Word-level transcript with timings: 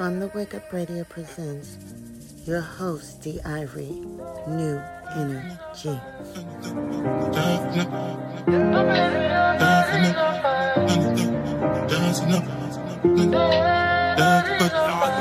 On 0.00 0.20
the 0.20 0.28
Wake 0.28 0.54
Up 0.54 0.72
Radio 0.72 1.02
presents 1.02 1.76
your 2.46 2.60
host, 2.60 3.20
D. 3.20 3.40
Ivory, 3.44 3.90
New 4.46 4.80
Energy. 5.16 6.00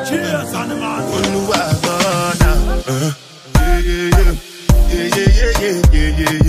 Cheers 0.06 0.54
on 0.54 0.70
the 0.70 0.76
man. 0.76 1.02
Uh. 2.88 3.14
Yeah, 3.56 3.80
yeah, 3.80 4.10
yeah, 4.14 4.36
yeah, 4.90 5.82
yeah, 5.92 6.20
yeah, 6.20 6.40
yeah. 6.46 6.47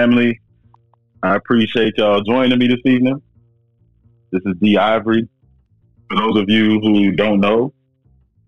Family. 0.00 0.40
I 1.22 1.36
appreciate 1.36 1.92
y'all 1.98 2.22
joining 2.22 2.58
me 2.58 2.68
this 2.68 2.80
evening. 2.86 3.20
This 4.32 4.40
is 4.46 4.54
D 4.62 4.78
Ivory. 4.78 5.28
For 6.08 6.16
those 6.16 6.38
of 6.38 6.48
you 6.48 6.80
who 6.80 7.12
don't 7.12 7.40
know, 7.40 7.74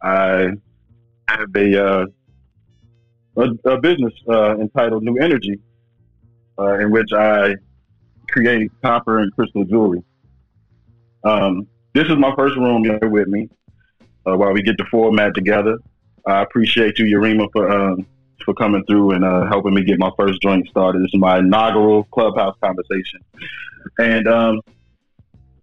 I 0.02 0.48
have 1.28 1.48
a 1.54 1.86
uh, 1.86 2.06
a, 3.36 3.70
a 3.70 3.80
business 3.80 4.14
uh, 4.30 4.56
entitled 4.56 5.02
New 5.02 5.18
Energy, 5.18 5.60
uh, 6.58 6.78
in 6.78 6.90
which 6.90 7.12
I 7.12 7.54
create 8.30 8.70
copper 8.82 9.18
and 9.18 9.30
crystal 9.34 9.64
jewelry. 9.64 10.02
Um, 11.24 11.68
this 11.94 12.06
is 12.08 12.16
my 12.16 12.34
first 12.34 12.56
room 12.56 12.82
here 12.82 13.10
with 13.10 13.28
me 13.28 13.50
uh, 14.26 14.36
while 14.38 14.54
we 14.54 14.62
get 14.62 14.78
the 14.78 14.86
format 14.90 15.34
together. 15.34 15.76
I 16.26 16.40
appreciate 16.40 16.98
you, 16.98 17.04
Yarima, 17.04 17.48
for 17.52 17.70
um, 17.70 18.06
for 18.44 18.54
coming 18.54 18.84
through 18.86 19.12
and 19.12 19.24
uh, 19.24 19.46
helping 19.46 19.74
me 19.74 19.84
get 19.84 19.98
my 19.98 20.10
first 20.18 20.40
joint 20.42 20.68
started. 20.68 21.02
This 21.02 21.10
is 21.12 21.20
my 21.20 21.38
inaugural 21.38 22.04
clubhouse 22.04 22.56
conversation, 22.62 23.20
and 23.98 24.28
um, 24.28 24.60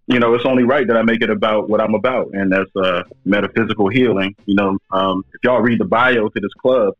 you 0.06 0.18
know 0.18 0.34
it's 0.34 0.44
only 0.44 0.64
right 0.64 0.86
that 0.86 0.96
I 0.96 1.02
make 1.02 1.22
it 1.22 1.30
about 1.30 1.68
what 1.68 1.80
I'm 1.80 1.94
about, 1.94 2.34
and 2.34 2.52
that's 2.52 2.74
uh, 2.76 3.02
metaphysical 3.24 3.88
healing. 3.88 4.34
You 4.46 4.54
know, 4.54 4.78
um, 4.90 5.24
if 5.32 5.40
y'all 5.44 5.60
read 5.60 5.80
the 5.80 5.84
bio 5.84 6.28
to 6.28 6.40
this 6.40 6.54
club, 6.54 6.94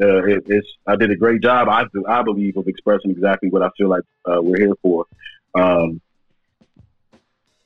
uh, 0.00 0.24
it, 0.24 0.44
it's 0.46 0.68
I 0.86 0.96
did 0.96 1.10
a 1.10 1.16
great 1.16 1.42
job. 1.42 1.68
I 1.68 1.84
I 2.08 2.22
believe 2.22 2.56
of 2.56 2.68
expressing 2.68 3.10
exactly 3.10 3.50
what 3.50 3.62
I 3.62 3.70
feel 3.76 3.88
like 3.88 4.04
uh, 4.24 4.40
we're 4.40 4.58
here 4.58 4.74
for. 4.82 5.06
Um, 5.54 6.00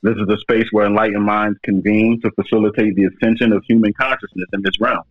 this 0.03 0.17
is 0.17 0.27
a 0.27 0.37
space 0.39 0.67
where 0.71 0.85
enlightened 0.85 1.23
minds 1.23 1.57
convene 1.63 2.19
to 2.21 2.31
facilitate 2.31 2.95
the 2.95 3.05
ascension 3.05 3.53
of 3.53 3.63
human 3.65 3.93
consciousness 3.93 4.49
in 4.51 4.61
this 4.61 4.77
realm. 4.79 5.03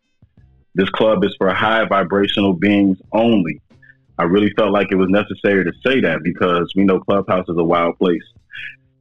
This 0.75 0.89
club 0.91 1.25
is 1.25 1.35
for 1.37 1.53
high 1.53 1.85
vibrational 1.85 2.55
beings 2.55 2.99
only. 3.13 3.61
I 4.19 4.25
really 4.25 4.51
felt 4.57 4.73
like 4.73 4.89
it 4.91 4.97
was 4.97 5.09
necessary 5.11 5.65
to 5.65 5.73
say 5.85 6.01
that 6.01 6.23
because 6.23 6.73
we 6.77 6.85
know 6.85 7.01
Clubhouse 7.01 7.49
is 7.49 7.57
a 7.59 7.65
wild 7.65 7.99
place. 7.99 8.23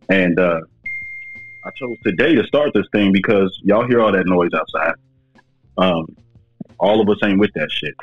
And 0.10 0.38
uh, 0.40 0.62
I 1.64 1.70
chose 1.78 1.98
today 2.04 2.36
to 2.36 2.44
start 2.46 2.72
this 2.74 2.88
thing 2.92 3.12
because 3.12 3.58
y'all 3.64 3.88
hear 3.88 4.02
all 4.02 4.12
that 4.12 4.26
noise 4.26 4.52
outside. 4.54 4.96
Um, 5.78 6.16
all 6.80 7.00
of 7.00 7.10
us 7.10 7.18
ain't 7.24 7.40
with 7.40 7.52
that 7.56 7.72
shit. 7.72 7.94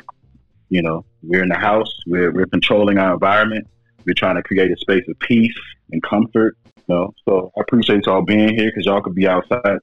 You 0.70 0.82
know, 0.82 1.04
we're 1.22 1.42
in 1.42 1.48
the 1.48 1.58
house, 1.58 1.92
we're, 2.06 2.30
we're 2.32 2.46
controlling 2.46 2.98
our 2.98 3.14
environment, 3.14 3.66
we're 4.06 4.14
trying 4.14 4.36
to 4.36 4.42
create 4.42 4.70
a 4.70 4.76
space 4.76 5.04
of 5.08 5.18
peace 5.20 5.58
and 5.90 6.02
comfort. 6.02 6.56
You 6.86 6.94
know, 6.94 7.14
so 7.28 7.52
I 7.56 7.60
appreciate 7.62 8.06
y'all 8.06 8.22
being 8.22 8.54
here 8.54 8.70
because 8.70 8.86
y'all 8.86 9.02
could 9.02 9.14
be 9.14 9.26
outside, 9.26 9.78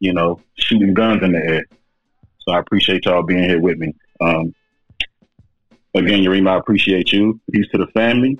you 0.00 0.12
know, 0.14 0.40
shooting 0.58 0.94
guns 0.94 1.22
in 1.22 1.32
the 1.32 1.44
air. 1.44 1.64
So 2.48 2.54
I 2.54 2.60
appreciate 2.60 3.04
y'all 3.04 3.22
being 3.22 3.44
here 3.44 3.60
with 3.60 3.76
me. 3.76 3.94
Um, 4.22 4.54
again, 5.94 6.20
Yarima, 6.20 6.52
I 6.52 6.56
appreciate 6.56 7.12
you. 7.12 7.38
Peace 7.52 7.66
to 7.72 7.78
the 7.78 7.88
family. 7.88 8.38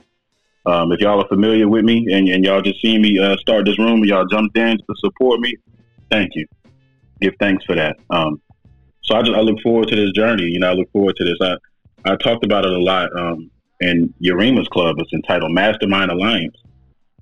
Um, 0.64 0.92
if 0.92 1.00
y'all 1.00 1.22
are 1.22 1.28
familiar 1.28 1.68
with 1.68 1.84
me 1.84 2.10
and, 2.10 2.26
and 2.26 2.42
y'all 2.42 2.62
just 2.62 2.80
seen 2.80 3.02
me 3.02 3.18
uh, 3.18 3.36
start 3.36 3.66
this 3.66 3.78
room 3.78 4.02
y'all 4.06 4.24
jumped 4.24 4.56
in 4.56 4.78
to 4.78 4.94
support 4.96 5.40
me, 5.40 5.54
thank 6.10 6.34
you. 6.34 6.46
Give 7.20 7.34
thanks 7.38 7.66
for 7.66 7.74
that. 7.74 7.96
Um, 8.08 8.40
so 9.02 9.14
I 9.14 9.20
just 9.20 9.36
I 9.36 9.40
look 9.40 9.60
forward 9.60 9.88
to 9.88 9.96
this 9.96 10.12
journey. 10.12 10.44
You 10.44 10.60
know, 10.60 10.70
I 10.70 10.72
look 10.72 10.90
forward 10.90 11.16
to 11.16 11.24
this. 11.24 11.36
I 11.42 11.56
I 12.10 12.16
talked 12.16 12.46
about 12.46 12.64
it 12.64 12.72
a 12.72 12.78
lot 12.78 13.14
um, 13.14 13.50
in 13.80 14.14
Yarima's 14.24 14.68
club. 14.68 14.96
It's 15.00 15.12
entitled 15.12 15.52
Mastermind 15.52 16.10
Alliance, 16.10 16.56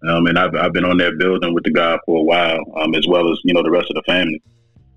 um, 0.08 0.26
and 0.28 0.38
I've 0.38 0.54
I've 0.54 0.72
been 0.72 0.84
on 0.84 0.98
that 0.98 1.18
building 1.18 1.52
with 1.52 1.64
the 1.64 1.72
guy 1.72 1.98
for 2.06 2.20
a 2.20 2.22
while, 2.22 2.60
um, 2.76 2.94
as 2.94 3.08
well 3.08 3.32
as 3.32 3.40
you 3.42 3.54
know 3.54 3.64
the 3.64 3.72
rest 3.72 3.90
of 3.90 3.96
the 3.96 4.02
family. 4.06 4.40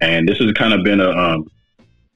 And 0.02 0.30
this 0.30 0.38
has 0.38 0.52
kind 0.52 0.74
of 0.74 0.84
been 0.84 1.02
a 1.02 1.10
um, 1.10 1.50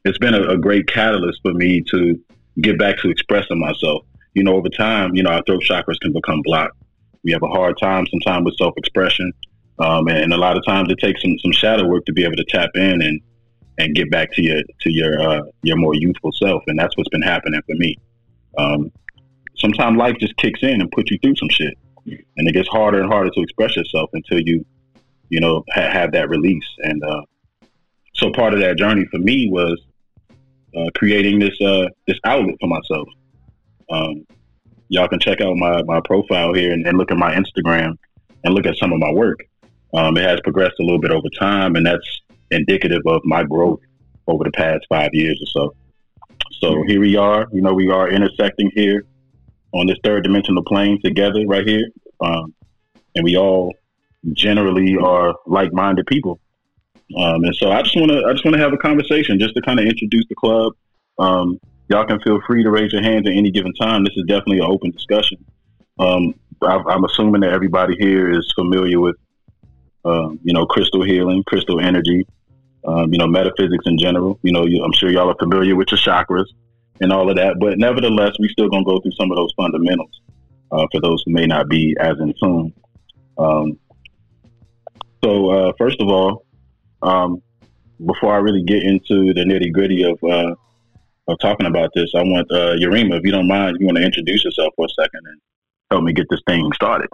it's 0.06 0.18
been 0.18 0.34
a, 0.34 0.42
a 0.50 0.58
great 0.58 0.88
catalyst 0.88 1.40
for 1.42 1.54
me 1.54 1.82
to 1.92 2.20
get 2.62 2.78
back 2.78 2.98
to 3.00 3.10
expressing 3.10 3.60
myself. 3.60 4.06
You 4.34 4.44
know, 4.44 4.56
over 4.56 4.70
time, 4.70 5.16
you 5.16 5.24
know, 5.24 5.32
our 5.32 5.44
throat 5.44 5.64
chakras 5.64 6.00
can 6.02 6.14
become 6.14 6.42
blocked. 6.44 6.78
We 7.24 7.32
have 7.32 7.44
a 7.44 7.48
hard 7.48 7.78
time 7.80 8.06
sometimes 8.08 8.46
with 8.46 8.58
self 8.58 8.74
expression, 8.78 9.32
um, 9.80 10.08
and 10.08 10.34
a 10.34 10.38
lot 10.38 10.58
of 10.58 10.66
times 10.66 10.92
it 10.92 11.00
takes 11.00 11.22
some 11.22 11.38
some 11.40 11.52
shadow 11.52 11.88
work 11.88 12.06
to 12.06 12.14
be 12.14 12.24
able 12.24 12.36
to 12.36 12.46
tap 12.46 12.72
in 12.76 13.02
and 13.02 13.22
and 13.78 13.96
get 13.96 14.12
back 14.12 14.32
to 14.34 14.42
your 14.42 14.62
to 14.82 14.92
your 14.92 15.22
uh, 15.22 15.42
your 15.62 15.78
more 15.78 15.96
youthful 15.96 16.32
self. 16.34 16.64
And 16.68 16.78
that's 16.78 16.98
what's 16.98 17.10
been 17.10 17.22
happening 17.22 17.62
for 17.66 17.76
me. 17.76 17.98
Um, 18.58 18.92
sometimes 19.56 19.98
life 19.98 20.18
just 20.20 20.36
kicks 20.38 20.62
in 20.64 20.82
and 20.82 20.92
puts 20.92 21.12
you 21.12 21.18
through 21.24 21.36
some 21.36 21.50
shit, 21.50 21.78
and 22.06 22.48
it 22.48 22.54
gets 22.54 22.68
harder 22.68 23.00
and 23.00 23.12
harder 23.12 23.30
to 23.30 23.42
express 23.42 23.76
yourself 23.76 24.10
until 24.14 24.42
you, 24.42 24.66
you 25.30 25.40
know, 25.40 25.64
ha- 25.74 25.92
have 25.92 26.12
that 26.12 26.30
release. 26.30 26.68
And 26.80 27.02
uh, 27.04 27.22
so 28.16 28.32
part 28.32 28.54
of 28.54 28.60
that 28.60 28.78
journey 28.78 29.06
for 29.12 29.20
me 29.20 29.50
was 29.50 29.82
uh, 30.76 30.90
creating 30.96 31.40
this 31.40 31.60
uh, 31.62 31.88
this 32.08 32.20
outlet 32.26 32.56
for 32.60 32.68
myself. 32.68 33.08
Um, 33.90 34.26
y'all 34.90 35.08
can 35.08 35.20
check 35.20 35.42
out 35.42 35.56
my, 35.56 35.82
my 35.84 36.00
profile 36.06 36.54
here 36.54 36.72
and, 36.72 36.86
and, 36.88 36.98
look 36.98 37.12
at 37.12 37.18
my 37.18 37.34
Instagram 37.36 37.98
and 38.44 38.54
look 38.54 38.66
at 38.66 38.78
some 38.78 38.94
of 38.94 39.00
my 39.00 39.12
work. 39.12 39.40
Um, 39.94 40.18
it 40.18 40.24
has 40.24 40.40
progressed 40.42 40.76
a 40.80 40.84
little 40.84 41.00
bit 41.00 41.12
over 41.12 41.28
time, 41.38 41.76
and 41.76 41.86
that's 41.86 42.22
indicative 42.52 43.02
of 43.06 43.22
my 43.26 43.44
growth 43.44 43.80
over 44.28 44.44
the 44.44 44.52
past 44.52 44.86
five 44.90 45.10
years 45.14 45.40
or 45.42 45.48
so. 45.48 45.76
So 46.60 46.84
here 46.88 47.00
we 47.00 47.16
are. 47.16 47.48
You 47.52 47.62
know, 47.62 47.74
we 47.74 47.90
are 47.90 48.10
intersecting 48.10 48.72
here 48.74 49.06
on 49.74 49.88
this 49.88 49.98
third 50.04 50.24
dimensional 50.24 50.64
plane 50.64 51.00
together, 51.04 51.44
right 51.48 51.68
here, 51.68 51.90
um, 52.22 52.54
and 53.16 53.24
we 53.24 53.36
all 53.38 53.74
generally 54.32 54.96
are 54.98 55.36
like-minded 55.46 56.06
people. 56.08 56.40
Um, 57.16 57.44
and 57.44 57.56
so 57.56 57.72
I 57.72 57.82
just 57.82 57.96
want 57.96 58.12
to 58.12 58.24
I 58.26 58.32
just 58.32 58.44
want 58.44 58.56
to 58.56 58.62
have 58.62 58.74
a 58.74 58.78
conversation 58.78 59.40
just 59.40 59.54
to 59.56 59.62
kind 59.62 59.80
of 59.80 59.86
introduce 59.86 60.26
the 60.30 60.36
club. 60.36 60.74
Um, 61.20 61.60
y'all 61.90 62.06
can 62.06 62.20
feel 62.22 62.42
free 62.48 62.64
to 62.64 62.72
raise 62.72 62.92
your 62.92 63.04
hands 63.04 63.28
at 63.28 63.36
any 63.36 63.52
given 63.52 63.74
time. 63.74 64.04
This 64.04 64.16
is 64.16 64.24
definitely 64.28 64.60
an 64.60 64.66
open 64.66 64.92
discussion. 64.92 65.44
Um, 66.00 66.34
I, 66.62 66.82
I'm 66.90 67.04
assuming 67.04 67.42
that 67.42 67.52
everybody 67.52 67.96
here 68.00 68.32
is 68.32 68.52
familiar 68.56 69.00
with, 69.00 69.16
uh, 70.06 70.30
you 70.44 70.54
know, 70.54 70.66
crystal 70.66 71.04
healing, 71.04 71.44
crystal 71.44 71.80
energy, 71.80 72.26
um, 72.86 73.12
you 73.12 73.20
know, 73.20 73.28
metaphysics 73.28 73.86
in 73.86 73.98
general. 73.98 74.40
You 74.42 74.54
know, 74.54 74.66
you, 74.66 74.84
I'm 74.84 74.94
sure 74.94 75.10
y'all 75.10 75.30
are 75.30 75.36
familiar 75.36 75.76
with 75.76 75.92
your 75.92 76.00
chakras 76.00 76.46
and 77.00 77.12
all 77.14 77.30
of 77.30 77.36
that. 77.36 77.60
But 77.60 77.78
nevertheless, 77.78 78.32
we 78.40 78.50
still 78.50 78.70
gonna 78.70 78.86
go 78.86 79.00
through 79.00 79.12
some 79.12 79.32
of 79.32 79.38
those 79.38 79.54
fundamentals 79.56 80.22
uh, 80.72 80.88
for 80.92 81.00
those 81.02 81.22
who 81.26 81.34
may 81.34 81.46
not 81.46 81.70
be 81.70 81.96
as 82.00 82.20
in 82.20 82.34
tune. 82.42 82.74
Um, 83.38 83.78
so, 85.24 85.50
uh, 85.52 85.74
first 85.78 86.02
of 86.02 86.10
all, 86.10 86.46
um, 87.04 87.42
before 88.06 88.34
I 88.34 88.38
really 88.38 88.64
get 88.64 88.84
into 88.84 89.34
the 89.34 89.44
nitty 89.44 89.72
gritty 89.72 90.04
of 90.04 90.24
uh, 90.24 90.56
of 91.28 91.38
talking 91.40 91.68
about 91.68 91.92
this, 91.96 92.12
I 92.16 92.24
want 92.24 92.52
uh, 92.52 92.76
Yarima, 92.76 93.18
if 93.18 93.24
you 93.24 93.32
don't 93.32 93.48
mind, 93.48 93.78
you 93.80 93.86
want 93.86 93.98
to 93.98 94.04
introduce 94.04 94.44
yourself 94.44 94.74
for 94.76 94.86
a 94.86 95.02
second 95.02 95.22
and 95.26 95.40
help 95.92 96.04
me 96.04 96.14
get 96.14 96.28
this 96.30 96.42
thing 96.48 96.70
started. 96.74 97.10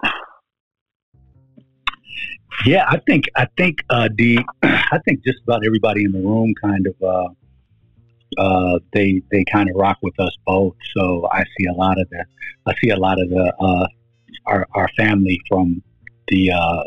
Yeah, 2.66 2.86
I 2.90 3.00
think 3.08 3.26
I 3.36 3.48
think 3.58 3.84
uh, 3.90 4.10
the 4.16 4.40
I 4.64 5.00
think 5.06 5.24
just 5.24 5.40
about 5.44 5.66
everybody 5.66 6.04
in 6.04 6.12
the 6.12 6.20
room 6.20 6.54
kind 6.62 6.88
of 6.88 6.96
uh, 7.02 8.42
uh, 8.42 8.80
they 8.94 9.22
they 9.32 9.44
kind 9.46 9.70
of 9.70 9.76
rock 9.76 9.98
with 10.02 10.20
us 10.20 10.36
both. 10.46 10.76
So 10.96 11.28
I 11.32 11.44
see 11.58 11.66
a 11.66 11.74
lot 11.74 12.00
of 12.00 12.10
the 12.10 12.26
I 12.66 12.74
see 12.82 12.90
a 12.90 12.98
lot 12.98 13.22
of 13.22 13.30
the 13.30 13.54
uh, 13.60 13.88
our 14.46 14.68
our 14.74 14.90
family 14.98 15.40
from 15.48 15.82
the 16.28 16.52
uh, 16.52 16.84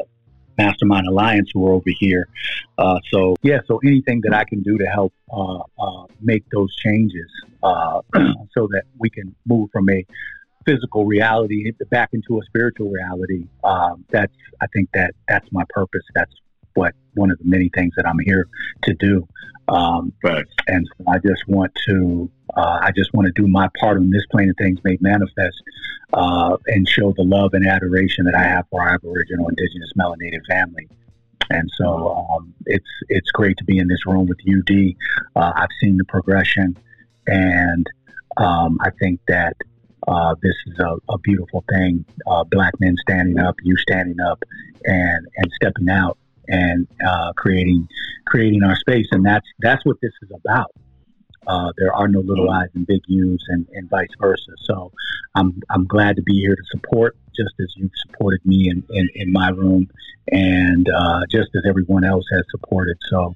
Mastermind 0.63 1.07
Alliance 1.07 1.51
who 1.53 1.67
are 1.67 1.73
over 1.73 1.91
here. 1.99 2.29
Uh, 2.79 2.99
so 3.13 3.37
yeah, 3.43 3.59
so 3.67 3.81
anything 3.85 4.21
that 4.25 4.35
I 4.35 4.45
can 4.45 4.63
do 4.63 4.79
to 4.79 4.87
help 4.87 5.13
uh, 5.33 5.61
uh, 5.79 6.07
make 6.21 6.45
those 6.51 6.75
changes 6.77 7.31
uh, 7.63 8.01
so 8.55 8.69
that 8.73 8.85
we 8.99 9.11
can 9.11 9.35
move 9.47 9.71
from 9.73 9.89
a 9.91 10.05
physical 10.65 11.05
reality 11.05 11.73
back 11.91 12.11
into 12.13 12.39
a 12.39 12.45
spiritual 12.45 12.89
reality. 12.89 13.47
Um, 13.65 14.05
that's 14.11 14.33
I 14.61 14.67
think 14.73 14.89
that 14.95 15.15
that's 15.29 15.49
my 15.51 15.65
purpose. 15.71 16.03
That's 16.15 16.33
what 16.75 16.95
one 17.15 17.31
of 17.31 17.39
the 17.39 17.45
many 17.45 17.71
things 17.75 17.93
that 17.97 18.07
I'm 18.07 18.19
here 18.25 18.49
to 18.85 18.95
do. 18.95 19.27
Um, 19.69 20.13
right. 20.23 20.45
And 20.67 20.89
so 20.99 21.05
I 21.09 21.19
just 21.19 21.47
want 21.47 21.73
to 21.89 22.31
uh, 22.55 22.79
I 22.83 22.91
just 22.95 23.13
want 23.15 23.27
to 23.27 23.33
do 23.41 23.49
my 23.49 23.69
part 23.81 23.97
on 23.97 24.11
this 24.11 24.27
plane 24.31 24.51
of 24.51 24.57
things 24.59 24.79
made 24.85 25.01
manifest 25.01 25.63
uh, 26.13 26.57
and 26.67 26.87
show 26.87 27.13
the 27.17 27.23
love 27.23 27.55
and 27.55 27.67
adoration 27.67 28.25
that 28.27 28.35
I 28.35 28.43
have 28.43 28.67
for 28.71 28.83
our 28.83 28.95
Aboriginal, 28.95 29.49
Indigenous, 29.49 29.91
melanated 29.99 30.41
family 30.49 30.89
And 31.51 31.71
so 31.77 32.27
um, 32.31 32.53
it's 32.67 32.91
it's 33.09 33.31
great 33.31 33.57
to 33.59 33.65
be 33.65 33.79
in 33.79 33.89
this 33.89 34.05
room 34.07 34.27
with 34.27 34.39
UD. 34.47 34.95
Uh, 35.37 35.53
I've 35.57 35.71
seen 35.81 35.97
the 35.97 36.05
progression, 36.05 36.77
and 37.27 37.87
um, 38.37 38.79
I 38.83 38.91
think 39.01 39.21
that 39.29 39.57
uh, 40.09 40.35
this 40.43 40.55
is 40.67 40.79
a, 40.79 40.97
a 41.09 41.19
beautiful 41.19 41.65
thing. 41.71 42.05
Uh, 42.27 42.45
black 42.45 42.75
men 42.81 42.97
standing 43.09 43.39
up, 43.39 43.57
you 43.63 43.77
standing 43.79 44.21
up, 44.21 44.43
and 44.85 45.27
and 45.37 45.53
stepping 45.55 45.89
out 45.89 46.19
and 46.49 46.87
uh, 47.07 47.33
creating 47.37 47.89
creating 48.27 48.63
our 48.63 48.77
space, 48.77 49.07
and 49.11 49.25
that's 49.25 49.47
that's 49.61 49.85
what 49.85 49.97
this 50.03 50.13
is 50.23 50.31
about. 50.35 50.71
Uh, 51.47 51.73
there 51.77 51.93
are 51.93 52.07
no 52.07 52.21
little 52.21 52.49
I's 52.51 52.69
and 52.75 52.87
big 52.87 53.01
U's, 53.09 53.45
and, 53.49 53.67
and 53.73 53.91
vice 53.91 54.09
versa. 54.21 54.53
So, 54.63 54.93
I'm 55.35 55.61
I'm 55.71 55.87
glad 55.87 56.17
to 56.17 56.23
be 56.23 56.41
here 56.41 56.55
to 56.55 56.63
support, 56.71 57.17
just 57.35 57.55
as 57.61 57.73
you've 57.77 57.91
supported 58.07 58.41
me 58.45 58.71
in, 58.71 58.85
in, 58.91 59.09
in 59.15 59.33
my 59.33 59.49
room, 59.49 59.89
and 60.31 60.89
uh, 60.89 61.23
just 61.31 61.49
as 61.57 61.63
everyone 61.69 62.05
else 62.05 62.25
has 62.33 62.45
supported. 62.51 62.97
So, 63.11 63.35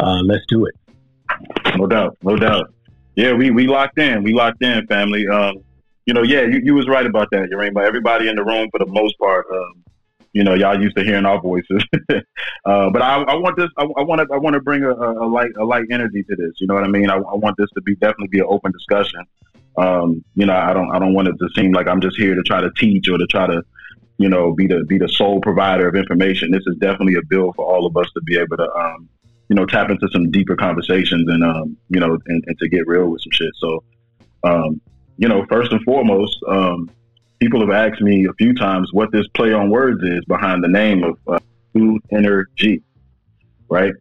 uh, 0.00 0.20
let's 0.24 0.44
do 0.48 0.66
it. 0.66 0.74
No 1.76 1.86
doubt, 1.86 2.18
no 2.22 2.36
doubt. 2.36 2.74
Yeah, 3.14 3.32
we 3.34 3.50
we 3.50 3.68
locked 3.68 3.98
in. 3.98 4.24
We 4.24 4.32
locked 4.32 4.62
in, 4.62 4.86
family. 4.88 5.28
Um, 5.28 5.62
you 6.06 6.12
know, 6.12 6.22
yeah, 6.22 6.42
you, 6.42 6.60
you 6.62 6.74
was 6.74 6.88
right 6.88 7.06
about 7.06 7.28
that. 7.30 7.48
But 7.72 7.84
everybody 7.84 8.28
in 8.28 8.34
the 8.34 8.44
room, 8.44 8.68
for 8.70 8.78
the 8.78 8.90
most 8.90 9.16
part, 9.18 9.46
um, 9.52 9.83
you 10.34 10.42
know, 10.42 10.54
y'all 10.54 10.78
used 10.78 10.96
to 10.96 11.04
hearing 11.04 11.24
our 11.24 11.40
voices. 11.40 11.82
uh, 12.10 12.90
but 12.90 13.00
I, 13.00 13.22
I, 13.22 13.36
want 13.36 13.56
this. 13.56 13.70
I, 13.78 13.84
want 13.84 14.20
to. 14.20 14.34
I 14.34 14.36
want 14.36 14.54
to 14.54 14.60
bring 14.60 14.82
a, 14.82 14.90
a, 14.90 15.26
light, 15.26 15.52
a 15.56 15.64
light 15.64 15.84
energy 15.90 16.24
to 16.24 16.36
this. 16.36 16.52
You 16.58 16.66
know 16.66 16.74
what 16.74 16.82
I 16.82 16.88
mean? 16.88 17.08
I, 17.08 17.14
I 17.14 17.34
want 17.34 17.56
this 17.56 17.70
to 17.74 17.80
be 17.82 17.94
definitely 17.94 18.28
be 18.28 18.40
an 18.40 18.46
open 18.48 18.72
discussion. 18.72 19.24
Um, 19.78 20.24
you 20.34 20.44
know, 20.44 20.54
I 20.54 20.74
don't. 20.74 20.90
I 20.90 20.98
don't 20.98 21.14
want 21.14 21.28
it 21.28 21.36
to 21.38 21.48
seem 21.54 21.72
like 21.72 21.86
I'm 21.86 22.00
just 22.00 22.16
here 22.16 22.34
to 22.34 22.42
try 22.42 22.60
to 22.60 22.70
teach 22.72 23.08
or 23.08 23.16
to 23.16 23.26
try 23.26 23.46
to, 23.46 23.62
you 24.18 24.28
know, 24.28 24.52
be 24.52 24.66
the 24.66 24.84
be 24.84 24.98
the 24.98 25.08
sole 25.08 25.40
provider 25.40 25.86
of 25.86 25.94
information. 25.94 26.50
This 26.50 26.64
is 26.66 26.76
definitely 26.78 27.14
a 27.14 27.24
bill 27.28 27.52
for 27.52 27.64
all 27.64 27.86
of 27.86 27.96
us 27.96 28.10
to 28.14 28.20
be 28.22 28.36
able 28.36 28.56
to, 28.56 28.68
um, 28.72 29.08
you 29.48 29.54
know, 29.54 29.66
tap 29.66 29.88
into 29.88 30.08
some 30.12 30.32
deeper 30.32 30.56
conversations 30.56 31.28
and, 31.28 31.44
um, 31.44 31.76
you 31.90 32.00
know, 32.00 32.18
and, 32.26 32.44
and 32.46 32.58
to 32.58 32.68
get 32.68 32.88
real 32.88 33.06
with 33.06 33.20
some 33.22 33.32
shit. 33.32 33.52
So, 33.58 33.84
um, 34.42 34.80
you 35.16 35.28
know, 35.28 35.46
first 35.48 35.70
and 35.70 35.80
foremost, 35.82 36.36
um, 36.48 36.90
people 37.44 37.60
have 37.60 37.68
asked 37.70 38.00
me 38.00 38.24
a 38.24 38.32
few 38.34 38.54
times 38.54 38.88
what 38.94 39.12
this 39.12 39.26
play 39.34 39.52
on 39.52 39.68
words 39.68 40.02
is 40.02 40.24
behind 40.24 40.64
the 40.64 40.68
name 40.68 41.04
of 41.04 41.18
uh, 41.26 41.38
New 41.74 42.00
Energy, 42.10 42.82
right? 43.68 43.92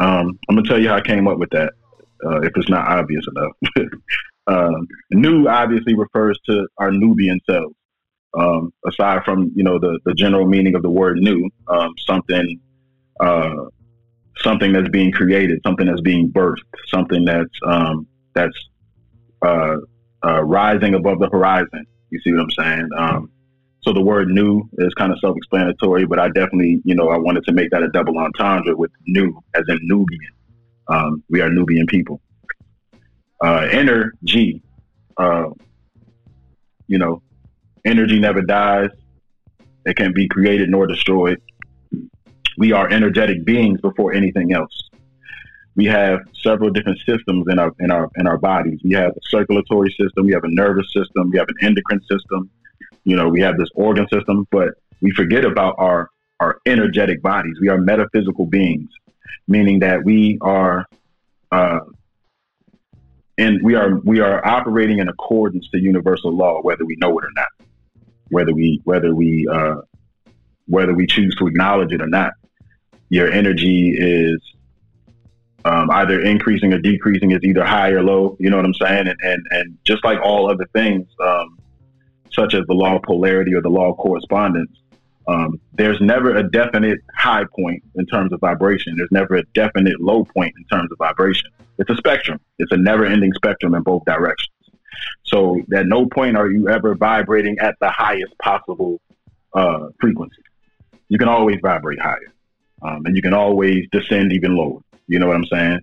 Um, 0.00 0.38
I'm 0.48 0.56
gonna 0.56 0.66
tell 0.66 0.80
you 0.80 0.88
how 0.88 0.96
I 0.96 1.02
came 1.02 1.28
up 1.28 1.36
with 1.36 1.50
that. 1.50 1.74
Uh, 2.24 2.40
if 2.40 2.52
it's 2.56 2.70
not 2.70 2.88
obvious 2.88 3.22
enough, 3.28 3.90
um, 4.46 4.88
new 5.10 5.46
obviously 5.46 5.94
refers 5.94 6.38
to 6.46 6.66
our 6.78 6.90
Nubian 6.90 7.38
selves. 7.48 7.74
Um, 8.34 8.72
aside 8.86 9.24
from 9.26 9.52
you 9.54 9.62
know 9.62 9.78
the 9.78 10.00
the 10.06 10.14
general 10.14 10.46
meaning 10.46 10.74
of 10.74 10.80
the 10.80 10.88
word 10.88 11.18
new, 11.18 11.50
um, 11.68 11.92
something 12.06 12.58
uh, 13.20 13.66
something 14.38 14.72
that's 14.72 14.88
being 14.88 15.12
created, 15.12 15.60
something 15.66 15.86
that's 15.86 16.00
being 16.00 16.32
birthed, 16.32 16.62
something 16.88 17.26
that's 17.26 17.58
um, 17.66 18.06
that's 18.34 18.56
uh, 19.42 19.76
uh, 20.24 20.42
rising 20.42 20.94
above 20.94 21.18
the 21.18 21.28
horizon. 21.28 21.86
You 22.12 22.20
see 22.20 22.30
what 22.32 22.42
I'm 22.42 22.50
saying? 22.50 22.88
Um, 22.94 23.30
so 23.80 23.94
the 23.94 24.02
word 24.02 24.28
new 24.28 24.68
is 24.78 24.92
kind 24.94 25.10
of 25.10 25.18
self-explanatory, 25.20 26.04
but 26.04 26.18
I 26.18 26.28
definitely, 26.28 26.82
you 26.84 26.94
know, 26.94 27.08
I 27.08 27.16
wanted 27.16 27.42
to 27.44 27.52
make 27.52 27.70
that 27.70 27.82
a 27.82 27.88
double 27.88 28.18
entendre 28.18 28.76
with 28.76 28.90
new, 29.06 29.42
as 29.54 29.64
in 29.66 29.78
Nubian. 29.82 30.32
Um, 30.88 31.24
we 31.30 31.40
are 31.40 31.48
Nubian 31.48 31.86
people. 31.86 32.20
Uh, 33.42 33.66
energy, 33.70 34.62
uh, 35.16 35.46
you 36.86 36.98
know, 36.98 37.22
energy 37.86 38.20
never 38.20 38.42
dies. 38.42 38.90
It 39.86 39.96
can 39.96 40.12
be 40.12 40.28
created 40.28 40.68
nor 40.68 40.86
destroyed. 40.86 41.40
We 42.58 42.72
are 42.72 42.90
energetic 42.90 43.46
beings 43.46 43.80
before 43.80 44.12
anything 44.12 44.52
else 44.52 44.90
we 45.74 45.86
have 45.86 46.20
several 46.42 46.70
different 46.70 46.98
systems 47.06 47.46
in 47.48 47.58
our 47.58 47.72
in 47.80 47.90
our 47.90 48.10
in 48.16 48.26
our 48.26 48.38
bodies. 48.38 48.80
We 48.84 48.92
have 48.92 49.12
a 49.12 49.20
circulatory 49.28 49.90
system, 49.98 50.26
we 50.26 50.32
have 50.32 50.44
a 50.44 50.50
nervous 50.50 50.92
system, 50.92 51.30
we 51.30 51.38
have 51.38 51.48
an 51.48 51.56
endocrine 51.62 52.02
system. 52.10 52.50
You 53.04 53.16
know, 53.16 53.28
we 53.28 53.40
have 53.40 53.56
this 53.56 53.68
organ 53.74 54.06
system, 54.12 54.46
but 54.50 54.74
we 55.00 55.10
forget 55.12 55.44
about 55.44 55.76
our 55.78 56.10
our 56.40 56.58
energetic 56.66 57.22
bodies. 57.22 57.56
We 57.60 57.68
are 57.68 57.78
metaphysical 57.78 58.46
beings, 58.46 58.90
meaning 59.48 59.80
that 59.80 60.04
we 60.04 60.38
are 60.42 60.86
uh, 61.50 61.80
and 63.38 63.62
we 63.62 63.74
are 63.74 63.98
we 64.04 64.20
are 64.20 64.46
operating 64.46 64.98
in 64.98 65.08
accordance 65.08 65.68
to 65.70 65.78
universal 65.78 66.36
law, 66.36 66.60
whether 66.60 66.84
we 66.84 66.96
know 66.96 67.18
it 67.18 67.24
or 67.24 67.30
not, 67.34 67.48
whether 68.28 68.52
we 68.52 68.80
whether 68.84 69.14
we 69.14 69.48
uh, 69.50 69.76
whether 70.66 70.94
we 70.94 71.06
choose 71.06 71.34
to 71.36 71.46
acknowledge 71.46 71.92
it 71.92 72.02
or 72.02 72.08
not. 72.08 72.32
Your 73.08 73.30
energy 73.30 73.94
is 73.96 74.40
um, 75.82 75.90
either 75.90 76.20
increasing 76.20 76.72
or 76.72 76.78
decreasing 76.78 77.32
is 77.32 77.42
either 77.42 77.64
high 77.64 77.90
or 77.90 78.02
low. 78.02 78.36
You 78.38 78.50
know 78.50 78.56
what 78.56 78.66
I'm 78.66 78.74
saying? 78.74 79.08
And 79.08 79.18
and, 79.22 79.46
and 79.50 79.78
just 79.84 80.04
like 80.04 80.20
all 80.22 80.50
other 80.50 80.66
things, 80.72 81.06
um, 81.20 81.58
such 82.32 82.54
as 82.54 82.62
the 82.66 82.74
law 82.74 82.96
of 82.96 83.02
polarity 83.02 83.54
or 83.54 83.62
the 83.62 83.68
law 83.68 83.90
of 83.90 83.96
correspondence, 83.96 84.70
um, 85.26 85.60
there's 85.74 86.00
never 86.00 86.36
a 86.36 86.48
definite 86.50 87.00
high 87.14 87.44
point 87.54 87.82
in 87.94 88.06
terms 88.06 88.32
of 88.32 88.40
vibration. 88.40 88.96
There's 88.96 89.12
never 89.12 89.36
a 89.36 89.44
definite 89.54 90.00
low 90.00 90.24
point 90.24 90.54
in 90.56 90.64
terms 90.64 90.90
of 90.90 90.98
vibration. 90.98 91.50
It's 91.78 91.90
a 91.90 91.96
spectrum. 91.96 92.40
It's 92.58 92.72
a 92.72 92.76
never-ending 92.76 93.32
spectrum 93.34 93.74
in 93.74 93.82
both 93.82 94.04
directions. 94.04 94.50
So 95.24 95.60
at 95.74 95.86
no 95.86 96.06
point 96.06 96.36
are 96.36 96.50
you 96.50 96.68
ever 96.68 96.94
vibrating 96.94 97.58
at 97.60 97.76
the 97.80 97.90
highest 97.90 98.36
possible 98.38 99.00
uh, 99.54 99.88
frequency. 100.00 100.42
You 101.08 101.18
can 101.18 101.28
always 101.28 101.58
vibrate 101.62 102.00
higher, 102.00 102.32
um, 102.82 103.04
and 103.04 103.16
you 103.16 103.22
can 103.22 103.34
always 103.34 103.86
descend 103.92 104.32
even 104.32 104.56
lower. 104.56 104.80
You 105.12 105.18
know 105.18 105.26
what 105.26 105.36
I'm 105.36 105.46
saying? 105.46 105.78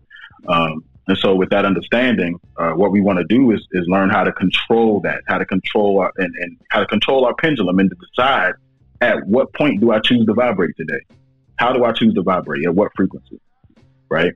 Um, 0.48 0.84
and 1.08 1.18
so, 1.18 1.36
with 1.36 1.50
that 1.50 1.66
understanding, 1.66 2.40
uh, 2.58 2.72
what 2.72 2.92
we 2.92 3.02
want 3.02 3.20
to 3.20 3.26
do 3.26 3.52
is, 3.52 3.66
is 3.72 3.86
learn 3.88 4.10
how 4.10 4.24
to 4.24 4.32
control 4.32 5.00
that, 5.02 5.22
how 5.28 5.38
to 5.38 5.46
control 5.46 6.00
our, 6.02 6.12
and, 6.18 6.34
and 6.36 6.58
how 6.70 6.80
to 6.80 6.86
control 6.88 7.26
our 7.26 7.34
pendulum, 7.36 7.80
and 7.80 7.90
to 7.90 7.96
decide 7.96 8.54
at 9.02 9.26
what 9.28 9.54
point 9.54 9.82
do 9.82 9.92
I 9.92 10.00
choose 10.00 10.26
to 10.26 10.34
vibrate 10.34 10.76
today? 10.78 11.00
How 11.58 11.74
do 11.74 11.84
I 11.84 11.92
choose 11.92 12.14
to 12.16 12.24
vibrate? 12.24 12.66
At 12.66 12.74
what 12.76 12.92
frequency? 12.96 13.40
Right. 14.10 14.34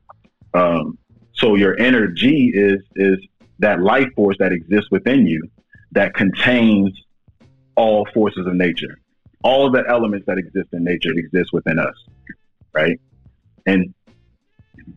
Um, 0.53 0.97
so 1.33 1.55
your 1.55 1.79
energy 1.79 2.51
is 2.53 2.81
is 2.95 3.17
that 3.59 3.81
life 3.81 4.07
force 4.15 4.37
that 4.39 4.51
exists 4.51 4.89
within 4.91 5.25
you 5.25 5.41
that 5.91 6.13
contains 6.13 6.91
all 7.75 8.07
forces 8.13 8.45
of 8.45 8.53
nature. 8.53 8.99
All 9.43 9.67
of 9.67 9.73
the 9.73 9.83
elements 9.87 10.25
that 10.27 10.37
exist 10.37 10.69
in 10.73 10.83
nature 10.83 11.11
exist 11.11 11.51
within 11.51 11.79
us, 11.79 11.95
right? 12.73 12.99
And 13.65 13.93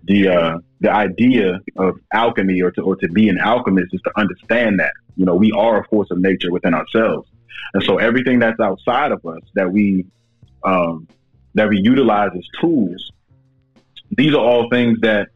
the 0.05 0.29
uh, 0.29 0.59
the 0.81 0.91
idea 0.91 1.61
of 1.77 1.99
alchemy 2.13 2.61
or 2.63 2.71
to 2.73 2.83
or 2.83 2.97
to 2.97 3.09
be 3.09 3.29
an 3.29 3.39
alchemist 3.39 3.93
is 3.93 4.01
to 4.03 4.13
understand 4.17 4.79
that 4.81 4.93
you 5.17 5.25
know 5.25 5.35
we 5.35 5.53
are 5.53 5.81
a 5.81 5.85
force 5.89 6.11
of 6.11 6.19
nature 6.19 6.51
within 6.51 6.75
ourselves, 6.75 7.29
and 7.75 7.83
so 7.83 7.99
everything 7.99 8.39
that's 8.39 8.61
outside 8.61 9.13
of 9.13 9.25
us 9.27 9.43
that 9.55 9.71
we 9.71 10.05
um, 10.65 11.09
that 11.55 11.69
we 11.69 11.79
utilize 11.79 12.31
as 12.37 12.45
tools, 12.61 13.13
these 14.17 14.33
are 14.33 14.41
all 14.41 14.69
things 14.71 14.99
that 15.01 15.29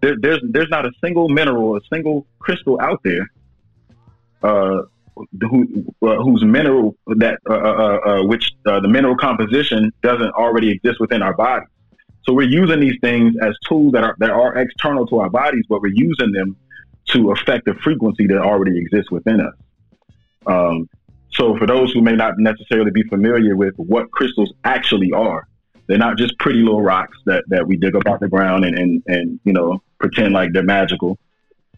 there, 0.00 0.16
there's 0.20 0.40
there's 0.50 0.70
not 0.70 0.86
a 0.86 0.90
single 1.02 1.28
mineral, 1.28 1.76
a 1.76 1.80
single 1.92 2.26
crystal 2.38 2.78
out 2.80 3.00
there. 3.04 3.30
Uh, 4.42 4.82
who, 5.40 5.84
uh, 6.02 6.16
whose 6.16 6.44
mineral 6.44 6.96
that 7.06 7.38
uh, 7.48 7.54
uh, 7.54 7.98
uh 8.04 8.24
which 8.24 8.50
uh, 8.66 8.80
the 8.80 8.88
mineral 8.88 9.16
composition 9.16 9.92
doesn't 10.02 10.32
already 10.32 10.70
exist 10.70 10.98
within 11.00 11.22
our 11.22 11.34
body. 11.34 11.64
So 12.26 12.32
we're 12.32 12.48
using 12.48 12.80
these 12.80 12.98
things 13.00 13.34
as 13.42 13.54
tools 13.68 13.92
that 13.92 14.02
are 14.02 14.16
that 14.18 14.30
are 14.30 14.56
external 14.56 15.06
to 15.08 15.20
our 15.20 15.30
bodies, 15.30 15.64
but 15.68 15.82
we're 15.82 15.92
using 15.94 16.32
them 16.32 16.56
to 17.08 17.32
affect 17.32 17.66
the 17.66 17.74
frequency 17.74 18.26
that 18.26 18.38
already 18.38 18.78
exists 18.78 19.10
within 19.10 19.40
us. 19.40 19.54
Um, 20.46 20.88
so 21.30 21.56
for 21.58 21.66
those 21.66 21.92
who 21.92 22.00
may 22.00 22.14
not 22.14 22.38
necessarily 22.38 22.90
be 22.90 23.02
familiar 23.04 23.56
with 23.56 23.74
what 23.76 24.10
crystals 24.10 24.52
actually 24.64 25.12
are, 25.12 25.46
they're 25.86 25.98
not 25.98 26.16
just 26.16 26.38
pretty 26.38 26.60
little 26.60 26.80
rocks 26.80 27.18
that, 27.26 27.44
that 27.48 27.66
we 27.66 27.76
dig 27.76 27.94
up 27.94 28.06
out 28.06 28.20
the 28.20 28.28
ground 28.28 28.64
and, 28.64 28.78
and, 28.78 29.02
and 29.06 29.40
you 29.44 29.52
know 29.52 29.82
pretend 29.98 30.32
like 30.32 30.52
they're 30.52 30.62
magical. 30.62 31.18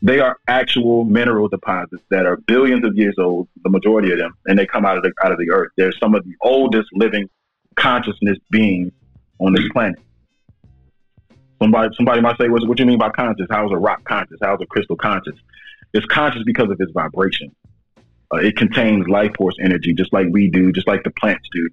They 0.03 0.21
are 0.21 0.37
actual 0.47 1.05
mineral 1.05 1.49
deposits 1.49 2.03
that 2.11 2.27
are 2.27 2.37
billions 2.37 2.85
of 2.85 2.97
years 2.97 3.15
old, 3.19 3.49
the 3.65 3.71
majority 3.71 4.13
of 4.13 4.19
them, 4.19 4.35
and 4.47 4.59
they 4.59 4.67
come 4.67 4.85
out 4.85 4.97
of 4.97 5.03
the 5.03 5.13
out 5.25 5.33
of 5.33 5.39
the 5.39 5.51
earth. 5.51 5.73
They're 5.77 5.93
some 5.93 6.15
of 6.15 6.23
the 6.25 6.35
oldest 6.43 6.89
living 6.93 7.29
consciousness 7.75 8.39
beings 8.51 8.93
on 9.41 9.55
this 9.55 9.67
planet. 9.73 9.99
Somebody 11.61 11.95
somebody 11.97 12.21
might 12.21 12.37
say, 12.39 12.49
what, 12.49 12.67
what 12.67 12.77
do 12.77 12.83
you 12.83 12.87
mean 12.87 12.99
by 12.99 13.11
conscious? 13.11 13.47
How 13.51 13.67
is 13.67 13.73
a 13.73 13.77
rock 13.77 14.05
conscious? 14.05 14.39
How 14.43 14.55
is 14.55 14.61
a 14.61 14.67
crystal 14.67 14.97
conscious? 14.97 15.35
It's 15.95 16.07
conscious 16.07 16.43
because 16.45 16.71
of 16.71 16.81
its 16.81 16.93
vibration. 16.93 17.55
Uh, 18.33 18.39
it 18.39 18.57
contains 18.57 19.07
life 19.09 19.33
force 19.37 19.57
energy, 19.63 19.95
just 19.95 20.13
like 20.13 20.27
we 20.31 20.51
do, 20.51 20.73
just 20.73 20.89
like 20.89 21.05
the 21.05 21.11
plants 21.13 21.49
do, 21.53 21.69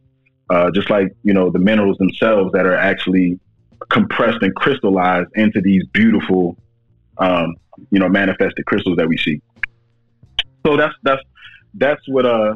uh, 0.49 0.71
just 0.71 0.89
like 0.89 1.15
you 1.23 1.33
know 1.33 1.49
the 1.49 1.59
minerals 1.59 1.97
themselves 1.97 2.51
that 2.53 2.65
are 2.65 2.75
actually 2.75 3.39
compressed 3.89 4.41
and 4.41 4.55
crystallized 4.55 5.29
into 5.35 5.61
these 5.61 5.83
beautiful, 5.93 6.57
um, 7.17 7.55
you 7.91 7.99
know, 7.99 8.07
manifested 8.07 8.65
crystals 8.65 8.97
that 8.97 9.07
we 9.07 9.17
see. 9.17 9.41
So 10.65 10.77
that's 10.77 10.95
that's 11.03 11.21
that's 11.73 12.01
what 12.07 12.25
uh 12.25 12.55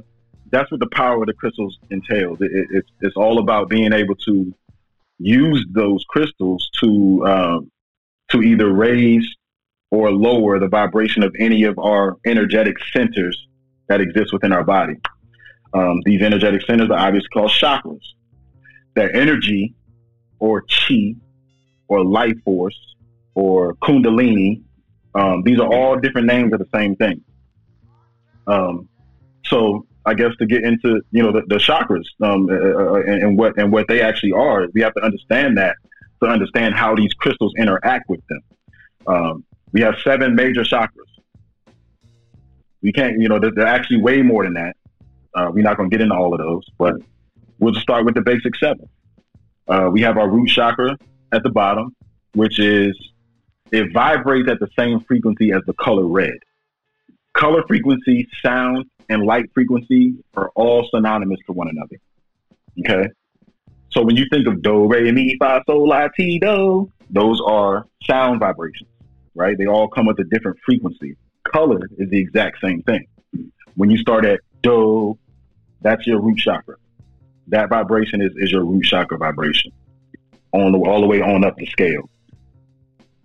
that's 0.49 0.71
what 0.71 0.79
the 0.79 0.87
power 0.87 1.21
of 1.21 1.27
the 1.27 1.33
crystals 1.33 1.77
entails. 1.89 2.39
It, 2.39 2.51
it, 2.51 2.67
it's 2.71 2.89
it's 3.01 3.15
all 3.17 3.39
about 3.39 3.69
being 3.69 3.91
able 3.93 4.15
to 4.15 4.53
use 5.19 5.65
those 5.71 6.03
crystals 6.09 6.69
to 6.81 7.25
um, 7.25 7.71
to 8.29 8.41
either 8.41 8.71
raise 8.71 9.25
or 9.89 10.11
lower 10.11 10.59
the 10.59 10.67
vibration 10.67 11.23
of 11.23 11.33
any 11.39 11.63
of 11.63 11.77
our 11.79 12.17
energetic 12.25 12.75
centers 12.93 13.47
that 13.87 14.01
exist 14.01 14.33
within 14.33 14.51
our 14.51 14.63
body. 14.63 14.95
Um, 15.73 16.01
these 16.05 16.21
energetic 16.21 16.61
centers 16.63 16.89
are 16.89 16.99
obviously 16.99 17.29
called 17.29 17.51
chakras. 17.51 18.01
Their 18.95 19.15
energy 19.15 19.75
or 20.39 20.63
chi 20.63 21.15
or 21.87 22.03
life 22.03 22.35
force 22.43 22.77
or 23.33 23.75
kundalini, 23.75 24.61
um, 25.15 25.43
these 25.43 25.59
are 25.59 25.71
all 25.71 25.97
different 25.97 26.27
names 26.27 26.51
of 26.53 26.59
the 26.59 26.67
same 26.73 26.95
thing. 26.95 27.23
Um, 28.45 28.89
so 29.45 29.85
I 30.07 30.13
guess 30.13 30.31
to 30.39 30.45
get 30.45 30.63
into 30.63 31.01
you 31.11 31.21
know 31.21 31.33
the, 31.33 31.41
the 31.47 31.57
chakras 31.57 32.05
um, 32.21 32.49
uh, 32.49 32.53
uh, 32.53 32.93
uh, 32.93 33.01
and, 33.01 33.23
and, 33.23 33.37
what 33.37 33.57
and 33.57 33.73
what 33.73 33.87
they 33.89 34.01
actually 34.01 34.31
are, 34.31 34.65
we 34.73 34.81
have 34.81 34.93
to 34.93 35.01
understand 35.01 35.57
that 35.57 35.75
to 36.23 36.29
understand 36.29 36.73
how 36.75 36.95
these 36.95 37.13
crystals 37.13 37.53
interact 37.57 38.09
with 38.09 38.21
them. 38.27 38.41
Um, 39.05 39.43
we 39.73 39.81
have 39.81 39.95
seven 40.03 40.33
major 40.33 40.63
chakras. 40.63 41.11
We 42.81 42.93
can't, 42.93 43.19
you 43.19 43.27
know, 43.27 43.37
they're, 43.37 43.51
they're 43.51 43.67
actually 43.67 44.01
way 44.01 44.21
more 44.21 44.43
than 44.45 44.53
that. 44.53 44.77
Uh, 45.35 45.51
we're 45.53 45.63
not 45.63 45.77
going 45.77 45.89
to 45.89 45.93
get 45.93 46.01
into 46.01 46.15
all 46.15 46.33
of 46.33 46.39
those, 46.39 46.63
but 46.77 46.95
we'll 47.59 47.73
just 47.73 47.83
start 47.83 48.05
with 48.05 48.15
the 48.15 48.21
basic 48.21 48.55
seven. 48.55 48.87
Uh, 49.67 49.89
we 49.91 50.01
have 50.01 50.17
our 50.17 50.29
root 50.29 50.47
chakra 50.47 50.97
at 51.33 51.43
the 51.43 51.49
bottom, 51.49 51.93
which 52.33 52.59
is 52.59 52.97
it 53.71 53.91
vibrates 53.93 54.49
at 54.49 54.59
the 54.59 54.69
same 54.79 55.01
frequency 55.01 55.51
as 55.51 55.61
the 55.67 55.73
color 55.73 56.07
red. 56.07 56.37
Color 57.33 57.63
frequency, 57.67 58.27
sound, 58.41 58.85
and 59.09 59.23
light 59.23 59.49
frequency 59.53 60.15
are 60.35 60.49
all 60.55 60.87
synonymous 60.93 61.39
to 61.45 61.53
one 61.53 61.69
another. 61.69 61.97
Okay. 62.79 63.09
So 63.89 64.03
when 64.03 64.15
you 64.15 64.25
think 64.31 64.47
of 64.47 64.61
do, 64.61 64.87
re, 64.87 65.11
mi, 65.11 65.37
fa, 65.39 65.63
sol, 65.65 65.87
la, 65.87 66.07
ti, 66.09 66.39
do, 66.39 66.91
those 67.09 67.41
are 67.45 67.87
sound 68.03 68.39
vibrations, 68.39 68.89
right? 69.33 69.57
They 69.57 69.65
all 69.65 69.87
come 69.87 70.05
with 70.05 70.19
a 70.19 70.25
different 70.25 70.57
frequency. 70.65 71.15
Color 71.45 71.89
is 71.97 72.09
the 72.09 72.19
exact 72.19 72.59
same 72.61 72.81
thing. 72.83 73.07
When 73.75 73.89
you 73.89 73.97
start 73.97 74.25
at 74.25 74.41
do, 74.61 75.17
that's 75.81 76.05
your 76.05 76.19
root 76.21 76.37
chakra. 76.37 76.75
That 77.47 77.69
vibration 77.69 78.21
is, 78.21 78.31
is 78.35 78.51
your 78.51 78.65
root 78.65 78.83
chakra 78.83 79.17
vibration 79.17 79.71
on 80.51 80.73
the, 80.73 80.79
all 80.79 80.99
the 80.99 81.07
way 81.07 81.21
on 81.21 81.45
up 81.45 81.55
the 81.57 81.65
scale. 81.67 82.09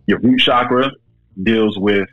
Your 0.06 0.18
root 0.20 0.40
chakra 0.40 0.92
deals 1.42 1.78
with 1.78 2.08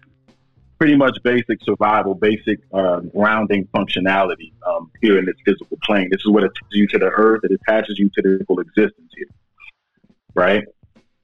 pretty 0.80 0.96
much 0.96 1.18
basic 1.24 1.62
survival, 1.64 2.16
basic 2.16 2.60
uh, 2.74 3.02
grounding 3.02 3.68
functionality 3.76 4.54
um, 4.66 4.90
here 5.02 5.20
in 5.20 5.26
this 5.26 5.36
physical 5.46 5.78
plane. 5.84 6.08
This 6.10 6.22
is 6.22 6.28
what 6.30 6.44
attaches 6.46 6.68
you 6.72 6.88
to 6.88 6.98
the 6.98 7.08
earth. 7.08 7.42
It 7.44 7.52
attaches 7.52 8.00
you 8.00 8.10
to 8.10 8.22
the 8.22 8.30
physical 8.30 8.60
existence 8.60 9.12
here, 9.16 9.28
right? 10.34 10.64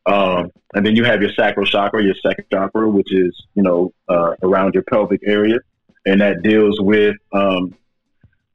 Um, 0.06 0.52
and 0.76 0.86
then 0.86 0.96
you 0.96 1.06
have 1.06 1.22
your 1.22 1.32
sacral 1.32 1.66
chakra, 1.66 2.04
your 2.04 2.16
second 2.16 2.46
chakra, 2.52 2.90
which 2.90 3.12
is 3.14 3.34
you 3.56 3.64
know 3.64 3.94
uh, 4.10 4.36
around 4.44 4.74
your 4.74 4.84
pelvic 4.84 5.22
area, 5.26 5.60
and 6.06 6.20
that 6.22 6.44
deals 6.44 6.80
with 6.82 7.16
um, 7.34 7.74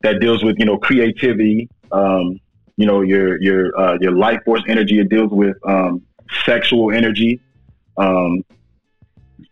that 0.03 0.21
deals 0.21 0.45
with 0.45 0.59
you 0.59 0.67
know 0.67 0.77
creativity, 0.77 1.69
um, 1.91 2.39
you 2.77 2.87
know 2.87 3.01
your 3.01 3.41
your 3.41 3.77
uh, 3.77 3.97
your 4.01 4.13
life 4.13 4.41
force 4.45 4.63
energy. 4.69 5.01
It 5.01 5.09
deals 5.09 5.33
with 5.33 5.57
um, 5.67 6.03
sexual 6.45 6.93
energy. 6.93 7.41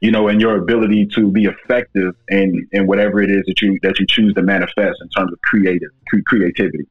You 0.00 0.10
know, 0.10 0.28
and 0.28 0.40
your 0.40 0.56
ability 0.56 1.06
to 1.14 1.30
be 1.30 1.44
effective 1.44 2.14
in, 2.28 2.68
in 2.72 2.86
whatever 2.86 3.20
it 3.20 3.30
is 3.30 3.42
that 3.46 3.60
you 3.60 3.78
that 3.82 3.98
you 3.98 4.06
choose 4.06 4.34
to 4.34 4.42
manifest 4.42 4.98
in 5.00 5.08
terms 5.10 5.32
of 5.32 5.40
creative 5.42 5.90
cre- 6.08 6.22
creativity. 6.26 6.86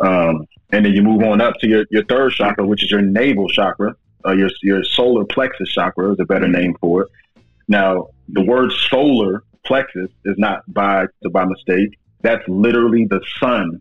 Um, 0.00 0.46
and 0.72 0.84
then 0.84 0.92
you 0.92 1.02
move 1.02 1.22
on 1.22 1.40
up 1.40 1.54
to 1.60 1.68
your, 1.68 1.86
your 1.90 2.04
third 2.04 2.32
chakra, 2.32 2.66
which 2.66 2.82
is 2.84 2.90
your 2.90 3.02
navel 3.02 3.48
chakra, 3.48 3.94
uh, 4.26 4.32
your 4.32 4.50
your 4.62 4.82
solar 4.84 5.24
plexus 5.24 5.70
chakra 5.70 6.12
is 6.12 6.20
a 6.20 6.24
better 6.24 6.48
name 6.48 6.74
for 6.80 7.02
it. 7.02 7.08
Now, 7.68 8.08
the 8.28 8.44
word 8.44 8.72
solar 8.72 9.44
plexus 9.64 10.10
is 10.24 10.36
not 10.38 10.62
by 10.72 11.06
by 11.30 11.44
mistake. 11.44 11.98
That's 12.22 12.46
literally 12.48 13.04
the 13.04 13.20
sun 13.38 13.80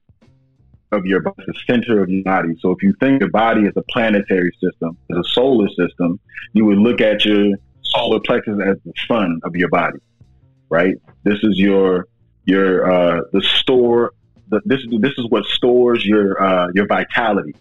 of 0.91 1.05
your 1.05 1.21
body, 1.21 1.43
the 1.47 1.55
center 1.67 2.01
of 2.01 2.09
your 2.09 2.23
body. 2.23 2.55
So 2.59 2.71
if 2.71 2.81
you 2.83 2.93
think 2.99 3.21
your 3.21 3.29
body 3.31 3.65
as 3.65 3.73
a 3.75 3.83
planetary 3.91 4.51
system, 4.61 4.97
as 5.11 5.17
a 5.17 5.23
solar 5.23 5.67
system, 5.69 6.19
you 6.53 6.65
would 6.65 6.77
look 6.77 7.01
at 7.01 7.25
your 7.25 7.55
solar 7.85 8.19
plexus 8.19 8.59
as 8.65 8.77
the 8.85 8.93
sun 9.07 9.39
of 9.43 9.55
your 9.55 9.69
body, 9.69 9.99
right? 10.69 10.95
This 11.23 11.39
is 11.43 11.57
your 11.57 12.07
your 12.45 12.91
uh, 12.91 13.21
the 13.31 13.41
store. 13.41 14.11
The, 14.49 14.61
this 14.65 14.79
is 14.81 14.87
this 14.99 15.13
is 15.17 15.25
what 15.29 15.45
stores 15.45 16.05
your 16.05 16.41
uh, 16.41 16.67
your 16.75 16.87
vitality, 16.87 17.55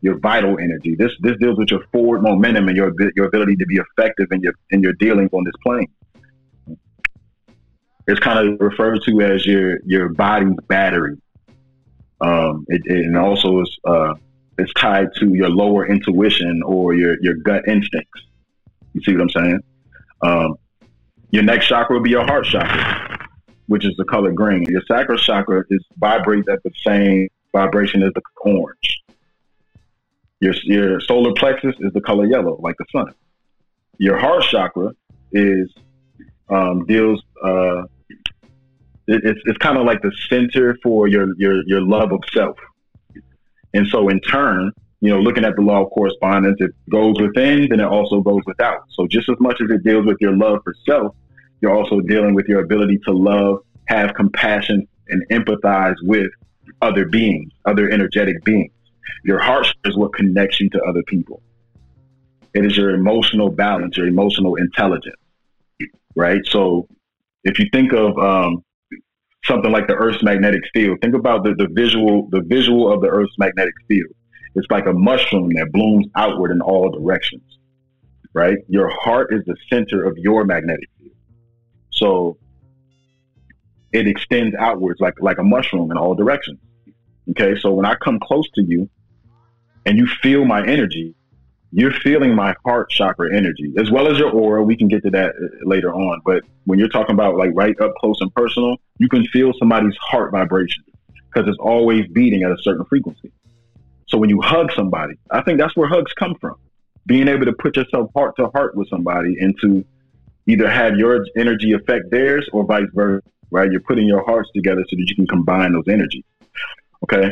your 0.00 0.18
vital 0.18 0.58
energy. 0.58 0.94
This 0.94 1.12
this 1.20 1.36
deals 1.38 1.58
with 1.58 1.70
your 1.70 1.84
forward 1.92 2.22
momentum 2.22 2.68
and 2.68 2.76
your 2.76 2.92
your 3.16 3.26
ability 3.26 3.56
to 3.56 3.66
be 3.66 3.76
effective 3.76 4.28
in 4.30 4.40
your 4.40 4.54
in 4.70 4.82
your 4.82 4.92
dealings 4.94 5.30
on 5.32 5.44
this 5.44 5.54
plane. 5.62 5.88
It's 8.06 8.20
kind 8.20 8.48
of 8.48 8.60
referred 8.60 9.02
to 9.04 9.20
as 9.20 9.44
your 9.44 9.78
your 9.84 10.10
body's 10.10 10.56
battery. 10.68 11.16
Um, 12.20 12.64
it, 12.68 12.82
it, 12.86 13.04
and 13.04 13.16
also 13.16 13.60
is 13.60 13.78
uh, 13.84 14.14
it's 14.58 14.72
tied 14.74 15.08
to 15.20 15.34
your 15.34 15.50
lower 15.50 15.86
intuition 15.86 16.62
or 16.64 16.94
your 16.94 17.16
your 17.22 17.34
gut 17.34 17.62
instincts. 17.68 18.22
You 18.92 19.02
see 19.02 19.12
what 19.12 19.22
I'm 19.22 19.30
saying? 19.30 19.60
Um, 20.22 20.56
your 21.30 21.42
next 21.42 21.66
chakra 21.66 21.96
will 21.96 22.02
be 22.02 22.10
your 22.10 22.24
heart 22.24 22.46
chakra, 22.46 23.28
which 23.66 23.84
is 23.84 23.94
the 23.96 24.04
color 24.04 24.32
green. 24.32 24.64
Your 24.64 24.82
sacral 24.88 25.18
chakra 25.18 25.64
is 25.70 25.84
vibrates 25.96 26.48
at 26.50 26.62
the 26.62 26.70
same 26.86 27.28
vibration 27.52 28.02
as 28.02 28.12
the 28.14 28.22
orange. 28.42 29.00
Your 30.40 30.54
your 30.64 31.00
solar 31.00 31.32
plexus 31.34 31.74
is 31.80 31.92
the 31.92 32.00
color 32.00 32.26
yellow, 32.26 32.58
like 32.62 32.76
the 32.78 32.86
sun. 32.92 33.12
Your 33.98 34.16
heart 34.16 34.44
chakra 34.44 34.92
is 35.32 35.72
um, 36.48 36.86
deals. 36.86 37.22
Uh, 37.42 37.82
it, 39.06 39.22
it's 39.24 39.40
it's 39.44 39.58
kind 39.58 39.76
of 39.76 39.84
like 39.84 40.00
the 40.02 40.12
center 40.28 40.78
for 40.82 41.08
your 41.08 41.34
your 41.36 41.66
your 41.66 41.80
love 41.80 42.12
of 42.12 42.20
self, 42.32 42.56
and 43.74 43.86
so 43.88 44.08
in 44.08 44.20
turn, 44.20 44.72
you 45.00 45.10
know, 45.10 45.20
looking 45.20 45.44
at 45.44 45.54
the 45.54 45.62
law 45.62 45.84
of 45.84 45.90
correspondence, 45.90 46.56
it 46.60 46.72
goes 46.90 47.20
within, 47.20 47.68
then 47.68 47.80
it 47.80 47.86
also 47.86 48.20
goes 48.20 48.42
without. 48.46 48.84
So 48.94 49.06
just 49.06 49.28
as 49.28 49.36
much 49.38 49.60
as 49.62 49.70
it 49.70 49.84
deals 49.84 50.06
with 50.06 50.16
your 50.20 50.36
love 50.36 50.60
for 50.64 50.74
self, 50.86 51.14
you're 51.60 51.74
also 51.74 52.00
dealing 52.00 52.34
with 52.34 52.46
your 52.46 52.60
ability 52.60 52.98
to 53.06 53.12
love, 53.12 53.60
have 53.86 54.14
compassion, 54.14 54.86
and 55.08 55.26
empathize 55.30 55.94
with 56.02 56.30
other 56.82 57.06
beings, 57.06 57.52
other 57.64 57.88
energetic 57.90 58.44
beings. 58.44 58.72
Your 59.24 59.38
heart 59.38 59.66
is 59.84 59.96
what 59.96 60.12
connects 60.14 60.60
you 60.60 60.68
to 60.70 60.82
other 60.82 61.02
people. 61.04 61.42
It 62.54 62.64
is 62.64 62.76
your 62.76 62.90
emotional 62.90 63.50
balance, 63.50 63.96
your 63.96 64.06
emotional 64.06 64.56
intelligence, 64.56 65.16
right? 66.16 66.40
So 66.46 66.88
if 67.44 67.58
you 67.58 67.66
think 67.72 67.92
of 67.92 68.18
um, 68.18 68.64
something 69.44 69.70
like 69.70 69.86
the 69.86 69.94
Earth's 69.94 70.22
magnetic 70.22 70.62
field, 70.74 70.98
think 71.02 71.14
about 71.14 71.44
the, 71.44 71.54
the 71.54 71.68
visual, 71.70 72.28
the 72.30 72.40
visual 72.40 72.92
of 72.92 73.00
the 73.00 73.08
Earth's 73.08 73.36
magnetic 73.38 73.74
field 73.86 74.12
it's 74.58 74.70
like 74.70 74.86
a 74.86 74.92
mushroom 74.92 75.50
that 75.54 75.70
blooms 75.72 76.06
outward 76.16 76.50
in 76.50 76.60
all 76.60 76.90
directions, 76.90 77.42
right? 78.34 78.58
Your 78.68 78.88
heart 78.88 79.32
is 79.32 79.44
the 79.46 79.56
center 79.70 80.04
of 80.04 80.18
your 80.18 80.44
magnetic 80.44 80.88
field. 80.98 81.14
So 81.90 82.38
it 83.92 84.06
extends 84.06 84.54
outwards 84.56 85.00
like, 85.00 85.14
like 85.20 85.38
a 85.38 85.42
mushroom 85.42 85.90
in 85.90 85.96
all 85.96 86.14
directions. 86.14 86.58
Okay. 87.30 87.58
So 87.60 87.72
when 87.72 87.86
I 87.86 87.94
come 87.94 88.18
close 88.20 88.48
to 88.54 88.62
you 88.62 88.88
and 89.86 89.98
you 89.98 90.06
feel 90.22 90.44
my 90.44 90.66
energy, 90.66 91.14
you're 91.70 91.92
feeling 91.92 92.34
my 92.34 92.54
heart 92.64 92.90
chakra 92.90 93.34
energy 93.36 93.74
as 93.78 93.90
well 93.90 94.08
as 94.10 94.18
your 94.18 94.30
aura. 94.30 94.62
We 94.62 94.76
can 94.76 94.88
get 94.88 95.02
to 95.04 95.10
that 95.10 95.30
uh, 95.30 95.68
later 95.68 95.92
on. 95.94 96.20
But 96.24 96.42
when 96.64 96.78
you're 96.78 96.88
talking 96.88 97.14
about 97.14 97.36
like 97.36 97.50
right 97.54 97.78
up 97.80 97.94
close 97.96 98.20
and 98.20 98.34
personal, 98.34 98.76
you 98.98 99.08
can 99.08 99.26
feel 99.26 99.52
somebody's 99.58 99.96
heart 100.00 100.32
vibration 100.32 100.84
because 101.30 101.48
it's 101.48 101.58
always 101.60 102.06
beating 102.08 102.42
at 102.42 102.50
a 102.50 102.56
certain 102.62 102.84
frequency. 102.86 103.30
So 104.08 104.18
when 104.18 104.30
you 104.30 104.40
hug 104.40 104.72
somebody, 104.72 105.14
I 105.30 105.42
think 105.42 105.58
that's 105.58 105.76
where 105.76 105.88
hugs 105.88 106.12
come 106.14 106.34
from. 106.40 106.56
Being 107.06 107.28
able 107.28 107.46
to 107.46 107.52
put 107.52 107.76
yourself 107.76 108.10
heart 108.14 108.36
to 108.36 108.48
heart 108.48 108.74
with 108.74 108.88
somebody 108.88 109.38
and 109.38 109.54
to 109.60 109.84
either 110.46 110.68
have 110.68 110.96
your 110.96 111.26
energy 111.36 111.72
affect 111.72 112.10
theirs 112.10 112.48
or 112.52 112.64
vice 112.64 112.88
versa, 112.94 113.22
right? 113.50 113.70
You're 113.70 113.82
putting 113.82 114.06
your 114.06 114.24
hearts 114.24 114.50
together 114.54 114.82
so 114.88 114.96
that 114.96 115.06
you 115.08 115.14
can 115.14 115.26
combine 115.26 115.72
those 115.72 115.88
energies. 115.88 116.24
Okay. 117.04 117.30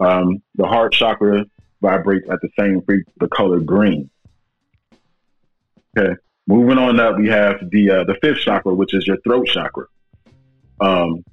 Um, 0.00 0.42
the 0.54 0.66
heart 0.66 0.92
chakra 0.92 1.44
vibrates 1.80 2.26
at 2.30 2.40
the 2.40 2.48
same 2.58 2.80
frequency, 2.82 3.12
the 3.18 3.28
color 3.28 3.60
green. 3.60 4.10
Okay. 5.96 6.14
Moving 6.46 6.78
on 6.78 6.98
up, 6.98 7.18
we 7.18 7.28
have 7.28 7.70
the 7.70 7.90
uh, 7.90 8.04
the 8.04 8.16
fifth 8.20 8.38
chakra, 8.38 8.74
which 8.74 8.94
is 8.94 9.06
your 9.06 9.18
throat 9.18 9.46
chakra. 9.46 9.84
Um, 10.80 11.24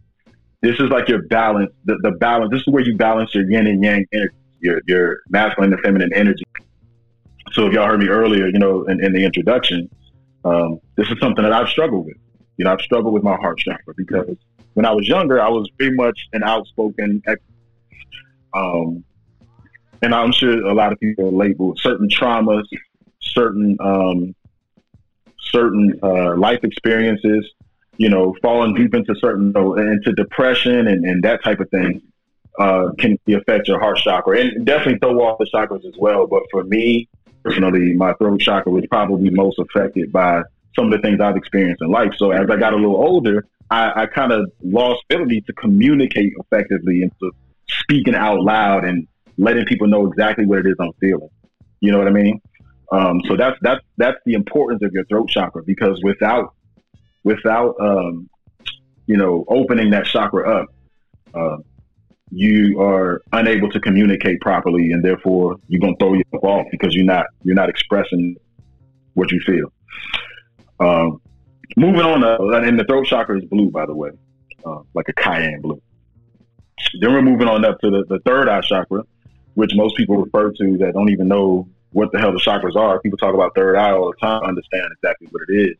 this 0.61 0.75
is 0.79 0.89
like 0.89 1.07
your 1.07 1.23
balance, 1.23 1.71
the, 1.85 1.97
the 2.03 2.11
balance. 2.11 2.51
This 2.51 2.61
is 2.61 2.67
where 2.67 2.83
you 2.83 2.95
balance 2.95 3.33
your 3.33 3.49
yin 3.49 3.65
and 3.65 3.83
yang 3.83 4.05
energy 4.13 4.35
your 4.61 4.81
your 4.87 5.19
masculine 5.29 5.73
and 5.73 5.81
feminine 5.81 6.13
energy. 6.13 6.43
So 7.51 7.65
if 7.67 7.73
y'all 7.73 7.87
heard 7.87 7.99
me 7.99 8.07
earlier, 8.07 8.47
you 8.47 8.59
know, 8.59 8.83
in, 8.85 9.03
in 9.03 9.11
the 9.11 9.23
introduction, 9.23 9.89
um, 10.45 10.79
this 10.95 11.09
is 11.09 11.17
something 11.19 11.43
that 11.43 11.53
I've 11.53 11.69
struggled 11.69 12.05
with. 12.05 12.17
You 12.57 12.65
know, 12.65 12.73
I've 12.73 12.81
struggled 12.81 13.13
with 13.13 13.23
my 13.23 13.35
heart 13.35 13.57
chakra 13.57 13.93
because 13.97 14.35
when 14.73 14.85
I 14.85 14.91
was 14.91 15.07
younger, 15.07 15.41
I 15.41 15.49
was 15.49 15.69
pretty 15.77 15.95
much 15.95 16.27
an 16.33 16.43
outspoken, 16.43 17.23
um, 18.53 19.03
and 20.01 20.13
I'm 20.13 20.31
sure 20.31 20.63
a 20.65 20.73
lot 20.73 20.93
of 20.93 20.99
people 20.99 21.27
are 21.27 21.31
labeled 21.31 21.79
certain 21.81 22.07
traumas, 22.07 22.65
certain 23.21 23.77
um, 23.79 24.35
certain 25.39 25.99
uh, 26.03 26.35
life 26.35 26.59
experiences, 26.63 27.49
you 27.97 28.09
know, 28.09 28.35
falling 28.41 28.75
deep 28.75 28.93
into 28.93 29.15
certain 29.15 29.47
you 29.47 29.53
know, 29.53 29.73
into 29.75 30.13
depression 30.13 30.87
and, 30.87 31.05
and 31.05 31.23
that 31.23 31.43
type 31.43 31.59
of 31.59 31.69
thing 31.69 32.01
uh, 32.57 32.89
can 32.97 33.17
affect 33.27 33.67
your 33.67 33.79
heart 33.79 33.97
chakra 33.97 34.39
and 34.39 34.65
definitely 34.65 34.97
throw 34.99 35.19
off 35.21 35.37
the 35.37 35.49
chakras 35.53 35.85
as 35.85 35.93
well. 35.97 36.27
But 36.27 36.43
for 36.51 36.63
me 36.63 37.07
personally, 37.43 37.93
my 37.93 38.13
throat 38.13 38.41
chakra 38.41 38.71
was 38.71 38.85
probably 38.87 39.29
most 39.29 39.59
affected 39.59 40.11
by 40.11 40.41
some 40.75 40.85
of 40.85 40.91
the 40.91 40.99
things 40.99 41.19
I've 41.19 41.35
experienced 41.35 41.81
in 41.81 41.89
life. 41.89 42.13
So 42.17 42.31
as 42.31 42.49
I 42.49 42.57
got 42.57 42.73
a 42.73 42.75
little 42.75 42.97
older, 42.97 43.45
I, 43.69 44.03
I 44.03 44.05
kind 44.07 44.31
of 44.31 44.51
lost 44.63 45.03
ability 45.09 45.41
to 45.41 45.53
communicate 45.53 46.33
effectively 46.39 47.03
and 47.03 47.11
to 47.19 47.31
speaking 47.67 48.15
out 48.15 48.41
loud 48.41 48.85
and 48.85 49.07
letting 49.37 49.65
people 49.65 49.87
know 49.87 50.07
exactly 50.07 50.45
what 50.45 50.59
it 50.59 50.67
is 50.67 50.75
I'm 50.79 50.93
feeling. 50.99 51.29
You 51.79 51.91
know 51.91 51.97
what 51.97 52.07
I 52.07 52.11
mean? 52.11 52.41
Um, 52.91 53.21
so 53.27 53.35
that's 53.35 53.57
that's 53.61 53.81
that's 53.97 54.17
the 54.25 54.33
importance 54.33 54.81
of 54.83 54.91
your 54.93 55.05
throat 55.05 55.29
chakra 55.29 55.63
because 55.63 56.01
without 56.03 56.55
without 57.23 57.75
um, 57.79 58.29
you 59.05 59.15
know 59.15 59.45
opening 59.47 59.91
that 59.91 60.05
chakra 60.05 60.61
up, 60.61 60.67
uh, 61.33 61.57
you 62.31 62.79
are 62.81 63.21
unable 63.33 63.69
to 63.71 63.79
communicate 63.79 64.39
properly, 64.41 64.91
and 64.91 65.03
therefore 65.03 65.57
you're 65.67 65.81
gonna 65.81 65.95
throw 65.99 66.13
yourself 66.13 66.43
off 66.43 66.67
because 66.71 66.95
you're 66.95 67.05
not 67.05 67.25
you're 67.43 67.55
not 67.55 67.69
expressing 67.69 68.35
what 69.13 69.31
you 69.31 69.39
feel. 69.41 69.71
Um, 70.79 71.21
moving 71.75 72.01
on, 72.01 72.23
uh, 72.23 72.37
and 72.59 72.79
the 72.79 72.83
throat 72.85 73.05
chakra 73.07 73.37
is 73.37 73.45
blue, 73.45 73.69
by 73.69 73.85
the 73.85 73.95
way, 73.95 74.11
uh, 74.65 74.81
like 74.93 75.07
a 75.09 75.23
cyan 75.23 75.61
blue. 75.61 75.81
Then 76.99 77.13
we're 77.13 77.21
moving 77.21 77.47
on 77.47 77.65
up 77.65 77.79
to 77.81 77.89
the, 77.89 78.05
the 78.07 78.19
third 78.19 78.47
eye 78.47 78.61
chakra, 78.61 79.03
which 79.55 79.71
most 79.75 79.97
people 79.97 80.17
refer 80.17 80.51
to 80.51 80.77
that 80.77 80.93
don't 80.93 81.09
even 81.09 81.27
know 81.27 81.67
what 81.91 82.11
the 82.11 82.19
hell 82.19 82.31
the 82.31 82.39
chakras 82.39 82.75
are. 82.75 82.99
People 83.01 83.17
talk 83.17 83.33
about 83.33 83.53
third 83.55 83.75
eye 83.75 83.91
all 83.91 84.11
the 84.11 84.17
time, 84.17 84.43
understand 84.43 84.87
exactly 84.93 85.27
what 85.31 85.41
it 85.49 85.69
is. 85.69 85.75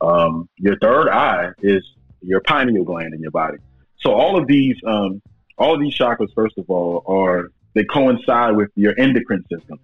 Um, 0.00 0.48
your 0.56 0.76
third 0.78 1.08
eye 1.08 1.52
is 1.62 1.82
your 2.20 2.40
pineal 2.40 2.84
gland 2.84 3.14
in 3.14 3.20
your 3.20 3.30
body. 3.30 3.58
So 3.98 4.12
all 4.12 4.36
of 4.36 4.46
these, 4.46 4.76
um, 4.86 5.22
all 5.58 5.78
these 5.78 5.96
chakras, 5.96 6.28
first 6.34 6.58
of 6.58 6.68
all, 6.68 7.02
are 7.06 7.50
they 7.74 7.84
coincide 7.84 8.56
with 8.56 8.70
your 8.76 8.98
endocrine 8.98 9.44
system, 9.50 9.78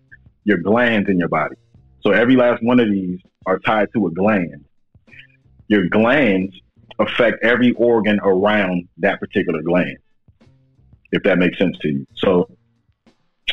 your 0.45 0.59
glands 0.59 1.09
in 1.09 1.19
your 1.19 1.29
body. 1.29 1.57
So 2.03 2.13
every 2.13 2.37
last 2.37 2.63
one 2.63 2.81
of 2.81 2.91
these 2.91 3.21
are 3.47 3.59
tied 3.59 3.89
to 3.95 4.07
a 4.07 4.11
gland. 4.11 4.65
Your 5.69 5.89
glands 5.89 6.55
affect 6.99 7.43
every 7.43 7.73
organ 7.73 8.21
around 8.23 8.89
that 8.99 9.21
particular 9.21 9.63
gland, 9.63 9.99
if 11.13 11.23
that 11.25 11.39
makes 11.39 11.59
sense 11.59 11.77
to 11.79 11.89
you. 11.89 12.07
So 12.15 12.49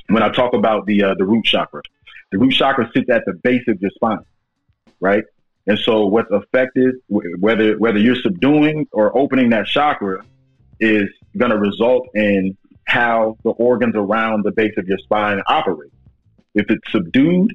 when 0.07 0.23
I 0.23 0.29
talk 0.29 0.53
about 0.53 0.85
the 0.85 1.03
uh, 1.03 1.15
the 1.17 1.25
root 1.25 1.45
chakra, 1.45 1.81
the 2.31 2.37
root 2.37 2.53
chakra 2.53 2.89
sits 2.93 3.09
at 3.09 3.23
the 3.25 3.33
base 3.33 3.63
of 3.67 3.81
your 3.81 3.91
spine, 3.91 4.19
right? 4.99 5.23
And 5.65 5.77
so 5.79 6.05
what's 6.05 6.31
affected, 6.31 6.95
whether 7.07 7.77
whether 7.77 7.99
you're 7.99 8.21
subduing 8.21 8.87
or 8.91 9.15
opening 9.17 9.49
that 9.49 9.67
chakra, 9.67 10.23
is 10.79 11.09
going 11.37 11.51
to 11.51 11.57
result 11.57 12.09
in 12.15 12.57
how 12.85 13.37
the 13.43 13.51
organs 13.51 13.95
around 13.95 14.43
the 14.43 14.51
base 14.51 14.73
of 14.77 14.87
your 14.87 14.97
spine 14.99 15.41
operate. 15.47 15.91
If 16.53 16.69
it's 16.69 16.91
subdued, 16.91 17.53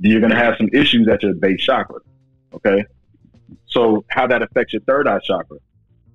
you're 0.00 0.20
going 0.20 0.32
to 0.32 0.36
have 0.36 0.56
some 0.58 0.68
issues 0.72 1.08
at 1.08 1.22
your 1.22 1.34
base 1.34 1.60
chakra. 1.60 2.00
Okay. 2.54 2.84
So 3.66 4.04
how 4.08 4.26
that 4.26 4.42
affects 4.42 4.72
your 4.72 4.82
third 4.82 5.08
eye 5.08 5.20
chakra. 5.20 5.58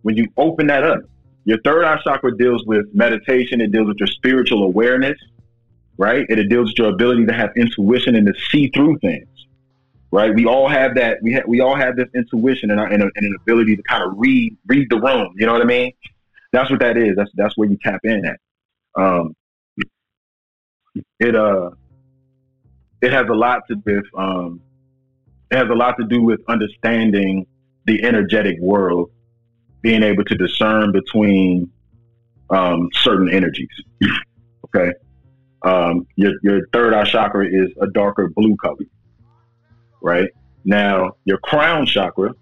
When 0.03 0.15
you 0.15 0.27
open 0.38 0.67
that 0.67 0.84
up, 0.84 1.00
your 1.48 1.60
third 1.62 1.86
eye 1.86 2.00
chakra 2.03 2.38
deals 2.38 2.65
with 2.65 2.94
meditation. 2.94 3.62
It 3.62 3.72
deals 3.72 3.88
with 3.88 3.98
your 4.00 4.08
spiritual 4.08 4.63
awareness, 4.63 5.17
right? 5.98 6.25
And 6.29 6.39
it 6.39 6.50
deals 6.50 6.70
with 6.70 6.77
your 6.77 6.89
ability 6.89 7.25
to 7.25 7.34
have 7.34 7.51
intuition 7.56 8.15
and 8.15 8.27
to 8.27 8.34
see 8.51 8.67
through 8.67 9.00
things, 9.00 9.27
right? 10.12 10.34
We 10.36 10.46
all 10.46 10.67
have 10.67 10.96
that. 10.96 11.20
We 11.22 11.34
ha- 11.34 11.46
we 11.48 11.62
all 11.62 11.75
have 11.75 11.96
this 11.96 12.10
intuition 12.13 12.70
and, 12.70 12.79
our, 12.79 12.88
and, 12.88 13.02
a, 13.02 13.10
and, 13.15 13.26
an 13.26 13.36
ability 13.41 13.78
to 13.78 13.84
kind 13.84 14.04
of 14.04 14.13
read 14.17 14.58
read 14.67 14.89
the 14.89 15.00
room. 15.00 15.34
You 15.38 15.45
know 15.45 15.54
what 15.54 15.62
I 15.62 15.65
mean? 15.65 15.93
That's 16.58 16.72
what 16.72 16.80
that 16.80 16.98
is. 16.98 17.15
That's 17.15 17.30
that's 17.36 17.56
where 17.56 17.70
you 17.70 17.78
tap 17.84 18.00
in 18.04 18.26
at. 18.26 18.39
Um, 19.00 19.36
it 21.20 21.36
uh, 21.36 21.70
it 23.00 23.13
has 23.13 23.28
a 23.30 23.34
lot 23.36 23.62
to 23.70 23.76
with 23.86 24.06
um, 24.17 24.60
it 25.52 25.58
has 25.58 25.70
a 25.70 25.76
lot 25.76 25.98
to 26.00 26.08
do 26.08 26.24
with 26.24 26.39
understanding 26.48 27.46
the 27.86 28.04
energetic 28.04 28.58
world, 28.60 29.12
being 29.84 30.02
able 30.02 30.24
to 30.24 30.36
discern 30.36 30.91
between 30.91 31.72
um, 32.50 32.89
certain 32.91 33.32
energies. 33.32 33.70
okay, 34.65 34.93
um, 35.62 36.08
your 36.15 36.34
your 36.41 36.67
third 36.74 36.91
eye 36.91 37.04
chakra 37.04 37.46
is 37.46 37.70
a 37.82 37.88
darker 37.91 38.30
blue 38.36 38.56
color, 38.56 38.78
right? 40.02 40.32
Now 40.65 41.17
your 41.24 41.38
crown 41.38 41.86
chakra 41.86 42.34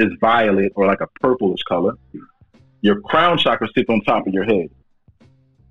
is 0.00 0.08
violet 0.20 0.72
or 0.74 0.88
like 0.88 1.02
a 1.02 1.06
purplish 1.20 1.62
color. 1.68 1.94
Your 2.84 3.00
crown 3.00 3.38
chakra 3.38 3.66
sits 3.74 3.88
on 3.88 4.02
top 4.02 4.26
of 4.26 4.34
your 4.34 4.44
head, 4.44 4.68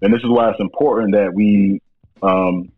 and 0.01 0.11
this 0.11 0.21
is 0.23 0.29
why 0.29 0.49
it's 0.49 0.59
important 0.59 1.13
that 1.13 1.31
we 1.31 1.79
um, 2.23 2.71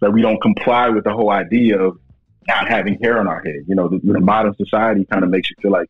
that 0.00 0.12
we 0.12 0.20
don't 0.20 0.42
comply 0.42 0.90
with 0.90 1.04
the 1.04 1.10
whole 1.14 1.30
idea 1.30 1.80
of 1.80 1.98
not 2.46 2.68
having 2.68 2.98
hair 3.02 3.18
on 3.18 3.26
our 3.26 3.42
head. 3.42 3.64
You 3.66 3.74
know, 3.74 3.88
the, 3.88 3.98
the 4.02 4.20
modern 4.20 4.54
society 4.56 5.06
kind 5.10 5.24
of 5.24 5.30
makes 5.30 5.48
you 5.48 5.56
feel 5.62 5.70
like, 5.70 5.88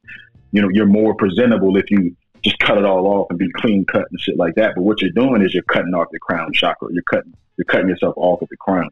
you 0.52 0.62
know, 0.62 0.68
you're 0.72 0.86
more 0.86 1.12
presentable 1.16 1.76
if 1.76 1.90
you 1.90 2.14
just 2.42 2.60
cut 2.60 2.78
it 2.78 2.84
all 2.84 3.04
off 3.04 3.26
and 3.30 3.38
be 3.38 3.50
clean 3.56 3.84
cut 3.84 4.06
and 4.08 4.20
shit 4.20 4.36
like 4.36 4.54
that. 4.54 4.76
But 4.76 4.82
what 4.82 5.02
you're 5.02 5.10
doing 5.10 5.42
is 5.42 5.52
you're 5.52 5.64
cutting 5.64 5.92
off 5.92 6.06
the 6.12 6.20
crown 6.20 6.52
chakra. 6.52 6.90
You're 6.92 7.02
cutting 7.10 7.34
you're 7.56 7.64
cutting 7.64 7.88
yourself 7.88 8.14
off 8.16 8.40
of 8.42 8.48
the 8.48 8.56
crown. 8.58 8.90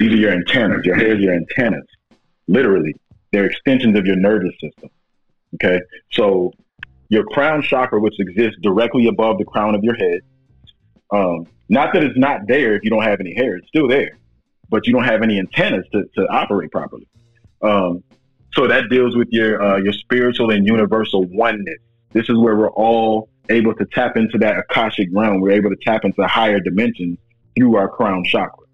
These 0.00 0.14
are 0.14 0.16
your 0.16 0.32
antennas. 0.32 0.84
Your 0.84 0.96
hair 0.96 1.14
is 1.14 1.20
your 1.20 1.34
antennas. 1.34 1.86
Literally, 2.48 2.96
they're 3.30 3.46
extensions 3.46 3.96
of 3.96 4.04
your 4.04 4.16
nervous 4.16 4.54
system. 4.60 4.90
Okay, 5.54 5.80
so 6.10 6.52
your 7.12 7.24
crown 7.24 7.62
chakra, 7.62 8.00
which 8.00 8.18
exists 8.18 8.58
directly 8.62 9.06
above 9.06 9.38
the 9.38 9.44
crown 9.44 9.74
of 9.74 9.84
your 9.84 9.94
head, 9.94 10.20
um, 11.10 11.46
not 11.68 11.92
that 11.92 12.02
it's 12.02 12.18
not 12.18 12.40
there 12.46 12.74
if 12.74 12.82
you 12.84 12.90
don't 12.90 13.02
have 13.02 13.20
any 13.20 13.34
hair, 13.34 13.56
it's 13.56 13.68
still 13.68 13.88
there 13.88 14.18
but 14.72 14.86
you 14.86 14.92
don't 14.92 15.04
have 15.04 15.22
any 15.22 15.38
antennas 15.38 15.84
to, 15.92 16.02
to 16.16 16.26
operate 16.28 16.72
properly. 16.72 17.06
Um, 17.60 18.02
so 18.54 18.66
that 18.66 18.88
deals 18.88 19.14
with 19.14 19.28
your 19.30 19.62
uh, 19.62 19.76
your 19.76 19.92
spiritual 19.92 20.50
and 20.50 20.66
universal 20.66 21.24
oneness. 21.24 21.78
This 22.12 22.28
is 22.28 22.36
where 22.36 22.56
we're 22.56 22.72
all 22.72 23.28
able 23.50 23.74
to 23.74 23.84
tap 23.84 24.16
into 24.16 24.38
that 24.38 24.58
akashic 24.58 25.08
realm. 25.12 25.40
We're 25.40 25.52
able 25.52 25.70
to 25.70 25.76
tap 25.84 26.04
into 26.04 26.26
higher 26.26 26.58
dimensions 26.58 27.18
through 27.54 27.76
our 27.76 27.88
crown 27.88 28.24
chakra. 28.24 28.64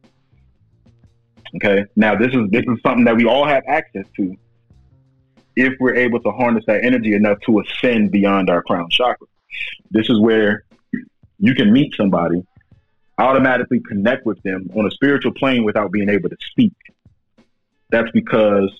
Okay. 1.57 1.85
Now 1.97 2.15
this 2.15 2.33
is 2.33 2.49
this 2.51 2.63
is 2.63 2.79
something 2.83 3.05
that 3.05 3.17
we 3.17 3.27
all 3.27 3.45
have 3.45 3.65
access 3.69 4.07
to 4.17 4.37
if 5.59 5.75
we're 5.81 5.97
able 5.97 6.21
to 6.21 6.31
harness 6.31 6.65
that 6.67 6.85
energy 6.85 7.15
enough 7.15 7.39
to 7.47 7.61
ascend 7.61 8.13
beyond 8.13 8.49
our 8.49 8.63
crown 8.63 8.89
chakra. 8.91 9.27
This 9.91 10.09
is 10.09 10.21
where 10.21 10.65
you 11.39 11.55
can 11.55 11.73
meet 11.73 11.95
somebody 11.97 12.45
automatically 13.19 13.81
connect 13.81 14.25
with 14.25 14.41
them 14.45 14.71
on 14.77 14.87
a 14.87 14.91
spiritual 14.93 15.33
plane 15.33 15.65
without 15.65 15.91
being 15.91 16.09
able 16.09 16.29
to 16.29 16.37
speak. 16.51 16.73
That's 17.91 18.11
because 18.13 18.71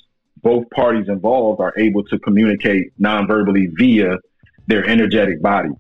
both 0.43 0.71
parties 0.71 1.09
involved 1.09 1.61
are 1.61 1.75
able 1.77 2.05
to 2.05 2.19
communicate 2.21 2.93
non-verbally 2.99 3.67
via 3.73 4.19
their 4.69 4.87
energetic 4.87 5.43
bodies. 5.43 5.73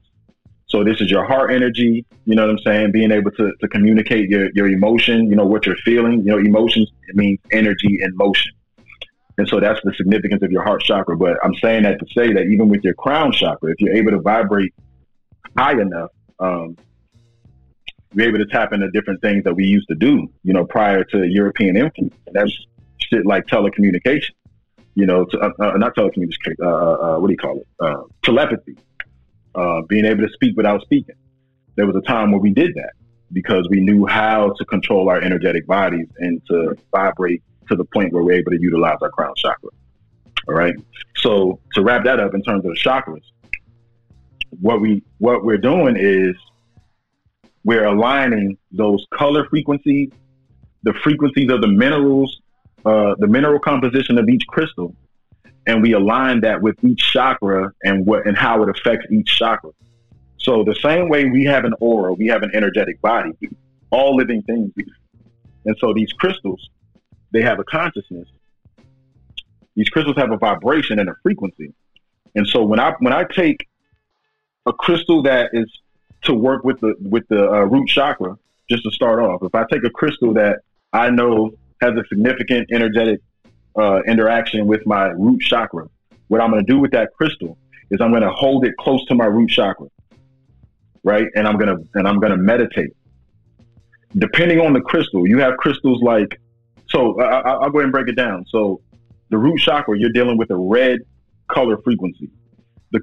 So 0.66 0.82
this 0.82 1.00
is 1.00 1.10
your 1.10 1.24
heart 1.24 1.52
energy, 1.52 2.04
you 2.24 2.34
know 2.34 2.42
what 2.42 2.50
I'm 2.50 2.58
saying? 2.58 2.92
Being 2.92 3.12
able 3.12 3.30
to, 3.32 3.52
to 3.60 3.68
communicate 3.68 4.28
your, 4.28 4.50
your 4.54 4.68
emotion, 4.68 5.30
you 5.30 5.36
know, 5.36 5.46
what 5.46 5.64
you're 5.64 5.76
feeling. 5.76 6.18
You 6.18 6.32
know, 6.32 6.38
emotions, 6.38 6.90
it 7.06 7.14
means 7.14 7.38
energy 7.52 8.00
and 8.02 8.14
motion. 8.16 8.52
And 9.38 9.48
so 9.48 9.60
that's 9.60 9.80
the 9.84 9.94
significance 9.94 10.42
of 10.42 10.50
your 10.50 10.62
heart 10.64 10.82
chakra. 10.82 11.16
But 11.16 11.38
I'm 11.44 11.54
saying 11.54 11.84
that 11.84 12.00
to 12.00 12.06
say 12.12 12.32
that 12.32 12.46
even 12.46 12.68
with 12.68 12.82
your 12.82 12.94
crown 12.94 13.32
chakra, 13.32 13.70
if 13.70 13.80
you're 13.80 13.94
able 13.94 14.10
to 14.10 14.20
vibrate 14.20 14.74
high 15.56 15.80
enough, 15.80 16.10
um, 16.40 16.76
we're 18.14 18.28
able 18.28 18.38
to 18.38 18.46
tap 18.46 18.72
into 18.72 18.90
different 18.90 19.20
things 19.20 19.44
that 19.44 19.54
we 19.54 19.64
used 19.64 19.86
to 19.88 19.94
do, 19.94 20.28
you 20.42 20.52
know, 20.52 20.64
prior 20.64 21.04
to 21.04 21.24
European 21.24 21.76
influence. 21.76 22.14
That's 22.32 22.52
shit 22.98 23.24
like 23.26 23.46
telecommunication, 23.46 24.30
you 24.94 25.06
know, 25.06 25.24
to, 25.26 25.38
uh, 25.38 25.50
uh, 25.60 25.76
not 25.76 25.94
telecommunication, 25.94 26.54
uh, 26.60 26.66
uh, 26.66 26.70
uh, 26.70 27.20
what 27.20 27.28
do 27.28 27.32
you 27.32 27.38
call 27.38 27.58
it? 27.58 27.68
Uh, 27.78 28.02
telepathy, 28.24 28.76
being 29.88 30.04
able 30.04 30.26
to 30.26 30.32
speak 30.32 30.56
without 30.56 30.82
speaking. 30.82 31.14
There 31.76 31.86
was 31.86 31.94
a 31.94 32.00
time 32.00 32.32
where 32.32 32.40
we 32.40 32.50
did 32.50 32.74
that 32.74 32.92
because 33.32 33.68
we 33.70 33.80
knew 33.80 34.06
how 34.06 34.52
to 34.58 34.64
control 34.64 35.08
our 35.10 35.20
energetic 35.20 35.66
bodies 35.66 36.08
and 36.18 36.42
to 36.46 36.76
vibrate 36.90 37.42
to 37.68 37.76
the 37.76 37.84
point 37.84 38.12
where 38.12 38.22
we're 38.22 38.38
able 38.38 38.52
to 38.52 38.60
utilize 38.60 38.98
our 39.00 39.10
crown 39.10 39.34
chakra. 39.36 39.70
All 40.48 40.54
right. 40.54 40.74
So 41.16 41.60
to 41.74 41.82
wrap 41.82 42.04
that 42.04 42.20
up 42.20 42.34
in 42.34 42.42
terms 42.42 42.64
of 42.64 42.72
the 42.72 42.78
chakras, 42.78 43.22
what 44.60 44.80
we 44.80 45.02
what 45.18 45.44
we're 45.44 45.58
doing 45.58 45.96
is 45.96 46.34
we're 47.64 47.84
aligning 47.84 48.56
those 48.72 49.04
color 49.12 49.46
frequencies, 49.48 50.10
the 50.84 50.94
frequencies 50.94 51.50
of 51.50 51.60
the 51.60 51.68
minerals, 51.68 52.40
uh, 52.86 53.14
the 53.18 53.26
mineral 53.26 53.58
composition 53.58 54.16
of 54.16 54.28
each 54.28 54.46
crystal, 54.46 54.94
and 55.66 55.82
we 55.82 55.92
align 55.92 56.40
that 56.40 56.62
with 56.62 56.82
each 56.82 57.00
chakra 57.12 57.70
and 57.82 58.06
what 58.06 58.26
and 58.26 58.36
how 58.36 58.62
it 58.62 58.70
affects 58.70 59.06
each 59.10 59.26
chakra. 59.26 59.70
So 60.38 60.64
the 60.64 60.76
same 60.76 61.08
way 61.08 61.26
we 61.26 61.44
have 61.44 61.64
an 61.64 61.74
aura, 61.80 62.14
we 62.14 62.26
have 62.28 62.42
an 62.42 62.50
energetic 62.54 63.00
body. 63.02 63.32
All 63.90 64.16
living 64.16 64.42
things. 64.42 64.72
And 65.64 65.76
so 65.78 65.92
these 65.92 66.12
crystals, 66.12 66.70
they 67.32 67.42
have 67.42 67.58
a 67.58 67.64
consciousness. 67.64 68.28
These 69.74 69.90
crystals 69.90 70.16
have 70.16 70.32
a 70.32 70.36
vibration 70.36 70.98
and 70.98 71.08
a 71.08 71.14
frequency. 71.22 71.72
And 72.34 72.46
so 72.46 72.64
when 72.64 72.80
I 72.80 72.94
when 72.98 73.12
I 73.12 73.24
take 73.24 73.68
a 74.66 74.72
crystal 74.72 75.22
that 75.22 75.50
is 75.52 75.70
to 76.22 76.34
work 76.34 76.64
with 76.64 76.80
the 76.80 76.94
with 77.00 77.26
the 77.28 77.48
uh, 77.48 77.60
root 77.62 77.88
chakra, 77.88 78.36
just 78.68 78.82
to 78.84 78.90
start 78.90 79.20
off, 79.20 79.42
if 79.42 79.54
I 79.54 79.64
take 79.70 79.84
a 79.84 79.90
crystal 79.90 80.34
that 80.34 80.60
I 80.92 81.10
know 81.10 81.52
has 81.80 81.92
a 81.94 82.04
significant 82.08 82.70
energetic 82.72 83.20
uh, 83.76 84.02
interaction 84.02 84.66
with 84.66 84.84
my 84.86 85.06
root 85.08 85.40
chakra, 85.40 85.88
what 86.28 86.40
I'm 86.40 86.50
going 86.50 86.64
to 86.64 86.72
do 86.72 86.78
with 86.78 86.90
that 86.92 87.14
crystal 87.14 87.56
is 87.90 88.00
I'm 88.00 88.10
going 88.10 88.22
to 88.22 88.30
hold 88.32 88.64
it 88.66 88.74
close 88.78 89.04
to 89.06 89.14
my 89.14 89.26
root 89.26 89.50
chakra, 89.50 89.86
right? 91.04 91.28
And 91.34 91.46
I'm 91.46 91.56
to 91.58 91.88
and 91.94 92.06
I'm 92.06 92.20
to 92.20 92.36
meditate. 92.36 92.90
Depending 94.16 94.60
on 94.60 94.72
the 94.72 94.80
crystal, 94.80 95.26
you 95.26 95.38
have 95.38 95.56
crystals 95.56 96.02
like. 96.02 96.40
So 96.88 97.20
I, 97.20 97.40
I'll 97.40 97.70
go 97.70 97.78
ahead 97.78 97.84
and 97.84 97.92
break 97.92 98.08
it 98.08 98.16
down. 98.16 98.46
So 98.48 98.80
the 99.30 99.38
root 99.38 99.60
chakra, 99.60 99.98
you're 99.98 100.12
dealing 100.12 100.38
with 100.38 100.50
a 100.50 100.56
red 100.56 101.00
color 101.48 101.78
frequency. 101.82 102.30
The 102.92 103.00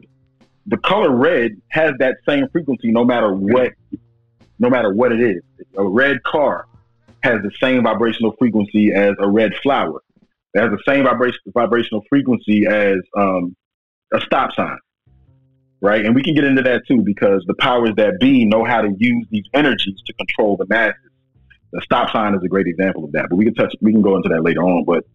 the 0.65 0.77
color 0.77 1.15
red 1.15 1.61
has 1.69 1.93
that 1.99 2.17
same 2.27 2.47
frequency 2.49 2.91
no 2.91 3.03
matter 3.05 3.33
what 3.33 3.71
no 4.59 4.69
matter 4.69 4.93
what 4.93 5.11
it 5.11 5.21
is. 5.21 5.41
A 5.77 5.83
red 5.83 6.23
car 6.23 6.67
has 7.23 7.41
the 7.41 7.51
same 7.59 7.83
vibrational 7.83 8.35
frequency 8.37 8.93
as 8.93 9.13
a 9.19 9.27
red 9.27 9.53
flower. 9.61 10.01
It 10.53 10.61
has 10.61 10.71
the 10.71 10.81
same 10.87 11.03
vibration 11.03 11.39
vibrational 11.53 12.03
frequency 12.09 12.65
as 12.65 12.97
um, 13.17 13.55
a 14.13 14.21
stop 14.21 14.53
sign. 14.53 14.77
Right? 15.81 16.05
And 16.05 16.15
we 16.15 16.23
can 16.23 16.33
get 16.33 16.45
into 16.45 16.63
that 16.63 16.87
too 16.87 17.01
because 17.01 17.43
the 17.45 17.53
powers 17.55 17.91
that 17.97 18.19
be 18.19 18.45
know 18.45 18.63
how 18.63 18.81
to 18.81 18.91
use 18.97 19.27
these 19.29 19.43
energies 19.53 20.01
to 20.05 20.13
control 20.13 20.57
the 20.57 20.65
masses. 20.67 21.11
The 21.75 21.81
stop 21.81 22.09
sign 22.11 22.33
is 22.35 22.41
a 22.43 22.47
great 22.47 22.67
example 22.67 23.03
of 23.03 23.11
that, 23.11 23.27
but 23.29 23.35
we 23.35 23.43
can 23.43 23.53
touch 23.53 23.73
we 23.81 23.91
can 23.91 24.01
go 24.01 24.15
into 24.15 24.29
that 24.29 24.43
later 24.43 24.63
on. 24.63 24.85
But 24.85 25.05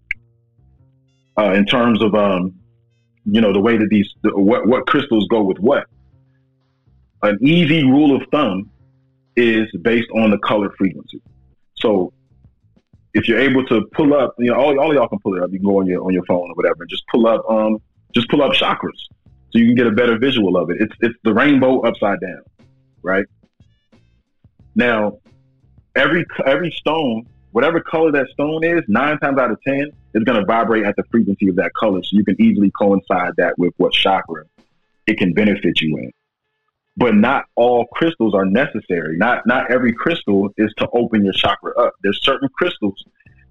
uh, 1.38 1.52
in 1.52 1.64
terms 1.64 2.02
of 2.02 2.14
um, 2.14 2.54
you 3.24 3.40
know 3.40 3.52
the 3.52 3.60
way 3.60 3.78
that 3.78 3.88
these 3.88 4.08
the, 4.22 4.38
what 4.38 4.66
what 4.66 4.86
crystals 4.86 5.26
go 5.28 5.42
with 5.42 5.58
what, 5.58 5.86
an 7.22 7.38
easy 7.40 7.82
rule 7.82 8.14
of 8.14 8.28
thumb 8.30 8.70
is 9.36 9.68
based 9.80 10.10
on 10.14 10.30
the 10.30 10.38
color 10.38 10.70
frequency. 10.76 11.22
So 11.76 12.12
if 13.14 13.26
you're 13.26 13.40
able 13.40 13.64
to 13.66 13.86
pull 13.92 14.12
up, 14.14 14.34
you 14.38 14.50
know, 14.50 14.56
all, 14.56 14.78
all 14.78 14.94
y'all 14.94 15.08
can 15.08 15.18
pull 15.20 15.34
it 15.36 15.42
up. 15.42 15.50
You 15.50 15.58
can 15.58 15.66
go 15.66 15.80
on 15.80 15.86
your 15.86 16.04
on 16.04 16.12
your 16.12 16.24
phone 16.26 16.50
or 16.50 16.54
whatever, 16.54 16.82
and 16.82 16.90
just 16.90 17.04
pull 17.08 17.26
up, 17.26 17.42
um, 17.48 17.78
just 18.14 18.28
pull 18.28 18.42
up 18.42 18.52
chakras, 18.52 19.00
so 19.50 19.58
you 19.58 19.66
can 19.66 19.76
get 19.76 19.86
a 19.86 19.92
better 19.92 20.18
visual 20.18 20.58
of 20.58 20.68
it. 20.70 20.76
It's 20.80 20.94
it's 21.00 21.14
the 21.24 21.32
rainbow 21.32 21.80
upside 21.80 22.20
down, 22.20 22.42
right? 23.02 23.24
Now, 24.74 25.18
every 25.96 26.24
every 26.46 26.70
stone, 26.72 27.26
whatever 27.52 27.80
color 27.80 28.12
that 28.12 28.28
stone 28.32 28.64
is, 28.64 28.82
nine 28.88 29.18
times 29.18 29.38
out 29.38 29.50
of 29.50 29.58
ten, 29.66 29.90
is 30.14 30.24
going 30.24 30.38
to 30.38 30.44
vibrate 30.46 30.84
at 30.84 30.96
the 30.96 31.04
frequency 31.10 31.48
of 31.48 31.56
that 31.56 31.72
color. 31.74 32.02
So 32.02 32.16
you 32.16 32.24
can 32.24 32.40
easily 32.40 32.70
coincide 32.78 33.32
that 33.36 33.58
with 33.58 33.74
what 33.76 33.92
chakra 33.92 34.44
it 35.06 35.18
can 35.18 35.32
benefit 35.32 35.80
you 35.80 35.96
in 35.98 36.12
but 37.00 37.14
not 37.14 37.46
all 37.56 37.86
crystals 37.86 38.34
are 38.34 38.44
necessary. 38.44 39.16
Not 39.16 39.46
not 39.46 39.70
every 39.70 39.92
crystal 39.92 40.50
is 40.58 40.72
to 40.76 40.88
open 40.92 41.24
your 41.24 41.32
chakra 41.32 41.72
up. 41.78 41.94
There's 42.02 42.22
certain 42.22 42.48
crystals 42.50 43.02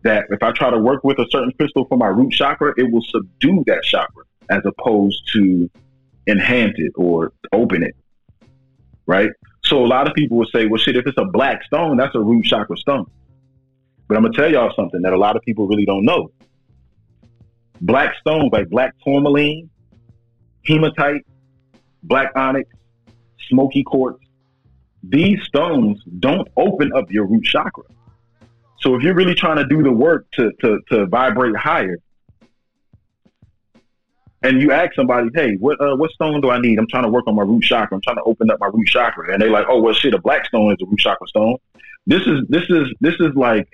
that 0.04 0.25
if 0.30 0.43
I 0.43 0.52
try 0.52 0.69
to 0.69 0.78
work 0.78 1.04
with 1.04 1.17
a 1.19 1.25
certain 1.32 1.52
crystal 1.54 1.86
for 1.86 1.97
my 1.97 2.08
root 2.08 2.32
chakra, 2.32 2.73
it 2.78 2.91
will 2.91 3.04
subdue 3.10 3.63
that 3.65 3.84
chakra 3.84 4.23
as 4.49 4.62
opposed 4.65 5.30
to 5.34 5.69
enhance 6.28 6.75
it 6.78 6.91
or 6.95 7.34
open 7.52 7.82
it. 7.84 7.95
Right? 9.08 9.32
So 9.69 9.86
a 9.86 9.86
lot 9.86 10.08
of 10.08 10.15
people 10.15 10.38
will 10.38 10.47
say, 10.47 10.65
well 10.65 10.79
shit, 10.79 10.97
if 10.97 11.05
it's 11.05 11.17
a 11.19 11.25
black 11.25 11.63
stone, 11.63 11.95
that's 11.95 12.15
a 12.15 12.19
root 12.19 12.43
chakra 12.45 12.75
stone. 12.75 13.05
But 14.08 14.17
I'm 14.17 14.23
gonna 14.23 14.36
tell 14.36 14.51
y'all 14.51 14.73
something 14.75 15.03
that 15.03 15.13
a 15.13 15.17
lot 15.17 15.36
of 15.36 15.43
people 15.43 15.67
really 15.67 15.86
don't 15.86 16.03
know. 16.03 16.32
Black 17.79 18.15
stones 18.19 18.49
like 18.51 18.67
black 18.69 18.95
tourmaline, 19.05 19.69
hematite, 20.65 21.23
black 22.01 22.32
onyx, 22.36 22.67
smoky 23.47 23.84
quartz, 23.84 24.23
these 25.03 25.39
stones 25.43 26.01
don't 26.17 26.47
open 26.58 26.91
up 26.93 27.12
your 27.12 27.25
root 27.25 27.43
chakra. 27.43 27.84
So 28.79 28.95
if 28.95 29.03
you're 29.03 29.13
really 29.13 29.36
trying 29.36 29.58
to 29.58 29.65
do 29.65 29.84
the 29.84 29.91
work 29.91 30.25
to, 30.34 30.51
to, 30.62 30.79
to 30.91 31.05
vibrate 31.05 31.55
higher, 31.55 31.99
and 34.41 34.62
you 34.62 34.71
ask 34.71 34.93
somebody, 34.95 35.30
hey, 35.34 35.56
what 35.58 35.80
uh, 35.82 35.95
what 35.95 36.12
stone 36.12 36.41
do 36.41 36.49
I 36.49 36.60
need? 36.60 36.80
I'm 36.80 36.88
trying 36.88 37.04
to 37.04 37.10
work 37.10 37.28
on 37.28 37.36
my 37.36 37.43
root 37.43 37.63
chakra. 37.63 37.95
I'm 37.95 38.02
trying 38.02 38.17
to 38.17 38.23
open 38.23 38.49
up 38.49 38.60
my 38.60 38.67
root 38.67 38.88
chakra. 38.88 39.34
And 39.34 39.41
they're 39.41 39.52
like, 39.52 39.65
oh 39.69 39.82
well 39.82 39.93
shit, 39.93 40.13
a 40.13 40.21
black 40.21 40.45
stone 40.45 40.71
is 40.71 40.78
a 40.82 40.86
root 40.86 40.99
chakra 40.99 41.28
stone. 41.28 41.58
This 42.08 42.21
is 42.21 42.41
this 42.47 42.63
is 42.69 42.88
this 43.02 43.15
is 43.19 43.36
like 43.36 43.67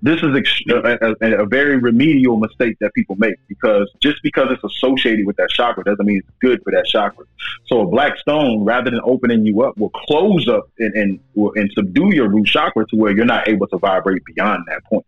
this 0.00 0.22
is 0.22 0.36
ex- 0.36 0.62
a, 0.70 1.14
a, 1.20 1.42
a, 1.42 1.46
very 1.46 1.76
remedial 1.76 2.36
mistake 2.36 2.76
that 2.80 2.94
people 2.94 3.16
make 3.16 3.34
because 3.48 3.90
just 4.00 4.22
because 4.22 4.46
it's 4.50 4.62
associated 4.62 5.26
with 5.26 5.36
that 5.36 5.48
chakra 5.50 5.82
doesn't 5.82 6.06
mean 6.06 6.18
it's 6.18 6.28
good 6.40 6.62
for 6.62 6.70
that 6.70 6.86
chakra. 6.86 7.24
So 7.66 7.80
a 7.80 7.86
black 7.86 8.16
stone, 8.18 8.64
rather 8.64 8.90
than 8.90 9.00
opening 9.02 9.44
you 9.44 9.62
up, 9.62 9.76
will 9.76 9.90
close 9.90 10.48
up 10.48 10.70
and 10.78 10.94
and, 10.94 11.20
and 11.34 11.72
subdue 11.72 12.14
your 12.14 12.28
root 12.28 12.46
chakra 12.46 12.86
to 12.86 12.96
where 12.96 13.10
you're 13.12 13.24
not 13.24 13.48
able 13.48 13.66
to 13.68 13.78
vibrate 13.78 14.22
beyond 14.24 14.64
that 14.68 14.84
point. 14.84 15.06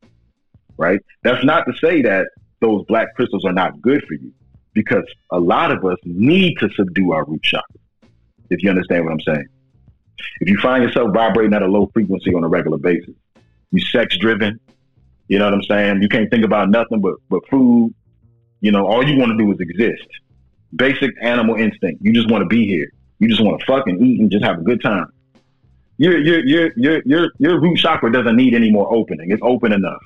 Right? 0.76 1.00
That's 1.22 1.44
not 1.44 1.66
to 1.66 1.74
say 1.78 2.02
that 2.02 2.28
those 2.60 2.84
black 2.86 3.08
crystals 3.14 3.44
are 3.44 3.52
not 3.52 3.80
good 3.80 4.02
for 4.06 4.14
you 4.14 4.32
because 4.72 5.04
a 5.30 5.40
lot 5.40 5.72
of 5.72 5.84
us 5.84 5.98
need 6.04 6.56
to 6.58 6.68
subdue 6.70 7.12
our 7.12 7.24
root 7.24 7.42
chakra. 7.42 7.80
If 8.50 8.62
you 8.62 8.70
understand 8.70 9.04
what 9.04 9.12
I'm 9.12 9.20
saying. 9.20 9.46
If 10.40 10.48
you 10.48 10.58
find 10.58 10.82
yourself 10.82 11.12
vibrating 11.14 11.54
at 11.54 11.62
a 11.62 11.66
low 11.66 11.90
frequency 11.92 12.34
on 12.34 12.44
a 12.44 12.48
regular 12.48 12.78
basis, 12.78 13.14
you 13.70 13.80
sex 13.80 14.16
driven, 14.18 14.60
you 15.28 15.38
know 15.38 15.44
what 15.44 15.54
I'm 15.54 15.62
saying? 15.62 16.02
You 16.02 16.08
can't 16.08 16.28
think 16.30 16.44
about 16.44 16.70
nothing 16.70 17.00
but 17.00 17.14
but 17.28 17.46
food. 17.48 17.94
You 18.60 18.72
know, 18.72 18.86
all 18.86 19.06
you 19.06 19.16
want 19.18 19.30
to 19.30 19.38
do 19.38 19.50
is 19.52 19.60
exist. 19.60 20.08
Basic 20.74 21.10
animal 21.22 21.54
instinct. 21.54 22.02
You 22.02 22.12
just 22.12 22.30
want 22.30 22.42
to 22.42 22.46
be 22.46 22.66
here. 22.66 22.90
You 23.20 23.28
just 23.28 23.40
want 23.40 23.60
to 23.60 23.66
fucking 23.66 24.04
eat 24.04 24.20
and 24.20 24.30
just 24.30 24.44
have 24.44 24.58
a 24.58 24.62
good 24.62 24.82
time. 24.82 25.06
Your 25.98 26.18
your 26.18 26.44
your 26.44 26.72
your 26.76 27.02
your 27.04 27.30
your 27.38 27.60
root 27.60 27.78
chakra 27.78 28.10
doesn't 28.10 28.36
need 28.36 28.54
any 28.54 28.70
more 28.70 28.92
opening. 28.92 29.30
It's 29.30 29.42
open 29.44 29.72
enough. 29.72 30.02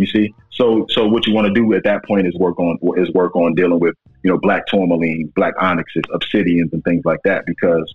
You 0.00 0.06
see? 0.06 0.34
So 0.50 0.86
so 0.90 1.06
what 1.06 1.26
you 1.26 1.34
want 1.34 1.46
to 1.46 1.52
do 1.52 1.74
at 1.74 1.84
that 1.84 2.04
point 2.04 2.26
is 2.26 2.34
work 2.34 2.58
on 2.58 2.78
is 2.96 3.10
work 3.12 3.36
on 3.36 3.54
dealing 3.54 3.80
with, 3.80 3.94
you 4.22 4.30
know, 4.30 4.38
black 4.38 4.66
tourmalines, 4.66 5.32
black 5.34 5.54
onyxes, 5.60 6.02
obsidians 6.14 6.72
and 6.72 6.82
things 6.84 7.04
like 7.04 7.20
that 7.24 7.44
because 7.46 7.94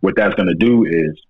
what 0.00 0.14
that's 0.16 0.34
going 0.34 0.48
to 0.48 0.54
do 0.54 0.84
is 0.84 1.20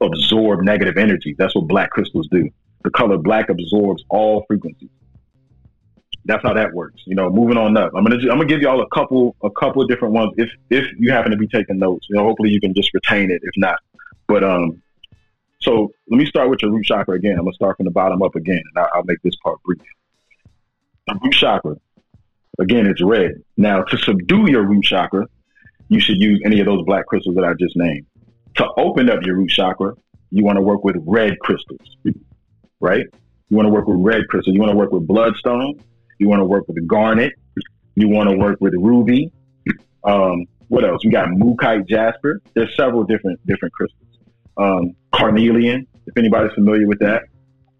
absorb 0.00 0.62
negative 0.62 0.96
energy. 0.96 1.34
That's 1.36 1.54
what 1.54 1.66
black 1.66 1.90
crystals 1.90 2.28
do 2.30 2.48
the 2.84 2.90
color 2.90 3.18
black 3.18 3.48
absorbs 3.48 4.04
all 4.10 4.44
frequencies. 4.46 4.90
That's 6.26 6.42
how 6.42 6.54
that 6.54 6.72
works. 6.72 7.02
You 7.06 7.16
know, 7.16 7.28
moving 7.28 7.56
on 7.56 7.76
up. 7.76 7.92
I'm 7.94 8.04
gonna 8.04 8.16
I'm 8.16 8.38
gonna 8.38 8.46
give 8.46 8.62
y'all 8.62 8.80
a 8.80 8.88
couple 8.94 9.34
a 9.42 9.50
couple 9.50 9.82
of 9.82 9.88
different 9.88 10.14
ones 10.14 10.32
if 10.36 10.50
if 10.70 10.86
you 10.98 11.10
happen 11.10 11.32
to 11.32 11.36
be 11.36 11.48
taking 11.48 11.78
notes. 11.78 12.06
You 12.08 12.16
know, 12.16 12.24
hopefully 12.24 12.50
you 12.50 12.60
can 12.60 12.72
just 12.72 12.94
retain 12.94 13.30
it. 13.30 13.40
If 13.42 13.52
not, 13.56 13.78
but 14.26 14.44
um, 14.44 14.80
so 15.64 15.90
let 16.08 16.18
me 16.18 16.26
start 16.26 16.50
with 16.50 16.62
your 16.62 16.70
root 16.70 16.84
chakra 16.84 17.16
again. 17.16 17.32
I'm 17.32 17.44
gonna 17.44 17.54
start 17.54 17.76
from 17.76 17.84
the 17.84 17.90
bottom 17.90 18.22
up 18.22 18.36
again, 18.36 18.62
and 18.74 18.86
I'll, 18.94 19.04
make 19.04 19.20
this 19.22 19.36
part 19.42 19.62
brief. 19.62 19.80
The 21.06 21.18
root 21.22 21.32
chakra, 21.34 21.76
again, 22.58 22.86
it's 22.86 23.02
red. 23.02 23.32
Now, 23.56 23.82
to 23.82 23.98
subdue 23.98 24.50
your 24.50 24.62
root 24.62 24.84
chakra, 24.84 25.26
you 25.88 26.00
should 26.00 26.20
use 26.20 26.40
any 26.44 26.60
of 26.60 26.66
those 26.66 26.84
black 26.84 27.06
crystals 27.06 27.34
that 27.36 27.44
I 27.44 27.54
just 27.54 27.76
named. 27.76 28.06
To 28.56 28.68
open 28.76 29.10
up 29.10 29.22
your 29.24 29.36
root 29.36 29.50
chakra, 29.50 29.94
you 30.30 30.44
want 30.44 30.56
to 30.56 30.62
work 30.62 30.84
with 30.84 30.96
red 31.00 31.38
crystals 31.40 31.96
right? 32.84 33.06
You 33.48 33.56
want 33.56 33.66
to 33.66 33.72
work 33.72 33.86
with 33.88 33.96
red 34.00 34.28
crystal. 34.28 34.52
You 34.52 34.60
want 34.60 34.70
to 34.70 34.76
work 34.76 34.92
with 34.92 35.06
bloodstone. 35.06 35.80
You 36.18 36.28
want 36.28 36.40
to 36.40 36.44
work 36.44 36.68
with 36.68 36.86
garnet. 36.86 37.32
You 37.94 38.08
want 38.08 38.28
to 38.28 38.36
work 38.36 38.60
with 38.60 38.74
ruby. 38.74 39.32
Um, 40.04 40.44
what 40.68 40.84
else? 40.84 41.04
We 41.04 41.10
got 41.10 41.28
mookaite 41.28 41.88
jasper. 41.88 42.42
There's 42.54 42.74
several 42.76 43.04
different 43.04 43.44
different 43.46 43.72
crystals. 43.72 44.03
Um, 44.56 44.94
carnelian, 45.12 45.86
if 46.06 46.16
anybody's 46.16 46.52
familiar 46.52 46.86
with 46.86 47.00
that. 47.00 47.22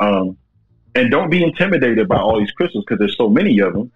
Um, 0.01 0.37
and 0.95 1.11
don't 1.11 1.31
be 1.31 1.43
intimidated 1.43 2.09
by 2.09 2.19
all 2.19 2.39
these 2.39 2.51
crystals 2.53 2.85
because 2.87 2.99
there's 2.99 3.17
so 3.17 3.29
many 3.29 3.59
of 3.61 3.73
them. 3.73 3.91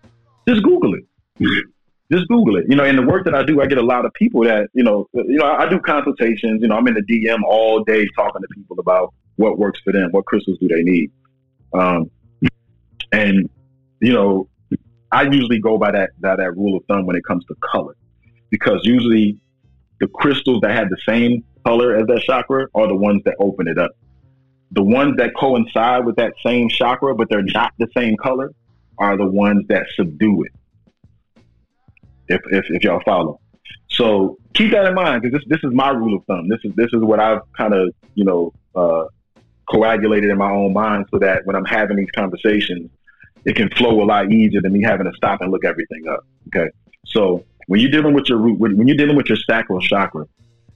Just 0.49 0.63
Google 0.63 0.95
it. 0.95 1.05
Just 2.11 2.27
Google 2.29 2.57
it. 2.57 2.65
You 2.69 2.77
know, 2.77 2.85
in 2.85 2.97
the 2.97 3.03
work 3.03 3.25
that 3.27 3.35
I 3.35 3.43
do, 3.43 3.61
I 3.61 3.67
get 3.67 3.79
a 3.79 3.83
lot 3.83 4.07
of 4.07 4.13
people 4.15 4.43
that 4.45 4.69
you 4.73 4.83
know. 4.83 5.09
You 5.13 5.37
know, 5.37 5.45
I 5.45 5.69
do 5.69 5.79
consultations. 5.79 6.63
You 6.63 6.69
know, 6.69 6.77
I'm 6.77 6.87
in 6.89 6.95
the 6.95 7.03
DM 7.03 7.41
all 7.47 7.85
day 7.85 8.07
talking 8.17 8.41
to 8.41 8.49
people 8.55 8.79
about 8.81 9.13
what 9.37 9.59
works 9.59 9.81
for 9.85 9.93
them, 9.93 10.11
what 10.11 10.25
crystals 10.25 10.59
do 10.59 10.69
they 10.69 10.83
need. 10.83 11.13
Um, 11.75 12.11
and 13.13 13.49
you 14.01 14.13
know, 14.13 14.49
I 15.13 15.23
usually 15.23 15.61
go 15.61 15.79
by 15.79 15.93
that, 15.93 16.11
that 16.21 16.39
that 16.39 16.57
rule 16.57 16.77
of 16.77 16.85
thumb 16.87 17.07
when 17.07 17.17
it 17.17 17.25
comes 17.25 17.45
to 17.47 17.55
color, 17.57 17.95
because 18.51 18.81
usually 18.85 19.39
the 20.01 20.09
crystals 20.09 20.61
that 20.63 20.73
have 20.73 20.89
the 20.89 20.99
same 21.07 21.45
color 21.69 21.97
as 21.97 22.07
that 22.07 22.23
chakra 22.23 22.67
are 22.75 22.89
the 22.89 22.97
ones 22.97 23.23
that 23.25 23.35
open 23.39 23.69
it 23.69 23.79
up. 23.79 23.91
The 24.73 24.83
ones 24.83 25.17
that 25.19 25.35
coincide 25.37 26.05
with 26.07 26.17
that 26.17 26.33
same 26.45 26.69
chakra, 26.69 27.15
but 27.15 27.29
they're 27.29 27.43
not 27.43 27.73
the 27.79 27.89
same 27.97 28.17
color, 28.17 28.53
are 28.99 29.17
the 29.17 29.27
ones 29.27 29.67
that 29.69 29.87
subdue 29.95 30.45
it. 30.45 30.53
If 32.29 32.41
if, 32.51 32.65
if 32.71 32.85
y'all 32.85 33.03
follow. 33.05 33.41
So 33.91 34.39
keep 34.55 34.73
that 34.73 34.87
in 34.87 34.95
mind 34.95 35.23
because 35.23 35.39
this 35.39 35.49
this 35.49 35.65
is 35.65 35.75
my 35.75 35.91
rule 35.91 36.17
of 36.17 36.25
thumb. 36.25 36.49
This 36.49 36.61
is 36.65 36.73
this 36.75 36.91
is 36.93 37.01
what 37.01 37.21
I've 37.21 37.41
kind 37.57 37.75
of 37.75 37.95
you 38.15 38.25
know 38.25 38.53
uh, 38.75 39.05
coagulated 39.71 40.31
in 40.31 40.39
my 40.39 40.51
own 40.51 40.73
mind 40.73 41.07
so 41.11 41.19
that 41.19 41.47
when 41.47 41.57
I'm 41.57 41.65
having 41.65 41.97
these 41.97 42.11
conversations, 42.15 42.91
it 43.45 43.57
can 43.57 43.71
flow 43.71 44.03
a 44.03 44.07
lot 44.13 44.31
easier 44.31 44.61
than 44.61 44.73
me 44.73 44.83
having 44.83 45.07
to 45.11 45.17
stop 45.17 45.41
and 45.41 45.51
look 45.51 45.65
everything 45.65 46.07
up. 46.09 46.27
Okay, 46.49 46.71
so 47.07 47.45
when 47.67 47.81
you're 47.81 47.91
dealing 47.91 48.15
with 48.15 48.29
your 48.29 48.39
root, 48.39 48.59
when 48.59 48.87
you're 48.87 48.97
dealing 48.97 49.17
with 49.17 49.29
your 49.29 49.39
sacral 49.49 49.81
chakra, 49.81 50.27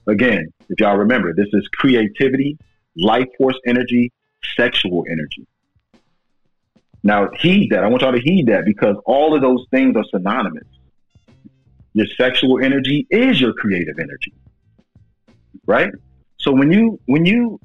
again, 0.07 0.51
if 0.69 0.79
y'all 0.79 0.97
remember, 0.97 1.33
this 1.33 1.47
is 1.53 1.67
creativity, 1.69 2.57
life 2.95 3.27
force 3.37 3.57
energy, 3.65 4.11
sexual 4.55 5.05
energy. 5.09 5.47
Now, 7.03 7.29
heed 7.39 7.71
that. 7.71 7.83
I 7.83 7.87
want 7.87 8.01
y'all 8.01 8.13
to 8.13 8.21
heed 8.21 8.47
that 8.47 8.65
because 8.65 8.95
all 9.05 9.35
of 9.35 9.41
those 9.41 9.65
things 9.71 9.95
are 9.97 10.05
synonymous. 10.05 10.67
Your 11.93 12.07
sexual 12.17 12.63
energy 12.63 13.05
is 13.09 13.39
your 13.39 13.53
creative 13.53 13.99
energy. 13.99 14.33
Right? 15.65 15.91
So 16.39 16.51
when 16.51 16.71
you 16.71 16.99
when 17.05 17.25
you 17.25 17.59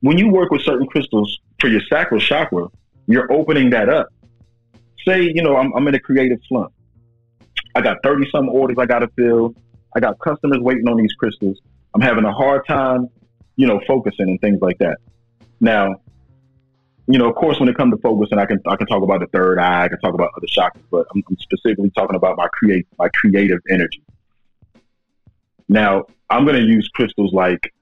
when 0.00 0.18
you 0.18 0.28
work 0.28 0.50
with 0.50 0.62
certain 0.62 0.86
crystals 0.86 1.38
for 1.58 1.68
your 1.68 1.80
sacral 1.90 2.20
chakra, 2.20 2.68
you're 3.06 3.30
opening 3.32 3.70
that 3.70 3.88
up. 3.88 4.08
Say, 5.06 5.22
you 5.22 5.42
know, 5.42 5.56
I'm, 5.56 5.72
I'm 5.74 5.86
in 5.88 5.94
a 5.94 6.00
creative 6.00 6.38
slump. 6.48 6.72
I 7.74 7.80
got 7.80 7.98
30 8.02 8.30
some 8.30 8.48
orders 8.48 8.76
I 8.78 8.86
got 8.86 9.00
to 9.00 9.08
fill. 9.16 9.54
I 9.94 10.00
got 10.00 10.18
customers 10.20 10.58
waiting 10.60 10.88
on 10.88 10.96
these 10.96 11.12
crystals. 11.14 11.58
I'm 11.94 12.00
having 12.00 12.24
a 12.24 12.32
hard 12.32 12.66
time, 12.66 13.08
you 13.56 13.66
know, 13.66 13.80
focusing 13.86 14.28
and 14.28 14.40
things 14.40 14.60
like 14.62 14.78
that. 14.78 14.98
Now, 15.60 16.00
you 17.06 17.18
know, 17.18 17.28
of 17.28 17.34
course, 17.34 17.58
when 17.58 17.68
it 17.68 17.76
comes 17.76 17.92
to 17.92 18.00
focusing, 18.00 18.38
I 18.38 18.46
can 18.46 18.60
I 18.66 18.76
can 18.76 18.86
talk 18.86 19.02
about 19.02 19.20
the 19.20 19.26
third 19.26 19.58
eye, 19.58 19.84
I 19.84 19.88
can 19.88 19.98
talk 19.98 20.14
about 20.14 20.30
other 20.36 20.46
chakras, 20.46 20.82
but 20.90 21.06
I'm, 21.14 21.22
I'm 21.28 21.36
specifically 21.38 21.90
talking 21.90 22.14
about 22.14 22.36
my 22.36 22.46
create 22.52 22.86
my 22.98 23.08
creative 23.08 23.58
energy. 23.68 24.02
Now, 25.68 26.04
I'm 26.28 26.44
going 26.44 26.56
to 26.56 26.66
use 26.66 26.88
crystals 26.94 27.32
like, 27.32 27.72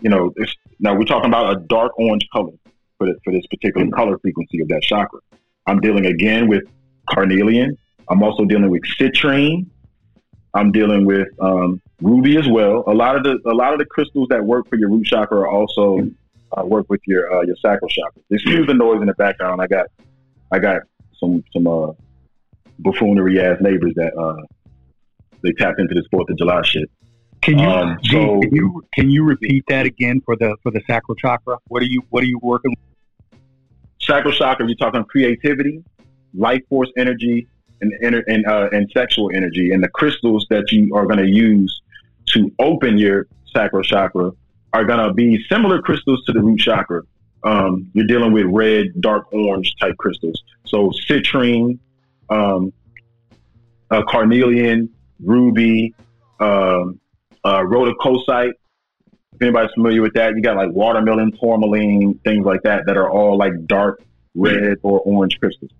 you 0.00 0.10
know, 0.10 0.32
now 0.80 0.94
we're 0.94 1.04
talking 1.04 1.30
about 1.30 1.56
a 1.56 1.60
dark 1.60 1.98
orange 1.98 2.28
color 2.32 2.52
for 2.98 3.06
this, 3.06 3.16
for 3.24 3.32
this 3.32 3.46
particular 3.46 3.88
color 3.90 4.18
frequency 4.18 4.60
of 4.60 4.68
that 4.68 4.82
chakra. 4.82 5.20
I'm 5.66 5.80
dealing 5.80 6.06
again 6.06 6.48
with 6.48 6.64
carnelian. 7.10 7.76
I'm 8.08 8.22
also 8.22 8.44
dealing 8.44 8.70
with 8.70 8.82
citrine. 8.98 9.66
I'm 10.54 10.70
dealing 10.72 11.04
with 11.04 11.28
um, 11.40 11.80
ruby 12.00 12.36
as 12.38 12.48
well. 12.48 12.84
A 12.86 12.94
lot 12.94 13.16
of 13.16 13.24
the 13.24 13.38
a 13.50 13.54
lot 13.54 13.72
of 13.72 13.78
the 13.78 13.84
crystals 13.86 14.28
that 14.30 14.44
work 14.44 14.68
for 14.68 14.76
your 14.76 14.88
root 14.88 15.06
chakra 15.06 15.38
are 15.40 15.48
also 15.48 16.08
uh, 16.56 16.64
work 16.64 16.86
with 16.88 17.00
your 17.06 17.32
uh, 17.32 17.42
your 17.42 17.56
sacral 17.56 17.88
chakra. 17.88 18.22
Excuse 18.30 18.66
the 18.66 18.74
noise 18.74 19.00
in 19.00 19.06
the 19.06 19.14
background. 19.14 19.60
I 19.60 19.66
got 19.66 19.86
I 20.52 20.58
got 20.60 20.82
some 21.18 21.42
some 21.52 21.66
uh, 21.66 21.92
buffoonery 22.78 23.40
ass 23.40 23.58
neighbors 23.60 23.92
that 23.96 24.16
uh, 24.16 24.42
they 25.42 25.52
tapped 25.52 25.80
into 25.80 25.94
this 25.94 26.04
Fourth 26.10 26.30
of 26.30 26.38
July 26.38 26.62
shit. 26.62 26.88
Can 27.42 27.58
you, 27.58 27.66
Um, 27.68 27.98
G, 28.02 28.12
so- 28.12 28.40
can 28.40 28.54
you 28.54 28.82
can 28.94 29.10
you 29.10 29.24
repeat 29.24 29.64
that 29.68 29.86
again 29.86 30.20
for 30.24 30.36
the 30.36 30.56
for 30.62 30.70
the 30.70 30.80
sacral 30.86 31.16
chakra? 31.16 31.58
What 31.66 31.82
are 31.82 31.86
you 31.86 32.02
what 32.10 32.22
are 32.22 32.26
you 32.26 32.38
working? 32.42 32.74
Sacral 34.00 34.32
chakra, 34.34 34.66
you're 34.66 34.76
talking 34.76 35.02
creativity, 35.04 35.82
life 36.34 36.60
force 36.68 36.90
energy, 36.96 37.48
and 37.80 37.92
and 38.26 38.46
uh, 38.46 38.68
and 38.72 38.90
sexual 38.92 39.30
energy, 39.34 39.72
and 39.72 39.82
the 39.82 39.88
crystals 39.88 40.46
that 40.50 40.70
you 40.72 40.94
are 40.94 41.06
going 41.06 41.18
to 41.18 41.28
use 41.28 41.82
to 42.26 42.50
open 42.58 42.98
your 42.98 43.26
sacral 43.54 43.82
chakra 43.82 44.30
are 44.72 44.84
going 44.84 45.06
to 45.06 45.12
be 45.14 45.44
similar 45.48 45.80
crystals 45.80 46.24
to 46.24 46.32
the 46.32 46.40
root 46.40 46.58
chakra. 46.58 47.02
Um, 47.44 47.90
you're 47.92 48.06
dealing 48.06 48.32
with 48.32 48.46
red, 48.46 48.86
dark 49.00 49.32
orange 49.32 49.74
type 49.76 49.96
crystals. 49.98 50.42
So 50.66 50.90
citrine, 51.06 51.78
um, 52.30 52.72
uh, 53.90 54.02
carnelian, 54.08 54.88
ruby, 55.22 55.94
um, 56.40 56.98
uh, 57.44 57.60
rhodochrosite. 57.60 58.54
If 59.34 59.42
anybody's 59.42 59.72
familiar 59.74 60.00
with 60.00 60.14
that, 60.14 60.34
you 60.34 60.42
got 60.42 60.56
like 60.56 60.70
watermelon, 60.70 61.32
tourmaline, 61.32 62.18
things 62.24 62.46
like 62.46 62.62
that, 62.62 62.86
that 62.86 62.96
are 62.96 63.10
all 63.10 63.36
like 63.36 63.52
dark 63.66 64.02
red 64.34 64.78
or 64.82 65.00
orange 65.00 65.38
crystals. 65.38 65.70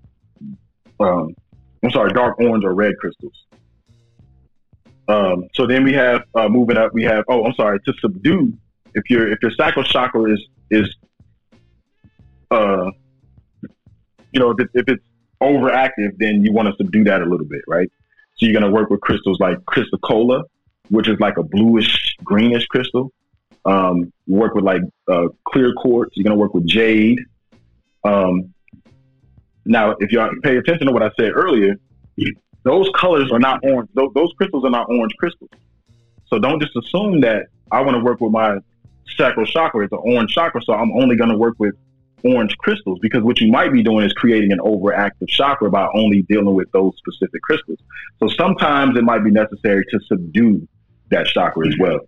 Um, 1.01 1.35
I'm 1.85 1.90
sorry, 1.90 2.12
dark 2.12 2.38
orange 2.40 2.64
or 2.64 2.75
red 2.75 2.94
crystals. 2.99 3.44
Um, 5.07 5.49
so 5.53 5.66
then 5.66 5.85
we 5.85 5.92
have 5.92 6.25
uh, 6.35 6.49
moving 6.49 6.79
up. 6.79 6.94
We 6.94 7.03
have 7.05 7.25
oh, 7.29 7.44
I'm 7.44 7.55
sorry, 7.55 7.79
to 7.81 7.92
subdue. 8.01 8.55
If 8.94 9.11
your 9.11 9.31
if 9.31 9.38
your 9.42 9.51
sacral 9.51 9.85
chakra 9.85 10.33
is 10.33 10.47
is 10.70 10.97
uh, 12.51 12.90
you 14.33 14.40
know, 14.40 14.51
if, 14.51 14.61
it, 14.61 14.70
if 14.75 14.88
it's 14.88 15.05
overactive, 15.42 16.16
then 16.18 16.44
you 16.44 16.53
want 16.53 16.68
to 16.68 16.75
subdue 16.77 17.05
that 17.05 17.20
a 17.20 17.25
little 17.25 17.47
bit, 17.47 17.62
right? 17.68 17.90
So 18.37 18.47
you're 18.47 18.59
gonna 18.59 18.73
work 18.73 18.90
with 18.90 19.01
crystals 19.01 19.38
like 19.40 19.59
chrysocolla, 19.66 20.44
which 20.88 21.09
is 21.09 21.20
like 21.20 21.37
a 21.37 21.42
bluish 21.42 22.16
greenish 22.25 22.66
crystal. 22.66 23.12
Um, 23.66 24.12
work 24.27 24.55
with 24.55 24.64
like 24.64 24.83
uh, 25.09 25.29
clear 25.44 25.73
quartz. 25.75 26.16
You're 26.16 26.25
gonna 26.25 26.37
work 26.37 26.55
with 26.55 26.66
jade. 26.66 27.20
Um, 28.05 28.54
now, 29.64 29.96
if 29.98 30.12
you 30.12 30.40
pay 30.42 30.57
attention 30.57 30.87
to 30.87 30.92
what 30.92 31.03
I 31.03 31.11
said 31.18 31.33
earlier, 31.35 31.77
those 32.64 32.88
colors 32.94 33.31
are 33.33 33.38
not 33.38 33.61
orange. 33.62 33.90
Those, 33.94 34.11
those 34.14 34.33
crystals 34.37 34.64
are 34.64 34.70
not 34.70 34.88
orange 34.88 35.12
crystals. 35.18 35.50
So 36.27 36.38
don't 36.38 36.61
just 36.61 36.77
assume 36.77 37.20
that 37.20 37.46
I 37.70 37.81
want 37.83 37.96
to 37.96 38.03
work 38.03 38.20
with 38.20 38.33
my 38.33 38.59
sacral 39.16 39.46
chakra. 39.46 39.85
It's 39.85 39.92
an 39.92 40.00
orange 40.03 40.33
chakra, 40.33 40.61
so 40.62 40.72
I'm 40.72 40.92
only 40.92 41.16
going 41.16 41.31
to 41.31 41.37
work 41.37 41.55
with 41.59 41.74
orange 42.24 42.57
crystals 42.57 42.98
because 43.03 43.22
what 43.22 43.40
you 43.40 43.50
might 43.50 43.72
be 43.72 43.83
doing 43.83 44.07
is 44.07 44.12
creating 44.14 44.50
an 44.50 44.59
overactive 44.59 45.29
chakra 45.29 45.70
by 45.70 45.87
only 45.94 46.22
dealing 46.22 46.55
with 46.55 46.70
those 46.72 46.92
specific 46.96 47.42
crystals. 47.42 47.79
So 48.18 48.29
sometimes 48.29 48.96
it 48.96 49.05
might 49.05 49.22
be 49.22 49.31
necessary 49.31 49.85
to 49.90 50.00
subdue 50.07 50.66
that 51.11 51.27
chakra 51.27 51.68
as 51.68 51.74
well, 51.79 52.00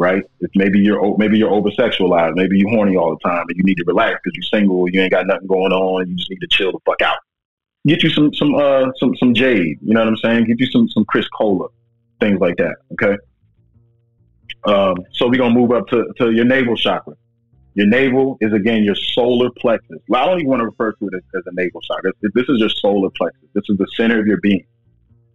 right? 0.00 0.24
If 0.40 0.50
maybe 0.54 0.80
you're 0.80 1.16
maybe 1.18 1.36
you're 1.38 1.50
over 1.50 1.68
sexualized, 1.70 2.34
maybe 2.34 2.58
you're 2.58 2.70
horny 2.70 2.96
all 2.96 3.10
the 3.10 3.28
time, 3.28 3.44
and 3.46 3.56
you 3.56 3.62
need 3.62 3.76
to 3.76 3.84
relax 3.86 4.18
because 4.24 4.34
you're 4.34 4.60
single, 4.60 4.88
you 4.88 5.00
ain't 5.00 5.12
got 5.12 5.26
nothing 5.26 5.46
going 5.46 5.72
on, 5.72 6.08
you 6.08 6.16
just 6.16 6.30
need 6.30 6.40
to 6.40 6.48
chill 6.50 6.72
the 6.72 6.78
fuck 6.86 7.02
out. 7.02 7.18
Get 7.86 8.02
you 8.02 8.08
some 8.08 8.32
some 8.32 8.54
uh 8.54 8.86
some 8.96 9.14
some 9.16 9.34
jade, 9.34 9.78
you 9.82 9.92
know 9.92 10.00
what 10.00 10.08
I'm 10.08 10.16
saying? 10.16 10.46
Get 10.46 10.58
you 10.58 10.66
some 10.66 10.88
some 10.88 11.04
chrysocolla, 11.04 11.68
things 12.18 12.40
like 12.40 12.56
that. 12.56 12.76
Okay. 12.92 13.16
Um, 14.64 14.96
so 15.12 15.28
we're 15.28 15.38
gonna 15.38 15.54
move 15.54 15.70
up 15.70 15.86
to, 15.88 16.06
to 16.18 16.30
your 16.30 16.46
navel 16.46 16.76
chakra. 16.76 17.14
Your 17.74 17.86
navel 17.86 18.38
is 18.40 18.54
again 18.54 18.82
your 18.82 18.94
solar 18.94 19.50
plexus. 19.58 19.98
I 20.14 20.24
don't 20.24 20.38
even 20.38 20.48
want 20.48 20.60
to 20.60 20.66
refer 20.66 20.92
to 20.92 21.08
it 21.08 21.14
as, 21.14 21.22
as 21.36 21.42
a 21.46 21.54
navel 21.54 21.82
chakra. 21.82 22.12
This 22.34 22.48
is 22.48 22.58
your 22.58 22.70
solar 22.70 23.10
plexus. 23.10 23.48
This 23.54 23.64
is 23.68 23.76
the 23.76 23.86
center 23.96 24.18
of 24.18 24.26
your 24.26 24.40
being. 24.40 24.64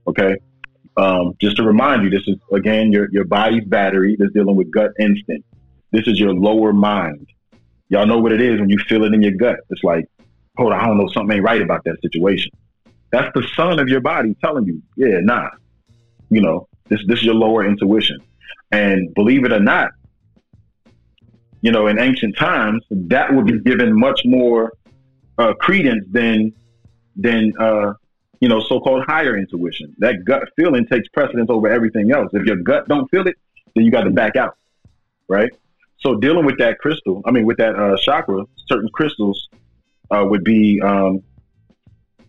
Okay. 0.08 0.36
Um, 0.98 1.34
just 1.42 1.58
to 1.58 1.64
remind 1.64 2.04
you, 2.04 2.10
this 2.10 2.28
is 2.28 2.38
again 2.54 2.92
your 2.92 3.10
your 3.12 3.26
body's 3.26 3.66
battery 3.66 4.16
that's 4.18 4.34
dealing 4.34 4.56
with 4.56 4.72
gut 4.72 4.92
instinct. 5.00 5.46
This 5.92 6.08
is 6.08 6.20
your 6.20 6.34
lower 6.34 6.74
mind. 6.74 7.28
Y'all 7.90 8.06
know 8.06 8.20
what 8.20 8.32
it 8.32 8.42
is 8.42 8.60
when 8.60 8.70
you 8.70 8.78
feel 8.88 9.04
it 9.04 9.14
in 9.14 9.22
your 9.22 9.34
gut. 9.34 9.60
It's 9.70 9.84
like, 9.84 10.06
hold 10.58 10.74
on, 10.74 10.80
I 10.80 10.88
don't 10.88 10.98
know, 10.98 11.08
something 11.10 11.36
ain't 11.36 11.46
right 11.46 11.62
about 11.62 11.84
that 11.86 12.02
situation. 12.02 12.52
That's 13.12 13.32
the 13.36 13.48
sun 13.56 13.80
of 13.80 13.88
your 13.88 14.02
body 14.02 14.36
telling 14.44 14.66
you, 14.66 14.82
yeah, 14.96 15.20
nah. 15.22 15.50
You 16.30 16.42
know, 16.42 16.68
this 16.88 17.02
this 17.08 17.20
is 17.20 17.26
your 17.26 17.36
lower 17.36 17.66
intuition. 17.66 18.20
And 18.72 19.14
believe 19.14 19.46
it 19.46 19.52
or 19.52 19.60
not, 19.60 19.92
you 21.62 21.72
know, 21.72 21.88
in 21.88 22.00
ancient 22.00 22.38
times, 22.38 22.84
that 22.90 23.34
would 23.34 23.46
be 23.46 23.60
given 23.60 23.98
much 23.98 24.22
more 24.26 24.74
uh, 25.38 25.54
credence 25.54 26.06
than 26.12 26.54
than 27.16 27.54
uh, 27.60 27.94
you 28.40 28.50
know 28.50 28.60
so-called 28.60 29.06
higher 29.06 29.38
intuition. 29.38 29.96
That 30.00 30.26
gut 30.26 30.50
feeling 30.56 30.86
takes 30.86 31.08
precedence 31.10 31.50
over 31.50 31.68
everything 31.68 32.12
else. 32.12 32.30
If 32.34 32.46
your 32.46 32.58
gut 32.58 32.88
don't 32.88 33.10
feel 33.10 33.28
it, 33.28 33.36
then 33.76 33.86
you 33.86 33.92
got 33.92 34.04
to 34.04 34.12
back 34.12 34.36
out, 34.36 34.58
right? 35.28 35.52
So 36.00 36.16
dealing 36.16 36.46
with 36.46 36.58
that 36.60 36.80
crystal, 36.80 37.22
I 37.26 37.32
mean, 37.32 37.46
with 37.46 37.58
that 37.58 37.76
uh, 37.76 37.98
chakra, 37.98 38.44
certain 38.68 38.90
crystals 38.90 39.50
uh, 40.12 40.26
would 40.28 40.44
be 40.44 40.82
um, 40.82 41.24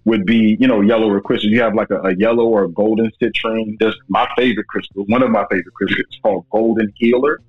would 0.04 0.24
be 0.24 0.56
you 0.58 0.66
know 0.66 0.80
yellow 0.80 1.10
or 1.10 1.20
crystals. 1.20 1.52
You 1.52 1.60
have 1.62 1.74
like 1.74 1.90
a, 1.90 2.00
a 2.00 2.16
yellow 2.16 2.46
or 2.46 2.64
a 2.64 2.68
golden 2.68 3.10
citrine. 3.20 3.76
That's 3.78 3.96
my 4.08 4.26
favorite 4.36 4.68
crystal. 4.68 5.04
One 5.06 5.22
of 5.22 5.30
my 5.30 5.44
favorite 5.50 5.74
crystals 5.74 6.18
called 6.22 6.46
Golden 6.50 6.92
Healer. 6.96 7.40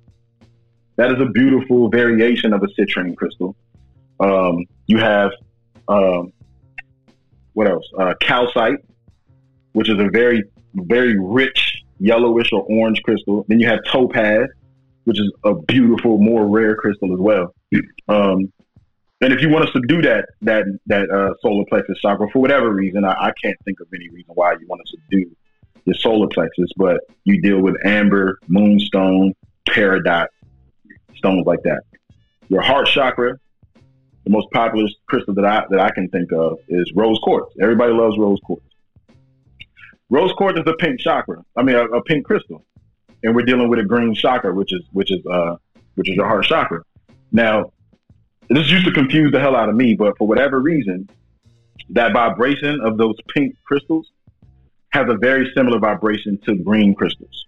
That 0.96 1.12
is 1.12 1.20
a 1.20 1.26
beautiful 1.26 1.88
variation 1.88 2.52
of 2.52 2.62
a 2.62 2.66
citrine 2.66 3.16
crystal. 3.16 3.54
Um, 4.18 4.64
you 4.86 4.98
have 4.98 5.30
um, 5.86 6.32
what 7.58 7.68
else? 7.68 7.84
Uh, 7.98 8.14
calcite, 8.20 8.78
which 9.72 9.90
is 9.90 9.98
a 9.98 10.08
very 10.12 10.44
very 10.74 11.18
rich 11.18 11.82
yellowish 11.98 12.52
or 12.52 12.62
orange 12.70 13.02
crystal. 13.02 13.44
Then 13.48 13.58
you 13.58 13.66
have 13.66 13.80
topaz, 13.90 14.46
which 15.02 15.18
is 15.18 15.32
a 15.42 15.54
beautiful, 15.54 16.18
more 16.18 16.46
rare 16.46 16.76
crystal 16.76 17.12
as 17.12 17.18
well. 17.18 17.52
Um, 18.06 18.52
and 19.20 19.32
if 19.32 19.42
you 19.42 19.48
want 19.48 19.66
to 19.66 19.72
subdue 19.72 20.02
that 20.02 20.26
that 20.42 20.66
that 20.86 21.10
uh, 21.10 21.34
solar 21.42 21.64
plexus 21.68 21.98
chakra 21.98 22.28
for 22.32 22.38
whatever 22.38 22.70
reason, 22.70 23.04
I, 23.04 23.14
I 23.14 23.32
can't 23.42 23.56
think 23.64 23.80
of 23.80 23.88
any 23.92 24.08
reason 24.08 24.34
why 24.36 24.52
you 24.52 24.64
want 24.68 24.80
to 24.86 24.90
subdue 24.92 25.36
your 25.84 25.96
solar 25.96 26.28
plexus, 26.28 26.70
but 26.76 27.00
you 27.24 27.42
deal 27.42 27.60
with 27.60 27.74
amber, 27.84 28.38
moonstone, 28.46 29.34
peridot, 29.68 30.28
stones 31.16 31.44
like 31.44 31.62
that. 31.64 31.82
Your 32.48 32.62
heart 32.62 32.86
chakra, 32.86 33.40
the 34.28 34.32
most 34.32 34.50
popular 34.50 34.88
crystal 35.06 35.34
that 35.34 35.44
I 35.44 35.64
that 35.70 35.80
I 35.80 35.90
can 35.90 36.08
think 36.08 36.32
of 36.32 36.58
is 36.68 36.92
rose 36.94 37.18
quartz. 37.22 37.54
Everybody 37.60 37.92
loves 37.92 38.18
rose 38.18 38.38
quartz. 38.44 38.62
Rose 40.10 40.32
quartz 40.32 40.58
is 40.58 40.66
a 40.66 40.74
pink 40.74 41.00
chakra. 41.00 41.44
I 41.56 41.62
mean, 41.62 41.76
a, 41.76 41.84
a 41.84 42.02
pink 42.02 42.26
crystal. 42.26 42.64
and 43.22 43.34
we're 43.34 43.42
dealing 43.42 43.68
with 43.68 43.78
a 43.78 43.84
green 43.84 44.14
chakra, 44.14 44.54
which 44.54 44.72
is 44.72 44.82
which 44.92 45.10
is 45.10 45.24
uh 45.26 45.56
which 45.94 46.10
is 46.10 46.16
your 46.16 46.26
heart 46.26 46.44
chakra. 46.44 46.82
Now, 47.32 47.72
this 48.48 48.70
used 48.70 48.84
to 48.84 48.92
confuse 48.92 49.32
the 49.32 49.40
hell 49.40 49.56
out 49.56 49.68
of 49.68 49.74
me, 49.74 49.94
but 49.94 50.16
for 50.18 50.26
whatever 50.26 50.60
reason, 50.60 51.08
that 51.90 52.12
vibration 52.12 52.80
of 52.82 52.98
those 52.98 53.16
pink 53.34 53.56
crystals 53.64 54.10
has 54.90 55.08
a 55.08 55.16
very 55.16 55.50
similar 55.54 55.78
vibration 55.78 56.38
to 56.46 56.54
green 56.56 56.94
crystals. 56.94 57.46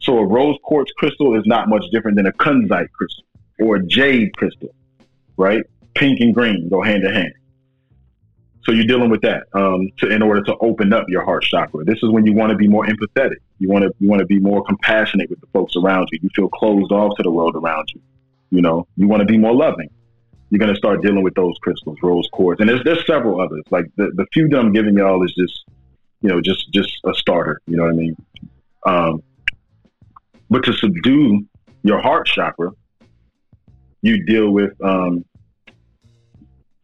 So 0.00 0.18
a 0.18 0.26
rose 0.26 0.56
quartz 0.62 0.92
crystal 0.92 1.38
is 1.38 1.44
not 1.46 1.68
much 1.68 1.84
different 1.92 2.16
than 2.16 2.26
a 2.26 2.32
kunzite 2.32 2.90
crystal 2.92 3.24
or 3.58 3.76
a 3.76 3.86
jade 3.86 4.34
crystal, 4.36 4.74
right? 5.36 5.62
Pink 5.94 6.20
and 6.20 6.34
green 6.34 6.68
go 6.68 6.82
hand 6.82 7.04
in 7.04 7.12
hand. 7.12 7.32
So 8.64 8.72
you're 8.72 8.86
dealing 8.86 9.10
with 9.10 9.22
that 9.22 9.44
um, 9.54 9.88
to, 9.98 10.08
in 10.08 10.22
order 10.22 10.42
to 10.42 10.56
open 10.60 10.92
up 10.92 11.06
your 11.08 11.24
heart 11.24 11.42
chakra. 11.42 11.84
This 11.84 11.98
is 12.02 12.10
when 12.10 12.26
you 12.26 12.34
want 12.34 12.50
to 12.50 12.56
be 12.56 12.68
more 12.68 12.86
empathetic. 12.86 13.38
You 13.58 13.68
want 13.68 13.84
to 13.84 13.94
you 13.98 14.08
want 14.08 14.20
to 14.20 14.26
be 14.26 14.38
more 14.38 14.62
compassionate 14.64 15.30
with 15.30 15.40
the 15.40 15.46
folks 15.52 15.74
around 15.76 16.08
you. 16.12 16.18
You 16.22 16.28
feel 16.34 16.48
closed 16.48 16.92
off 16.92 17.16
to 17.16 17.22
the 17.22 17.30
world 17.30 17.56
around 17.56 17.88
you. 17.94 18.00
You 18.50 18.62
know, 18.62 18.86
you 18.96 19.08
want 19.08 19.20
to 19.20 19.26
be 19.26 19.38
more 19.38 19.54
loving. 19.54 19.88
You're 20.50 20.58
going 20.58 20.72
to 20.72 20.78
start 20.78 21.00
dealing 21.00 21.22
with 21.22 21.34
those 21.34 21.54
crystals, 21.62 21.96
rose 22.02 22.28
quartz, 22.32 22.60
and 22.60 22.68
there's 22.68 22.84
there's 22.84 23.06
several 23.06 23.40
others. 23.40 23.62
Like 23.70 23.86
the 23.96 24.10
the 24.14 24.26
few 24.32 24.48
that 24.48 24.58
I'm 24.58 24.72
giving 24.72 24.96
y'all 24.96 25.24
is 25.24 25.32
just 25.34 25.64
you 26.20 26.28
know 26.28 26.40
just 26.40 26.70
just 26.72 26.92
a 27.04 27.14
starter. 27.14 27.60
You 27.66 27.76
know 27.76 27.84
what 27.84 27.92
I 27.92 27.96
mean? 27.96 28.16
Um, 28.84 29.22
but 30.50 30.64
to 30.64 30.72
subdue 30.72 31.46
your 31.82 32.00
heart 32.00 32.26
chakra, 32.26 32.72
you 34.02 34.24
deal 34.26 34.50
with 34.50 34.72
um, 34.82 35.24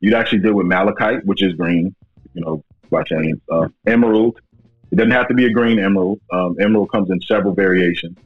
you'd 0.07 0.15
actually 0.15 0.39
deal 0.39 0.55
with 0.55 0.67
malachite, 0.67 1.25
which 1.25 1.43
is 1.43 1.53
green, 1.55 1.93
you 2.33 2.41
know, 2.41 2.63
chance. 3.07 3.41
Uh, 3.51 3.67
emerald. 3.89 4.39
It 4.93 4.97
doesn't 4.97 5.11
have 5.11 5.27
to 5.27 5.35
be 5.35 5.47
a 5.47 5.51
green 5.51 5.81
emerald. 5.81 6.21
Um, 6.33 6.55
emerald 6.61 6.93
comes 6.93 7.11
in 7.11 7.21
several 7.23 7.55
variations, 7.55 8.17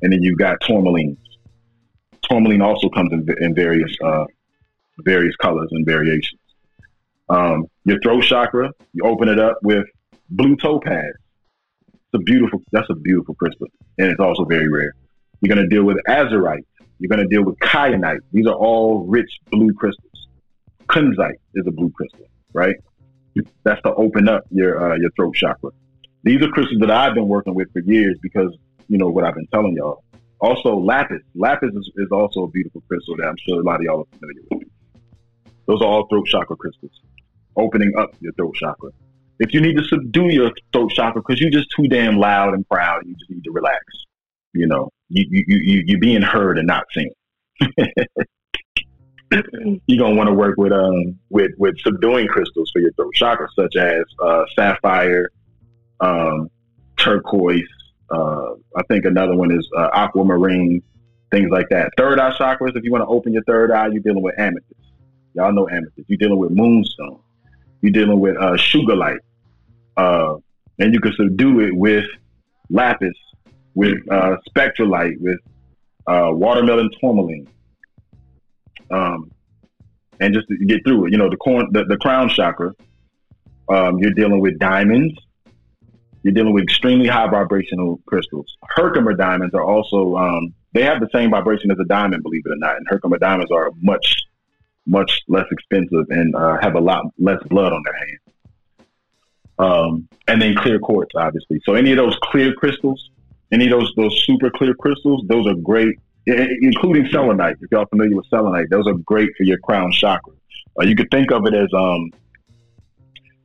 and 0.00 0.10
then 0.10 0.22
you've 0.22 0.38
got 0.38 0.62
tourmaline. 0.62 1.18
Tourmaline 2.22 2.62
also 2.62 2.88
comes 2.88 3.12
in, 3.12 3.26
in 3.38 3.54
various 3.54 3.94
uh, 4.02 4.24
various 5.00 5.36
colors 5.36 5.68
and 5.72 5.84
variations. 5.84 6.40
Um, 7.28 7.66
your 7.84 8.00
throat 8.00 8.22
chakra, 8.22 8.72
you 8.94 9.04
open 9.04 9.28
it 9.28 9.38
up 9.38 9.58
with 9.62 9.84
blue 10.30 10.56
topaz. 10.56 11.12
It's 11.92 12.14
a 12.14 12.18
beautiful. 12.18 12.62
That's 12.72 12.88
a 12.88 12.94
beautiful 12.94 13.34
crystal, 13.34 13.66
and 13.98 14.10
it's 14.10 14.20
also 14.20 14.46
very 14.46 14.70
rare. 14.70 14.94
You're 15.42 15.54
going 15.54 15.68
to 15.68 15.74
deal 15.74 15.84
with 15.84 15.98
azurite. 16.08 16.64
You're 16.98 17.14
going 17.14 17.28
to 17.28 17.28
deal 17.28 17.44
with 17.44 17.58
kyanite. 17.58 18.20
These 18.32 18.46
are 18.46 18.54
all 18.54 19.04
rich 19.04 19.30
blue 19.50 19.74
crystals. 19.74 20.15
Kunzite 20.88 21.38
is 21.54 21.66
a 21.66 21.70
blue 21.70 21.90
crystal, 21.90 22.26
right? 22.52 22.76
That's 23.64 23.82
to 23.82 23.94
open 23.94 24.28
up 24.28 24.44
your 24.50 24.92
uh, 24.92 24.96
your 24.96 25.10
throat 25.10 25.34
chakra. 25.34 25.70
These 26.22 26.42
are 26.42 26.48
crystals 26.48 26.80
that 26.80 26.90
I've 26.90 27.14
been 27.14 27.28
working 27.28 27.54
with 27.54 27.72
for 27.72 27.80
years 27.80 28.16
because 28.22 28.56
you 28.88 28.98
know 28.98 29.08
what 29.08 29.24
I've 29.24 29.34
been 29.34 29.46
telling 29.48 29.74
y'all. 29.74 30.02
Also, 30.40 30.76
lapis. 30.76 31.22
Lapis 31.34 31.72
is, 31.74 31.90
is 31.96 32.08
also 32.12 32.44
a 32.44 32.48
beautiful 32.48 32.82
crystal 32.88 33.16
that 33.16 33.26
I'm 33.26 33.36
sure 33.46 33.60
a 33.60 33.62
lot 33.62 33.76
of 33.76 33.82
y'all 33.82 34.00
are 34.00 34.18
familiar 34.18 34.42
with. 34.50 34.68
Those 35.66 35.80
are 35.80 35.86
all 35.86 36.06
throat 36.06 36.26
chakra 36.26 36.56
crystals, 36.56 36.92
opening 37.56 37.92
up 37.98 38.10
your 38.20 38.32
throat 38.32 38.54
chakra. 38.54 38.90
If 39.38 39.52
you 39.52 39.60
need 39.60 39.76
to 39.76 39.84
subdue 39.84 40.28
your 40.28 40.52
throat 40.72 40.92
chakra 40.92 41.20
because 41.20 41.40
you're 41.40 41.50
just 41.50 41.68
too 41.76 41.88
damn 41.88 42.18
loud 42.18 42.54
and 42.54 42.66
proud, 42.68 43.06
you 43.06 43.14
just 43.14 43.30
need 43.30 43.44
to 43.44 43.50
relax. 43.50 43.84
You 44.52 44.66
know, 44.66 44.90
you 45.08 45.24
you 45.28 45.44
you 45.46 45.82
you're 45.86 46.00
being 46.00 46.22
heard 46.22 46.58
and 46.58 46.66
not 46.66 46.84
seen. 46.94 47.10
you're 49.86 49.98
gonna 49.98 50.14
want 50.14 50.28
to 50.28 50.34
work 50.34 50.56
with 50.56 50.72
um 50.72 51.18
with 51.30 51.50
with 51.58 51.76
subduing 51.80 52.28
crystals 52.28 52.70
for 52.72 52.80
your 52.80 52.92
throat 52.92 53.12
chakra, 53.14 53.48
such 53.56 53.74
as 53.76 54.04
uh, 54.22 54.44
sapphire, 54.54 55.30
um, 56.00 56.48
turquoise. 56.96 57.66
Uh, 58.10 58.52
I 58.76 58.82
think 58.88 59.04
another 59.04 59.34
one 59.34 59.50
is 59.50 59.68
uh, 59.76 59.88
aquamarine, 59.92 60.80
things 61.32 61.50
like 61.50 61.68
that. 61.70 61.90
Third 61.96 62.20
eye 62.20 62.32
chakras. 62.38 62.76
If 62.76 62.84
you 62.84 62.92
want 62.92 63.02
to 63.02 63.08
open 63.08 63.32
your 63.32 63.42
third 63.44 63.72
eye, 63.72 63.88
you're 63.88 64.02
dealing 64.02 64.22
with 64.22 64.38
amethyst. 64.38 64.74
Y'all 65.34 65.52
know 65.52 65.68
amethyst. 65.68 66.08
You're 66.08 66.18
dealing 66.18 66.38
with 66.38 66.52
moonstone. 66.52 67.18
You're 67.80 67.92
dealing 67.92 68.20
with 68.20 68.36
uh, 68.36 68.52
sugilite, 68.52 69.18
uh, 69.96 70.36
and 70.78 70.94
you 70.94 71.00
can 71.00 71.12
subdue 71.14 71.60
it 71.60 71.74
with 71.74 72.06
lapis, 72.70 73.16
with 73.74 73.98
uh, 74.08 74.36
spectrolite, 74.48 75.20
with 75.20 75.38
uh, 76.06 76.30
watermelon 76.32 76.90
tourmaline 77.00 77.48
um, 78.90 79.30
and 80.20 80.34
just 80.34 80.48
to 80.48 80.56
get 80.66 80.84
through 80.84 81.06
it. 81.06 81.12
You 81.12 81.18
know, 81.18 81.30
the 81.30 81.36
corn, 81.36 81.68
the, 81.72 81.84
the 81.84 81.96
crown 81.96 82.28
chakra, 82.28 82.72
um, 83.68 83.98
you're 83.98 84.12
dealing 84.12 84.40
with 84.40 84.58
diamonds. 84.58 85.18
You're 86.22 86.34
dealing 86.34 86.54
with 86.54 86.64
extremely 86.64 87.06
high 87.06 87.28
vibrational 87.28 88.00
crystals. 88.06 88.56
Herkimer 88.74 89.14
diamonds 89.14 89.54
are 89.54 89.62
also 89.62 90.16
um, 90.16 90.54
they 90.72 90.82
have 90.82 91.00
the 91.00 91.08
same 91.12 91.30
vibration 91.30 91.70
as 91.70 91.78
a 91.78 91.84
diamond, 91.84 92.22
believe 92.22 92.42
it 92.44 92.50
or 92.50 92.56
not. 92.56 92.76
And 92.76 92.86
Herkimer 92.88 93.18
diamonds 93.18 93.52
are 93.52 93.70
much 93.80 94.22
much 94.86 95.22
less 95.28 95.46
expensive 95.50 96.06
and 96.10 96.34
uh, 96.34 96.58
have 96.60 96.74
a 96.74 96.80
lot 96.80 97.04
less 97.18 97.42
blood 97.44 97.72
on 97.72 97.82
their 97.84 97.94
hands. 97.94 98.20
Um, 99.58 100.08
and 100.28 100.40
then 100.40 100.54
clear 100.54 100.78
quartz, 100.78 101.12
obviously. 101.16 101.60
So 101.64 101.74
any 101.74 101.92
of 101.92 101.96
those 101.96 102.16
clear 102.22 102.52
crystals, 102.54 103.10
any 103.52 103.64
of 103.66 103.70
those 103.70 103.92
those 103.96 104.24
super 104.24 104.50
clear 104.50 104.74
crystals, 104.74 105.24
those 105.28 105.46
are 105.46 105.54
great 105.54 105.98
including 106.26 107.08
selenite. 107.10 107.56
If 107.60 107.70
y'all 107.70 107.86
familiar 107.86 108.16
with 108.16 108.26
selenite, 108.26 108.68
those 108.70 108.86
are 108.86 108.94
great 108.94 109.30
for 109.36 109.44
your 109.44 109.58
crown 109.58 109.92
chakra. 109.92 110.32
Uh, 110.78 110.84
you 110.84 110.96
could 110.96 111.10
think 111.10 111.30
of 111.30 111.46
it 111.46 111.54
as 111.54 111.68
um, 111.72 112.10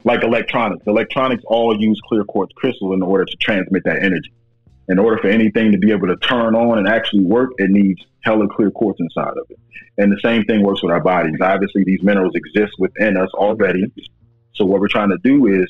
like 0.04 0.24
electronics. 0.24 0.84
Electronics 0.88 1.44
all 1.46 1.80
use 1.80 2.00
clear 2.08 2.24
quartz 2.24 2.54
crystal 2.56 2.94
in 2.94 3.02
order 3.02 3.26
to 3.26 3.38
transmit 3.38 3.84
that 3.86 4.04
energy. 4.04 4.34
In 4.90 5.00
order 5.00 5.18
for 5.18 5.28
anything 5.28 5.72
to 5.72 5.78
be 5.78 5.92
able 5.92 6.08
to 6.08 6.18
turn 6.18 6.56
on 6.56 6.80
and 6.80 6.88
actually 6.88 7.24
work, 7.24 7.52
it 7.58 7.70
needs 7.70 8.02
hella 8.22 8.48
clear 8.48 8.72
quartz 8.72 9.00
inside 9.00 9.38
of 9.38 9.50
it. 9.50 9.60
And 9.98 10.12
the 10.12 10.20
same 10.22 10.44
thing 10.46 10.64
works 10.64 10.82
with 10.82 10.92
our 10.92 11.00
bodies. 11.00 11.38
Obviously, 11.40 11.84
these 11.84 12.02
minerals 12.02 12.34
exist 12.36 12.74
within 12.80 13.16
us 13.16 13.30
already. 13.34 13.92
So 14.54 14.66
what 14.66 14.82
we're 14.82 14.88
trying 14.88 15.10
to 15.10 15.18
do 15.24 15.48
is 15.48 15.66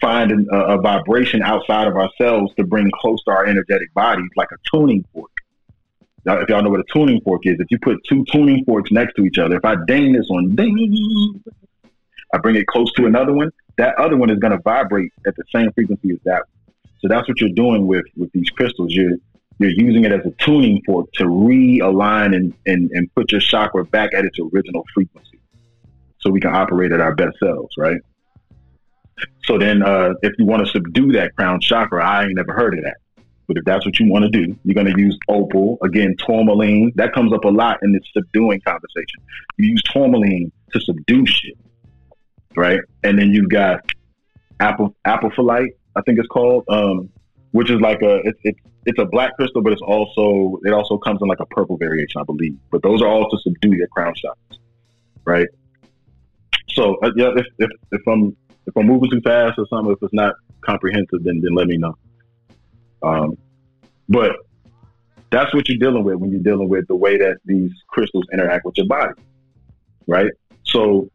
find 0.00 0.32
an, 0.32 0.48
a, 0.50 0.78
a 0.78 0.80
vibration 0.80 1.42
outside 1.42 1.86
of 1.86 1.96
ourselves 1.96 2.52
to 2.56 2.64
bring 2.64 2.90
close 3.00 3.22
to 3.24 3.30
our 3.30 3.46
energetic 3.46 3.92
bodies, 3.94 4.30
like 4.36 4.48
a 4.52 4.56
tuning 4.72 5.04
fork. 5.12 5.30
If 6.26 6.48
y'all 6.48 6.62
know 6.62 6.70
what 6.70 6.80
a 6.80 6.84
tuning 6.92 7.20
fork 7.20 7.42
is, 7.44 7.56
if 7.58 7.66
you 7.70 7.78
put 7.78 7.98
two 8.08 8.24
tuning 8.32 8.64
forks 8.64 8.90
next 8.90 9.14
to 9.14 9.24
each 9.24 9.38
other, 9.38 9.56
if 9.56 9.64
I 9.64 9.76
ding 9.86 10.12
this 10.12 10.26
one, 10.28 10.54
ding, 10.54 11.42
I 12.32 12.38
bring 12.38 12.56
it 12.56 12.66
close 12.66 12.90
to 12.94 13.06
another 13.06 13.32
one, 13.32 13.50
that 13.76 13.94
other 13.96 14.16
one 14.16 14.30
is 14.30 14.38
going 14.38 14.52
to 14.52 14.62
vibrate 14.62 15.12
at 15.26 15.36
the 15.36 15.44
same 15.54 15.70
frequency 15.72 16.10
as 16.12 16.18
that. 16.24 16.42
So 17.00 17.08
that's 17.08 17.28
what 17.28 17.40
you're 17.40 17.50
doing 17.50 17.86
with 17.86 18.06
with 18.16 18.32
these 18.32 18.48
crystals. 18.50 18.94
You're 18.94 19.16
you're 19.58 19.70
using 19.70 20.04
it 20.04 20.12
as 20.12 20.24
a 20.26 20.30
tuning 20.42 20.82
fork 20.84 21.12
to 21.12 21.24
realign 21.24 22.34
and, 22.34 22.54
and, 22.66 22.90
and 22.90 23.14
put 23.14 23.30
your 23.30 23.40
chakra 23.40 23.84
back 23.84 24.12
at 24.12 24.24
its 24.24 24.38
original 24.38 24.84
frequency 24.92 25.38
so 26.18 26.30
we 26.30 26.40
can 26.40 26.54
operate 26.54 26.90
at 26.90 27.00
our 27.00 27.14
best 27.14 27.38
selves, 27.38 27.72
right? 27.78 28.00
So 29.44 29.58
then, 29.58 29.82
uh, 29.82 30.14
if 30.22 30.32
you 30.38 30.46
want 30.46 30.66
to 30.66 30.72
subdue 30.72 31.12
that 31.12 31.36
crown 31.36 31.60
chakra, 31.60 32.04
I 32.04 32.24
ain't 32.24 32.34
never 32.34 32.52
heard 32.52 32.76
of 32.76 32.84
that. 32.84 32.96
But 33.46 33.58
if 33.58 33.64
that's 33.64 33.84
what 33.84 33.98
you 33.98 34.10
want 34.10 34.24
to 34.24 34.30
do, 34.30 34.56
you're 34.64 34.74
going 34.74 34.92
to 34.92 35.00
use 35.00 35.18
opal, 35.28 35.78
again, 35.82 36.16
tourmaline. 36.18 36.92
That 36.96 37.12
comes 37.12 37.32
up 37.32 37.44
a 37.44 37.48
lot 37.48 37.78
in 37.82 37.92
this 37.92 38.02
subduing 38.12 38.60
conversation. 38.60 39.20
You 39.58 39.68
use 39.68 39.82
tourmaline 39.82 40.50
to 40.72 40.80
subdue 40.80 41.26
shit, 41.26 41.58
right? 42.56 42.80
And 43.02 43.18
then 43.18 43.30
you've 43.32 43.50
got 43.50 43.80
apple 44.60 44.94
apple 45.04 45.30
apophyllite, 45.30 45.74
I 45.96 46.02
think 46.02 46.18
it's 46.18 46.28
called, 46.28 46.64
um, 46.68 47.10
which 47.52 47.70
is 47.70 47.80
like 47.80 48.02
a 48.02 48.16
it's 48.24 48.38
it's 48.44 48.60
it's 48.86 48.98
a 48.98 49.04
black 49.04 49.36
crystal, 49.36 49.62
but 49.62 49.72
it's 49.72 49.82
also 49.82 50.58
it 50.64 50.72
also 50.72 50.98
comes 50.98 51.20
in 51.22 51.28
like 51.28 51.40
a 51.40 51.46
purple 51.46 51.76
variation, 51.76 52.20
I 52.20 52.24
believe. 52.24 52.56
But 52.70 52.82
those 52.82 53.02
are 53.02 53.08
all 53.08 53.28
to 53.30 53.38
subdue 53.38 53.74
your 53.74 53.88
crown 53.88 54.14
chakras, 54.14 54.58
right? 55.24 55.48
So 56.70 56.96
uh, 57.02 57.10
yeah, 57.16 57.30
if, 57.36 57.46
if 57.58 57.70
if 57.92 58.00
I'm 58.06 58.36
if 58.66 58.76
I'm 58.76 58.86
moving 58.86 59.10
too 59.10 59.20
fast 59.20 59.58
or 59.58 59.66
something, 59.68 59.92
if 59.92 59.98
it's 60.02 60.14
not 60.14 60.34
comprehensive, 60.62 61.22
then 61.22 61.40
then 61.40 61.54
let 61.54 61.66
me 61.66 61.76
know. 61.76 61.96
Um, 63.04 63.38
but 64.08 64.36
that's 65.30 65.52
what 65.54 65.68
you're 65.68 65.78
dealing 65.78 66.04
with 66.04 66.16
when 66.16 66.30
you're 66.30 66.40
dealing 66.40 66.68
with 66.68 66.86
the 66.88 66.94
way 66.94 67.18
that 67.18 67.38
these 67.44 67.70
crystals 67.88 68.24
interact 68.32 68.64
with 68.64 68.76
your 68.76 68.86
body, 68.86 69.14
right? 70.06 70.30
So 70.64 71.10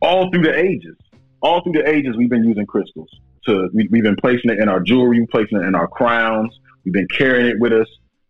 all 0.00 0.30
through 0.30 0.42
the 0.42 0.56
ages, 0.56 0.96
all 1.40 1.62
through 1.62 1.72
the 1.72 1.88
ages, 1.88 2.16
we've 2.16 2.30
been 2.30 2.44
using 2.44 2.66
crystals. 2.66 3.08
To 3.46 3.70
we, 3.72 3.84
have 3.84 4.02
been 4.02 4.16
placing 4.16 4.50
it 4.50 4.58
in 4.58 4.68
our 4.68 4.80
jewelry, 4.80 5.24
placing 5.30 5.58
it 5.58 5.64
in 5.64 5.74
our 5.74 5.86
crowns. 5.86 6.58
We've 6.84 6.92
been 6.92 7.08
carrying 7.08 7.46
it 7.46 7.60
with 7.60 7.72
us. 7.72 7.86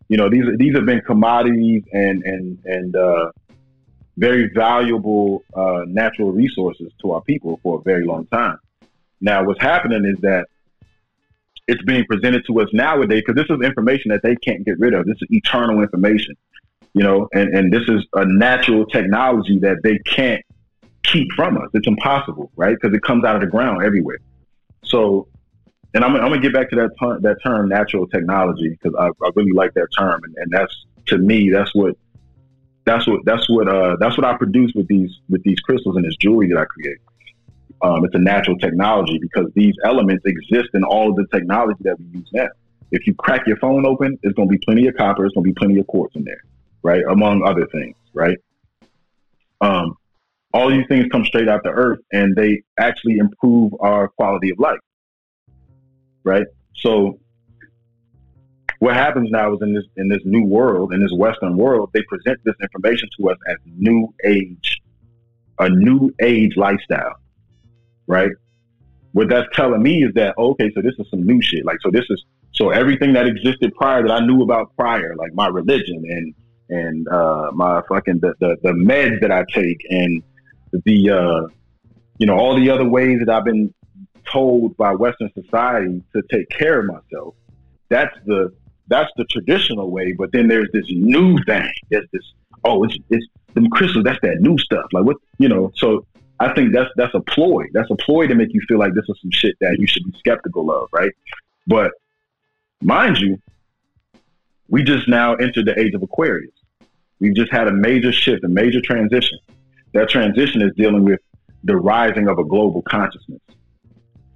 You 0.08 0.18
know, 0.18 0.28
these 0.28 0.44
these 0.58 0.74
have 0.74 0.84
been 0.84 1.00
commodities 1.00 1.82
and 1.92 2.22
and 2.24 2.58
and 2.64 2.94
uh, 2.94 3.30
very 4.18 4.50
valuable 4.54 5.42
uh, 5.54 5.82
natural 5.86 6.32
resources 6.32 6.92
to 7.02 7.12
our 7.12 7.22
people 7.22 7.58
for 7.62 7.78
a 7.78 7.82
very 7.82 8.04
long 8.04 8.26
time. 8.26 8.58
Now, 9.20 9.44
what's 9.44 9.60
happening 9.60 10.04
is 10.04 10.20
that 10.20 10.46
it's 11.68 11.82
being 11.82 12.04
presented 12.04 12.44
to 12.46 12.60
us 12.60 12.68
nowadays 12.72 13.22
because 13.26 13.40
this 13.40 13.50
is 13.54 13.64
information 13.64 14.10
that 14.10 14.22
they 14.22 14.36
can't 14.36 14.64
get 14.64 14.78
rid 14.78 14.94
of. 14.94 15.06
This 15.06 15.16
is 15.20 15.28
eternal 15.30 15.82
information, 15.82 16.36
you 16.94 17.02
know, 17.02 17.28
and, 17.32 17.54
and 17.54 17.72
this 17.72 17.82
is 17.88 18.04
a 18.14 18.24
natural 18.24 18.86
technology 18.86 19.58
that 19.60 19.78
they 19.82 19.98
can't 19.98 20.44
keep 21.02 21.28
from 21.32 21.56
us. 21.58 21.68
It's 21.74 21.86
impossible, 21.86 22.50
right? 22.56 22.76
Because 22.80 22.96
it 22.96 23.02
comes 23.02 23.24
out 23.24 23.34
of 23.34 23.40
the 23.40 23.48
ground 23.48 23.82
everywhere. 23.82 24.18
So 24.84 25.28
and 25.96 26.04
I'm, 26.04 26.14
I'm 26.16 26.28
gonna 26.28 26.40
get 26.40 26.52
back 26.52 26.68
to 26.70 26.76
that 26.76 26.90
term, 27.00 27.22
that 27.22 27.38
term 27.42 27.68
natural 27.70 28.06
technology 28.06 28.68
because 28.68 28.94
I, 28.98 29.06
I 29.24 29.30
really 29.34 29.52
like 29.52 29.72
that 29.74 29.88
term, 29.96 30.22
and, 30.24 30.34
and 30.36 30.52
that's 30.52 30.84
to 31.06 31.16
me 31.16 31.50
that's 31.50 31.74
what 31.74 31.96
that's 32.84 33.06
what 33.06 33.24
that's 33.24 33.48
what 33.48 33.66
uh, 33.66 33.96
that's 33.98 34.16
what 34.18 34.26
I 34.26 34.36
produce 34.36 34.72
with 34.74 34.88
these 34.88 35.10
with 35.30 35.42
these 35.42 35.58
crystals 35.60 35.96
and 35.96 36.04
this 36.04 36.16
jewelry 36.16 36.48
that 36.48 36.58
I 36.58 36.66
create. 36.66 36.98
Um, 37.82 38.04
it's 38.04 38.14
a 38.14 38.18
natural 38.18 38.56
technology 38.58 39.18
because 39.18 39.50
these 39.54 39.74
elements 39.84 40.24
exist 40.24 40.70
in 40.74 40.82
all 40.82 41.10
of 41.10 41.16
the 41.16 41.26
technology 41.32 41.80
that 41.82 41.98
we 41.98 42.06
use 42.18 42.28
now. 42.32 42.48
If 42.90 43.06
you 43.06 43.14
crack 43.14 43.46
your 43.46 43.56
phone 43.58 43.84
open, 43.84 44.18
there's 44.22 44.34
going 44.34 44.48
to 44.48 44.52
be 44.52 44.64
plenty 44.64 44.86
of 44.86 44.96
copper. 44.96 45.22
There's 45.22 45.32
going 45.32 45.44
to 45.44 45.50
be 45.50 45.54
plenty 45.54 45.78
of 45.78 45.86
quartz 45.86 46.14
in 46.16 46.24
there, 46.24 46.42
right? 46.82 47.02
Among 47.10 47.46
other 47.46 47.66
things, 47.66 47.96
right? 48.14 48.38
Um, 49.60 49.96
all 50.54 50.70
these 50.70 50.86
things 50.88 51.06
come 51.10 51.24
straight 51.24 51.48
out 51.48 51.62
the 51.64 51.70
earth, 51.70 51.98
and 52.12 52.34
they 52.34 52.62
actually 52.78 53.18
improve 53.18 53.72
our 53.80 54.08
quality 54.08 54.50
of 54.50 54.58
life, 54.58 54.78
right? 56.24 56.46
So 56.76 57.18
what 58.78 58.94
happens 58.94 59.30
now 59.30 59.54
is 59.54 59.60
in 59.62 59.74
this 59.74 59.84
in 59.96 60.08
this 60.08 60.22
new 60.24 60.44
world, 60.44 60.92
in 60.92 61.00
this 61.00 61.12
Western 61.12 61.56
world, 61.56 61.90
they 61.92 62.02
present 62.08 62.38
this 62.44 62.54
information 62.62 63.08
to 63.18 63.30
us 63.30 63.38
as 63.48 63.56
new 63.66 64.14
age, 64.24 64.80
a 65.58 65.68
new 65.68 66.14
age 66.22 66.56
lifestyle, 66.56 67.16
right? 68.06 68.30
What 69.12 69.28
that's 69.28 69.48
telling 69.54 69.82
me 69.82 70.04
is 70.04 70.12
that 70.14 70.36
okay, 70.36 70.70
so 70.74 70.82
this 70.82 70.94
is 70.98 71.06
some 71.10 71.24
new 71.24 71.40
shit. 71.40 71.64
Like 71.64 71.78
so, 71.82 71.90
this 71.90 72.04
is 72.10 72.24
so 72.52 72.70
everything 72.70 73.12
that 73.14 73.26
existed 73.26 73.74
prior 73.74 74.02
that 74.02 74.10
I 74.10 74.24
knew 74.24 74.42
about 74.42 74.74
prior, 74.76 75.14
like 75.16 75.34
my 75.34 75.48
religion 75.48 76.02
and 76.08 76.34
and 76.68 77.08
uh, 77.08 77.50
my 77.52 77.82
fucking 77.88 78.20
the, 78.20 78.34
the 78.40 78.56
the 78.62 78.72
meds 78.72 79.20
that 79.20 79.30
I 79.30 79.44
take 79.52 79.80
and 79.88 80.22
the 80.84 81.10
uh, 81.10 81.48
you 82.18 82.26
know 82.26 82.36
all 82.36 82.56
the 82.56 82.70
other 82.70 82.88
ways 82.88 83.20
that 83.20 83.28
I've 83.28 83.44
been 83.44 83.72
told 84.30 84.76
by 84.76 84.92
Western 84.94 85.30
society 85.34 86.02
to 86.14 86.22
take 86.30 86.48
care 86.50 86.80
of 86.80 86.86
myself. 86.86 87.34
That's 87.88 88.14
the 88.26 88.52
that's 88.88 89.10
the 89.16 89.24
traditional 89.24 89.90
way. 89.90 90.12
But 90.12 90.32
then 90.32 90.48
there's 90.48 90.68
this 90.72 90.86
new 90.90 91.38
thing. 91.44 91.70
There's 91.90 92.08
this 92.12 92.22
oh, 92.64 92.84
it's 92.84 92.98
it's 93.10 93.26
them 93.54 93.68
crystals. 93.70 94.04
That's 94.04 94.20
that 94.22 94.40
new 94.40 94.58
stuff. 94.58 94.86
Like 94.92 95.04
what 95.04 95.16
you 95.38 95.48
know. 95.48 95.72
So 95.76 96.06
I 96.38 96.52
think 96.52 96.72
that's 96.72 96.90
that's 96.96 97.14
a 97.14 97.20
ploy. 97.20 97.64
That's 97.72 97.90
a 97.90 97.96
ploy 97.96 98.26
to 98.26 98.34
make 98.34 98.52
you 98.52 98.60
feel 98.68 98.78
like 98.78 98.94
this 98.94 99.04
is 99.08 99.18
some 99.20 99.30
shit 99.30 99.56
that 99.60 99.76
you 99.78 99.86
should 99.86 100.04
be 100.04 100.12
skeptical 100.18 100.70
of, 100.70 100.88
right? 100.92 101.12
But 101.66 101.92
mind 102.82 103.18
you, 103.18 103.40
we 104.68 104.82
just 104.82 105.08
now 105.08 105.34
entered 105.34 105.66
the 105.66 105.78
age 105.78 105.94
of 105.94 106.02
Aquarius. 106.02 106.52
We've 107.20 107.34
just 107.34 107.50
had 107.50 107.68
a 107.68 107.72
major 107.72 108.12
shift, 108.12 108.44
a 108.44 108.48
major 108.48 108.80
transition. 108.82 109.38
That 109.94 110.10
transition 110.10 110.60
is 110.60 110.72
dealing 110.76 111.04
with 111.04 111.20
the 111.64 111.76
rising 111.76 112.28
of 112.28 112.38
a 112.38 112.44
global 112.44 112.82
consciousness. 112.82 113.40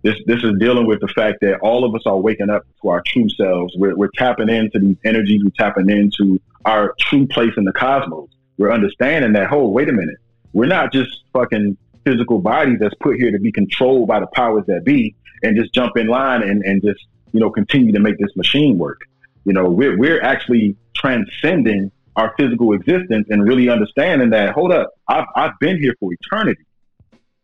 This 0.02 0.16
this 0.24 0.42
is 0.42 0.52
dealing 0.58 0.86
with 0.86 1.00
the 1.00 1.08
fact 1.08 1.40
that 1.42 1.58
all 1.60 1.84
of 1.84 1.94
us 1.94 2.02
are 2.06 2.16
waking 2.16 2.48
up 2.48 2.62
to 2.80 2.88
our 2.88 3.02
true 3.06 3.28
selves. 3.28 3.74
We're, 3.76 3.94
we're 3.94 4.10
tapping 4.14 4.48
into 4.48 4.78
these 4.78 4.96
energies. 5.04 5.42
We're 5.44 5.50
tapping 5.50 5.90
into 5.90 6.40
our 6.64 6.94
true 6.98 7.26
place 7.26 7.52
in 7.58 7.64
the 7.64 7.72
cosmos. 7.72 8.30
We're 8.56 8.72
understanding 8.72 9.34
that, 9.34 9.52
oh, 9.52 9.68
wait 9.68 9.90
a 9.90 9.92
minute. 9.92 10.16
We're 10.54 10.66
not 10.66 10.92
just 10.92 11.10
fucking 11.32 11.76
physical 12.04 12.38
bodies 12.38 12.78
that's 12.80 12.94
put 13.00 13.16
here 13.16 13.30
to 13.30 13.38
be 13.38 13.52
controlled 13.52 14.08
by 14.08 14.20
the 14.20 14.26
powers 14.28 14.64
that 14.66 14.84
be 14.84 15.14
and 15.42 15.56
just 15.56 15.72
jump 15.74 15.96
in 15.96 16.06
line 16.06 16.42
and, 16.42 16.62
and 16.64 16.82
just, 16.82 17.00
you 17.32 17.40
know, 17.40 17.50
continue 17.50 17.92
to 17.92 18.00
make 18.00 18.18
this 18.18 18.34
machine 18.36 18.78
work. 18.78 19.00
You 19.44 19.52
know, 19.52 19.68
we're, 19.68 19.96
we're 19.96 20.22
actually 20.22 20.76
transcending 20.94 21.90
our 22.16 22.34
physical 22.38 22.72
existence 22.72 23.26
and 23.30 23.46
really 23.46 23.68
understanding 23.68 24.30
that, 24.30 24.52
hold 24.52 24.72
up, 24.72 24.90
I've, 25.08 25.26
I've 25.34 25.58
been 25.60 25.78
here 25.78 25.94
for 25.98 26.12
eternity, 26.12 26.62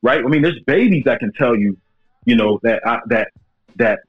right? 0.02 0.22
I 0.22 0.28
mean, 0.28 0.42
there's 0.42 0.60
babies 0.66 1.04
that 1.04 1.20
can 1.20 1.32
tell 1.32 1.56
you, 1.56 1.78
you 2.24 2.36
know, 2.36 2.60
that, 2.62 2.86
I, 2.86 3.00
that, 3.06 3.28
that, 3.76 4.00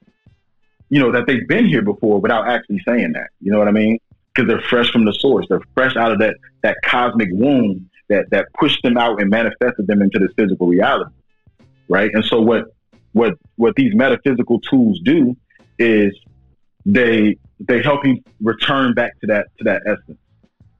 you 0.89 0.99
know, 0.99 1.11
that 1.11 1.27
they've 1.27 1.47
been 1.47 1.67
here 1.67 1.81
before 1.81 2.19
without 2.19 2.47
actually 2.47 2.81
saying 2.87 3.13
that. 3.13 3.29
You 3.39 3.51
know 3.51 3.59
what 3.59 3.67
I 3.67 3.71
mean? 3.71 3.99
Because 4.33 4.47
they're 4.47 4.61
fresh 4.61 4.91
from 4.91 5.05
the 5.05 5.13
source. 5.13 5.45
They're 5.49 5.61
fresh 5.73 5.95
out 5.95 6.11
of 6.11 6.19
that, 6.19 6.35
that 6.63 6.77
cosmic 6.83 7.29
womb 7.31 7.89
that 8.09 8.29
that 8.31 8.47
pushed 8.59 8.81
them 8.83 8.97
out 8.97 9.21
and 9.21 9.29
manifested 9.29 9.87
them 9.87 10.01
into 10.01 10.19
this 10.19 10.31
physical 10.35 10.67
reality, 10.67 11.11
right? 11.89 12.11
And 12.13 12.23
so 12.23 12.41
what 12.41 12.65
what 13.13 13.33
what 13.55 13.75
these 13.75 13.93
metaphysical 13.95 14.59
tools 14.61 14.99
do 15.03 15.35
is 15.79 16.17
they 16.85 17.37
they 17.59 17.81
help 17.81 18.05
you 18.05 18.23
return 18.41 18.93
back 18.93 19.19
to 19.21 19.27
that 19.27 19.47
to 19.57 19.63
that 19.65 19.81
essence. 19.85 20.19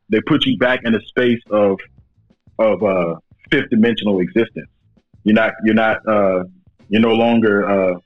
They 0.10 0.22
put 0.22 0.46
you 0.46 0.58
back 0.58 0.82
in 0.86 0.96
a 0.96 1.02
space 1.02 1.42
of 1.50 1.80
of 2.60 2.82
uh, 2.84 3.16
fifth 3.52 3.70
dimensional 3.70 4.20
existence. 4.20 4.70
You're 5.24 5.36
not 5.36 5.54
you're 5.66 5.76
not 5.76 6.08
uh, 6.08 6.44
you're 6.90 7.02
no 7.02 7.14
longer 7.14 7.70
uh, 7.70 8.00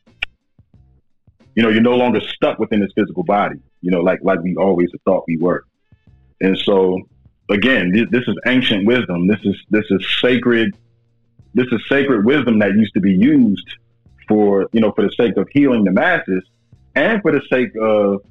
you 1.56 1.64
know 1.64 1.70
you're 1.70 1.82
no 1.82 1.96
longer 1.96 2.22
stuck 2.22 2.60
within 2.60 2.80
this 2.80 2.92
physical 2.96 3.24
body. 3.24 3.60
You 3.82 3.92
know, 3.92 4.02
like 4.02 4.20
like 4.24 4.40
we 4.42 4.56
always 4.56 4.90
thought 5.06 5.24
we 5.28 5.38
were. 5.38 5.64
And 6.40 6.58
so 6.58 7.00
again, 7.52 7.92
this, 7.92 8.08
this 8.10 8.28
is 8.28 8.36
ancient 8.48 8.86
wisdom. 8.86 9.28
This 9.28 9.40
is 9.44 9.56
this 9.70 9.86
is 9.90 10.06
sacred. 10.22 10.76
This 11.54 11.68
is 11.72 11.82
sacred 11.90 12.26
wisdom 12.26 12.60
that 12.60 12.72
used 12.72 12.94
to 12.94 13.02
be 13.02 13.14
used 13.14 13.68
for 14.28 14.70
you 14.72 14.82
know 14.82 14.92
for 14.94 15.04
the 15.04 15.12
sake 15.12 15.38
of 15.38 15.48
healing 15.52 15.84
the 15.84 15.92
masses 15.92 16.44
and 16.96 17.22
for 17.22 17.32
the 17.32 17.42
sake 17.50 17.72
of 17.80 18.22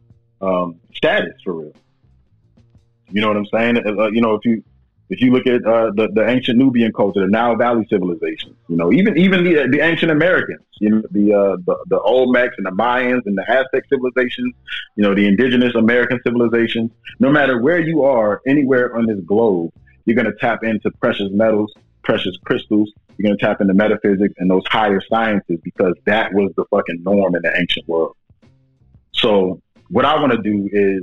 um, 0.40 0.80
status 0.94 1.34
for 1.44 1.54
real. 1.54 1.72
You 3.10 3.20
know 3.20 3.28
what 3.28 3.36
I'm 3.36 3.46
saying? 3.46 3.76
Uh, 3.78 4.08
you 4.08 4.20
know, 4.20 4.34
if 4.34 4.44
you 4.44 4.62
if 5.10 5.20
you 5.20 5.32
look 5.32 5.46
at 5.46 5.66
uh, 5.66 5.90
the 5.94 6.08
the 6.14 6.26
ancient 6.26 6.56
Nubian 6.56 6.92
culture, 6.92 7.20
the 7.20 7.26
Nile 7.26 7.56
Valley 7.56 7.84
civilization, 7.90 8.56
you 8.68 8.76
know, 8.76 8.92
even 8.92 9.18
even 9.18 9.42
the 9.42 9.68
the 9.68 9.80
ancient 9.80 10.12
Americans, 10.12 10.62
you 10.78 10.88
know, 10.88 11.02
the 11.10 11.34
uh, 11.34 11.56
the, 11.66 11.76
the 11.88 11.98
Olmecs 11.98 12.52
and 12.56 12.64
the 12.64 12.70
Mayans 12.70 13.22
and 13.26 13.36
the 13.36 13.42
Aztec 13.42 13.84
civilizations, 13.88 14.54
you 14.94 15.02
know, 15.02 15.12
the 15.12 15.26
indigenous 15.26 15.74
American 15.74 16.20
civilizations. 16.24 16.92
No 17.18 17.30
matter 17.30 17.60
where 17.60 17.80
you 17.80 18.04
are, 18.04 18.40
anywhere 18.46 18.96
on 18.96 19.06
this 19.06 19.18
globe, 19.26 19.72
you're 20.04 20.14
going 20.14 20.32
to 20.32 20.38
tap 20.40 20.62
into 20.62 20.92
precious 20.92 21.28
metals, 21.32 21.72
precious 22.04 22.36
crystals. 22.44 22.92
You're 23.18 23.28
going 23.28 23.38
to 23.38 23.44
tap 23.44 23.60
into 23.60 23.74
metaphysics 23.74 24.34
and 24.38 24.48
those 24.48 24.66
higher 24.68 25.02
sciences 25.10 25.58
because 25.64 25.94
that 26.06 26.32
was 26.32 26.52
the 26.56 26.64
fucking 26.70 27.02
norm 27.02 27.34
in 27.34 27.42
the 27.42 27.52
ancient 27.58 27.86
world. 27.88 28.16
So 29.12 29.60
what 29.88 30.04
I 30.04 30.14
want 30.20 30.32
to 30.32 30.40
do 30.40 30.68
is 30.72 31.02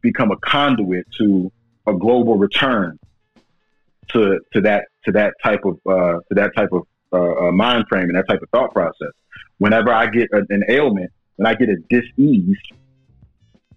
become 0.00 0.32
a 0.32 0.36
conduit 0.38 1.06
to 1.18 1.52
a 1.86 1.94
global 1.94 2.36
return 2.36 2.98
to 4.10 4.40
to 4.52 4.60
that 4.62 4.84
to 5.04 5.12
that 5.12 5.34
type 5.42 5.64
of 5.64 5.78
uh, 5.86 6.18
to 6.28 6.34
that 6.34 6.54
type 6.56 6.70
of 6.72 6.82
uh, 7.12 7.48
uh, 7.48 7.52
mind 7.52 7.84
frame 7.88 8.04
and 8.04 8.16
that 8.16 8.28
type 8.28 8.42
of 8.42 8.48
thought 8.50 8.72
process. 8.72 9.12
Whenever 9.58 9.92
I 9.92 10.06
get 10.06 10.28
a, 10.32 10.44
an 10.50 10.64
ailment, 10.68 11.10
when 11.36 11.46
I 11.46 11.54
get 11.54 11.68
a 11.68 11.76
disease, 11.88 12.56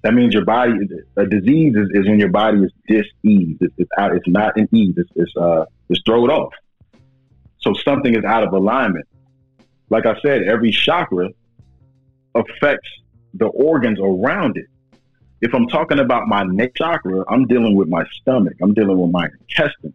that 0.01 0.13
means 0.13 0.33
your 0.33 0.45
body 0.45 0.73
a 1.17 1.25
disease 1.25 1.75
is, 1.75 1.89
is 1.93 2.07
when 2.07 2.19
your 2.19 2.29
body 2.29 2.63
is 2.63 2.71
diseased. 2.87 3.61
It's, 3.61 3.73
it's 3.77 3.91
out. 3.97 4.15
It's 4.15 4.27
not 4.27 4.57
in 4.57 4.67
ease. 4.73 4.95
It's 4.97 5.09
it's 5.15 5.35
uh 5.37 5.65
it's 5.89 6.01
thrown 6.05 6.29
off. 6.29 6.53
So 7.59 7.73
something 7.73 8.15
is 8.15 8.23
out 8.23 8.43
of 8.43 8.53
alignment. 8.53 9.07
Like 9.89 10.05
I 10.05 10.19
said, 10.21 10.43
every 10.43 10.71
chakra 10.71 11.29
affects 12.33 12.89
the 13.33 13.47
organs 13.47 13.99
around 13.99 14.57
it. 14.57 14.65
If 15.41 15.53
I'm 15.53 15.67
talking 15.67 15.99
about 15.99 16.27
my 16.27 16.43
neck 16.43 16.73
chakra, 16.75 17.23
I'm 17.27 17.45
dealing 17.45 17.75
with 17.75 17.87
my 17.87 18.03
stomach. 18.21 18.53
I'm 18.61 18.73
dealing 18.73 18.97
with 18.97 19.11
my 19.11 19.27
intestines 19.39 19.93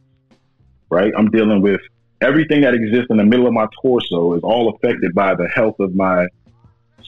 right? 0.90 1.12
I'm 1.16 1.30
dealing 1.30 1.62
with 1.62 1.80
everything 2.20 2.62
that 2.62 2.74
exists 2.74 3.06
in 3.10 3.16
the 3.16 3.24
middle 3.24 3.46
of 3.46 3.52
my 3.52 3.66
torso 3.82 4.34
is 4.34 4.42
all 4.42 4.74
affected 4.74 5.14
by 5.14 5.34
the 5.34 5.48
health 5.48 5.78
of 5.80 5.94
my 5.94 6.26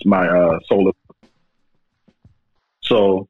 my 0.04 0.28
uh, 0.28 0.58
solar. 0.68 0.92
So, 2.82 3.28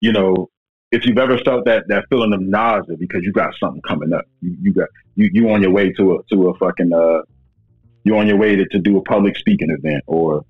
you 0.00 0.12
know, 0.12 0.48
if 0.92 1.04
you've 1.06 1.18
ever 1.18 1.38
felt 1.38 1.64
that 1.66 1.88
that 1.88 2.06
feeling 2.08 2.32
of 2.32 2.40
nausea 2.40 2.96
because 2.96 3.22
you 3.22 3.32
got 3.32 3.54
something 3.58 3.82
coming 3.82 4.12
up, 4.12 4.24
you, 4.40 4.56
you 4.60 4.72
got 4.72 4.88
you 5.14 5.30
you 5.32 5.50
on 5.50 5.62
your 5.62 5.70
way 5.70 5.92
to 5.92 6.14
a 6.14 6.22
to 6.34 6.48
a 6.48 6.58
fucking 6.58 6.92
uh, 6.92 7.22
you 8.04 8.16
on 8.16 8.26
your 8.26 8.36
way 8.36 8.56
to, 8.56 8.64
to 8.66 8.78
do 8.78 8.96
a 8.96 9.02
public 9.02 9.36
speaking 9.36 9.70
event 9.70 10.02
or 10.06 10.44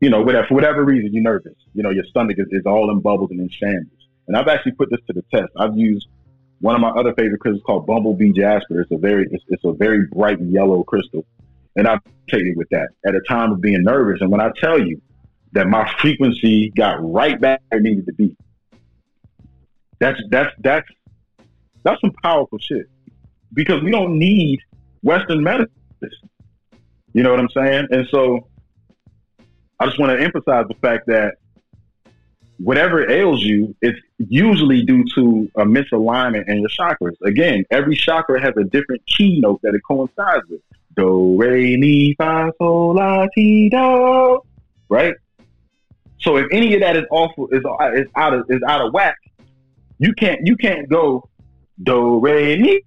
you 0.00 0.10
know 0.10 0.22
whatever 0.22 0.46
for 0.46 0.54
whatever 0.54 0.84
reason 0.84 1.12
you're 1.12 1.22
nervous. 1.22 1.54
You 1.74 1.82
know, 1.82 1.90
your 1.90 2.04
stomach 2.04 2.36
is, 2.38 2.46
is 2.50 2.62
all 2.66 2.90
in 2.90 3.00
bubbles 3.00 3.30
and 3.30 3.40
in 3.40 3.48
shambles. 3.48 4.03
And 4.26 4.36
I've 4.36 4.48
actually 4.48 4.72
put 4.72 4.90
this 4.90 5.00
to 5.06 5.12
the 5.12 5.22
test. 5.32 5.52
I've 5.58 5.76
used 5.76 6.08
one 6.60 6.74
of 6.74 6.80
my 6.80 6.90
other 6.90 7.12
favorite 7.14 7.40
crystals 7.40 7.62
called 7.66 7.86
Bumblebee 7.86 8.32
Jasper. 8.32 8.80
It's 8.80 8.90
a 8.90 8.96
very 8.96 9.28
it's, 9.30 9.44
it's 9.48 9.64
a 9.64 9.72
very 9.72 10.06
bright 10.06 10.40
yellow 10.40 10.82
crystal, 10.82 11.24
and 11.76 11.86
I've 11.86 12.00
taken 12.30 12.54
with 12.56 12.68
that 12.70 12.88
at 13.06 13.14
a 13.14 13.20
time 13.28 13.52
of 13.52 13.60
being 13.60 13.82
nervous. 13.82 14.20
And 14.20 14.30
when 14.30 14.40
I 14.40 14.50
tell 14.58 14.80
you 14.80 15.00
that 15.52 15.66
my 15.66 15.90
frequency 16.00 16.70
got 16.70 16.96
right 17.00 17.40
back 17.40 17.60
where 17.68 17.80
it 17.80 17.84
needed 17.84 18.06
to 18.06 18.12
be, 18.14 18.36
that's 19.98 20.18
that's 20.30 20.54
that's 20.60 20.88
that's 21.82 22.00
some 22.00 22.12
powerful 22.22 22.58
shit. 22.58 22.86
Because 23.52 23.82
we 23.82 23.90
don't 23.90 24.18
need 24.18 24.58
Western 25.02 25.42
medicine. 25.42 25.70
You 27.12 27.22
know 27.22 27.30
what 27.30 27.38
I'm 27.38 27.50
saying? 27.50 27.86
And 27.90 28.08
so 28.10 28.48
I 29.78 29.86
just 29.86 29.98
want 29.98 30.18
to 30.18 30.24
emphasize 30.24 30.66
the 30.66 30.74
fact 30.80 31.06
that 31.06 31.34
whatever 32.58 33.10
ails 33.10 33.42
you, 33.42 33.74
it's 33.82 33.98
usually 34.18 34.82
due 34.82 35.04
to 35.14 35.50
a 35.56 35.64
misalignment 35.64 36.48
in 36.48 36.60
your 36.60 36.68
chakras. 36.68 37.16
Again, 37.24 37.64
every 37.70 37.96
chakra 37.96 38.40
has 38.40 38.54
a 38.56 38.64
different 38.64 39.04
keynote 39.06 39.60
that 39.62 39.74
it 39.74 39.82
coincides 39.86 40.44
with. 40.48 40.60
do 40.96 41.36
re 41.38 41.76
mi 41.76 42.14
fa 42.14 42.52
sol 42.58 42.94
la 42.94 43.26
ti 43.34 43.68
do, 43.68 44.40
right? 44.88 45.14
So 46.20 46.36
if 46.36 46.46
any 46.52 46.74
of 46.74 46.80
that 46.80 46.96
is 46.96 47.04
awful 47.10 47.48
is 47.48 47.62
is 47.94 48.06
out 48.16 48.34
of 48.34 48.46
is 48.48 48.60
out 48.66 48.80
of 48.80 48.92
whack, 48.92 49.16
you 49.98 50.14
can't 50.14 50.46
you 50.46 50.56
can't 50.56 50.88
go 50.88 51.28
do 51.82 52.20
re 52.20 52.56
mi. 52.56 52.80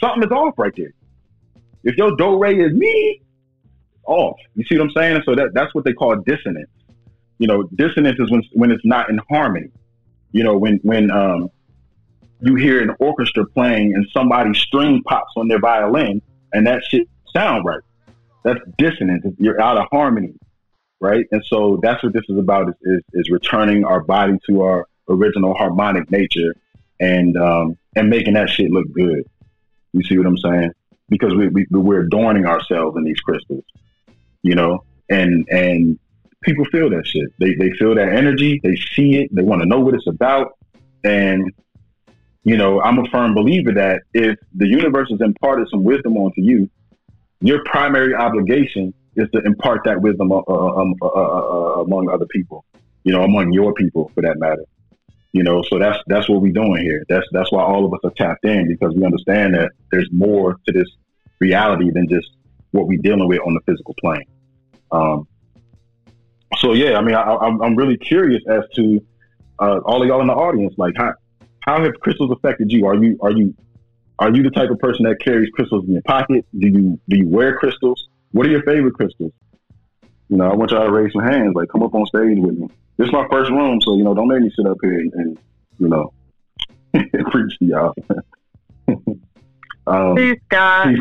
Something 0.00 0.24
is 0.24 0.30
off 0.30 0.54
right 0.58 0.72
there. 0.76 0.92
If 1.84 1.96
your 1.96 2.16
do 2.16 2.38
re 2.38 2.60
is 2.60 2.72
me, 2.72 3.20
off. 4.06 4.38
You 4.54 4.64
see 4.64 4.78
what 4.78 4.84
I'm 4.84 4.90
saying? 4.92 5.22
So 5.24 5.34
that 5.34 5.52
that's 5.52 5.74
what 5.74 5.84
they 5.84 5.92
call 5.92 6.16
dissonance. 6.16 6.70
You 7.38 7.46
know, 7.46 7.64
dissonance 7.74 8.18
is 8.18 8.30
when 8.30 8.42
when 8.52 8.70
it's 8.70 8.84
not 8.84 9.10
in 9.10 9.20
harmony. 9.30 9.70
You 10.32 10.44
know, 10.44 10.56
when 10.56 10.80
when 10.82 11.10
um 11.10 11.50
you 12.40 12.54
hear 12.54 12.82
an 12.82 12.94
orchestra 12.98 13.46
playing 13.46 13.94
and 13.94 14.06
somebody's 14.12 14.58
string 14.58 15.02
pops 15.02 15.32
on 15.36 15.48
their 15.48 15.58
violin 15.58 16.20
and 16.52 16.66
that 16.66 16.82
shit 16.88 17.08
sound 17.32 17.64
right. 17.64 17.80
That's 18.44 18.60
dissonance. 18.78 19.24
You're 19.38 19.60
out 19.60 19.76
of 19.76 19.86
harmony, 19.90 20.34
right? 21.00 21.26
And 21.32 21.42
so 21.44 21.80
that's 21.82 22.02
what 22.02 22.12
this 22.12 22.24
is 22.28 22.38
about: 22.38 22.68
is 22.68 22.74
is, 22.82 23.00
is 23.12 23.30
returning 23.30 23.84
our 23.84 24.00
body 24.00 24.38
to 24.48 24.62
our 24.62 24.86
original 25.08 25.54
harmonic 25.54 26.10
nature 26.10 26.54
and 27.00 27.36
um, 27.36 27.76
and 27.96 28.08
making 28.08 28.34
that 28.34 28.48
shit 28.48 28.70
look 28.70 28.90
good. 28.92 29.24
You 29.92 30.02
see 30.04 30.16
what 30.16 30.26
I'm 30.26 30.38
saying? 30.38 30.70
Because 31.08 31.34
we, 31.34 31.48
we 31.48 31.66
we're 31.70 32.02
adorning 32.02 32.46
ourselves 32.46 32.96
in 32.96 33.04
these 33.04 33.20
crystals, 33.20 33.64
you 34.42 34.54
know, 34.54 34.84
and 35.08 35.46
and 35.50 35.98
people 36.42 36.64
feel 36.66 36.90
that 36.90 37.06
shit. 37.06 37.28
They 37.38 37.54
they 37.54 37.70
feel 37.78 37.94
that 37.94 38.08
energy. 38.08 38.60
They 38.62 38.76
see 38.76 39.16
it. 39.16 39.34
They 39.34 39.42
want 39.42 39.62
to 39.62 39.66
know 39.66 39.80
what 39.80 39.94
it's 39.94 40.06
about, 40.06 40.56
and 41.04 41.52
you 42.46 42.56
know, 42.56 42.80
I'm 42.80 42.98
a 42.98 43.08
firm 43.10 43.34
believer 43.34 43.72
that 43.72 44.02
if 44.14 44.38
the 44.54 44.68
universe 44.68 45.10
has 45.10 45.20
imparted 45.20 45.68
some 45.68 45.82
wisdom 45.82 46.16
onto 46.16 46.40
you, 46.40 46.70
your 47.40 47.64
primary 47.64 48.14
obligation 48.14 48.94
is 49.16 49.28
to 49.32 49.40
impart 49.40 49.80
that 49.84 50.00
wisdom 50.00 50.30
uh, 50.30 50.42
uh, 50.46 50.80
um, 50.80 50.94
uh, 51.02 51.06
uh, 51.06 51.82
among 51.82 52.08
other 52.08 52.26
people, 52.26 52.64
you 53.02 53.12
know, 53.12 53.24
among 53.24 53.52
your 53.52 53.74
people 53.74 54.12
for 54.14 54.20
that 54.22 54.38
matter. 54.38 54.64
You 55.32 55.42
know, 55.42 55.62
so 55.62 55.80
that's 55.80 55.98
that's 56.06 56.28
what 56.28 56.40
we're 56.40 56.52
doing 56.52 56.82
here. 56.82 57.04
That's 57.08 57.26
that's 57.32 57.50
why 57.50 57.64
all 57.64 57.84
of 57.84 57.92
us 57.92 58.00
are 58.04 58.12
tapped 58.16 58.44
in 58.44 58.68
because 58.68 58.94
we 58.94 59.04
understand 59.04 59.54
that 59.54 59.72
there's 59.90 60.08
more 60.12 60.56
to 60.66 60.72
this 60.72 60.88
reality 61.40 61.90
than 61.90 62.08
just 62.08 62.30
what 62.70 62.86
we're 62.86 63.02
dealing 63.02 63.26
with 63.26 63.40
on 63.40 63.54
the 63.54 63.60
physical 63.66 63.94
plane. 64.00 64.24
Um, 64.92 65.26
so 66.58 66.72
yeah, 66.72 66.96
I 66.96 67.02
mean, 67.02 67.14
I, 67.14 67.46
am 67.46 67.76
really 67.76 67.96
curious 67.96 68.42
as 68.48 68.62
to 68.74 69.00
uh, 69.58 69.78
all 69.84 70.02
of 70.02 70.08
y'all 70.08 70.20
in 70.20 70.26
the 70.26 70.34
audience, 70.34 70.74
like 70.76 70.94
how 70.96 71.14
how 71.60 71.82
have 71.82 71.94
crystals 72.00 72.30
affected 72.30 72.72
you? 72.72 72.86
Are 72.86 72.94
you 72.94 73.18
are 73.20 73.30
you 73.30 73.54
are 74.18 74.34
you 74.34 74.42
the 74.42 74.50
type 74.50 74.70
of 74.70 74.78
person 74.78 75.04
that 75.04 75.16
carries 75.20 75.50
crystals 75.50 75.84
in 75.86 75.92
your 75.92 76.02
pocket? 76.02 76.46
Do 76.58 76.68
you 76.68 77.00
do 77.08 77.16
you 77.18 77.28
wear 77.28 77.56
crystals? 77.58 78.08
What 78.32 78.46
are 78.46 78.50
your 78.50 78.62
favorite 78.62 78.94
crystals? 78.94 79.32
You 80.28 80.38
know, 80.38 80.50
I 80.50 80.54
want 80.54 80.70
y'all 80.70 80.84
to 80.84 80.90
raise 80.90 81.12
some 81.12 81.22
hands. 81.22 81.54
Like, 81.54 81.68
come 81.68 81.82
up 81.82 81.94
on 81.94 82.04
stage 82.06 82.38
with 82.38 82.58
me. 82.58 82.68
This 82.96 83.06
is 83.06 83.12
my 83.12 83.26
first 83.30 83.50
room, 83.50 83.80
so 83.80 83.96
you 83.96 84.04
know, 84.04 84.14
don't 84.14 84.28
make 84.28 84.40
me 84.40 84.50
sit 84.56 84.66
up 84.66 84.78
here 84.82 84.98
and, 84.98 85.12
and 85.14 85.38
you 85.78 85.88
know 85.88 86.12
preach 87.30 87.58
to 87.58 87.64
y'all. 87.64 87.94
um, 89.86 90.16
Peace, 90.16 90.40
God. 90.48 90.96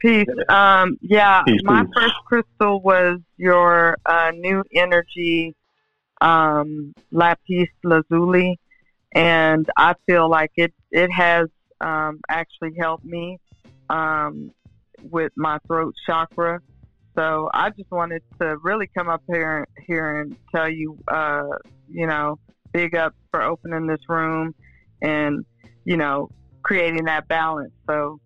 Peace. 0.00 0.28
Um, 0.48 0.96
yeah, 1.00 1.42
peace, 1.42 1.60
my 1.64 1.82
peace. 1.82 1.90
first 1.94 2.14
crystal 2.24 2.80
was 2.80 3.18
your 3.36 3.96
uh, 4.06 4.30
new 4.32 4.62
energy 4.74 5.56
um, 6.20 6.94
lapis 7.10 7.68
lazuli, 7.82 8.60
and 9.12 9.66
I 9.76 9.94
feel 10.06 10.28
like 10.28 10.52
it 10.56 10.72
it 10.92 11.10
has 11.10 11.48
um, 11.80 12.20
actually 12.28 12.74
helped 12.78 13.04
me 13.04 13.38
um, 13.90 14.52
with 15.02 15.32
my 15.36 15.58
throat 15.66 15.94
chakra. 16.06 16.60
So 17.16 17.50
I 17.52 17.70
just 17.70 17.90
wanted 17.90 18.22
to 18.40 18.56
really 18.62 18.88
come 18.96 19.08
up 19.08 19.22
here 19.26 19.66
here 19.86 20.20
and 20.20 20.36
tell 20.54 20.70
you, 20.70 20.96
uh, 21.08 21.42
you 21.90 22.06
know, 22.06 22.38
big 22.72 22.94
up 22.94 23.14
for 23.32 23.42
opening 23.42 23.88
this 23.88 24.00
room 24.08 24.54
and 25.02 25.44
you 25.84 25.96
know 25.96 26.30
creating 26.62 27.06
that 27.06 27.26
balance. 27.26 27.72
So. 27.88 28.20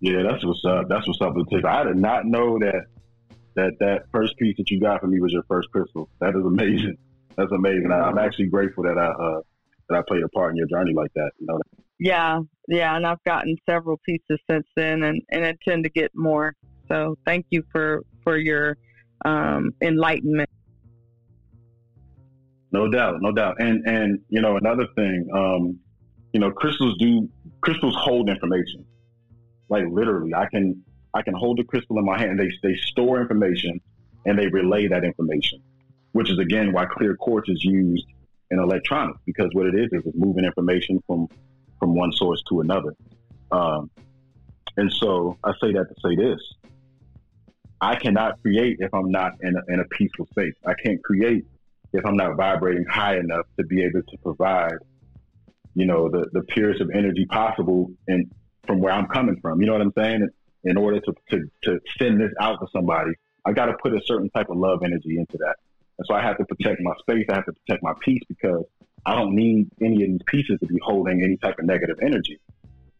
Yeah, 0.00 0.22
that's 0.22 0.44
what's 0.44 0.64
up. 0.64 0.88
That's 0.88 1.06
what's 1.06 1.20
up 1.20 1.34
with 1.34 1.48
the 1.48 1.56
Tick. 1.56 1.64
I 1.64 1.84
did 1.84 1.96
not 1.96 2.24
know 2.24 2.58
that 2.60 2.86
that 3.56 3.72
that 3.80 4.02
first 4.12 4.36
piece 4.36 4.56
that 4.58 4.70
you 4.70 4.80
got 4.80 5.00
for 5.00 5.08
me 5.08 5.20
was 5.20 5.32
your 5.32 5.42
first 5.48 5.70
crystal. 5.72 6.08
That 6.20 6.36
is 6.36 6.44
amazing. 6.44 6.96
That's 7.36 7.52
amazing. 7.52 7.92
I, 7.92 8.08
am 8.08 8.18
actually 8.18 8.46
grateful 8.46 8.82
that 8.82 8.98
I 8.98 9.06
uh, 9.06 9.40
that 9.88 9.98
I 9.98 10.02
played 10.08 10.22
a 10.24 10.28
part 10.28 10.50
in 10.50 10.56
your 10.56 10.66
journey 10.66 10.92
like 10.92 11.12
that. 11.14 11.30
You 11.38 11.46
know. 11.46 11.60
Yeah, 12.00 12.40
yeah, 12.68 12.96
and 12.96 13.06
I've 13.06 13.22
gotten 13.24 13.56
several 13.68 13.96
pieces 14.04 14.38
since 14.50 14.66
then, 14.76 15.02
and 15.02 15.22
and 15.30 15.44
intend 15.44 15.84
to 15.84 15.90
get 15.90 16.10
more. 16.14 16.54
So 16.88 17.16
thank 17.26 17.46
you 17.50 17.62
for 17.70 18.02
for 18.24 18.36
your 18.36 18.76
um, 19.24 19.70
enlightenment. 19.82 20.50
No 22.72 22.88
doubt, 22.90 23.16
no 23.20 23.32
doubt, 23.32 23.56
and 23.60 23.86
and 23.86 24.20
you 24.28 24.40
know 24.40 24.56
another 24.56 24.86
thing, 24.94 25.28
um, 25.34 25.78
you 26.32 26.40
know, 26.40 26.50
crystals 26.50 26.96
do 26.98 27.28
crystals 27.60 27.96
hold 27.96 28.28
information. 28.28 28.84
Like 29.68 29.84
literally, 29.90 30.34
I 30.34 30.46
can 30.46 30.82
I 31.14 31.22
can 31.22 31.34
hold 31.34 31.58
the 31.58 31.64
crystal 31.64 31.98
in 31.98 32.04
my 32.04 32.18
hand. 32.18 32.38
They 32.38 32.50
they 32.62 32.76
store 32.76 33.20
information 33.20 33.80
and 34.26 34.38
they 34.38 34.48
relay 34.48 34.88
that 34.88 35.04
information, 35.04 35.60
which 36.12 36.30
is 36.30 36.38
again 36.38 36.72
why 36.72 36.86
clear 36.86 37.16
quartz 37.16 37.48
is 37.48 37.64
used 37.64 38.06
in 38.50 38.58
electronics 38.58 39.18
because 39.26 39.50
what 39.52 39.66
it 39.66 39.74
is 39.74 39.88
is 39.92 40.02
it's 40.06 40.16
moving 40.16 40.44
information 40.44 41.02
from 41.06 41.28
from 41.78 41.94
one 41.94 42.12
source 42.12 42.42
to 42.48 42.60
another. 42.60 42.94
Um, 43.50 43.90
and 44.76 44.92
so 44.92 45.36
I 45.44 45.52
say 45.60 45.72
that 45.72 45.86
to 45.88 45.94
say 46.04 46.16
this: 46.16 46.40
I 47.80 47.96
cannot 47.96 48.40
create 48.42 48.78
if 48.80 48.92
I'm 48.92 49.10
not 49.10 49.32
in 49.40 49.56
a, 49.56 49.72
in 49.72 49.80
a 49.80 49.84
peaceful 49.84 50.26
space. 50.26 50.54
I 50.66 50.74
can't 50.74 51.02
create 51.02 51.44
if 51.92 52.04
I'm 52.04 52.16
not 52.16 52.36
vibrating 52.36 52.84
high 52.84 53.18
enough 53.18 53.46
to 53.58 53.64
be 53.64 53.82
able 53.82 54.02
to 54.02 54.18
provide, 54.18 54.78
you 55.74 55.86
know, 55.86 56.08
the 56.08 56.28
the 56.32 56.42
purest 56.42 56.80
of 56.80 56.90
energy 56.90 57.26
possible 57.26 57.90
and 58.06 58.30
from 58.68 58.78
where 58.78 58.92
I'm 58.92 59.08
coming 59.08 59.40
from. 59.40 59.60
You 59.60 59.66
know 59.66 59.72
what 59.72 59.82
I'm 59.82 59.92
saying? 59.98 60.28
in 60.64 60.76
order 60.76 61.00
to, 61.00 61.14
to, 61.30 61.50
to 61.62 61.80
send 61.98 62.20
this 62.20 62.32
out 62.40 62.60
to 62.60 62.66
somebody, 62.72 63.12
I 63.44 63.52
got 63.52 63.66
to 63.66 63.74
put 63.82 63.94
a 63.94 64.00
certain 64.04 64.30
type 64.30 64.50
of 64.50 64.56
love 64.56 64.82
energy 64.82 65.16
into 65.18 65.38
that. 65.38 65.56
And 65.98 66.06
so 66.06 66.14
I 66.14 66.22
have 66.22 66.36
to 66.38 66.44
protect 66.44 66.80
my 66.80 66.92
space. 67.00 67.26
I 67.30 67.36
have 67.36 67.46
to 67.46 67.52
protect 67.52 67.82
my 67.82 67.94
peace 68.00 68.22
because 68.28 68.64
I 69.06 69.14
don't 69.14 69.34
need 69.34 69.70
any 69.80 70.02
of 70.04 70.10
these 70.10 70.22
pieces 70.26 70.58
to 70.60 70.66
be 70.66 70.78
holding 70.82 71.22
any 71.22 71.36
type 71.36 71.58
of 71.58 71.64
negative 71.64 71.98
energy. 72.02 72.38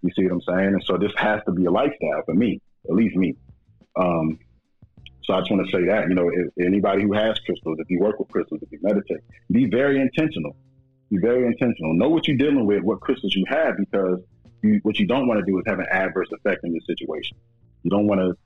You 0.02 0.10
see 0.16 0.24
what 0.24 0.32
I'm 0.32 0.42
saying? 0.42 0.74
And 0.74 0.84
so 0.84 0.96
this 0.96 1.12
has 1.16 1.42
to 1.44 1.52
be 1.52 1.64
a 1.64 1.70
lifestyle 1.70 2.22
for 2.24 2.34
me, 2.34 2.60
at 2.88 2.94
least 2.94 3.16
me. 3.16 3.34
Um, 3.96 4.38
so 5.24 5.34
I 5.34 5.40
just 5.40 5.50
want 5.50 5.66
to 5.66 5.76
say 5.76 5.84
that, 5.86 6.08
you 6.08 6.14
know, 6.14 6.30
if, 6.32 6.46
anybody 6.64 7.02
who 7.02 7.12
has 7.12 7.38
crystals, 7.40 7.78
if 7.80 7.90
you 7.90 8.00
work 8.00 8.18
with 8.18 8.28
crystals, 8.28 8.60
if 8.62 8.72
you 8.72 8.78
meditate, 8.80 9.20
be 9.50 9.66
very 9.66 10.00
intentional. 10.00 10.56
Be 11.10 11.18
very 11.18 11.46
intentional. 11.46 11.94
Know 11.94 12.08
what 12.08 12.28
you're 12.28 12.36
dealing 12.36 12.64
with, 12.64 12.82
what 12.82 13.00
crystals 13.00 13.34
you 13.34 13.44
have, 13.48 13.76
because 13.76 14.20
you, 14.62 14.80
what 14.82 14.98
you 14.98 15.06
don't 15.06 15.26
want 15.28 15.40
to 15.40 15.46
do 15.50 15.58
is 15.58 15.64
have 15.66 15.78
an 15.78 15.86
adverse 15.90 16.28
effect 16.32 16.64
in 16.64 16.72
your 16.72 16.82
situation. 16.82 17.36
You 17.82 17.90
don't 17.90 18.06
want 18.06 18.20
to 18.20 18.36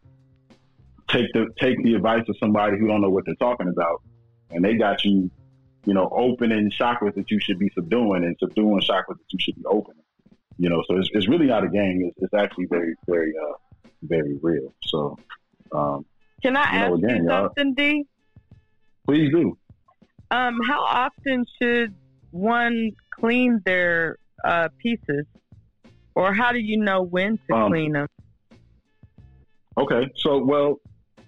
take 1.08 1.32
the 1.32 1.48
take 1.60 1.82
the 1.82 1.94
advice 1.94 2.24
of 2.28 2.36
somebody 2.38 2.78
who 2.78 2.86
don't 2.86 3.00
know 3.00 3.10
what 3.10 3.24
they're 3.26 3.34
talking 3.36 3.68
about, 3.68 4.02
and 4.50 4.64
they 4.64 4.74
got 4.74 5.04
you, 5.04 5.30
you 5.84 5.94
know, 5.94 6.08
opening 6.12 6.70
chakras 6.70 7.14
that 7.14 7.30
you 7.30 7.40
should 7.40 7.58
be 7.58 7.70
subduing 7.74 8.24
and 8.24 8.36
subduing 8.38 8.80
chakras 8.80 9.16
that 9.18 9.30
you 9.30 9.38
should 9.40 9.56
be 9.56 9.64
opening. 9.66 10.02
You 10.58 10.68
know, 10.68 10.82
so 10.86 10.96
it's, 10.96 11.08
it's 11.12 11.28
really 11.28 11.46
not 11.46 11.64
a 11.64 11.68
game. 11.68 12.02
It's, 12.04 12.16
it's 12.18 12.34
actually 12.34 12.66
very, 12.66 12.94
very, 13.08 13.32
uh, 13.36 13.88
very 14.02 14.38
real. 14.42 14.72
So, 14.84 15.18
um, 15.72 16.04
can 16.42 16.56
I 16.56 16.62
ask 16.62 16.90
know, 16.90 16.94
again, 16.96 17.24
you 17.24 17.28
something, 17.28 17.74
D? 17.74 18.06
Please 19.06 19.32
do. 19.32 19.56
Um, 20.30 20.58
how 20.66 20.82
often 20.82 21.44
should 21.60 21.94
one 22.30 22.92
clean 23.18 23.60
their 23.64 24.18
uh, 24.44 24.68
pieces? 24.78 25.26
Or 26.14 26.32
how 26.32 26.52
do 26.52 26.58
you 26.58 26.76
know 26.78 27.02
when 27.02 27.38
to 27.48 27.54
um, 27.54 27.70
clean 27.70 27.92
them? 27.92 28.08
Okay, 29.76 30.10
so 30.16 30.38
well, 30.44 30.80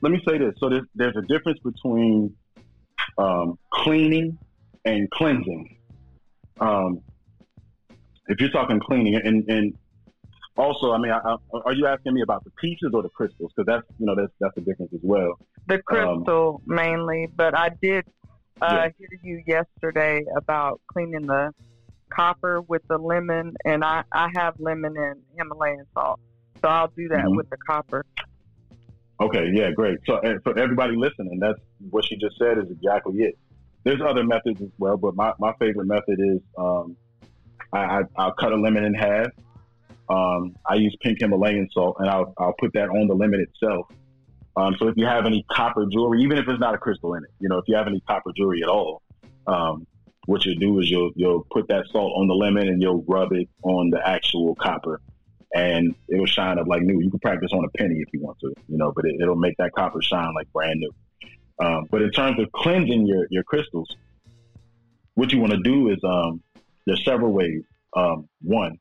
let 0.02 0.12
me 0.12 0.20
say 0.28 0.38
this. 0.38 0.54
So 0.58 0.68
there's, 0.68 0.84
there's 0.94 1.16
a 1.16 1.22
difference 1.22 1.58
between 1.60 2.34
um, 3.16 3.58
cleaning 3.72 4.38
and 4.84 5.10
cleansing. 5.10 5.76
Um, 6.60 7.00
if 8.28 8.40
you're 8.40 8.50
talking 8.50 8.80
cleaning, 8.80 9.16
and, 9.16 9.48
and 9.48 9.74
also, 10.56 10.92
I 10.92 10.98
mean, 10.98 11.10
I, 11.10 11.18
I, 11.18 11.36
are 11.64 11.72
you 11.72 11.86
asking 11.86 12.14
me 12.14 12.22
about 12.22 12.44
the 12.44 12.50
pieces 12.50 12.90
or 12.92 13.02
the 13.02 13.08
crystals? 13.08 13.52
Because 13.56 13.66
that's 13.66 13.86
you 13.98 14.06
know 14.06 14.14
that's 14.14 14.32
that's 14.40 14.54
the 14.54 14.60
difference 14.60 14.92
as 14.92 15.00
well. 15.02 15.38
The 15.66 15.76
um, 15.76 15.82
crystal 15.84 16.62
mainly, 16.66 17.28
but 17.34 17.56
I 17.56 17.70
did 17.70 18.04
uh, 18.62 18.68
yeah. 18.70 18.88
hear 18.98 19.20
you 19.22 19.42
yesterday 19.46 20.24
about 20.36 20.80
cleaning 20.86 21.26
the 21.26 21.52
copper 22.14 22.60
with 22.60 22.82
the 22.88 22.98
lemon, 22.98 23.54
and 23.64 23.84
I, 23.84 24.04
I 24.12 24.28
have 24.36 24.54
lemon 24.58 24.94
and 24.96 25.20
Himalayan 25.36 25.84
salt. 25.94 26.20
So 26.62 26.68
I'll 26.68 26.88
do 26.88 27.08
that 27.08 27.18
mm-hmm. 27.18 27.36
with 27.36 27.50
the 27.50 27.56
copper. 27.66 28.04
Okay, 29.20 29.50
yeah, 29.52 29.70
great. 29.70 29.98
So 30.06 30.20
for 30.42 30.58
everybody 30.58 30.96
listening, 30.96 31.38
that's 31.40 31.58
what 31.90 32.04
she 32.04 32.16
just 32.16 32.36
said 32.38 32.58
is 32.58 32.70
exactly 32.70 33.22
it. 33.22 33.38
there's 33.84 34.00
other 34.00 34.24
methods 34.24 34.60
as 34.60 34.70
well, 34.78 34.96
but 34.96 35.14
my, 35.14 35.32
my 35.38 35.52
favorite 35.60 35.86
method 35.86 36.18
is 36.18 36.40
um, 36.58 36.96
I, 37.72 38.02
I, 38.16 38.24
will 38.24 38.32
cut 38.32 38.52
a 38.52 38.56
lemon 38.56 38.84
in 38.84 38.94
half. 38.94 39.28
Um, 40.08 40.56
I 40.68 40.74
use 40.74 40.96
pink 41.00 41.20
Himalayan 41.20 41.68
salt, 41.72 41.96
and 42.00 42.08
I'll, 42.10 42.34
I'll 42.38 42.54
put 42.58 42.72
that 42.74 42.88
on 42.88 43.06
the 43.08 43.14
lemon 43.14 43.40
itself. 43.40 43.86
Um, 44.56 44.76
so 44.78 44.88
if 44.88 44.96
you 44.96 45.06
have 45.06 45.26
any 45.26 45.44
copper 45.50 45.86
jewelry, 45.86 46.22
even 46.22 46.38
if 46.38 46.48
it's 46.48 46.60
not 46.60 46.74
a 46.74 46.78
crystal 46.78 47.14
in 47.14 47.24
it, 47.24 47.30
you 47.40 47.48
know, 47.48 47.58
if 47.58 47.64
you 47.66 47.76
have 47.76 47.86
any 47.86 48.00
copper 48.00 48.30
jewelry 48.36 48.62
at 48.62 48.68
all, 48.68 49.02
um, 49.46 49.86
what 50.26 50.44
you'll 50.44 50.58
do 50.58 50.80
is 50.80 50.90
you'll 50.90 51.10
you'll 51.14 51.46
put 51.50 51.68
that 51.68 51.86
salt 51.92 52.12
on 52.16 52.26
the 52.26 52.34
lemon 52.34 52.68
and 52.68 52.80
you'll 52.80 53.04
rub 53.06 53.32
it 53.32 53.48
on 53.62 53.90
the 53.90 54.06
actual 54.06 54.54
copper, 54.54 55.00
and 55.54 55.94
it'll 56.08 56.26
shine 56.26 56.58
up 56.58 56.66
like 56.66 56.82
new. 56.82 57.00
You 57.00 57.10
can 57.10 57.20
practice 57.20 57.50
on 57.52 57.64
a 57.64 57.68
penny 57.76 57.96
if 57.96 58.08
you 58.12 58.20
want 58.20 58.38
to, 58.40 58.52
you 58.68 58.78
know, 58.78 58.92
but 58.94 59.04
it, 59.04 59.16
will 59.20 59.36
make 59.36 59.56
that 59.58 59.72
copper 59.72 60.00
shine 60.00 60.34
like 60.34 60.50
brand 60.52 60.80
new. 60.80 60.90
Um, 61.58 61.86
but 61.90 62.02
in 62.02 62.10
terms 62.10 62.40
of 62.40 62.50
cleansing 62.52 63.06
your 63.06 63.26
your 63.30 63.44
crystals, 63.44 63.96
what 65.14 65.30
you 65.32 65.40
want 65.40 65.52
to 65.52 65.60
do 65.60 65.90
is 65.90 65.98
um, 66.04 66.42
there's 66.86 67.04
several 67.04 67.32
ways. 67.32 67.62
Um, 67.94 68.28
one 68.42 68.78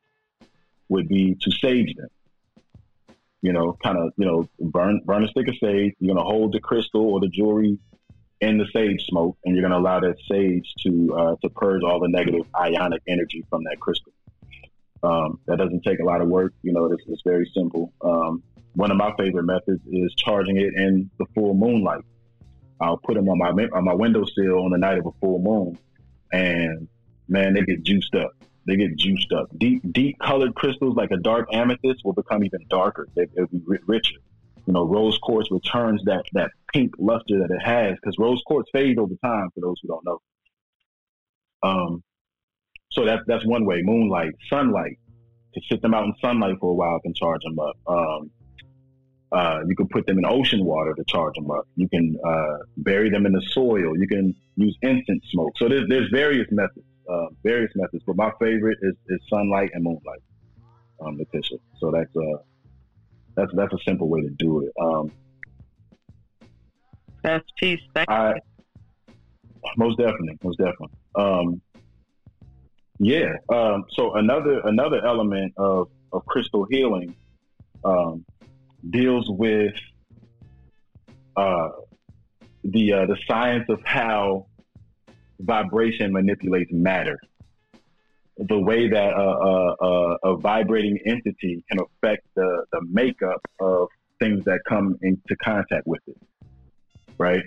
would 0.89 1.07
be 1.07 1.35
to 1.41 1.51
sage 1.51 1.93
them. 1.95 2.09
You 3.41 3.51
know, 3.51 3.77
kind 3.83 3.97
of 3.97 4.13
you 4.15 4.25
know 4.25 4.49
burn 4.59 5.01
burn 5.05 5.25
a 5.25 5.27
stick 5.27 5.49
of 5.49 5.55
sage. 5.57 5.93
You're 5.99 6.15
gonna 6.15 6.25
hold 6.25 6.53
the 6.53 6.61
crystal 6.61 7.13
or 7.13 7.19
the 7.19 7.27
jewelry 7.27 7.77
in 8.43 8.57
the 8.57 8.67
sage 8.73 9.05
smoke, 9.07 9.37
and 9.45 9.55
you're 9.55 9.67
going 9.67 9.71
to 9.71 9.77
allow 9.77 9.99
that 9.99 10.15
sage 10.29 10.73
to 10.83 11.15
uh, 11.15 11.35
to 11.41 11.49
purge 11.49 11.81
all 11.83 11.99
the 11.99 12.09
negative 12.09 12.45
ionic 12.55 13.01
energy 13.07 13.43
from 13.49 13.63
that 13.63 13.79
crystal. 13.79 14.11
Um, 15.01 15.39
that 15.47 15.57
doesn't 15.57 15.83
take 15.83 15.99
a 15.99 16.03
lot 16.03 16.21
of 16.21 16.27
work. 16.27 16.53
You 16.61 16.73
know, 16.73 16.85
it's, 16.91 17.03
it's 17.07 17.21
very 17.25 17.49
simple. 17.55 17.91
Um, 18.01 18.43
one 18.75 18.91
of 18.91 18.97
my 18.97 19.13
favorite 19.17 19.43
methods 19.43 19.81
is 19.91 20.13
charging 20.15 20.57
it 20.57 20.73
in 20.75 21.09
the 21.19 21.25
full 21.35 21.53
moonlight. 21.53 22.03
I'll 22.81 22.97
put 22.97 23.15
them 23.15 23.29
on 23.29 23.37
my 23.37 23.49
on 23.49 23.85
my 23.85 23.93
windowsill 23.93 24.63
on 24.65 24.71
the 24.71 24.77
night 24.77 24.97
of 24.97 25.05
a 25.05 25.11
full 25.21 25.39
moon, 25.39 25.77
and 26.31 26.87
man, 27.27 27.53
they 27.53 27.61
get 27.61 27.83
juiced 27.83 28.15
up. 28.15 28.31
They 28.65 28.75
get 28.75 28.95
juiced 28.97 29.31
up. 29.33 29.47
Deep 29.57 29.81
deep 29.91 30.17
colored 30.19 30.55
crystals 30.55 30.95
like 30.95 31.11
a 31.11 31.17
dark 31.17 31.47
amethyst 31.53 32.01
will 32.03 32.13
become 32.13 32.43
even 32.43 32.65
darker. 32.69 33.07
They, 33.15 33.25
will 33.35 33.47
be 33.47 33.77
richer 33.87 34.19
you 34.65 34.73
know, 34.73 34.85
rose 34.85 35.17
quartz 35.19 35.51
returns 35.51 36.01
that, 36.05 36.23
that 36.33 36.51
pink 36.73 36.93
luster 36.97 37.39
that 37.39 37.51
it 37.51 37.61
has 37.63 37.95
because 37.95 38.15
rose 38.17 38.41
quartz 38.45 38.69
fades 38.71 38.97
over 38.99 39.13
time 39.23 39.49
for 39.53 39.61
those 39.61 39.75
who 39.81 39.87
don't 39.89 40.05
know. 40.05 40.21
Um, 41.63 42.03
so 42.91 43.05
that's, 43.05 43.21
that's 43.27 43.45
one 43.45 43.65
way. 43.65 43.81
Moonlight, 43.81 44.33
sunlight, 44.49 44.99
to 45.53 45.61
sit 45.69 45.81
them 45.81 45.93
out 45.93 46.05
in 46.05 46.13
sunlight 46.21 46.55
for 46.59 46.71
a 46.71 46.73
while 46.73 46.99
can 46.99 47.13
charge 47.13 47.41
them 47.43 47.59
up. 47.59 47.77
Um, 47.87 48.31
uh, 49.31 49.61
you 49.67 49.75
can 49.75 49.87
put 49.87 50.05
them 50.05 50.19
in 50.19 50.25
ocean 50.25 50.63
water 50.63 50.93
to 50.93 51.03
charge 51.07 51.33
them 51.35 51.49
up. 51.49 51.67
You 51.75 51.89
can 51.89 52.15
uh, 52.25 52.57
bury 52.77 53.09
them 53.09 53.25
in 53.25 53.33
the 53.33 53.41
soil. 53.49 53.97
You 53.97 54.07
can 54.07 54.35
use 54.55 54.77
incense 54.81 55.25
smoke. 55.31 55.53
So 55.57 55.67
there's, 55.67 55.89
there's 55.89 56.09
various 56.11 56.47
methods, 56.51 56.85
uh, 57.09 57.27
various 57.43 57.71
methods. 57.75 58.03
But 58.05 58.15
my 58.15 58.31
favorite 58.39 58.77
is, 58.83 58.93
is 59.07 59.19
sunlight 59.29 59.71
and 59.73 59.83
moonlight, 59.83 60.21
um, 61.03 61.17
Letitia. 61.17 61.57
So 61.79 61.89
that's 61.89 62.15
uh, 62.15 62.43
that's 63.35 63.51
that's 63.55 63.73
a 63.73 63.77
simple 63.85 64.09
way 64.09 64.21
to 64.21 64.29
do 64.29 64.61
it. 64.65 64.73
Um, 64.81 65.11
that's 67.23 67.45
peace. 67.57 67.79
I, 67.95 68.33
most 69.77 69.97
definitely, 69.97 70.37
most 70.43 70.57
definitely. 70.57 70.97
Um, 71.15 71.61
yeah. 72.99 73.33
Um, 73.49 73.85
so 73.91 74.15
another 74.15 74.59
another 74.65 75.05
element 75.05 75.53
of 75.57 75.89
of 76.11 76.25
crystal 76.25 76.65
healing 76.69 77.15
um, 77.83 78.25
deals 78.89 79.25
with 79.29 79.73
uh, 81.35 81.69
the 82.63 82.93
uh, 82.93 83.05
the 83.05 83.17
science 83.27 83.65
of 83.69 83.79
how 83.83 84.47
vibration 85.39 86.13
manipulates 86.13 86.71
matter 86.71 87.19
the 88.37 88.59
way 88.59 88.89
that 88.89 89.13
a, 89.13 90.15
a, 90.23 90.37
vibrating 90.37 90.97
entity 91.05 91.63
can 91.69 91.79
affect 91.79 92.25
the, 92.35 92.65
the 92.71 92.81
makeup 92.89 93.41
of 93.59 93.87
things 94.19 94.43
that 94.45 94.59
come 94.67 94.97
into 95.01 95.35
contact 95.43 95.85
with 95.85 96.01
it. 96.07 96.17
Right? 97.17 97.43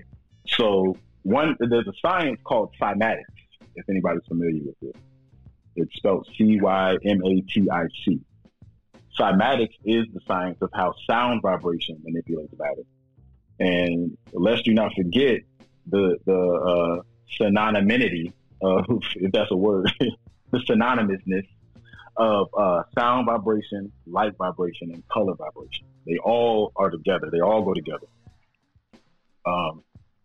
So 0.46 0.96
one 1.22 1.56
there's 1.58 1.88
a 1.88 1.92
science 2.00 2.40
called 2.44 2.72
cymatics, 2.80 3.24
if 3.74 3.88
anybody's 3.88 4.24
familiar 4.28 4.60
with 4.64 4.76
it. 4.94 4.96
It's 5.74 5.94
spelled 5.96 6.28
C 6.38 6.60
Y 6.60 6.96
M 7.04 7.20
A 7.24 7.40
T 7.42 7.68
I 7.70 7.84
C. 8.04 8.20
Cymatics 9.18 9.74
is 9.84 10.04
the 10.14 10.20
science 10.26 10.58
of 10.60 10.70
how 10.72 10.94
sound 11.08 11.42
vibration 11.42 11.98
manipulates 12.04 12.52
matter. 12.58 12.82
And 13.58 14.16
lest 14.32 14.66
you 14.66 14.74
not 14.74 14.92
forget 14.94 15.40
the 15.86 16.16
the 16.24 16.32
uh, 16.32 17.02
synonymity 17.38 18.32
of 18.62 18.84
if 19.16 19.32
that's 19.32 19.50
a 19.50 19.56
word 19.56 19.90
the 20.56 20.74
synonymousness 20.74 21.46
of 22.16 22.48
uh, 22.56 22.82
sound 22.98 23.26
vibration, 23.26 23.92
light 24.06 24.36
vibration, 24.38 24.90
and 24.92 25.06
color 25.08 25.34
vibration. 25.34 25.86
They 26.06 26.18
all 26.18 26.72
are 26.76 26.90
together. 26.90 27.28
They 27.30 27.40
all 27.40 27.62
go 27.62 27.74
together. 27.74 28.06
Um, 29.44 29.82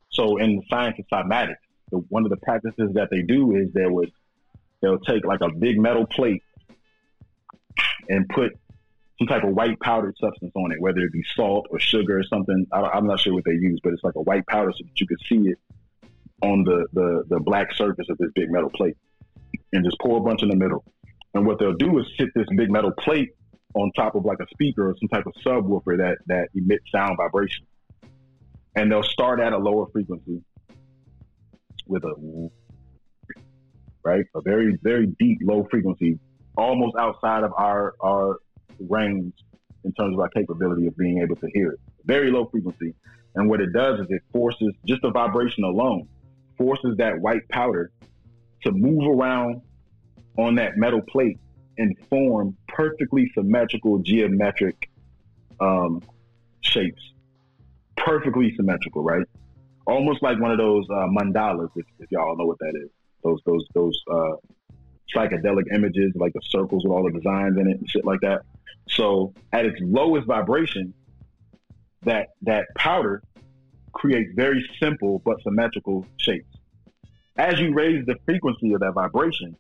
so 0.10 0.38
in 0.38 0.58
the 0.58 0.64
science 0.70 0.98
of 1.00 1.06
cymatics, 1.08 1.58
the, 1.92 1.98
one 2.10 2.24
of 2.24 2.30
the 2.30 2.38
practices 2.38 2.94
that 2.94 3.10
they 3.12 3.22
do 3.22 3.56
is 3.56 3.72
they 3.74 3.86
would 3.86 4.12
they'll 4.82 5.00
take 5.00 5.26
like 5.26 5.42
a 5.42 5.50
big 5.50 5.80
metal 5.80 6.06
plate 6.06 6.42
and 8.10 8.28
put 8.30 8.58
some 9.20 9.28
type 9.28 9.44
of 9.44 9.54
white 9.54 9.80
powdered 9.80 10.16
substance 10.20 10.52
on 10.56 10.72
it, 10.72 10.82
whether 10.82 11.00
it 11.02 11.12
be 11.12 11.24
salt 11.36 11.68
or 11.70 11.80
sugar 11.80 12.20
or 12.20 12.24
something. 12.24 12.66
I, 12.72 12.98
am 12.98 13.06
not 13.06 13.20
sure 13.20 13.34
what 13.34 13.46
they 13.46 13.52
use, 13.52 13.80
but 13.84 13.94
it's 13.94 14.04
like 14.04 14.16
a 14.16 14.22
white 14.22 14.48
powder 14.48 14.72
so 14.72 14.84
that 14.84 15.00
you 15.00 15.06
can 15.06 15.18
see 15.30 15.50
it 15.50 15.60
on 16.42 16.64
the, 16.64 16.88
the, 16.94 17.24
the 17.28 17.40
black 17.40 17.72
surface 17.74 18.08
of 18.10 18.18
this 18.18 18.32
big 18.34 18.50
metal 18.50 18.72
plate 18.72 18.98
and 19.74 19.86
just 19.86 19.98
pour 20.00 20.18
a 20.18 20.22
bunch 20.22 20.44
in 20.44 20.50
the 20.50 20.56
middle. 20.56 20.84
And 21.34 21.46
what 21.46 21.60
they'll 21.60 21.74
do 21.74 22.00
is 22.00 22.06
sit 22.18 22.30
this 22.36 22.48
big 22.56 22.70
metal 22.70 22.92
plate 22.92 23.30
on 23.74 23.92
top 23.96 24.16
of 24.16 24.26
like 24.26 24.40
a 24.42 24.48
speaker 24.52 24.90
or 24.90 24.96
some 25.00 25.08
type 25.08 25.26
of 25.26 25.34
subwoofer 25.46 25.98
that, 25.98 26.18
that 26.28 26.50
emits 26.56 26.84
sound 26.92 27.18
vibration. 27.18 27.66
And 28.76 28.92
they'll 28.92 29.04
start 29.04 29.40
at 29.40 29.54
a 29.54 29.58
lower 29.58 29.88
frequency 29.92 30.44
with 31.88 32.04
a, 32.04 32.50
right? 34.04 34.26
A 34.36 34.42
very, 34.42 34.78
very 34.82 35.08
deep 35.20 35.40
low 35.42 35.68
frequency, 35.70 36.20
almost 36.58 36.96
outside 36.98 37.44
of 37.44 37.54
our, 37.58 37.96
our 38.02 38.40
range 38.90 39.34
in 39.84 39.94
terms 39.94 40.14
of 40.14 40.20
our 40.20 40.30
capability 40.30 40.88
of 40.88 40.96
being 40.98 41.22
able 41.22 41.36
to 41.38 41.48
hear 41.54 41.72
it. 41.72 41.80
Very 42.06 42.32
low 42.32 42.46
frequency. 42.46 42.94
And 43.36 43.50
what 43.50 43.62
it 43.62 43.72
does 43.74 44.00
is 44.02 44.08
it 44.10 44.22
forces 44.34 44.74
just 44.86 45.02
the 45.02 45.12
vibration 45.12 45.64
alone, 45.64 46.08
forces 46.58 46.98
that 46.98 47.20
white 47.20 47.48
powder 47.50 47.92
to 48.64 48.72
move 48.72 49.08
around 49.08 49.62
on 50.38 50.56
that 50.56 50.78
metal 50.78 51.02
plate 51.02 51.38
and 51.78 51.96
form 52.10 52.56
perfectly 52.68 53.32
symmetrical 53.34 54.00
geometric 54.00 54.90
um, 55.60 56.02
shapes. 56.62 57.02
Perfectly 57.98 58.54
symmetrical, 58.56 59.04
right? 59.04 59.26
Almost 59.86 60.22
like 60.22 60.40
one 60.40 60.52
of 60.52 60.58
those 60.58 60.86
uh, 60.90 61.08
mandalas, 61.08 61.70
if, 61.76 61.86
if, 62.00 62.12
y'all 62.12 62.38
know 62.38 62.46
what 62.46 62.60
that 62.60 62.74
is. 62.76 62.90
Those 63.24 63.40
those 63.46 63.66
those 63.76 64.02
uh, 64.12 64.36
psychedelic 65.14 65.66
images, 65.74 66.12
like 66.16 66.34
the 66.34 66.42
circles 66.50 66.84
with 66.84 66.92
all 66.92 67.04
the 67.04 67.12
designs 67.12 67.58
in 67.58 67.68
it 67.68 67.80
and 67.80 67.90
shit 67.90 68.06
like 68.06 68.22
that. 68.22 68.42
So 68.90 69.34
at 69.54 69.66
its 69.66 69.78
lowest 69.82 70.28
vibration, 70.28 70.94
that 72.04 72.30
that 72.44 72.66
powder 72.76 73.22
creates 73.94 74.32
very 74.36 74.68
simple 74.80 75.22
but 75.26 75.42
symmetrical 75.44 76.06
shapes 76.18 76.51
as 77.38 77.60
you 77.60 77.74
raise 77.74 78.06
the 78.06 78.16
frequency 78.26 78.74
of 78.74 78.82
that 78.82 78.94
vibration, 78.94 79.56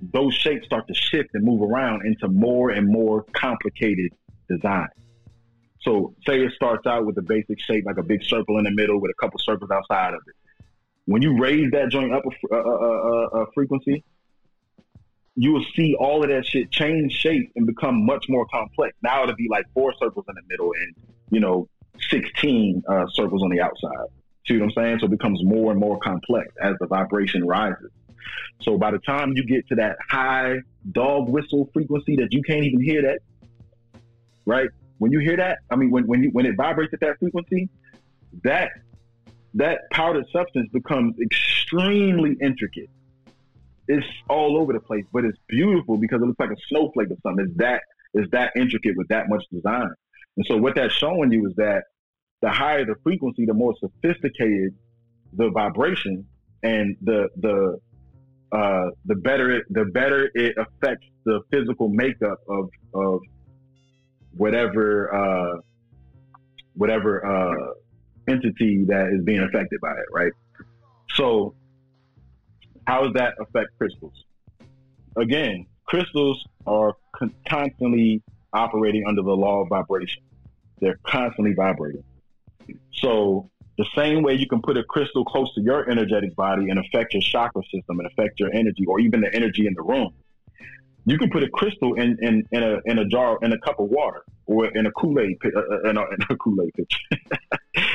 those 0.00 0.34
shapes 0.34 0.66
start 0.66 0.86
to 0.88 0.94
shift 0.94 1.30
and 1.34 1.44
move 1.44 1.62
around 1.62 2.06
into 2.06 2.28
more 2.28 2.70
and 2.70 2.88
more 2.88 3.24
complicated 3.32 4.12
designs. 4.48 4.90
So, 5.80 6.14
say 6.26 6.44
it 6.44 6.52
starts 6.52 6.86
out 6.86 7.06
with 7.06 7.16
a 7.18 7.22
basic 7.22 7.60
shape 7.60 7.84
like 7.86 7.98
a 7.98 8.02
big 8.02 8.22
circle 8.24 8.58
in 8.58 8.64
the 8.64 8.72
middle 8.72 9.00
with 9.00 9.10
a 9.10 9.14
couple 9.22 9.38
circles 9.38 9.70
outside 9.70 10.14
of 10.14 10.20
it. 10.26 10.34
When 11.04 11.22
you 11.22 11.38
raise 11.38 11.70
that 11.70 11.90
joint 11.90 12.12
up 12.12 12.24
a, 12.50 12.56
a, 12.56 12.60
a, 12.60 13.26
a 13.42 13.46
frequency, 13.52 14.02
you 15.36 15.52
will 15.52 15.64
see 15.76 15.94
all 15.94 16.24
of 16.24 16.30
that 16.30 16.46
shit 16.46 16.72
change 16.72 17.12
shape 17.12 17.52
and 17.54 17.66
become 17.66 18.04
much 18.04 18.26
more 18.28 18.46
complex. 18.46 18.96
Now 19.02 19.22
it'll 19.22 19.36
be 19.36 19.48
like 19.50 19.66
four 19.74 19.92
circles 20.00 20.24
in 20.28 20.34
the 20.34 20.42
middle 20.48 20.72
and, 20.72 20.94
you 21.30 21.40
know, 21.40 21.68
16 22.10 22.82
uh, 22.88 23.06
circles 23.12 23.42
on 23.42 23.50
the 23.50 23.60
outside. 23.60 24.08
See 24.46 24.56
what 24.58 24.64
I'm 24.64 24.70
saying? 24.72 24.98
So 25.00 25.06
it 25.06 25.10
becomes 25.10 25.42
more 25.44 25.70
and 25.72 25.80
more 25.80 25.98
complex 25.98 26.48
as 26.62 26.74
the 26.80 26.86
vibration 26.86 27.46
rises. 27.46 27.90
So 28.62 28.78
by 28.78 28.90
the 28.90 28.98
time 28.98 29.32
you 29.34 29.44
get 29.44 29.66
to 29.68 29.74
that 29.76 29.96
high 30.08 30.56
dog 30.92 31.28
whistle 31.28 31.68
frequency 31.72 32.16
that 32.16 32.28
you 32.30 32.42
can't 32.42 32.64
even 32.64 32.80
hear 32.82 33.02
that, 33.02 33.20
right? 34.44 34.68
When 34.98 35.12
you 35.12 35.18
hear 35.18 35.36
that, 35.36 35.58
I 35.70 35.76
mean, 35.76 35.90
when 35.90 36.06
when 36.06 36.22
you, 36.22 36.30
when 36.30 36.46
it 36.46 36.56
vibrates 36.56 36.92
at 36.94 37.00
that 37.00 37.18
frequency, 37.18 37.68
that 38.44 38.70
that 39.54 39.80
powdered 39.90 40.26
substance 40.32 40.68
becomes 40.72 41.16
extremely 41.20 42.36
intricate. 42.40 42.90
It's 43.88 44.06
all 44.28 44.58
over 44.58 44.72
the 44.72 44.80
place, 44.80 45.04
but 45.12 45.24
it's 45.24 45.38
beautiful 45.48 45.96
because 45.96 46.20
it 46.22 46.26
looks 46.26 46.40
like 46.40 46.50
a 46.50 46.56
snowflake 46.68 47.10
or 47.10 47.16
something. 47.22 47.46
It's 47.46 47.58
that 47.58 47.82
it's 48.14 48.30
that 48.32 48.52
intricate 48.56 48.96
with 48.96 49.08
that 49.08 49.28
much 49.28 49.44
design. 49.52 49.90
And 50.36 50.46
so 50.46 50.56
what 50.56 50.74
that's 50.74 50.94
showing 50.94 51.32
you 51.32 51.46
is 51.46 51.54
that 51.56 51.84
the 52.42 52.50
higher 52.50 52.84
the 52.84 52.94
frequency, 53.02 53.46
the 53.46 53.54
more 53.54 53.74
sophisticated 53.80 54.74
the 55.32 55.50
vibration, 55.50 56.26
and 56.62 56.96
the 57.02 57.28
the 57.36 57.78
uh, 58.52 58.90
the 59.06 59.14
better 59.14 59.50
it, 59.50 59.64
the 59.70 59.84
better 59.86 60.30
it 60.34 60.56
affects 60.56 61.06
the 61.24 61.40
physical 61.50 61.88
makeup 61.88 62.38
of 62.48 62.70
of 62.94 63.20
whatever 64.36 65.14
uh, 65.14 65.60
whatever 66.74 67.26
uh, 67.26 67.72
entity 68.28 68.84
that 68.86 69.08
is 69.12 69.24
being 69.24 69.40
affected 69.40 69.80
by 69.80 69.92
it, 69.92 70.06
right? 70.12 70.32
So, 71.14 71.54
how 72.86 73.02
does 73.02 73.14
that 73.14 73.34
affect 73.40 73.68
crystals? 73.78 74.12
Again, 75.16 75.66
crystals 75.86 76.44
are 76.66 76.94
con- 77.12 77.34
constantly 77.48 78.22
operating 78.52 79.04
under 79.08 79.22
the 79.22 79.32
law 79.34 79.62
of 79.62 79.68
vibration. 79.68 80.22
They're 80.80 80.98
constantly 81.06 81.54
vibrating. 81.54 82.04
So, 82.92 83.50
the 83.78 83.86
same 83.94 84.22
way 84.22 84.34
you 84.34 84.46
can 84.46 84.62
put 84.62 84.76
a 84.78 84.84
crystal 84.84 85.24
close 85.24 85.52
to 85.54 85.60
your 85.60 85.90
energetic 85.90 86.34
body 86.34 86.70
and 86.70 86.78
affect 86.78 87.12
your 87.12 87.20
chakra 87.20 87.62
system 87.64 88.00
and 88.00 88.06
affect 88.06 88.40
your 88.40 88.50
energy 88.52 88.86
or 88.86 89.00
even 89.00 89.20
the 89.20 89.34
energy 89.34 89.66
in 89.66 89.74
the 89.74 89.82
room, 89.82 90.14
you 91.04 91.18
can 91.18 91.30
put 91.30 91.42
a 91.42 91.48
crystal 91.48 91.94
in, 91.94 92.16
in, 92.20 92.44
in 92.50 92.62
a 92.62 92.78
in 92.84 92.98
a 92.98 93.04
jar 93.04 93.38
in 93.42 93.52
a 93.52 93.58
cup 93.58 93.78
of 93.78 93.88
water 93.88 94.24
or 94.46 94.66
in 94.66 94.86
a 94.86 94.92
Kool 94.92 95.18
Aid 95.20 95.38
uh, 95.44 95.58
uh, 95.58 95.90
in, 95.90 95.96
a, 95.96 96.02
in 96.02 96.18
a 96.30 96.36
Kool 96.36 96.62
Aid 96.62 96.72
pitcher, 96.74 97.22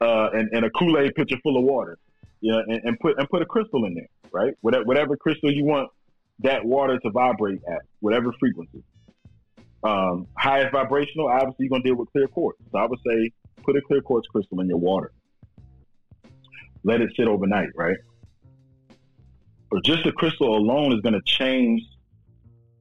uh, 0.00 0.30
and, 0.32 0.64
a 0.64 0.70
Kool 0.70 0.98
Aid 0.98 1.14
pitcher 1.14 1.36
full 1.42 1.56
of 1.56 1.64
water, 1.64 1.98
yeah, 2.40 2.60
and, 2.66 2.80
and, 2.84 3.00
put 3.00 3.18
and 3.18 3.28
put 3.28 3.42
a 3.42 3.46
crystal 3.46 3.84
in 3.86 3.94
there, 3.94 4.08
right? 4.32 4.54
Whatever, 4.60 4.84
whatever 4.84 5.16
crystal 5.16 5.52
you 5.52 5.64
want 5.64 5.90
that 6.40 6.64
water 6.64 6.98
to 6.98 7.10
vibrate 7.10 7.60
at, 7.68 7.82
whatever 8.00 8.32
frequency. 8.38 8.82
Um, 9.82 10.26
highest 10.36 10.72
vibrational, 10.72 11.28
obviously 11.28 11.66
you're 11.66 11.70
gonna 11.70 11.82
deal 11.82 11.96
with 11.96 12.10
clear 12.12 12.28
quartz. 12.28 12.58
So 12.70 12.78
I 12.78 12.86
would 12.86 12.98
say 13.06 13.32
put 13.62 13.76
a 13.76 13.80
clear 13.80 14.00
quartz 14.00 14.28
crystal 14.28 14.60
in 14.60 14.68
your 14.68 14.78
water. 14.78 15.12
Let 16.82 17.00
it 17.00 17.10
sit 17.16 17.28
overnight, 17.28 17.68
right? 17.74 17.96
Or 19.70 19.80
just 19.84 20.04
the 20.04 20.12
crystal 20.12 20.56
alone 20.56 20.92
is 20.92 21.00
gonna 21.00 21.22
change 21.22 21.82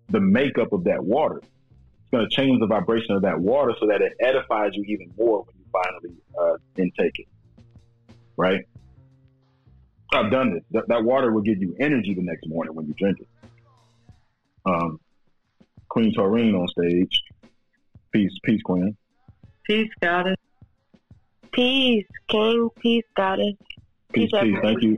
the 0.09 0.19
makeup 0.19 0.73
of 0.73 0.83
that 0.85 1.03
water. 1.03 1.37
It's 1.37 2.11
going 2.11 2.27
to 2.27 2.35
change 2.35 2.59
the 2.59 2.67
vibration 2.67 3.15
of 3.15 3.21
that 3.21 3.39
water 3.39 3.73
so 3.79 3.87
that 3.87 4.01
it 4.01 4.13
edifies 4.19 4.71
you 4.73 4.83
even 4.87 5.13
more 5.17 5.43
when 5.43 5.55
you 5.57 5.65
finally 5.71 6.17
uh, 6.39 6.57
intake 6.77 7.19
it. 7.19 7.27
Right? 8.35 8.65
I've 10.11 10.31
done 10.31 10.53
this. 10.53 10.63
That, 10.71 10.87
that, 10.87 11.03
water 11.03 11.31
will 11.31 11.41
give 11.41 11.59
you 11.59 11.75
energy 11.79 12.15
the 12.15 12.23
next 12.23 12.47
morning 12.47 12.73
when 12.73 12.87
you 12.87 12.95
drink 12.97 13.19
it. 13.19 13.27
Um, 14.65 14.99
Queen 15.89 16.13
Taurine 16.13 16.55
on 16.55 16.67
stage. 16.69 17.21
Peace, 18.11 18.31
peace, 18.43 18.61
Queen. 18.63 18.97
Peace, 19.65 19.89
goddess. 20.01 20.35
Peace, 21.51 22.05
King. 22.27 22.69
Peace, 22.79 23.05
goddess. 23.15 23.55
Peace, 24.13 24.29
peace. 24.31 24.41
peace. 24.41 24.57
Thank 24.61 24.81
you. 24.81 24.97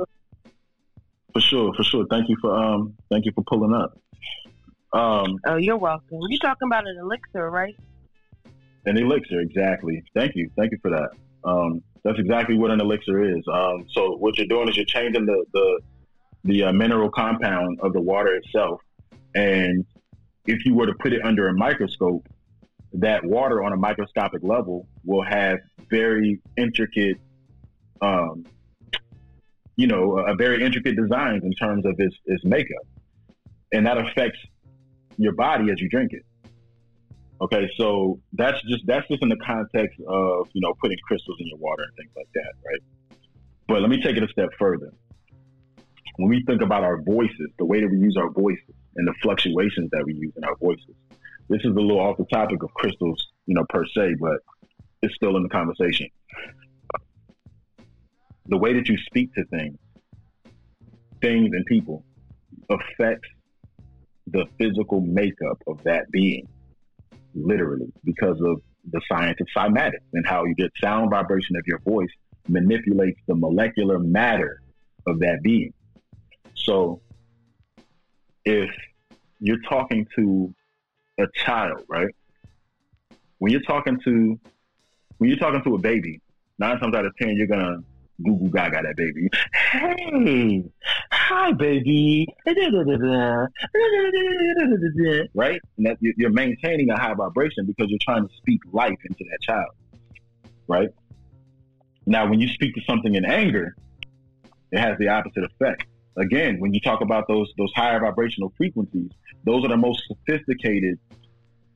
For 1.33 1.41
sure, 1.41 1.73
for 1.73 1.83
sure. 1.83 2.05
Thank 2.09 2.29
you 2.29 2.35
for 2.41 2.55
um, 2.55 2.95
thank 3.09 3.25
you 3.25 3.31
for 3.33 3.43
pulling 3.43 3.73
up. 3.73 3.97
Um, 4.93 5.37
oh, 5.45 5.55
you're 5.55 5.77
welcome. 5.77 6.19
You're 6.27 6.39
talking 6.39 6.67
about 6.67 6.85
an 6.87 6.97
elixir, 6.97 7.49
right? 7.49 7.75
An 8.85 8.97
elixir, 8.97 9.39
exactly. 9.39 10.03
Thank 10.13 10.35
you. 10.35 10.49
Thank 10.57 10.71
you 10.71 10.79
for 10.81 10.91
that. 10.91 11.09
Um, 11.43 11.81
that's 12.03 12.19
exactly 12.19 12.57
what 12.57 12.71
an 12.71 12.81
elixir 12.81 13.23
is. 13.23 13.43
Um, 13.51 13.85
so 13.93 14.17
what 14.17 14.37
you're 14.37 14.47
doing 14.47 14.67
is 14.67 14.75
you're 14.75 14.85
changing 14.85 15.25
the 15.25 15.45
the, 15.53 15.79
the 16.43 16.63
uh, 16.63 16.73
mineral 16.73 17.09
compound 17.09 17.79
of 17.81 17.93
the 17.93 18.01
water 18.01 18.35
itself, 18.35 18.81
and 19.35 19.85
if 20.45 20.65
you 20.65 20.73
were 20.73 20.87
to 20.87 20.93
put 20.95 21.13
it 21.13 21.23
under 21.23 21.47
a 21.47 21.53
microscope, 21.53 22.27
that 22.93 23.23
water 23.23 23.63
on 23.63 23.73
a 23.73 23.77
microscopic 23.77 24.41
level 24.43 24.87
will 25.05 25.23
have 25.23 25.59
very 25.89 26.41
intricate, 26.57 27.17
um, 28.01 28.45
you 29.75 29.87
know, 29.87 30.17
a 30.19 30.35
very 30.35 30.63
intricate 30.63 30.95
designs 30.95 31.43
in 31.43 31.53
terms 31.53 31.85
of 31.85 31.95
its, 31.99 32.15
its 32.25 32.43
makeup, 32.43 32.85
and 33.71 33.85
that 33.85 33.97
affects 33.97 34.39
your 35.17 35.33
body 35.33 35.71
as 35.71 35.79
you 35.79 35.89
drink 35.89 36.11
it. 36.13 36.25
Okay, 37.41 37.67
so 37.75 38.19
that's 38.33 38.61
just 38.67 38.85
that's 38.85 39.07
just 39.07 39.23
in 39.23 39.29
the 39.29 39.37
context 39.37 39.99
of 40.07 40.47
you 40.53 40.61
know 40.61 40.75
putting 40.79 40.97
crystals 41.07 41.37
in 41.39 41.47
your 41.47 41.57
water 41.57 41.83
and 41.83 41.95
things 41.95 42.11
like 42.15 42.27
that, 42.35 42.53
right? 42.65 43.17
But 43.67 43.81
let 43.81 43.89
me 43.89 44.01
take 44.01 44.15
it 44.15 44.23
a 44.23 44.27
step 44.27 44.49
further. 44.59 44.93
When 46.17 46.29
we 46.29 46.43
think 46.45 46.61
about 46.61 46.83
our 46.83 47.01
voices, 47.01 47.49
the 47.57 47.65
way 47.65 47.81
that 47.81 47.89
we 47.89 47.97
use 47.97 48.15
our 48.15 48.29
voices 48.29 48.75
and 48.95 49.07
the 49.07 49.13
fluctuations 49.23 49.89
that 49.91 50.03
we 50.05 50.13
use 50.13 50.33
in 50.35 50.43
our 50.43 50.55
voices, 50.57 50.93
this 51.51 51.59
is 51.65 51.75
a 51.75 51.79
little 51.79 51.99
off 51.99 52.15
the 52.15 52.25
topic 52.31 52.63
of 52.63 52.73
crystals, 52.73 53.27
you 53.45 53.53
know, 53.53 53.65
per 53.67 53.85
se, 53.85 54.15
but 54.21 54.37
it's 55.01 55.13
still 55.15 55.35
in 55.35 55.43
the 55.43 55.49
conversation. 55.49 56.07
The 58.47 58.57
way 58.57 58.73
that 58.73 58.87
you 58.87 58.97
speak 59.05 59.33
to 59.35 59.43
things, 59.45 59.77
things 61.21 61.49
and 61.51 61.65
people 61.65 62.05
affects 62.69 63.27
the 64.27 64.45
physical 64.57 65.01
makeup 65.01 65.61
of 65.67 65.83
that 65.83 66.09
being, 66.09 66.47
literally, 67.35 67.91
because 68.05 68.39
of 68.39 68.61
the 68.89 69.01
science 69.11 69.37
of 69.41 69.47
cymatics 69.55 70.07
and 70.13 70.25
how 70.25 70.45
you 70.45 70.55
get 70.55 70.71
sound 70.81 71.09
vibration 71.09 71.57
of 71.57 71.63
your 71.67 71.79
voice 71.79 72.09
manipulates 72.47 73.19
the 73.27 73.35
molecular 73.35 73.99
matter 73.99 74.61
of 75.05 75.19
that 75.19 75.39
being. 75.43 75.73
So 76.55 77.01
if 78.45 78.69
you're 79.41 79.61
talking 79.69 80.07
to 80.15 80.53
a 81.19 81.27
child, 81.33 81.83
right? 81.87 82.13
When 83.39 83.51
you're 83.51 83.61
talking 83.61 83.99
to 84.05 84.39
when 85.17 85.29
you're 85.29 85.39
talking 85.39 85.63
to 85.63 85.75
a 85.75 85.77
baby, 85.77 86.21
nine 86.59 86.79
times 86.79 86.95
out 86.95 87.05
of 87.05 87.15
ten 87.17 87.35
you're 87.35 87.47
gonna 87.47 87.83
goo 88.23 88.37
goo 88.37 88.49
gaga 88.49 88.81
that 88.83 88.95
baby. 88.95 89.29
Hey, 89.71 90.63
hi, 91.11 91.51
baby. 91.53 92.27
Right? 95.33 95.61
And 95.77 95.85
that 95.85 95.97
you're 96.01 96.29
maintaining 96.29 96.89
a 96.89 96.99
high 96.99 97.13
vibration 97.13 97.65
because 97.65 97.89
you're 97.89 97.99
trying 98.01 98.27
to 98.27 98.33
speak 98.35 98.61
life 98.71 98.97
into 99.05 99.23
that 99.31 99.39
child. 99.41 99.71
Right? 100.67 100.89
Now, 102.05 102.27
when 102.29 102.39
you 102.39 102.47
speak 102.49 102.75
to 102.75 102.81
something 102.81 103.15
in 103.15 103.25
anger, 103.25 103.75
it 104.71 104.79
has 104.79 104.97
the 104.97 105.07
opposite 105.07 105.43
effect. 105.43 105.85
Again, 106.17 106.59
when 106.59 106.73
you 106.73 106.81
talk 106.81 107.01
about 107.01 107.27
those 107.27 107.51
those 107.57 107.71
higher 107.75 107.99
vibrational 107.99 108.53
frequencies, 108.57 109.11
those 109.45 109.63
are 109.63 109.69
the 109.69 109.77
most 109.77 110.03
sophisticated, 110.07 110.99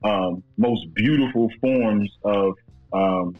um, 0.04 0.44
most 0.58 0.94
beautiful 0.94 1.50
forms 1.62 2.12
of 2.24 2.54
um, 2.92 3.36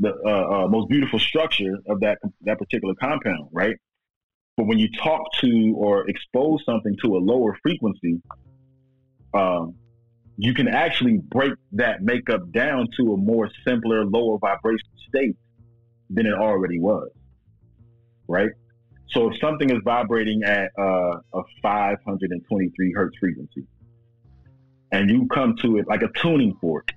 the 0.00 0.14
uh, 0.24 0.64
uh, 0.64 0.68
most 0.68 0.88
beautiful 0.88 1.18
structure 1.18 1.78
of 1.88 2.00
that 2.00 2.18
that 2.42 2.58
particular 2.58 2.94
compound, 2.94 3.48
right? 3.52 3.76
But 4.56 4.66
when 4.66 4.78
you 4.78 4.88
talk 4.90 5.22
to 5.40 5.74
or 5.76 6.08
expose 6.08 6.64
something 6.64 6.96
to 7.04 7.16
a 7.16 7.18
lower 7.18 7.56
frequency, 7.62 8.20
um, 9.34 9.74
you 10.36 10.54
can 10.54 10.68
actually 10.68 11.18
break 11.18 11.52
that 11.72 12.02
makeup 12.02 12.50
down 12.52 12.88
to 12.98 13.12
a 13.12 13.16
more 13.16 13.50
simpler, 13.66 14.04
lower 14.04 14.38
vibration 14.38 14.88
state 15.08 15.36
than 16.10 16.26
it 16.26 16.34
already 16.34 16.78
was, 16.78 17.10
right? 18.28 18.50
So 19.12 19.30
if 19.30 19.38
something 19.40 19.70
is 19.70 19.78
vibrating 19.84 20.42
at 20.42 20.70
uh, 20.78 21.20
a 21.34 21.42
523 21.62 22.92
hertz 22.92 23.16
frequency, 23.18 23.66
and 24.90 25.10
you 25.10 25.26
come 25.28 25.56
to 25.62 25.78
it 25.78 25.86
like 25.86 26.02
a 26.02 26.08
tuning 26.20 26.56
fork, 26.60 26.88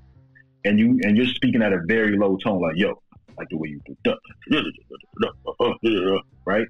and 0.64 0.80
you 0.80 1.00
and 1.04 1.18
you're 1.18 1.28
speaking 1.28 1.62
at 1.62 1.74
a 1.74 1.82
very 1.86 2.18
low 2.18 2.38
tone, 2.38 2.62
like 2.62 2.78
yo, 2.78 3.02
like 3.38 3.50
the 3.50 3.58
way 3.58 3.70
you 3.70 3.82
do, 4.04 4.14
right? 6.46 6.68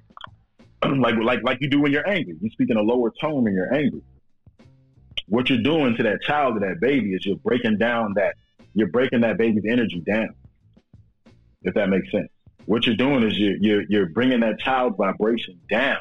like 0.84 1.14
like 1.16 1.42
like 1.42 1.58
you 1.60 1.68
do 1.68 1.80
when 1.80 1.92
you're 1.92 2.08
angry. 2.08 2.36
You 2.40 2.50
speak 2.50 2.70
in 2.70 2.76
a 2.76 2.82
lower 2.82 3.12
tone 3.20 3.44
when 3.44 3.54
you're 3.54 3.72
angry. 3.72 4.02
What 5.28 5.48
you're 5.48 5.62
doing 5.62 5.96
to 5.96 6.02
that 6.04 6.22
child, 6.22 6.54
to 6.54 6.60
that 6.60 6.80
baby, 6.80 7.14
is 7.14 7.24
you're 7.24 7.36
breaking 7.36 7.78
down 7.78 8.14
that 8.14 8.34
you're 8.74 8.88
breaking 8.88 9.22
that 9.22 9.38
baby's 9.38 9.64
energy 9.68 10.00
down. 10.00 10.34
If 11.62 11.74
that 11.74 11.88
makes 11.88 12.10
sense. 12.10 12.28
What 12.66 12.86
you're 12.86 12.96
doing 12.96 13.22
is 13.22 13.38
you're 13.38 13.56
you're, 13.56 13.82
you're 13.88 14.08
bringing 14.10 14.40
that 14.40 14.58
child's 14.58 14.96
vibration 14.96 15.58
down 15.70 15.98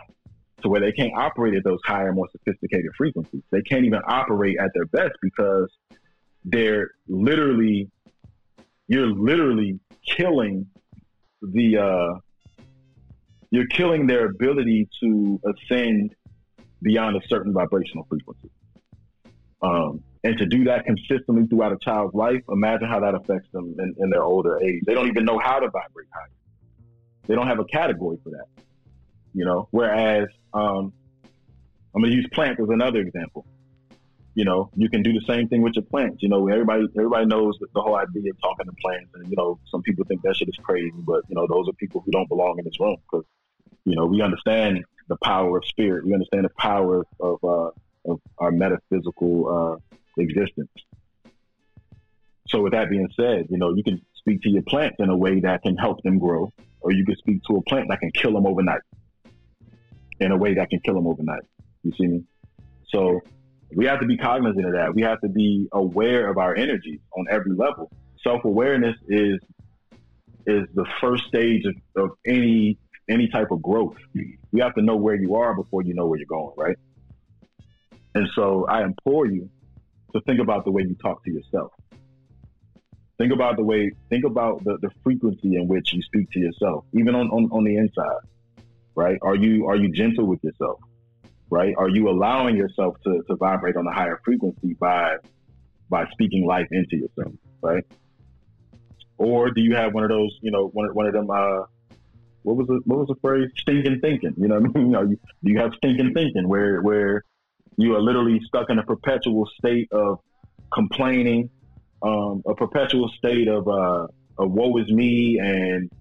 to 0.62 0.70
where 0.70 0.82
they 0.82 0.92
can't 0.92 1.14
operate 1.16 1.54
at 1.54 1.64
those 1.64 1.80
higher, 1.86 2.12
more 2.12 2.28
sophisticated 2.32 2.92
frequencies. 2.98 3.44
They 3.52 3.62
can't 3.62 3.86
even 3.86 4.02
operate 4.08 4.58
at 4.60 4.72
their 4.74 4.86
best 4.86 5.14
because 5.22 5.72
they're 6.44 6.92
literally, 7.08 7.90
you're 8.88 9.08
literally 9.08 9.80
killing 10.08 10.68
the, 11.42 11.78
uh, 11.78 12.64
you're 13.52 13.68
killing 13.68 14.08
their 14.08 14.26
ability 14.26 14.90
to 15.02 15.40
ascend 15.46 16.16
beyond 16.82 17.16
a 17.16 17.22
certain 17.28 17.54
vibrational 17.54 18.06
frequency. 18.10 18.50
Um, 19.62 20.04
and 20.24 20.38
to 20.40 20.48
do 20.48 20.64
that 20.64 20.86
consistently 20.86 21.46
throughout 21.48 21.74
a 21.74 21.78
child's 21.78 22.16
life, 22.16 22.42
imagine 22.50 22.88
how 22.88 23.00
that 23.02 23.14
affects 23.14 23.50
them 23.52 23.76
in, 23.78 23.96
in 24.00 24.10
their 24.10 24.24
older 24.24 24.60
age. 24.60 24.82
They 24.88 24.96
don't 24.96 25.08
even 25.08 25.26
know 25.26 25.38
how 25.38 25.60
to 25.60 25.70
vibrate 25.70 26.08
higher. 26.12 26.30
They 27.28 27.36
don't 27.36 27.48
have 27.48 27.60
a 27.60 27.66
category 27.66 28.18
for 28.24 28.32
that, 28.32 28.46
you 29.34 29.46
know. 29.46 29.68
Whereas, 29.72 30.28
um, 30.54 30.94
I'm 31.96 32.02
going 32.02 32.12
to 32.12 32.18
use 32.18 32.28
plants 32.34 32.62
as 32.62 32.70
another 32.70 33.00
example 33.00 33.46
you 34.36 34.44
know, 34.44 34.70
you 34.76 34.90
can 34.90 35.02
do 35.02 35.14
the 35.14 35.22
same 35.28 35.48
thing 35.48 35.62
with 35.62 35.76
your 35.76 35.86
plants. 35.86 36.22
You 36.22 36.30
know, 36.30 36.48
everybody 36.50 36.86
everybody 36.98 37.26
knows 37.26 37.58
the 37.74 37.82
whole 37.82 37.96
idea 37.96 38.32
of 38.32 38.42
talking 38.42 38.66
to 38.66 38.74
plants, 38.82 39.10
and 39.16 39.30
you 39.30 39.36
know, 39.38 39.60
some 39.72 39.82
people 39.82 40.04
think 40.06 40.22
that 40.24 40.36
shit 40.36 40.50
is 40.50 40.58
crazy, 40.62 40.92
but 40.98 41.24
you 41.30 41.36
know, 41.36 41.48
those 41.48 41.70
are 41.70 41.74
people 41.74 42.04
who 42.06 42.12
don't 42.12 42.28
belong 42.28 42.56
in 42.60 42.66
this 42.66 42.80
room 42.80 42.98
because 43.10 43.26
You 43.86 43.96
know, 43.96 44.06
we 44.06 44.22
understand 44.22 44.84
the 45.08 45.18
power 45.24 45.58
of 45.58 45.66
spirit. 45.66 46.06
We 46.06 46.14
understand 46.14 46.46
the 46.46 46.52
power 46.60 47.06
of 47.20 47.44
uh, 47.44 47.72
of 48.12 48.20
our 48.38 48.52
metaphysical 48.52 49.34
uh, 49.58 50.22
existence. 50.22 50.72
So, 52.50 52.62
with 52.62 52.74
that 52.74 52.90
being 52.90 53.10
said, 53.16 53.48
you 53.50 53.58
know, 53.58 53.74
you 53.74 53.84
can 53.84 54.02
speak 54.16 54.42
to 54.42 54.50
your 54.50 54.64
plants 54.64 54.98
in 55.00 55.10
a 55.10 55.18
way 55.18 55.40
that 55.42 55.64
can 55.64 55.78
help 55.78 56.04
them 56.04 56.20
grow, 56.20 56.52
or 56.86 56.94
you 56.94 57.04
can 57.04 57.16
speak 57.18 57.42
to 57.50 57.58
a 57.58 57.62
plant 57.64 57.88
that 57.90 58.00
can 58.00 58.12
kill 58.12 58.34
them 58.34 58.46
overnight 58.46 58.82
in 60.20 60.32
a 60.32 60.38
way 60.38 60.54
that 60.54 60.70
can 60.70 60.80
kill 60.80 60.94
them 60.94 61.08
overnight. 61.08 61.44
You 61.84 61.92
see 62.00 62.08
me? 62.08 62.24
So, 62.94 63.22
we 63.76 63.86
have 63.86 64.00
to 64.00 64.06
be 64.06 64.18
cognizant 64.18 64.66
of 64.66 64.74
that. 64.74 64.94
We 64.94 65.02
have 65.02 65.20
to 65.22 65.28
be 65.28 65.68
aware 65.74 66.30
of 66.30 66.38
our 66.38 66.56
energy 66.56 67.02
on 67.18 67.26
every 67.30 67.56
level. 67.56 67.92
Self 68.24 68.46
awareness 68.46 68.96
is 69.08 69.40
is 70.48 70.68
the 70.76 70.86
first 71.02 71.24
stage 71.28 71.64
of, 71.66 72.04
of 72.04 72.12
any 72.26 72.78
any 73.10 73.28
type 73.28 73.52
of 73.52 73.62
growth. 73.62 73.96
You 74.14 74.62
have 74.62 74.76
to 74.76 74.82
know 74.82 74.96
where 74.96 75.16
you 75.16 75.36
are 75.36 75.56
before 75.56 75.82
you 75.84 75.94
know 75.94 76.06
where 76.06 76.20
you're 76.20 76.28
going, 76.28 76.54
right? 76.58 76.78
And 78.14 78.28
so 78.36 78.66
I 78.70 78.84
implore 78.84 79.26
you 79.26 79.50
to 80.14 80.22
think 80.22 80.40
about 80.40 80.64
the 80.66 80.72
way 80.72 80.84
you 80.84 80.96
talk 81.02 81.24
to 81.26 81.32
yourself. 81.32 81.72
Think 83.18 83.32
about 83.32 83.56
the 83.56 83.64
way, 83.64 83.92
think 84.10 84.26
about 84.26 84.64
the, 84.64 84.78
the 84.82 84.90
frequency 85.04 85.56
in 85.56 85.68
which 85.68 85.94
you 85.94 86.02
speak 86.02 86.30
to 86.32 86.40
yourself, 86.40 86.86
even 86.94 87.16
on, 87.16 87.28
on, 87.30 87.50
on 87.52 87.64
the 87.64 87.78
inside, 87.78 88.28
right? 88.96 89.18
Are 89.22 89.36
you, 89.36 89.68
are 89.68 89.76
you 89.76 89.92
gentle 89.92 90.26
with 90.26 90.44
yourself, 90.44 90.80
right? 91.50 91.74
Are 91.78 91.90
you 91.90 92.10
allowing 92.10 92.58
yourself 92.58 92.98
to, 93.06 93.24
to 93.28 93.36
vibrate 93.36 93.78
on 93.78 93.88
a 93.88 93.94
higher 93.94 94.20
frequency 94.26 94.76
by, 94.80 95.16
by 95.90 96.06
speaking 96.12 96.46
life 96.46 96.68
into 96.72 96.98
yourself, 96.98 97.34
right? 97.62 97.86
Or 99.18 99.50
do 99.52 99.62
you 99.62 99.76
have 99.76 99.94
one 99.94 100.04
of 100.04 100.10
those, 100.10 100.38
you 100.42 100.52
know, 100.52 100.68
one, 100.68 100.90
one 100.94 101.08
of 101.08 101.14
them, 101.14 101.30
uh, 101.30 101.64
what 102.46 102.58
was 102.58 102.68
the 102.68 102.80
what 102.86 103.00
was 103.00 103.08
the 103.08 103.16
phrase? 103.22 103.50
Stinking 103.58 104.02
thinking. 104.02 104.36
You 104.38 104.48
know 104.48 104.58
I 104.58 104.60
mean? 104.60 104.72
You 104.76 104.92
know, 104.92 105.02
you, 105.02 105.20
you 105.42 105.60
have 105.60 105.72
stinking 105.78 106.14
thinking 106.14 106.48
where 106.48 106.80
where 106.82 107.24
you 107.76 107.96
are 107.96 108.02
literally 108.02 108.40
stuck 108.48 108.70
in 108.70 108.78
a 108.78 108.84
perpetual 108.84 109.50
state 109.58 109.88
of 109.92 110.20
complaining, 110.72 111.50
um, 112.06 112.44
a 112.46 112.56
perpetual 112.56 113.10
state 113.18 113.48
of 113.48 113.68
uh, 113.68 114.08
woe 114.38 114.78
is 114.78 114.90
me 114.92 115.40
and 115.40 115.92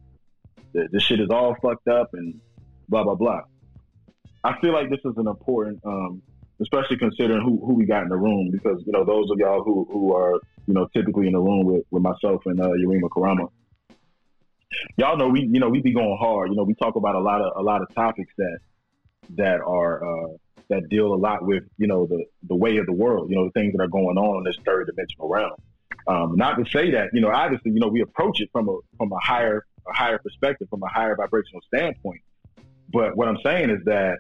the, 0.72 1.00
shit 1.00 1.20
is 1.20 1.30
all 1.30 1.56
fucked 1.62 1.88
up 1.88 2.10
and 2.12 2.40
blah 2.88 3.04
blah 3.04 3.14
blah. 3.14 3.40
I 4.42 4.60
feel 4.60 4.72
like 4.72 4.90
this 4.90 5.00
is 5.04 5.16
an 5.16 5.26
important, 5.26 5.80
um, 5.86 6.20
especially 6.60 6.98
considering 6.98 7.40
who, 7.40 7.64
who 7.64 7.74
we 7.74 7.86
got 7.86 8.02
in 8.02 8.08
the 8.08 8.16
room, 8.16 8.50
because 8.52 8.82
you 8.84 8.92
know 8.92 9.04
those 9.04 9.30
of 9.30 9.38
y'all 9.38 9.62
who, 9.62 9.86
who 9.90 10.14
are 10.14 10.40
you 10.66 10.74
know 10.74 10.88
typically 10.94 11.26
in 11.26 11.32
the 11.32 11.40
room 11.40 11.64
with, 11.64 11.84
with 11.90 12.02
myself 12.02 12.42
and 12.46 12.60
uh, 12.60 12.68
Yarima 12.68 13.08
Karama 13.08 13.48
y'all 14.96 15.16
know 15.16 15.28
we 15.28 15.42
you 15.42 15.60
know 15.60 15.68
we 15.68 15.80
be 15.80 15.92
going 15.92 16.16
hard. 16.18 16.50
You 16.50 16.56
know, 16.56 16.64
we 16.64 16.74
talk 16.74 16.96
about 16.96 17.14
a 17.14 17.20
lot 17.20 17.40
of 17.40 17.52
a 17.56 17.62
lot 17.62 17.82
of 17.82 17.94
topics 17.94 18.32
that 18.38 18.58
that 19.36 19.60
are 19.60 20.04
uh, 20.04 20.28
that 20.70 20.88
deal 20.88 21.14
a 21.14 21.16
lot 21.16 21.44
with 21.44 21.64
you 21.78 21.86
know 21.86 22.06
the 22.06 22.24
the 22.48 22.54
way 22.54 22.76
of 22.78 22.86
the 22.86 22.92
world. 22.92 23.30
You 23.30 23.36
know, 23.36 23.44
the 23.46 23.52
things 23.52 23.72
that 23.72 23.82
are 23.82 23.88
going 23.88 24.18
on 24.18 24.38
in 24.38 24.44
this 24.44 24.56
third 24.64 24.86
dimensional 24.86 25.28
realm. 25.28 25.52
Um, 26.06 26.36
not 26.36 26.54
to 26.62 26.70
say 26.70 26.90
that 26.92 27.10
you 27.12 27.20
know, 27.20 27.30
obviously, 27.30 27.72
you 27.72 27.80
know, 27.80 27.88
we 27.88 28.02
approach 28.02 28.40
it 28.40 28.50
from 28.52 28.68
a 28.68 28.78
from 28.98 29.12
a 29.12 29.18
higher 29.18 29.64
a 29.86 29.92
higher 29.92 30.18
perspective, 30.18 30.68
from 30.68 30.82
a 30.82 30.88
higher 30.88 31.16
vibrational 31.16 31.62
standpoint. 31.66 32.20
But 32.92 33.16
what 33.16 33.28
I'm 33.28 33.38
saying 33.42 33.70
is 33.70 33.84
that 33.84 34.18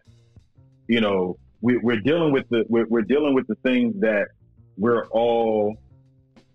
you 0.88 1.00
know 1.00 1.36
we, 1.60 1.76
we're 1.78 2.00
dealing 2.00 2.32
with 2.32 2.48
the 2.48 2.64
we're, 2.68 2.86
we're 2.86 3.02
dealing 3.02 3.34
with 3.34 3.46
the 3.46 3.56
things 3.56 4.00
that 4.00 4.28
we're 4.76 5.06
all 5.08 5.76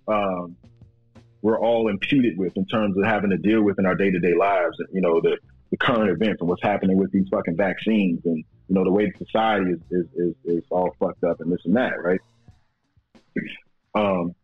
um, 0.07 0.55
we're 1.41 1.59
all 1.59 1.87
imputed 1.87 2.37
with 2.37 2.55
in 2.57 2.65
terms 2.65 2.97
of 2.97 3.05
having 3.05 3.29
to 3.29 3.37
deal 3.37 3.61
with 3.61 3.79
in 3.79 3.85
our 3.85 3.95
day 3.95 4.11
to 4.11 4.19
day 4.19 4.33
lives. 4.33 4.77
You 4.91 5.01
know, 5.01 5.21
the, 5.21 5.37
the 5.71 5.77
current 5.77 6.09
events 6.09 6.41
and 6.41 6.49
what's 6.49 6.63
happening 6.63 6.97
with 6.97 7.11
these 7.11 7.27
fucking 7.31 7.55
vaccines 7.55 8.21
and, 8.25 8.37
you 8.37 8.75
know, 8.75 8.83
the 8.83 8.91
way 8.91 9.11
society 9.17 9.71
is, 9.71 9.79
is, 9.89 10.05
is, 10.15 10.35
is 10.45 10.63
all 10.69 10.93
fucked 10.99 11.23
up 11.23 11.39
and 11.39 11.51
this 11.51 11.61
and 11.65 11.75
that, 11.75 11.93
right? 12.03 12.19
Um, 13.95 14.35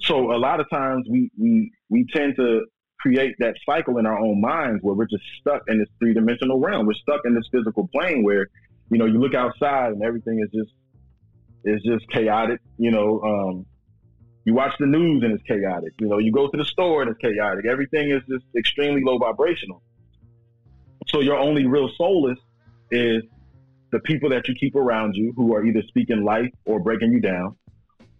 so 0.00 0.32
a 0.32 0.38
lot 0.38 0.60
of 0.60 0.68
times 0.70 1.06
we, 1.10 1.30
we, 1.38 1.72
we 1.88 2.06
tend 2.12 2.36
to 2.36 2.64
create 3.00 3.34
that 3.38 3.54
cycle 3.66 3.98
in 3.98 4.06
our 4.06 4.18
own 4.18 4.40
minds 4.40 4.82
where 4.82 4.94
we're 4.94 5.06
just 5.06 5.24
stuck 5.40 5.62
in 5.68 5.78
this 5.78 5.88
three 5.98 6.14
dimensional 6.14 6.58
realm. 6.58 6.86
We're 6.86 6.94
stuck 6.94 7.20
in 7.24 7.34
this 7.34 7.44
physical 7.52 7.88
plane 7.88 8.24
where, 8.24 8.46
you 8.90 8.98
know, 8.98 9.06
you 9.06 9.18
look 9.20 9.34
outside 9.34 9.92
and 9.92 10.02
everything 10.02 10.40
is 10.40 10.50
just, 10.50 10.72
is 11.64 11.82
just 11.82 12.08
chaotic, 12.10 12.60
you 12.78 12.90
know, 12.90 13.20
um, 13.22 13.66
you 14.44 14.54
watch 14.54 14.72
the 14.78 14.86
news 14.86 15.22
and 15.22 15.32
it's 15.32 15.42
chaotic. 15.44 15.92
You 15.98 16.08
know, 16.08 16.18
you 16.18 16.32
go 16.32 16.48
to 16.48 16.56
the 16.56 16.64
store 16.64 17.02
and 17.02 17.10
it's 17.10 17.20
chaotic. 17.20 17.66
Everything 17.66 18.10
is 18.10 18.22
just 18.28 18.44
extremely 18.56 19.02
low 19.02 19.18
vibrational. 19.18 19.82
So 21.08 21.20
your 21.20 21.36
only 21.36 21.66
real 21.66 21.90
solace 21.96 22.38
is 22.90 23.22
the 23.90 24.00
people 24.00 24.28
that 24.30 24.48
you 24.48 24.54
keep 24.54 24.74
around 24.74 25.14
you 25.14 25.32
who 25.36 25.54
are 25.54 25.64
either 25.64 25.82
speaking 25.88 26.24
life 26.24 26.50
or 26.64 26.80
breaking 26.80 27.12
you 27.12 27.20
down. 27.20 27.56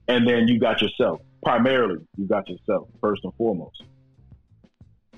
And 0.09 0.27
then 0.29 0.49
you 0.49 0.59
got 0.59 0.81
yourself. 0.81 1.21
Primarily, 1.45 2.01
you 2.17 2.27
got 2.27 2.49
yourself 2.49 2.89
first 3.01 3.23
and 3.25 3.35
foremost. 3.35 3.83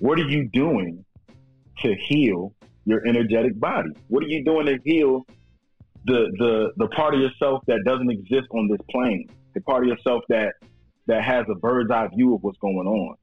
What 0.00 0.18
are 0.18 0.28
you 0.28 0.48
doing 0.48 1.04
to 1.82 1.94
heal 1.94 2.52
your 2.84 3.06
energetic 3.06 3.58
body? 3.58 3.90
What 4.08 4.22
are 4.24 4.28
you 4.28 4.44
doing 4.44 4.66
to 4.66 4.78
heal 4.84 5.26
the 6.04 6.30
the 6.38 6.72
the 6.76 6.88
part 6.88 7.14
of 7.14 7.20
yourself 7.20 7.62
that 7.66 7.80
doesn't 7.84 8.10
exist 8.10 8.48
on 8.50 8.68
this 8.68 8.80
plane? 8.90 9.28
The 9.54 9.60
part 9.60 9.84
of 9.84 9.88
yourself 9.88 10.24
that 10.28 10.54
that 11.06 11.22
has 11.22 11.46
a 11.50 11.54
bird's 11.54 11.90
eye 11.90 12.08
view 12.14 12.34
of 12.34 12.42
what's 12.42 12.58
going 12.58 12.86
on. 12.86 13.16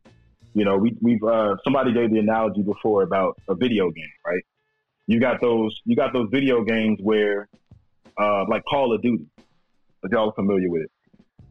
You 0.54 0.66
know, 0.66 0.78
we, 0.78 0.95
we've 1.01 1.24
uh, 1.24 1.56
somebody 1.64 1.93
gave 1.93 2.12
the 2.12 2.20
analogy 2.20 2.62
before 2.62 3.04
about 3.04 3.39
a 3.49 3.56
video 3.56 3.89
game, 3.91 4.14
right? 4.26 4.43
You 5.08 5.20
got 5.20 5.41
those 5.41 5.78
you 5.86 5.95
got 5.95 6.14
those 6.14 6.30
video 6.32 6.64
games 6.64 6.99
where, 7.01 7.49
uh, 8.18 8.45
like 8.47 8.64
Call 8.66 8.93
of 8.93 9.01
Duty, 9.01 9.26
y'all 10.10 10.32
familiar 10.32 10.70
with 10.70 10.84
it, 10.84 10.91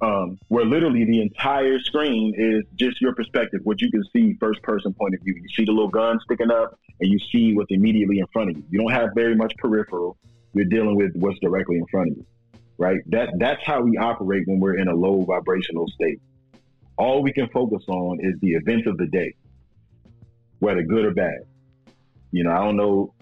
um, 0.03 0.39
where 0.49 0.65
literally 0.65 1.05
the 1.05 1.23
entire 1.23 1.79
screen 1.81 2.35
is 2.37 2.65
just 2.77 3.01
your 3.01 3.15
perspective, 3.15 3.61
what 3.65 3.81
you 3.81 3.91
can 3.91 4.03
see 4.13 4.35
first 4.41 4.63
person 4.63 4.93
point 4.93 5.15
of 5.15 5.21
view. 5.23 5.35
You 5.35 5.49
see 5.57 5.65
the 5.65 5.73
little 5.73 5.89
gun 5.89 6.19
sticking 6.25 6.51
up, 6.51 6.79
and 7.01 7.11
you 7.11 7.19
see 7.31 7.55
what's 7.55 7.71
immediately 7.71 8.19
in 8.19 8.27
front 8.33 8.51
of 8.51 8.57
you. 8.57 8.65
You 8.69 8.81
don't 8.81 8.93
have 8.93 9.11
very 9.15 9.37
much 9.37 9.55
peripheral. 9.59 10.19
You're 10.55 10.67
dealing 10.67 10.97
with 10.97 11.15
what's 11.15 11.39
directly 11.39 11.77
in 11.79 11.87
front 11.87 12.11
of 12.11 12.17
you 12.19 12.27
right? 12.83 13.01
That 13.07 13.31
that's 13.39 13.63
how 13.65 13.81
we 13.81 13.97
operate 13.97 14.47
when 14.47 14.59
we're 14.59 14.77
in 14.77 14.89
a 14.89 14.95
low 14.95 15.23
vibrational 15.23 15.87
state. 15.89 16.21
All 16.97 17.23
we 17.23 17.33
can 17.33 17.49
focus 17.49 17.85
on 17.87 18.19
is 18.21 18.35
the 18.41 18.53
events 18.53 18.87
of 18.87 18.99
the 18.99 19.07
day, 19.07 19.35
whether 20.59 20.83
good 20.83 21.05
or 21.05 21.13
bad. 21.13 21.41
You 22.33 22.45
know, 22.45 22.51
I 22.51 22.59
don't 22.59 22.77
know. 22.77 23.15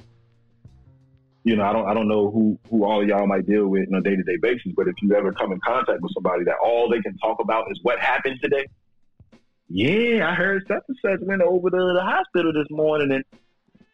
You 1.43 1.57
know, 1.57 1.65
I 1.65 1.73
don't. 1.73 1.89
I 1.89 1.95
don't 1.95 2.09
know 2.09 2.31
who 2.31 2.59
who 2.69 2.85
all 2.85 3.07
y'all 3.07 3.27
might 3.27 3.47
deal 3.47 3.67
with 3.67 3.89
on 3.89 3.95
a 3.95 4.03
day 4.03 4.15
to 4.15 4.23
day 4.23 4.37
basis. 4.41 4.73
But 4.77 4.89
if 4.89 4.95
you 5.01 5.15
ever 5.15 5.33
come 5.33 5.53
in 5.53 5.61
contact 5.61 6.03
with 6.03 6.13
somebody 6.13 6.45
that 6.45 6.57
all 6.63 6.91
they 6.91 7.01
can 7.01 7.17
talk 7.19 7.41
about 7.41 7.71
is 7.71 7.79
what 7.83 7.99
happened 7.99 8.41
today, 8.43 8.67
yeah, 9.69 10.29
I 10.29 10.35
heard 10.35 10.65
such 10.69 10.83
and 10.89 10.97
such 11.01 11.21
went 11.27 11.43
over 11.43 11.71
to 11.71 11.93
the 11.95 12.03
hospital 12.03 12.53
this 12.53 12.67
morning, 12.71 13.13
and 13.13 13.25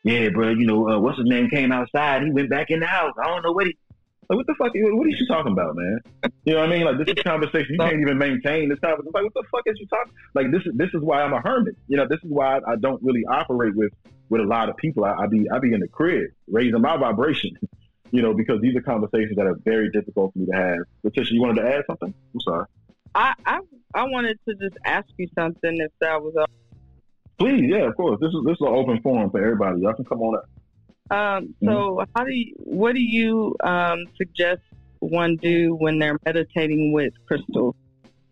yeah, 0.03 0.29
bro, 0.31 0.51
you 0.51 0.67
know, 0.67 0.89
uh, 0.89 0.99
what's 0.99 1.19
his 1.19 1.29
name 1.29 1.51
came 1.51 1.71
outside. 1.71 2.23
He 2.23 2.31
went 2.31 2.51
back 2.51 2.71
in 2.71 2.81
the 2.81 2.87
house. 2.87 3.13
I 3.23 3.27
don't 3.27 3.43
know 3.43 3.53
what 3.53 3.67
he. 3.67 3.77
Like, 4.29 4.39
what 4.39 4.47
the 4.47 4.55
fuck? 4.55 4.73
What 4.75 5.07
are 5.07 5.11
you 5.11 5.27
talking 5.29 5.53
about, 5.53 5.77
man? 5.77 6.01
You 6.45 6.55
know 6.55 6.61
what 6.61 6.69
I 6.69 6.73
mean? 6.73 6.85
Like, 6.85 6.99
this 6.99 7.15
is 7.17 7.23
conversation. 7.23 7.75
You 7.75 7.79
can't 7.79 8.01
even 8.01 8.19
maintain 8.19 8.69
this 8.69 8.81
conversation. 8.81 9.13
Like, 9.15 9.25
what 9.25 9.35
the 9.35 9.45
fuck 9.53 9.63
is 9.67 9.79
you 9.79 9.87
talking? 9.87 10.13
Like, 10.35 10.51
this 10.51 10.63
is 10.67 10.73
this 10.75 10.89
is 10.95 11.01
why 11.01 11.23
I'm 11.23 11.33
a 11.33 11.41
hermit. 11.41 11.77
You 11.87 11.97
know, 11.97 12.07
this 12.09 12.19
is 12.25 12.31
why 12.31 12.59
I 12.67 12.75
don't 12.77 13.01
really 13.03 13.25
operate 13.29 13.77
with 13.77 13.93
with 14.29 14.41
a 14.41 14.45
lot 14.45 14.69
of 14.69 14.77
people. 14.77 15.05
I, 15.05 15.15
I 15.15 15.27
be 15.27 15.49
I 15.51 15.59
be 15.59 15.73
in 15.73 15.81
the 15.81 15.89
crib 15.89 16.31
raising 16.49 16.81
my 16.81 16.97
vibration. 16.97 17.57
You 18.13 18.23
know, 18.23 18.35
because 18.35 18.61
these 18.61 18.77
are 18.77 18.81
conversations 18.81 19.35
that 19.37 19.49
are 19.49 19.57
very 19.65 19.91
difficult 19.91 20.33
for 20.33 20.39
me 20.39 20.47
to 20.47 20.53
have. 20.53 20.79
Letitia, 21.03 21.35
you 21.35 21.41
wanted 21.41 21.63
to 21.63 21.69
add 21.69 21.83
something? 21.89 22.15
I'm 22.35 22.41
sorry. 22.41 22.67
I 23.17 23.35
I, 23.45 23.59
I 23.93 24.05
wanted 24.05 24.39
to 24.49 24.55
just 24.55 24.77
ask 24.85 25.09
you 25.17 25.27
something 25.35 25.77
if 25.81 25.91
that 26.01 26.23
was. 26.23 26.37
Uh... 26.37 26.47
Please, 27.37 27.69
yeah, 27.69 27.89
of 27.89 27.97
course. 27.97 28.21
This 28.21 28.29
is 28.29 28.45
this 28.45 28.55
is 28.55 28.61
an 28.61 28.69
open 28.69 29.03
forum 29.03 29.29
for 29.31 29.43
everybody. 29.43 29.81
Y'all 29.81 29.93
can 29.93 30.05
come 30.05 30.23
on 30.23 30.37
up. 30.37 30.49
Um, 31.11 31.55
so, 31.63 31.69
mm-hmm. 31.69 32.11
how 32.15 32.25
do 32.25 32.33
you, 32.33 32.55
what 32.59 32.95
do 32.95 33.01
you 33.01 33.57
um, 33.63 34.05
suggest 34.17 34.63
one 35.01 35.37
do 35.37 35.75
when 35.75 35.99
they're 35.99 36.19
meditating 36.25 36.93
with 36.93 37.13
crystals? 37.27 37.75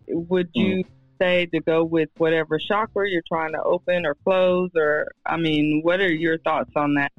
Would 0.08 0.50
you 0.54 0.84
mm. 0.84 0.86
Say 1.20 1.46
to 1.46 1.60
go 1.60 1.84
with 1.84 2.08
whatever 2.16 2.58
chakra 2.58 3.08
you're 3.08 3.22
trying 3.26 3.52
to 3.52 3.62
open 3.62 4.06
or 4.06 4.14
close, 4.24 4.70
or 4.74 5.08
I 5.26 5.36
mean, 5.36 5.80
what 5.82 6.00
are 6.00 6.12
your 6.12 6.38
thoughts 6.38 6.70
on 6.76 6.94
that? 6.94 7.12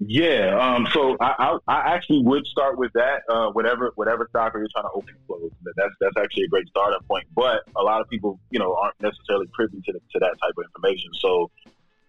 Yeah, 0.00 0.56
um, 0.56 0.86
so 0.92 1.16
I, 1.20 1.34
I, 1.38 1.58
I, 1.66 1.94
actually 1.94 2.22
would 2.22 2.46
start 2.46 2.78
with 2.78 2.92
that. 2.92 3.22
Uh, 3.28 3.50
whatever 3.50 3.90
whatever 3.96 4.28
chakra 4.32 4.60
you're 4.60 4.68
trying 4.72 4.84
to 4.84 4.90
open 4.94 5.08
and 5.08 5.26
close, 5.26 5.50
that's 5.76 5.94
that's 6.00 6.16
actually 6.16 6.44
a 6.44 6.48
great 6.48 6.68
starting 6.68 7.00
point. 7.08 7.26
But 7.34 7.62
a 7.74 7.82
lot 7.82 8.00
of 8.00 8.08
people, 8.08 8.38
you 8.50 8.60
know, 8.60 8.76
aren't 8.76 8.94
necessarily 9.00 9.48
privy 9.52 9.80
to 9.80 9.92
the, 9.92 9.98
to 9.98 10.18
that 10.20 10.36
type 10.40 10.54
of 10.56 10.64
information. 10.64 11.10
So, 11.18 11.50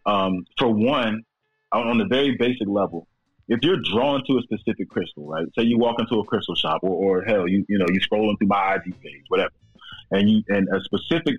um, 0.05 0.45
for 0.59 0.67
one, 0.67 1.23
on 1.71 1.97
the 1.97 2.05
very 2.05 2.35
basic 2.37 2.67
level, 2.67 3.07
if 3.47 3.59
you're 3.63 3.81
drawn 3.91 4.23
to 4.25 4.37
a 4.37 4.41
specific 4.43 4.89
crystal, 4.89 5.25
right? 5.27 5.47
Say 5.57 5.63
you 5.63 5.79
walk 5.79 5.99
into 5.99 6.19
a 6.19 6.25
crystal 6.25 6.53
shop, 6.53 6.81
or, 6.83 6.91
or 7.19 7.23
hell, 7.23 7.47
you 7.47 7.65
you 7.67 7.79
know 7.79 7.87
you 7.91 7.99
scrolling 7.99 8.37
through 8.37 8.49
my 8.49 8.75
IG 8.75 9.01
page, 9.01 9.23
whatever, 9.29 9.51
and 10.12 10.30
you 10.30 10.43
and 10.49 10.68
a 10.70 10.82
specific 10.82 11.36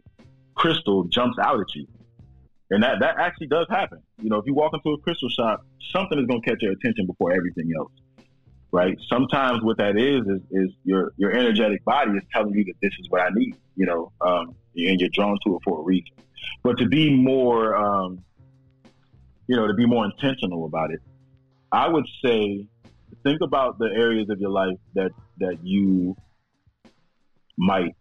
crystal 0.55 1.05
jumps 1.05 1.39
out 1.39 1.61
at 1.61 1.75
you. 1.75 1.87
and 2.71 2.83
that 2.83 3.01
that 3.01 3.17
actually 3.19 3.49
does 3.49 3.67
happen. 3.71 4.01
You 4.23 4.31
know, 4.31 4.39
if 4.39 4.47
you 4.47 4.55
walk 4.55 4.73
into 4.75 4.91
a 4.91 4.99
crystal 4.99 5.29
shop, 5.29 5.65
something 5.93 6.19
is 6.19 6.27
going 6.27 6.43
to 6.43 6.51
catch 6.51 6.63
your 6.63 6.73
attention 6.73 7.07
before 7.07 7.33
everything 7.33 7.71
else, 7.79 7.93
right? 8.73 8.97
Sometimes 9.09 9.63
what 9.63 9.79
that 9.79 9.97
is 9.97 10.23
is 10.27 10.43
is 10.51 10.75
your 10.85 11.13
your 11.17 11.33
energetic 11.33 11.85
body 11.85 12.13
is 12.13 12.23
telling 12.33 12.55
you 12.55 12.65
that 12.65 12.75
this 12.83 12.93
is 13.01 13.07
what 13.11 13.23
I 13.23 13.29
need. 13.35 13.57
You 13.77 13.87
know, 13.87 14.13
um, 14.21 14.57
and 14.77 15.01
you're 15.01 15.11
drawn 15.13 15.39
to 15.47 15.57
it 15.57 15.63
for 15.65 15.81
a 15.81 15.83
reason. 15.83 16.13
But 16.63 16.79
to 16.79 16.87
be 16.87 17.15
more, 17.15 17.77
um, 17.77 18.25
you 19.47 19.57
know, 19.57 19.67
to 19.67 19.75
be 19.75 19.87
more 19.87 20.05
intentional 20.05 20.67
about 20.67 20.93
it, 20.93 21.01
I 21.73 21.89
would 21.89 22.07
say 22.25 22.67
think 23.25 23.41
about 23.43 23.79
the 23.79 23.87
areas 23.87 24.31
of 24.31 24.41
your 24.41 24.51
life 24.51 24.79
that 24.95 25.13
that 25.39 25.59
you 25.63 26.17
might 27.59 27.95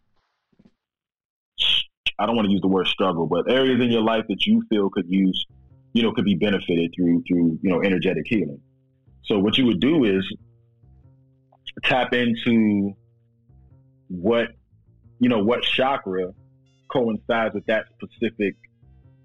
I 2.20 2.26
don't 2.26 2.36
want 2.36 2.48
to 2.48 2.52
use 2.52 2.62
the 2.62 2.68
word 2.68 2.88
struggle, 2.88 3.28
but 3.28 3.52
areas 3.52 3.82
in 3.82 3.92
your 3.92 4.02
life 4.02 4.26
that 4.28 4.46
you 4.46 4.64
feel 4.70 4.90
could 4.90 5.06
use, 5.08 5.46
you 5.94 6.04
know, 6.04 6.12
could 6.12 6.26
be 6.26 6.36
benefited 6.36 6.94
through 6.96 7.24
through 7.28 7.60
you 7.62 7.70
know 7.70 7.82
energetic 7.82 8.26
healing. 8.28 8.62
So 9.24 9.40
what 9.40 9.58
you 9.58 9.66
would 9.66 9.80
do 9.80 10.04
is 10.04 10.26
tap 11.84 12.14
into 12.14 12.94
what 14.10 14.50
you 15.20 15.30
know 15.30 15.40
what 15.40 15.64
chakra 15.64 16.34
coincides 16.90 17.56
with 17.56 17.66
that 17.68 17.86
specific 17.96 18.56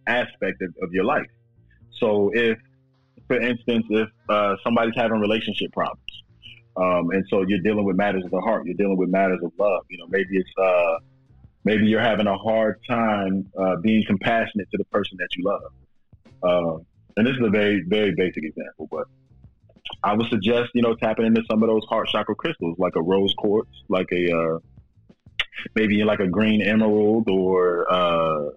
aspect 0.06 0.62
of, 0.62 0.74
of 0.82 0.92
your 0.92 1.04
life. 1.04 1.26
So 1.98 2.30
if, 2.34 2.58
for 3.26 3.40
instance, 3.40 3.86
if 3.88 4.08
uh, 4.28 4.56
somebody's 4.62 4.94
having 4.96 5.18
relationship 5.18 5.72
problems, 5.72 6.02
um, 6.76 7.10
and 7.10 7.24
so 7.30 7.42
you're 7.46 7.60
dealing 7.60 7.84
with 7.84 7.96
matters 7.96 8.24
of 8.24 8.30
the 8.30 8.40
heart, 8.40 8.66
you're 8.66 8.76
dealing 8.76 8.96
with 8.96 9.08
matters 9.08 9.40
of 9.42 9.52
love. 9.58 9.84
You 9.88 9.98
know, 9.98 10.06
maybe 10.08 10.28
it's 10.32 10.50
uh, 10.58 10.96
maybe 11.64 11.86
you're 11.86 12.00
having 12.00 12.26
a 12.26 12.36
hard 12.36 12.80
time 12.88 13.50
uh, 13.58 13.76
being 13.76 14.04
compassionate 14.06 14.70
to 14.70 14.76
the 14.76 14.84
person 14.84 15.16
that 15.18 15.28
you 15.36 15.44
love. 15.44 15.72
Uh, 16.42 16.82
and 17.16 17.26
this 17.26 17.34
is 17.34 17.42
a 17.46 17.50
very, 17.50 17.82
very 17.86 18.14
basic 18.14 18.44
example, 18.44 18.88
but 18.90 19.06
I 20.02 20.14
would 20.14 20.28
suggest, 20.28 20.70
you 20.74 20.82
know, 20.82 20.94
tapping 20.94 21.26
into 21.26 21.42
some 21.50 21.62
of 21.62 21.68
those 21.68 21.84
heart 21.84 22.08
chakra 22.08 22.34
crystals, 22.34 22.78
like 22.78 22.96
a 22.96 23.02
rose 23.02 23.34
quartz, 23.36 23.70
like 23.88 24.08
a, 24.12 24.36
uh, 24.36 24.58
maybe 25.74 26.02
like 26.04 26.20
a 26.20 26.26
green 26.26 26.60
emerald 26.62 27.28
or, 27.30 27.90
uh, 27.90 28.50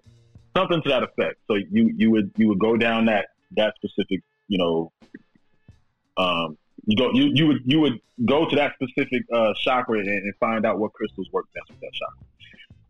something 0.56 0.82
to 0.82 0.88
that 0.88 1.02
effect. 1.02 1.38
So 1.46 1.54
you, 1.54 1.94
you 1.96 2.10
would, 2.10 2.32
you 2.36 2.48
would 2.48 2.58
go 2.58 2.76
down 2.76 3.06
that, 3.06 3.28
that 3.56 3.74
specific, 3.76 4.22
you 4.48 4.58
know, 4.58 4.92
um, 6.16 6.58
you 6.84 6.96
go, 6.96 7.10
you, 7.12 7.30
you 7.32 7.46
would, 7.46 7.62
you 7.64 7.80
would 7.80 8.00
go 8.24 8.48
to 8.48 8.56
that 8.56 8.74
specific, 8.74 9.22
uh, 9.32 9.52
chakra 9.62 10.00
and, 10.00 10.08
and 10.08 10.34
find 10.40 10.66
out 10.66 10.78
what 10.78 10.92
crystals 10.92 11.28
work 11.32 11.46
best 11.54 11.70
with 11.70 11.80
that 11.80 11.92
chakra. 11.92 12.24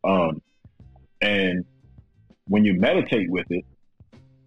Um, 0.05 0.43
and 1.21 1.65
when 2.47 2.65
you 2.65 2.75
meditate 2.75 3.31
with 3.31 3.47
it, 3.51 3.65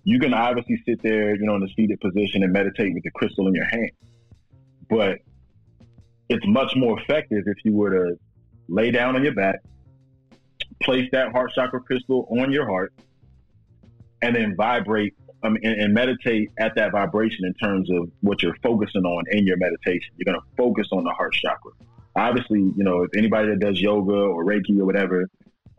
you 0.03 0.19
can 0.19 0.33
obviously 0.33 0.81
sit 0.85 1.01
there, 1.03 1.35
you 1.35 1.45
know, 1.45 1.55
in 1.55 1.63
a 1.63 1.69
seated 1.75 1.99
position 1.99 2.43
and 2.43 2.51
meditate 2.51 2.93
with 2.93 3.03
the 3.03 3.11
crystal 3.11 3.47
in 3.47 3.53
your 3.53 3.65
hand. 3.65 3.91
But 4.89 5.19
it's 6.29 6.45
much 6.47 6.75
more 6.75 6.99
effective 6.99 7.43
if 7.45 7.57
you 7.63 7.73
were 7.73 7.91
to 7.91 8.19
lay 8.67 8.89
down 8.89 9.15
on 9.15 9.23
your 9.23 9.33
back, 9.33 9.61
place 10.81 11.07
that 11.11 11.31
heart 11.31 11.51
chakra 11.53 11.81
crystal 11.81 12.27
on 12.39 12.51
your 12.51 12.65
heart, 12.65 12.93
and 14.21 14.35
then 14.35 14.55
vibrate 14.55 15.13
and, 15.43 15.57
and, 15.63 15.93
meditate 15.93 16.49
at 16.59 16.75
that 16.75 16.91
vibration 16.91 17.45
in 17.45 17.53
terms 17.55 17.89
of 17.91 18.09
what 18.21 18.43
you're 18.43 18.55
focusing 18.61 19.03
on 19.03 19.23
in 19.31 19.45
your 19.45 19.57
meditation. 19.57 20.13
You're 20.17 20.33
going 20.33 20.39
to 20.39 20.55
focus 20.55 20.87
on 20.91 21.03
the 21.03 21.11
heart 21.11 21.33
chakra. 21.33 21.71
Obviously, 22.15 22.59
you 22.59 22.83
know, 22.83 23.03
if 23.03 23.11
anybody 23.15 23.49
that 23.49 23.59
does 23.59 23.79
yoga 23.79 24.13
or 24.13 24.43
Reiki 24.43 24.77
or 24.79 24.85
whatever, 24.85 25.29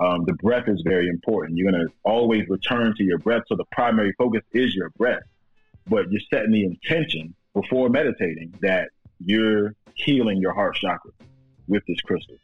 um, 0.00 0.24
the 0.24 0.32
breath 0.32 0.68
is 0.68 0.82
very 0.84 1.08
important. 1.08 1.56
You're 1.56 1.70
going 1.70 1.86
to 1.86 1.92
always 2.04 2.48
return 2.48 2.94
to 2.96 3.04
your 3.04 3.18
breath. 3.18 3.42
So 3.48 3.54
the 3.56 3.66
primary 3.70 4.12
focus 4.18 4.42
is 4.52 4.74
your 4.74 4.90
breath, 4.90 5.22
but 5.86 6.10
you're 6.10 6.22
setting 6.32 6.52
the 6.52 6.64
intention 6.64 7.34
before 7.54 7.88
meditating 7.88 8.54
that 8.62 8.88
you're 9.20 9.74
healing 9.94 10.38
your 10.38 10.54
heart 10.54 10.76
chakra 10.76 11.10
with 11.68 11.84
this 11.86 12.00
crystal. 12.00 12.36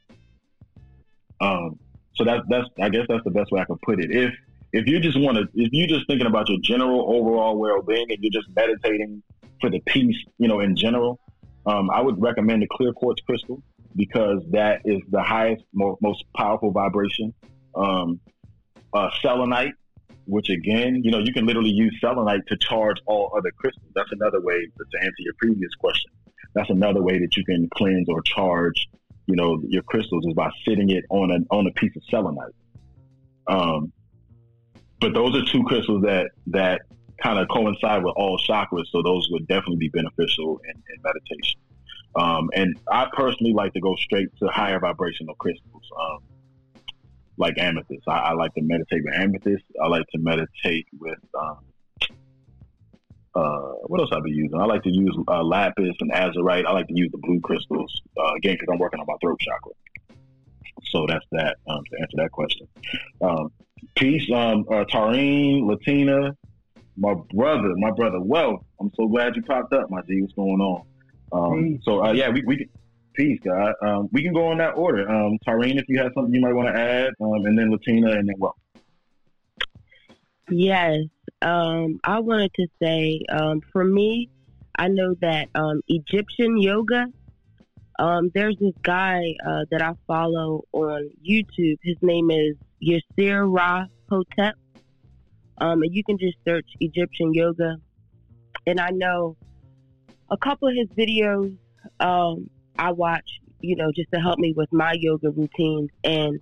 Um, 1.41 1.78
so 2.14 2.24
that, 2.24 2.43
that's, 2.49 2.68
I 2.80 2.91
guess 2.91 3.07
that's 3.09 3.24
the 3.24 3.30
best 3.30 3.51
way 3.51 3.61
I 3.61 3.64
can 3.64 3.78
put 3.78 4.01
it. 4.01 4.11
If, 4.11 4.34
if 4.72 4.86
you 4.86 5.01
just 5.01 5.18
want 5.18 5.39
to, 5.39 5.45
if 5.55 5.70
you're 5.72 5.89
just 5.89 6.07
thinking 6.07 6.26
about 6.26 6.49
your 6.49 6.59
general 6.62 7.12
overall 7.12 7.57
well-being 7.57 8.07
and 8.11 8.18
you're 8.20 8.43
just 8.43 8.55
meditating 8.55 9.22
for 9.61 9.70
the 9.70 9.80
peace, 9.86 10.16
you 10.39 10.47
know, 10.47 10.61
in 10.61 10.76
general, 10.76 11.18
um, 11.66 11.91
I 11.91 12.01
would 12.03 12.20
recommend 12.20 12.62
the 12.62 12.68
clear 12.70 12.93
quartz 12.93 13.22
crystal 13.22 13.62
because 13.95 14.43
that 14.51 14.82
is 14.84 15.01
the 15.11 15.22
highest, 15.22 15.64
mo- 15.72 15.99
most 16.01 16.24
powerful 16.36 16.70
vibration. 16.70 17.34
Um, 17.74 18.20
uh, 18.93 19.11
selenite, 19.22 19.74
which 20.26 20.49
again, 20.49 21.03
you 21.05 21.11
know, 21.11 21.18
you 21.18 21.32
can 21.32 21.47
literally 21.47 21.70
use 21.70 21.97
selenite 22.01 22.47
to 22.49 22.57
charge 22.57 22.97
all 23.07 23.32
other 23.36 23.51
crystals. 23.57 23.91
That's 23.95 24.12
another 24.12 24.41
way 24.41 24.55
to 24.55 24.99
answer 25.01 25.14
your 25.18 25.34
previous 25.39 25.74
question. 25.74 26.11
That's 26.55 26.70
another 26.70 27.03
way 27.03 27.18
that 27.18 27.36
you 27.36 27.45
can 27.45 27.68
cleanse 27.74 28.09
or 28.09 28.22
charge, 28.22 28.89
you 29.26 29.36
know, 29.36 29.62
your 29.68 29.82
crystals 29.82 30.24
is 30.26 30.34
by 30.34 30.51
sitting 30.66 30.91
it 30.91 31.05
on 31.11 31.30
a 31.30 31.55
on 31.55 31.66
a 31.66 31.70
piece 31.72 31.95
of 31.97 32.03
selenite. 32.11 32.55
Um, 33.47 33.93
but 35.01 35.14
those 35.14 35.36
are 35.36 35.45
two 35.45 35.62
crystals 35.64 36.03
that 36.03 36.30
that 36.49 36.82
kind 37.22 37.39
of 37.39 37.49
coincide 37.49 38.03
with 38.03 38.14
all 38.16 38.39
chakras, 38.39 38.86
so 38.91 39.03
those 39.03 39.28
would 39.30 39.47
definitely 39.47 39.76
be 39.76 39.89
beneficial 39.89 40.61
in, 40.64 40.70
in 40.70 41.03
meditation. 41.03 41.61
Um, 42.16 42.50
and 42.54 42.78
I 42.90 43.09
personally 43.12 43.52
like 43.52 43.72
to 43.74 43.80
go 43.80 43.94
straight 43.96 44.28
to 44.38 44.48
higher 44.48 44.80
vibrational 44.80 45.34
crystals, 45.36 45.82
um, 46.00 46.18
like 47.36 47.59
amethyst. 47.59 48.02
I, 48.09 48.18
I, 48.18 48.32
like 48.32 48.54
to 48.54 48.62
meditate 48.62 49.04
with 49.04 49.14
amethyst. 49.14 49.64
I 49.82 49.86
like 49.88 50.06
to 50.09 50.18
meditate 50.18 50.86
with 50.98 51.18
um, 51.38 51.59
uh, 53.34 53.72
what 53.86 54.00
else 54.00 54.11
I 54.12 54.20
be 54.20 54.30
using? 54.30 54.59
I 54.59 54.64
like 54.64 54.82
to 54.82 54.90
use 54.90 55.16
uh, 55.28 55.44
lapis 55.44 55.94
and 56.00 56.11
azurite. 56.11 56.66
I 56.66 56.72
like 56.72 56.88
to 56.88 56.94
use 56.94 57.11
the 57.12 57.18
blue 57.18 57.40
crystals 57.40 58.02
uh, 58.18 58.32
again 58.36 58.54
because 58.54 58.68
I'm 58.72 58.78
working 58.78 59.00
on 59.00 59.06
my 59.06 59.14
throat 59.20 59.38
chakra. 59.40 59.72
So 60.90 61.06
that's 61.06 61.24
that 61.32 61.56
um, 61.68 61.82
to 61.90 62.00
answer 62.00 62.16
that 62.16 62.32
question. 62.32 62.66
Um, 63.20 63.52
peace, 63.96 64.28
um, 64.34 64.64
uh, 64.70 64.84
Tareen, 64.84 65.66
Latina, 65.66 66.36
my 66.96 67.14
brother, 67.32 67.74
my 67.76 67.90
brother. 67.90 68.20
Well, 68.20 68.64
I'm 68.80 68.90
so 68.96 69.06
glad 69.06 69.36
you 69.36 69.42
popped 69.42 69.72
up, 69.72 69.90
my 69.90 70.00
G. 70.02 70.20
What's 70.20 70.32
going 70.34 70.61
on? 70.61 70.84
Um, 71.33 71.81
so 71.83 72.05
uh, 72.05 72.12
yeah, 72.12 72.31
we, 72.31 72.43
we 72.47 72.57
can, 72.57 72.68
peace, 73.14 73.41
God. 73.45 73.74
Um, 73.83 74.09
we 74.12 74.22
can 74.22 74.33
go 74.33 74.53
in 74.53 74.59
that 74.59 74.76
order. 74.76 75.09
Um, 75.09 75.39
Tyrene, 75.47 75.79
if 75.79 75.85
you 75.89 75.99
have 75.99 76.12
something 76.14 76.35
you 76.35 76.41
might 76.41 76.55
want 76.55 76.74
to 76.74 76.81
add, 76.81 77.11
um, 77.20 77.45
and 77.47 77.59
then 77.59 77.70
Latina, 77.70 78.12
and 78.12 78.29
then 78.29 78.37
what? 78.39 78.55
Yes, 80.51 81.01
um, 81.43 82.01
I 82.05 82.20
wanted 82.20 82.53
to 82.55 82.66
say 82.81 83.20
um, 83.29 83.61
for 83.72 83.85
me, 83.85 84.31
I 84.79 84.89
know 84.89 85.14
that 85.20 85.49
um, 85.55 85.83
Egyptian 85.89 86.57
yoga. 86.57 87.07
Um, 87.99 88.31
there's 88.33 88.57
this 88.61 88.74
guy 88.83 89.35
uh, 89.45 89.64
that 89.72 89.83
I 89.83 89.93
follow 90.07 90.64
on 90.72 91.11
YouTube. 91.29 91.79
His 91.83 91.97
name 92.01 92.31
is 92.31 92.55
Yasir 92.81 93.53
Ra 93.53 93.87
Hotep. 94.09 94.55
Um, 95.61 95.83
and 95.83 95.93
you 95.93 96.05
can 96.05 96.16
just 96.16 96.37
search 96.47 96.66
Egyptian 96.79 97.35
yoga. 97.35 97.76
And 98.66 98.79
I 98.79 98.91
know 98.91 99.37
a 100.31 100.37
couple 100.37 100.68
of 100.68 100.74
his 100.74 100.89
videos 100.89 101.57
um, 102.01 102.49
I 102.79 102.93
watch, 102.93 103.41
you 103.61 103.76
know, 103.76 103.91
just 103.95 104.11
to 104.12 104.20
help 104.20 104.39
me 104.39 104.53
with 104.57 104.72
my 104.72 104.93
yoga 104.93 105.31
routines. 105.31 105.91
And 106.05 106.41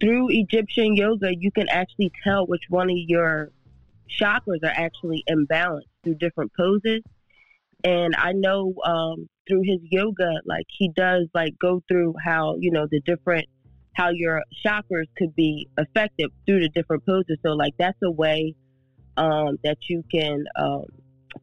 through 0.00 0.28
Egyptian 0.30 0.96
yoga, 0.96 1.34
you 1.36 1.50
can 1.50 1.68
actually 1.68 2.12
tell 2.24 2.46
which 2.46 2.62
one 2.68 2.90
of 2.90 2.96
your 2.96 3.50
chakras 4.20 4.62
are 4.64 4.74
actually 4.74 5.24
imbalanced 5.30 5.88
through 6.02 6.14
different 6.14 6.52
poses. 6.56 7.02
And 7.84 8.14
I 8.16 8.32
know 8.32 8.74
um, 8.84 9.28
through 9.48 9.62
his 9.64 9.78
yoga, 9.90 10.40
like 10.44 10.66
he 10.68 10.90
does, 10.90 11.26
like 11.34 11.58
go 11.58 11.82
through 11.88 12.14
how 12.22 12.56
you 12.58 12.70
know 12.70 12.86
the 12.90 13.00
different 13.00 13.46
how 13.94 14.10
your 14.10 14.42
chakras 14.64 15.06
could 15.16 15.34
be 15.34 15.68
affected 15.78 16.30
through 16.46 16.60
the 16.60 16.68
different 16.70 17.04
poses. 17.06 17.38
So 17.44 17.52
like 17.52 17.74
that's 17.78 17.98
a 18.02 18.10
way 18.10 18.54
um, 19.16 19.58
that 19.64 19.78
you 19.88 20.04
can 20.10 20.44
um, 20.56 20.84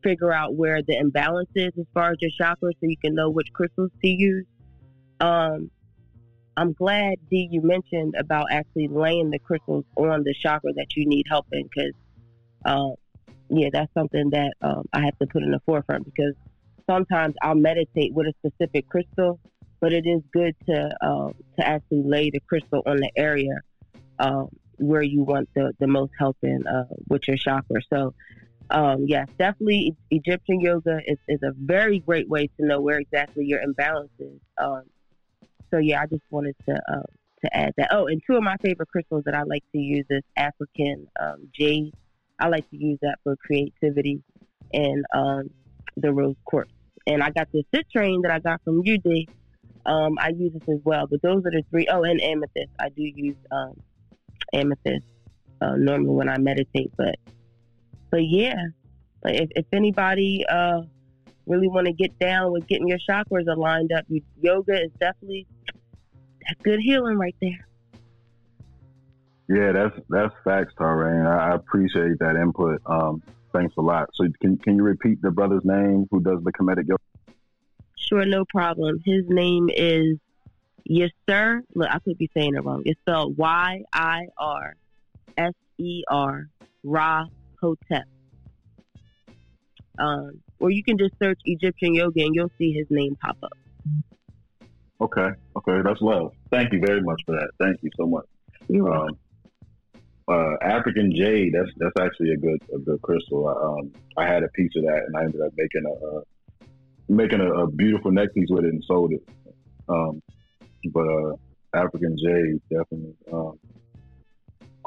figure 0.04 0.34
out 0.34 0.56
where 0.56 0.82
the 0.82 0.98
imbalance 0.98 1.50
is 1.56 1.72
as 1.78 1.86
far 1.94 2.12
as 2.12 2.18
your 2.22 2.32
chakras 2.40 2.74
so 2.74 2.82
you 2.82 2.98
can 2.98 3.16
know 3.16 3.30
which 3.30 3.48
crystals 3.54 3.92
to 4.02 4.08
use. 4.08 4.46
Um, 5.20 5.72
I'm 6.56 6.74
glad, 6.74 7.18
Dee, 7.30 7.48
you 7.52 7.62
mentioned 7.62 8.16
about 8.20 8.48
actually 8.52 8.88
laying 8.88 9.30
the 9.30 9.40
crystals 9.40 9.86
on 9.96 10.24
the 10.24 10.34
chakra 10.42 10.74
that 10.74 10.96
you 10.96 11.08
need 11.08 11.26
help 11.30 11.46
in 11.52 11.64
because, 11.64 11.94
uh, 12.66 12.90
yeah, 13.50 13.70
that's 13.72 13.94
something 13.94 14.32
that 14.32 14.54
um, 14.62 14.84
I 14.92 15.02
have 15.02 15.18
to 15.20 15.28
put 15.28 15.44
in 15.44 15.52
the 15.52 15.62
forefront 15.66 16.06
because 16.06 16.34
sometimes 16.90 17.36
I'll 17.44 17.56
meditate 17.56 18.14
with 18.14 18.28
a 18.28 18.34
specific 18.40 18.90
crystal, 18.90 19.40
but 19.80 19.94
it 19.94 20.08
is 20.08 20.22
good 20.34 20.56
to 20.68 20.90
uh, 21.02 21.30
to 21.58 21.68
actually 21.68 22.04
lay 22.04 22.32
the 22.32 22.40
crystal 22.40 22.82
on 22.86 22.98
the 22.98 23.12
area 23.16 23.62
um, 24.20 24.50
where 24.78 25.04
you 25.04 25.24
want 25.24 25.50
the, 25.56 25.74
the 25.80 25.88
most 25.88 26.12
help 26.18 26.38
in 26.42 26.66
uh, 26.66 26.86
with 27.08 27.28
your 27.28 27.38
chakra. 27.38 27.82
So 27.94 28.14
um, 28.70 29.06
yes, 29.08 29.28
definitely 29.38 29.96
Egyptian 30.12 30.60
yoga 30.62 31.00
is, 31.06 31.18
is 31.28 31.40
a 31.44 31.52
very 31.56 32.00
great 32.00 32.28
way 32.28 32.48
to 32.48 32.66
know 32.66 32.82
where 32.82 33.00
exactly 33.00 33.46
your 33.46 33.62
imbalance 33.62 34.12
is. 34.20 34.40
Um, 34.58 34.84
so 35.72 35.78
yeah, 35.78 36.02
I 36.02 36.06
just 36.06 36.24
wanted 36.30 36.56
to 36.68 36.74
uh, 36.74 37.04
to 37.44 37.58
add 37.58 37.74
that. 37.78 37.90
Oh, 37.92 38.08
and 38.08 38.22
two 38.26 38.36
of 38.36 38.44
my 38.44 38.58
favorite 38.58 38.90
crystals 38.90 39.24
that 39.26 39.36
I 39.36 39.44
like 39.44 39.64
to 39.74 39.78
use 39.78 40.06
is 40.10 40.24
African 40.36 41.08
um, 41.20 41.50
jade 41.54 41.94
I 42.40 42.48
like 42.50 42.70
to 42.70 42.78
use 42.78 43.00
that 43.02 43.18
for 43.24 43.36
creativity 43.36 44.22
and 44.74 45.06
um, 45.14 45.50
the 45.96 46.14
rose 46.14 46.36
quartz. 46.46 46.72
And 47.06 47.24
I 47.24 47.32
got 47.32 47.48
the 47.52 47.64
citrine 47.74 48.22
that 48.24 48.32
I 48.32 48.40
got 48.40 48.62
from 48.64 48.82
UD. 48.82 49.26
Um, 49.86 50.18
I 50.20 50.30
use 50.30 50.54
this 50.54 50.76
as 50.76 50.82
well. 50.84 51.08
But 51.08 51.22
those 51.22 51.46
are 51.46 51.52
the 51.52 51.64
three. 51.72 51.88
Oh, 51.88 52.04
and 52.04 52.22
amethyst. 52.22 52.72
I 52.80 52.90
do 52.90 53.04
use 53.04 53.38
um, 53.52 53.80
amethyst 54.54 55.06
uh, 55.62 55.76
normally 55.78 56.14
when 56.14 56.30
I 56.30 56.38
meditate. 56.38 56.92
But 56.98 57.16
but 58.10 58.24
yeah, 58.24 58.56
but 59.22 59.36
if, 59.36 59.50
if 59.56 59.66
anybody 59.74 60.46
uh, 60.48 60.82
really 61.46 61.68
want 61.68 61.88
to 61.88 61.94
get 61.94 62.18
down 62.20 62.52
with 62.52 62.68
getting 62.68 62.88
your 62.88 63.00
chakras 63.10 63.48
aligned 63.48 63.92
up, 63.92 64.06
yoga 64.42 64.84
is 64.84 64.92
definitely 65.00 65.48
that's 66.48 66.62
good 66.62 66.80
healing 66.80 67.18
right 67.18 67.36
there. 67.42 67.68
Yeah, 69.50 69.72
that's 69.72 69.96
that's 70.10 70.34
facts, 70.44 70.74
Tarain. 70.78 71.26
I, 71.26 71.56
appreciate 71.56 72.20
that 72.20 72.36
input. 72.36 72.82
Um, 72.86 73.22
thanks 73.54 73.74
a 73.78 73.82
lot. 73.82 74.10
So, 74.14 74.26
can 74.42 74.58
can 74.58 74.76
you 74.76 74.84
repeat 74.84 75.22
the 75.22 75.32
brother's 75.32 75.64
name 75.64 76.06
who 76.12 76.22
does 76.22 76.44
the 76.44 76.52
Kemetic 76.52 76.88
yoga? 76.88 77.02
Sure, 77.98 78.26
no 78.26 78.44
problem. 78.46 79.02
His 79.06 79.24
name 79.28 79.70
is 79.74 80.18
Yisir. 80.90 81.62
Look, 81.76 81.90
I 81.90 82.00
could 82.00 82.18
be 82.18 82.30
saying 82.36 82.56
it 82.56 82.64
wrong. 82.64 82.84
It's 82.86 83.00
spelled 83.02 83.38
Y 83.38 83.84
I 83.94 84.28
R 84.38 84.76
S 85.38 85.54
E 85.78 86.04
R 86.10 86.50
Ra 86.84 87.26
Hotep. 87.62 88.06
Um, 90.00 90.42
or 90.60 90.70
you 90.70 90.84
can 90.84 90.98
just 90.98 91.16
search 91.22 91.40
Egyptian 91.46 91.96
yoga 91.96 92.24
and 92.24 92.36
you'll 92.36 92.52
see 92.58 92.72
his 92.72 92.86
name 92.90 93.16
pop 93.22 93.38
up. 93.42 93.52
Okay, 95.00 95.30
okay, 95.56 95.82
that's 95.84 96.02
love. 96.02 96.34
Thank 96.52 96.74
you 96.74 96.80
very 96.80 97.02
much 97.02 97.22
for 97.26 97.34
that. 97.34 97.50
Thank 97.60 97.82
you 97.84 97.90
so 97.98 98.08
much. 98.08 98.26
You're 98.68 98.92
um, 98.92 98.98
welcome 98.98 99.20
uh, 100.28 100.56
African 100.62 101.14
jade. 101.16 101.54
That's 101.54 101.70
that's 101.78 101.96
actually 102.00 102.32
a 102.32 102.38
good 102.38 102.62
a 102.74 102.80
good 102.80 103.02
crystal. 103.02 103.48
I, 103.48 103.54
um, 103.54 103.92
I 104.18 104.28
had 104.28 104.44
a 104.44 104.50
piece 104.50 104.72
of 104.76 104.84
that, 104.84 105.04
and 105.08 105.16
I 105.16 105.22
ended 105.22 105.42
up 105.42 105.54
making 105.56 105.84
a 105.86 106.18
uh, 106.18 106.22
making 107.10 107.40
a, 107.40 107.52
a, 107.64 107.72
beautiful 107.72 108.12
neck 108.12 108.34
piece 108.34 108.50
with 108.50 108.66
it 108.66 108.74
and 108.74 108.84
sold 108.86 109.14
it. 109.14 109.24
Um, 109.88 110.22
but 110.92 111.08
uh, 111.08 111.34
African 111.74 112.18
jade 112.18 112.62
definitely. 112.70 113.16
Um, 113.32 113.58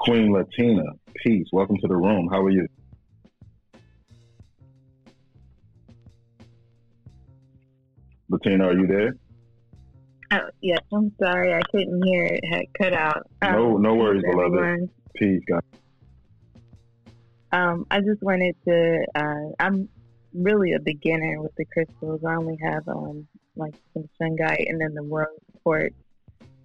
Queen 0.01 0.33
Latina, 0.33 0.83
peace. 1.23 1.47
Welcome 1.53 1.77
to 1.77 1.87
the 1.87 1.97
room. 1.97 2.27
How 2.33 2.41
are 2.41 2.51
you? 2.51 2.67
Latina, 8.31 8.69
are 8.69 8.73
you 8.73 8.87
there? 8.87 9.15
Oh, 10.33 10.49
yes. 10.63 10.79
I'm 10.91 11.13
sorry. 11.23 11.53
I 11.53 11.61
couldn't 11.71 12.03
hear 12.07 12.25
it. 12.25 12.41
Had 12.51 12.65
cut 12.79 12.95
out. 12.95 13.27
Um, 13.43 13.53
no, 13.53 13.77
no 13.77 13.95
worries, 13.95 14.23
beloved. 14.23 14.89
Peace, 15.17 15.43
guys. 15.47 15.61
Um, 17.53 17.85
I 17.91 18.01
just 18.01 18.23
wanted 18.23 18.57
to. 18.67 19.05
Uh, 19.15 19.53
I'm 19.59 19.87
really 20.33 20.73
a 20.73 20.81
beginner 20.81 21.43
with 21.43 21.55
the 21.59 21.67
crystals. 21.67 22.23
I 22.27 22.37
only 22.37 22.57
have 22.63 22.89
um, 22.89 23.27
like 23.55 23.75
some 23.93 24.09
shungite 24.19 24.67
and 24.67 24.81
then 24.81 24.95
the 24.95 25.03
rose 25.03 25.27
quartz. 25.63 25.95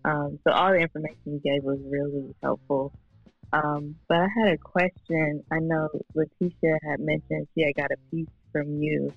Um, 0.06 0.40
so 0.48 0.54
all 0.54 0.72
the 0.72 0.78
information 0.78 1.18
you 1.26 1.42
gave 1.44 1.64
was 1.64 1.80
really 1.84 2.34
helpful. 2.42 2.94
Um, 3.54 3.96
but 4.10 4.18
I 4.18 4.28
had 4.38 4.54
a 4.54 4.58
question. 4.58 5.44
I 5.52 5.60
know 5.60 5.90
Letitia 6.14 6.78
had 6.84 7.00
mentioned 7.00 7.48
she 7.56 7.64
had 7.64 7.76
got 7.76 7.92
a 7.92 7.98
piece 8.12 8.28
from 8.52 8.82
you 8.82 9.14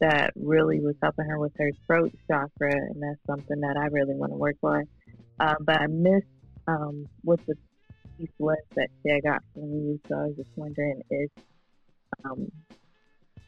that 0.00 0.32
really 0.36 0.80
was 0.80 0.94
helping 1.02 1.26
her 1.26 1.38
with 1.38 1.52
her 1.58 1.70
throat 1.86 2.12
chakra, 2.30 2.72
and 2.72 3.02
that's 3.02 3.20
something 3.26 3.60
that 3.60 3.76
I 3.76 3.86
really 3.86 4.14
want 4.14 4.32
to 4.32 4.36
work 4.36 4.56
on. 4.62 4.84
Uh, 5.40 5.54
but 5.60 5.80
I 5.80 5.86
missed 5.86 6.26
um, 6.66 7.08
what 7.22 7.40
the 7.46 7.54
piece 8.18 8.28
was 8.38 8.58
that 8.76 8.88
I 9.06 9.20
got 9.20 9.42
from 9.52 9.64
you, 9.64 10.00
so 10.08 10.16
I 10.16 10.22
was 10.26 10.36
just 10.36 10.50
wondering 10.56 11.00
if 11.10 11.30
um, 12.24 12.46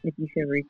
if 0.03 0.13
you 0.17 0.27
could 0.33 0.49
reach. 0.49 0.67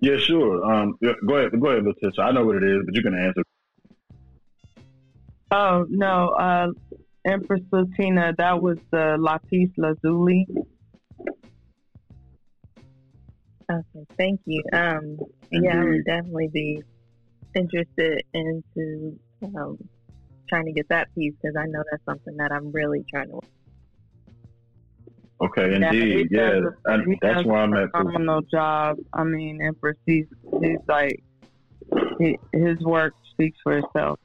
Yeah, 0.00 0.18
sure. 0.18 0.64
Um, 0.64 0.98
go 1.26 1.36
ahead, 1.36 1.60
go 1.60 1.68
ahead, 1.68 1.84
Letitia. 1.84 2.22
I 2.22 2.32
know 2.32 2.44
what 2.44 2.56
it 2.56 2.64
is, 2.64 2.82
but 2.84 2.94
you 2.94 3.02
can 3.02 3.14
answer. 3.14 3.42
Oh 5.50 5.86
no, 5.88 6.28
uh, 6.30 6.68
Empress 7.24 7.62
Latina, 7.72 8.34
that 8.38 8.60
was 8.60 8.78
the 8.90 9.16
lapis 9.18 9.70
lazuli. 9.76 10.46
Okay, 13.70 14.06
thank 14.16 14.40
you. 14.44 14.62
Um, 14.72 15.18
yeah, 15.50 15.80
I 15.80 15.84
would 15.84 16.04
definitely 16.04 16.48
be 16.48 16.82
interested 17.54 18.22
into 18.32 19.18
um, 19.42 19.76
trying 20.48 20.66
to 20.66 20.72
get 20.72 20.88
that 20.88 21.12
piece 21.14 21.34
because 21.40 21.56
I 21.56 21.66
know 21.66 21.82
that's 21.90 22.04
something 22.04 22.36
that 22.36 22.52
I'm 22.52 22.70
really 22.70 23.04
trying 23.12 23.28
to. 23.30 23.40
Okay, 25.40 25.74
indeed, 25.74 26.28
yeah, 26.30 26.60
yeah 26.86 27.04
that's 27.20 27.44
where 27.44 27.58
I'm 27.58 27.74
at. 27.74 27.90
Phenomenal 27.90 28.42
job. 28.42 28.98
I 29.12 29.24
mean, 29.24 29.60
Empress, 29.60 29.96
he's 30.06 30.26
he's 30.62 30.78
like 30.88 31.22
he, 32.18 32.38
his 32.52 32.78
work 32.80 33.14
speaks 33.32 33.58
for 33.62 33.78
itself. 33.78 34.18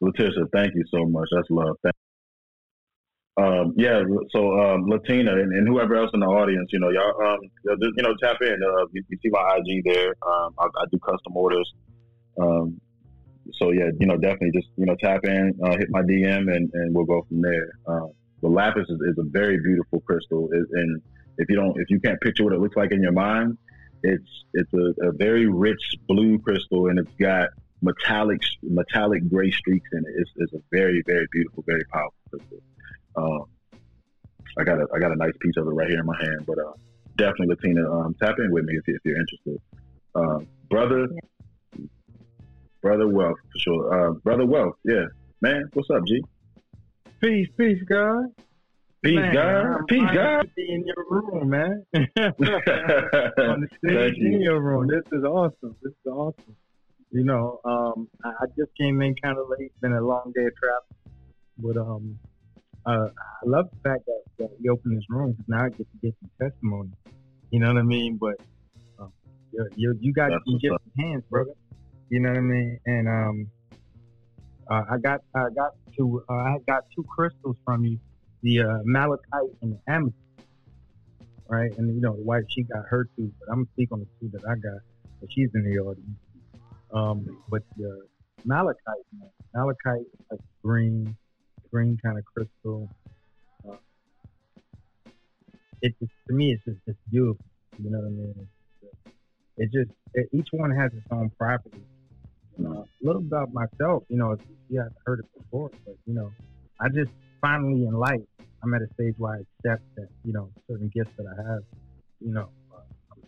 Letitia, 0.00 0.44
thank 0.52 0.74
you 0.74 0.84
so 0.90 1.06
much. 1.06 1.28
That's 1.32 1.48
love. 1.50 1.76
Thank 1.82 1.94
um, 3.38 3.74
yeah, 3.76 4.02
so 4.32 4.58
um, 4.58 4.86
Latina 4.88 5.34
and, 5.34 5.52
and, 5.52 5.68
whoever 5.68 5.94
else 5.94 6.10
in 6.14 6.20
the 6.20 6.26
audience, 6.26 6.70
you 6.72 6.78
know, 6.78 6.88
y'all, 6.88 7.12
um, 7.22 7.38
just, 7.66 7.92
you 7.94 8.02
know, 8.02 8.14
tap 8.22 8.38
in. 8.40 8.56
Uh, 8.62 8.86
you, 8.92 9.04
you, 9.08 9.18
see 9.22 9.28
my 9.28 9.58
IG 9.58 9.84
there. 9.84 10.14
Um, 10.26 10.54
I, 10.58 10.64
I, 10.64 10.84
do 10.90 10.98
custom 10.98 11.36
orders. 11.36 11.70
Um, 12.40 12.80
so 13.58 13.72
yeah, 13.72 13.90
you 14.00 14.06
know, 14.06 14.16
definitely 14.16 14.52
just 14.52 14.68
you 14.76 14.86
know 14.86 14.96
tap 15.02 15.24
in, 15.24 15.52
uh, 15.62 15.76
hit 15.76 15.88
my 15.90 16.00
DM, 16.00 16.50
and, 16.50 16.70
and 16.72 16.94
we'll 16.94 17.04
go 17.04 17.26
from 17.28 17.42
there. 17.42 17.68
Uh, 17.86 18.06
the 18.40 18.48
lapis 18.48 18.86
is, 18.88 19.00
is, 19.00 19.18
a 19.18 19.24
very 19.24 19.58
beautiful 19.60 20.00
crystal, 20.00 20.48
it, 20.52 20.66
and 20.72 21.02
if 21.36 21.48
you 21.50 21.56
don't, 21.56 21.78
if 21.78 21.90
you 21.90 22.00
can't 22.00 22.20
picture 22.22 22.44
what 22.44 22.54
it 22.54 22.60
looks 22.60 22.76
like 22.76 22.90
in 22.92 23.02
your 23.02 23.12
mind, 23.12 23.58
it's 24.02 24.44
it's 24.54 24.72
a, 24.72 25.08
a 25.08 25.12
very 25.12 25.46
rich 25.46 25.96
blue 26.08 26.38
crystal, 26.38 26.88
and 26.88 26.98
it's 26.98 27.14
got 27.20 27.48
metallic 27.86 28.40
metallic 28.62 29.22
gray 29.28 29.50
streaks 29.50 29.88
in 29.92 30.00
it. 30.00 30.14
It's, 30.16 30.30
it's 30.36 30.52
a 30.52 30.62
very 30.70 31.02
very 31.06 31.26
beautiful, 31.32 31.64
very 31.66 31.84
powerful 31.92 32.22
crystal. 32.30 32.58
Um, 33.16 33.44
I 34.58 34.64
got 34.64 34.78
a 34.78 34.86
I 34.94 34.98
got 34.98 35.12
a 35.12 35.16
nice 35.16 35.36
piece 35.40 35.56
of 35.56 35.66
it 35.66 35.70
right 35.70 35.88
here 35.88 36.00
in 36.00 36.06
my 36.06 36.16
hand, 36.20 36.46
but 36.46 36.58
uh, 36.58 36.72
definitely 37.16 37.48
Latina, 37.54 37.90
um, 37.90 38.14
tap 38.20 38.36
in 38.38 38.50
with 38.50 38.64
me 38.64 38.74
if, 38.76 38.86
you, 38.88 38.96
if 38.96 39.02
you're 39.04 39.18
interested. 39.18 39.60
Uh, 40.14 40.38
brother, 40.70 41.08
brother 42.82 43.08
Wealth 43.08 43.38
for 43.52 43.58
sure. 43.58 43.82
Uh, 43.94 44.12
brother 44.26 44.46
Wealth, 44.46 44.76
yeah, 44.84 45.06
man. 45.40 45.68
What's 45.72 45.90
up, 45.90 46.04
G? 46.06 46.22
Peace, 47.20 47.48
peace, 47.56 47.82
God. 47.88 48.26
Peace, 49.02 49.16
man, 49.16 49.34
God. 49.34 49.86
Peace, 49.88 50.10
God. 50.12 50.42
To 50.42 50.48
be 50.56 50.68
in 50.68 50.84
your 50.86 51.04
room, 51.10 51.50
man. 51.50 51.84
On 51.94 53.60
the 53.60 53.68
stage 53.84 54.18
in 54.18 54.40
your 54.40 54.60
room. 54.60 54.86
This 54.86 55.04
is 55.12 55.24
awesome. 55.24 55.76
This 55.82 55.92
is 55.92 56.12
awesome. 56.12 56.56
You 57.10 57.24
know, 57.24 57.60
um, 57.64 58.08
I, 58.24 58.28
I 58.28 58.46
just 58.58 58.70
came 58.78 59.00
in 59.00 59.14
kind 59.22 59.38
of 59.38 59.46
late. 59.48 59.72
Been 59.80 59.92
a 59.92 60.00
long 60.00 60.32
day 60.34 60.44
of 60.44 60.52
travel, 60.56 60.86
but 61.58 61.76
um, 61.80 62.18
uh, 62.84 63.08
I 63.08 63.44
love 63.44 63.66
the 63.70 63.88
fact 63.88 64.02
that, 64.06 64.22
that 64.38 64.48
you 64.60 64.72
opened 64.72 64.96
this 64.96 65.04
room 65.08 65.32
because 65.32 65.44
now 65.48 65.64
I 65.64 65.68
get 65.68 65.78
to 65.78 65.98
get 66.02 66.14
some 66.20 66.30
testimony. 66.40 66.90
You 67.50 67.60
know 67.60 67.68
what 67.68 67.78
I 67.78 67.82
mean? 67.82 68.18
But 68.20 68.34
um, 68.98 69.12
you 69.76 69.96
you 70.00 70.12
got 70.12 70.30
some 70.30 70.58
different 70.60 70.82
hands, 70.98 71.24
brother. 71.30 71.52
You 72.10 72.20
know 72.20 72.30
what 72.30 72.38
I 72.38 72.42
mean? 72.42 72.78
And 72.86 73.08
um, 73.08 73.50
uh, 74.70 74.82
I 74.92 74.98
got 74.98 75.20
I 75.34 75.48
got 75.54 75.70
two 75.96 76.22
uh, 76.28 76.34
I 76.34 76.56
got 76.66 76.84
two 76.94 77.04
crystals 77.08 77.56
from 77.64 77.84
you, 77.84 77.98
the 78.42 78.60
uh, 78.60 78.78
malachite 78.84 79.54
and 79.62 79.72
the 79.72 79.92
amethyst. 79.92 80.16
Right, 81.48 81.70
and 81.78 81.94
you 81.94 82.00
know 82.00 82.16
the 82.16 82.22
wife 82.22 82.42
she 82.48 82.64
got 82.64 82.82
her 82.88 83.08
two, 83.16 83.32
but 83.38 83.52
I'm 83.52 83.58
gonna 83.58 83.66
speak 83.74 83.92
on 83.92 84.00
the 84.00 84.06
two 84.20 84.30
that 84.32 84.42
I 84.48 84.54
got. 84.54 84.80
But 85.20 85.30
she's 85.32 85.48
in 85.54 85.62
the 85.64 85.78
audience. 85.78 86.18
Um, 86.96 87.26
but 87.50 87.62
the 87.76 88.06
malachite, 88.46 89.04
man, 89.18 89.28
malachite 89.54 90.06
like 90.30 90.40
green, 90.64 91.14
green 91.70 91.98
kind 92.02 92.16
of 92.18 92.24
crystal. 92.24 92.88
Uh, 93.68 93.76
it 95.82 95.94
just, 96.00 96.12
to 96.28 96.32
me, 96.32 96.52
it's 96.52 96.64
just 96.64 96.78
it's 96.86 96.98
beautiful. 97.10 97.44
You 97.78 97.90
know 97.90 97.98
what 97.98 98.06
I 98.06 98.10
mean? 98.10 98.48
It 99.58 99.70
just 99.72 99.90
it, 100.14 100.28
each 100.32 100.48
one 100.52 100.70
has 100.70 100.90
its 100.94 101.06
own 101.10 101.30
property. 101.38 101.82
Uh, 102.58 102.80
a 102.80 102.84
little 103.02 103.20
about 103.20 103.52
myself, 103.52 104.04
you 104.08 104.16
know, 104.16 104.34
you 104.70 104.80
have 104.80 104.92
heard 105.04 105.20
it 105.20 105.26
before, 105.36 105.70
but 105.84 105.96
you 106.06 106.14
know, 106.14 106.30
I 106.80 106.88
just 106.88 107.10
finally 107.42 107.84
in 107.84 107.92
life, 107.92 108.22
I'm 108.62 108.72
at 108.72 108.80
a 108.80 108.88
stage 108.94 109.14
where 109.18 109.34
I 109.34 109.36
accept 109.40 109.82
that, 109.96 110.08
you 110.24 110.32
know, 110.32 110.48
certain 110.66 110.90
gifts 110.94 111.10
that 111.18 111.26
I 111.26 111.52
have, 111.52 111.62
you 112.20 112.32
know, 112.32 112.48
uh, 112.74 112.80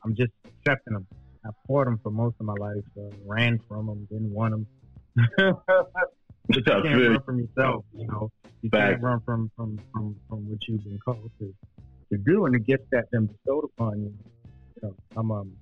I'm 0.02 0.14
just 0.14 0.32
accepting 0.46 0.94
them. 0.94 1.06
I 1.48 1.52
fought 1.66 1.86
them 1.86 1.98
for 2.02 2.10
most 2.10 2.36
of 2.40 2.46
my 2.46 2.54
life, 2.54 2.84
uh, 2.98 3.10
ran 3.24 3.58
from 3.68 3.86
them, 3.86 4.06
didn't 4.10 4.32
want 4.32 4.52
them. 4.52 4.66
you 6.48 6.62
can't 6.62 6.84
run 6.84 7.22
from 7.22 7.40
yourself, 7.40 7.84
you 7.94 8.06
know. 8.06 8.30
You 8.62 8.70
Back. 8.70 8.90
can't 8.90 9.02
run 9.02 9.20
from, 9.24 9.50
from, 9.56 9.80
from, 9.92 10.16
from 10.28 10.48
what 10.48 10.58
you've 10.68 10.84
been 10.84 10.98
called 10.98 11.30
to, 11.38 11.54
to 12.12 12.18
do 12.18 12.44
and 12.44 12.54
the 12.54 12.58
gifts 12.58 12.86
that 12.92 13.10
been 13.10 13.26
bestowed 13.26 13.64
upon 13.64 14.02
you. 14.02 14.14
You 14.82 14.88
know, 14.88 14.94
I'm 15.16 15.30
um, 15.32 15.52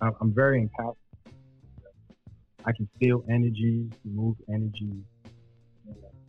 I'm 0.00 0.32
very 0.34 0.62
impactful 0.62 0.96
I 2.66 2.72
can 2.72 2.88
feel 2.98 3.22
energy, 3.30 3.88
move 4.04 4.36
energies, 4.52 5.04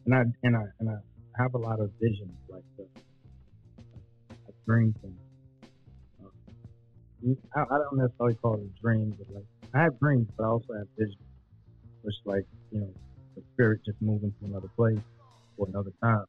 and 0.05 0.13
I 0.13 0.23
and 0.43 0.55
I 0.55 0.63
and 0.79 0.89
I 0.89 0.97
have 1.41 1.55
a 1.55 1.57
lot 1.57 1.79
of 1.79 1.89
visions, 1.99 2.37
like 2.47 2.61
uh, 2.79 2.83
I 4.29 4.51
dream 4.67 4.93
things. 5.01 5.17
I, 7.23 7.61
I 7.61 7.77
don't 7.77 7.97
necessarily 7.97 8.35
call 8.35 8.55
it 8.55 8.61
a 8.61 8.81
dream, 8.81 9.15
but 9.17 9.27
like 9.33 9.45
I 9.75 9.83
have 9.83 9.99
dreams, 9.99 10.27
but 10.37 10.45
I 10.45 10.47
also 10.47 10.73
have 10.77 10.87
visions, 10.97 11.17
which 12.03 12.15
like 12.25 12.45
you 12.71 12.81
know 12.81 12.93
the 13.35 13.43
spirit 13.53 13.81
just 13.85 13.97
moving 14.01 14.33
to 14.39 14.45
another 14.45 14.69
place 14.77 15.01
or 15.57 15.67
another 15.67 15.91
time. 16.03 16.25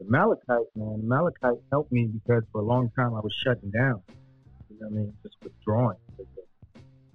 The 0.00 0.06
Malachite, 0.08 0.68
man, 0.74 1.00
the 1.00 1.06
Malachite 1.06 1.62
helped 1.70 1.92
me 1.92 2.08
because 2.12 2.42
for 2.52 2.60
a 2.60 2.64
long 2.64 2.90
time 2.98 3.14
I 3.14 3.20
was 3.20 3.34
shutting 3.44 3.70
down. 3.70 4.02
You 4.68 4.76
know 4.80 4.88
what 4.88 4.92
I 4.92 4.96
mean? 4.96 5.14
Just 5.22 5.36
withdrawing. 5.44 5.98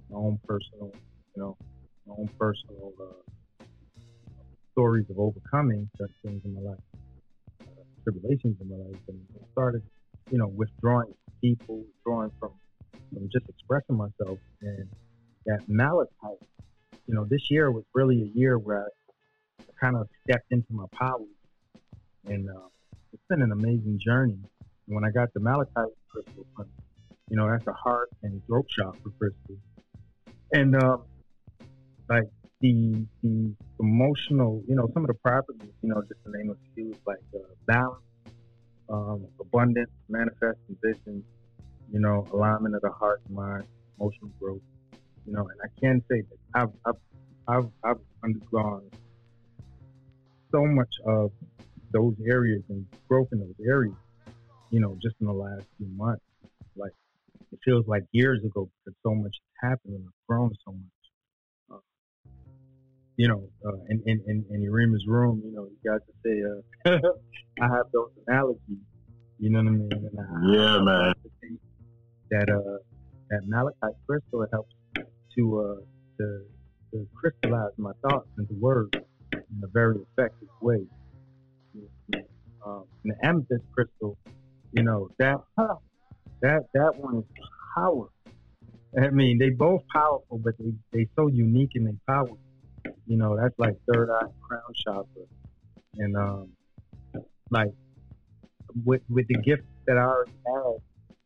My 0.09 0.17
own 0.17 0.39
personal, 0.47 0.93
you 1.35 1.41
know, 1.41 1.57
my 2.07 2.15
own 2.17 2.29
personal 2.39 2.93
uh, 3.01 3.21
stories 4.73 5.05
of 5.09 5.19
overcoming 5.19 5.89
certain 5.97 6.15
things 6.23 6.41
in 6.45 6.53
my 6.55 6.61
life, 6.61 6.79
uh, 7.67 7.83
tribulations 8.03 8.55
in 8.61 8.69
my 8.69 8.77
life, 8.77 9.01
and 9.09 9.19
I 9.35 9.45
started, 9.51 9.83
you 10.29 10.37
know, 10.37 10.47
withdrawing 10.47 11.13
people, 11.41 11.83
withdrawing 11.85 12.31
from, 12.39 12.51
from 13.13 13.29
just 13.31 13.47
expressing 13.49 13.95
myself. 13.95 14.39
And 14.61 14.89
that 15.45 15.61
Malachite, 15.67 16.43
you 17.07 17.15
know, 17.15 17.25
this 17.29 17.49
year 17.49 17.71
was 17.71 17.83
really 17.93 18.21
a 18.21 18.37
year 18.37 18.57
where 18.57 18.85
I, 18.85 18.87
kind 19.79 19.95
of 19.95 20.07
stepped 20.23 20.51
into 20.51 20.71
my 20.71 20.85
power. 20.91 21.19
And 22.25 22.49
uh, 22.49 22.67
it's 23.13 23.23
been 23.29 23.41
an 23.41 23.51
amazing 23.51 23.99
journey. 24.03 24.39
And 24.87 24.95
when 24.95 25.03
I 25.05 25.11
got 25.11 25.33
the 25.33 25.39
Malachite 25.39 25.93
crystal, 26.09 26.45
you 27.29 27.37
know, 27.37 27.49
that's 27.49 27.67
a 27.67 27.73
heart 27.73 28.09
and 28.23 28.41
throat 28.47 28.65
chakra 28.69 29.11
crystal. 29.17 29.57
And 30.51 30.81
um, 30.81 31.03
like 32.09 32.23
the 32.61 33.05
the 33.21 33.53
emotional, 33.79 34.63
you 34.67 34.75
know, 34.75 34.89
some 34.93 35.03
of 35.03 35.07
the 35.07 35.13
properties, 35.15 35.73
you 35.81 35.89
know, 35.89 36.01
just 36.01 36.23
the 36.23 36.31
name 36.37 36.49
of 36.49 36.57
a 36.57 36.73
few, 36.73 36.95
like 37.05 37.17
uh, 37.35 37.39
balance, 37.65 38.01
um, 38.89 39.27
abundance, 39.39 39.91
manifesting 40.09 40.77
vision, 40.83 41.23
you 41.91 41.99
know, 41.99 42.27
alignment 42.33 42.75
of 42.75 42.81
the 42.81 42.91
heart, 42.91 43.21
mind, 43.29 43.63
emotional 43.99 44.31
growth, 44.41 44.61
you 45.25 45.33
know, 45.33 45.41
and 45.41 45.59
I 45.63 45.67
can 45.81 46.01
say 46.09 46.21
that 46.21 46.61
I've 46.61 46.69
I've 46.85 47.01
I've, 47.47 47.69
I've 47.83 48.01
undergone 48.23 48.89
so 50.51 50.65
much 50.65 50.93
of 51.05 51.31
those 51.93 52.15
areas 52.27 52.63
and 52.69 52.85
growth 53.09 53.27
in 53.31 53.39
those 53.39 53.55
areas, 53.67 53.95
you 54.69 54.79
know, 54.79 54.97
just 55.01 55.15
in 55.21 55.27
the 55.27 55.33
last 55.33 55.63
few 55.77 55.87
months. 55.95 56.23
Like 56.75 56.91
it 57.51 57.59
feels 57.63 57.85
like 57.87 58.03
years 58.11 58.43
ago 58.43 58.69
because 58.85 58.97
so 59.03 59.13
much 59.15 59.35
has 59.61 59.71
happened 59.71 59.95
and 59.95 60.05
I've 60.05 60.27
grown 60.27 60.51
so 60.65 60.71
much. 60.71 60.96
Uh, 63.17 63.23
you 63.23 63.27
know, 63.27 63.49
uh, 63.65 63.77
in, 63.89 64.03
in, 64.05 64.21
in, 64.27 64.45
in 64.51 64.61
Yurima's 64.61 65.05
room, 65.07 65.41
you 65.43 65.51
know, 65.53 65.67
you 65.67 65.77
got 65.85 66.01
to 66.05 66.13
say, 66.23 66.91
uh, 66.91 67.09
I 67.61 67.75
have 67.75 67.87
those 67.93 68.11
analogies, 68.27 68.77
you 69.39 69.49
know 69.49 69.59
what 69.59 69.67
I 69.67 69.71
mean? 69.71 69.89
And 69.91 70.19
I, 70.19 70.53
yeah, 70.53 70.77
I 70.77 70.81
man. 70.83 71.13
That, 72.29 72.49
uh, 72.49 72.77
that 73.29 73.47
malachite 73.47 73.95
crystal 74.05 74.43
it 74.43 74.49
helps 74.51 74.73
to, 75.37 75.59
uh, 75.59 75.75
to, 76.19 76.45
to 76.91 77.07
crystallize 77.15 77.71
my 77.77 77.91
thoughts 78.07 78.27
into 78.37 78.53
words 78.55 78.91
in 79.33 79.61
a 79.63 79.67
very 79.67 79.97
effective 79.97 80.49
way. 80.61 80.85
Um, 82.65 82.83
and 83.03 83.13
the 83.13 83.25
amethyst 83.25 83.63
crystal, 83.73 84.17
you 84.73 84.83
know, 84.83 85.09
that, 85.19 85.37
huh, 85.57 85.75
that 86.41 86.65
that 86.73 86.95
one 86.97 87.17
is 87.17 87.23
power. 87.75 88.07
I 89.01 89.09
mean, 89.09 89.37
they 89.37 89.49
both 89.49 89.83
powerful, 89.93 90.39
but 90.43 90.57
they 90.59 90.73
they 90.91 91.07
so 91.15 91.27
unique 91.27 91.71
in 91.75 91.85
their 91.85 91.93
power. 92.07 92.35
You 93.07 93.17
know, 93.17 93.37
that's 93.37 93.57
like 93.57 93.75
third 93.91 94.09
eye 94.09 94.27
crown 94.41 94.61
chakra, 94.75 95.23
and 95.95 96.15
um, 96.17 96.49
like 97.49 97.71
with 98.85 99.01
with 99.09 99.27
the 99.27 99.35
gift 99.41 99.63
that 99.87 99.97
I 99.97 100.01
already 100.01 100.31
had, 100.45 100.81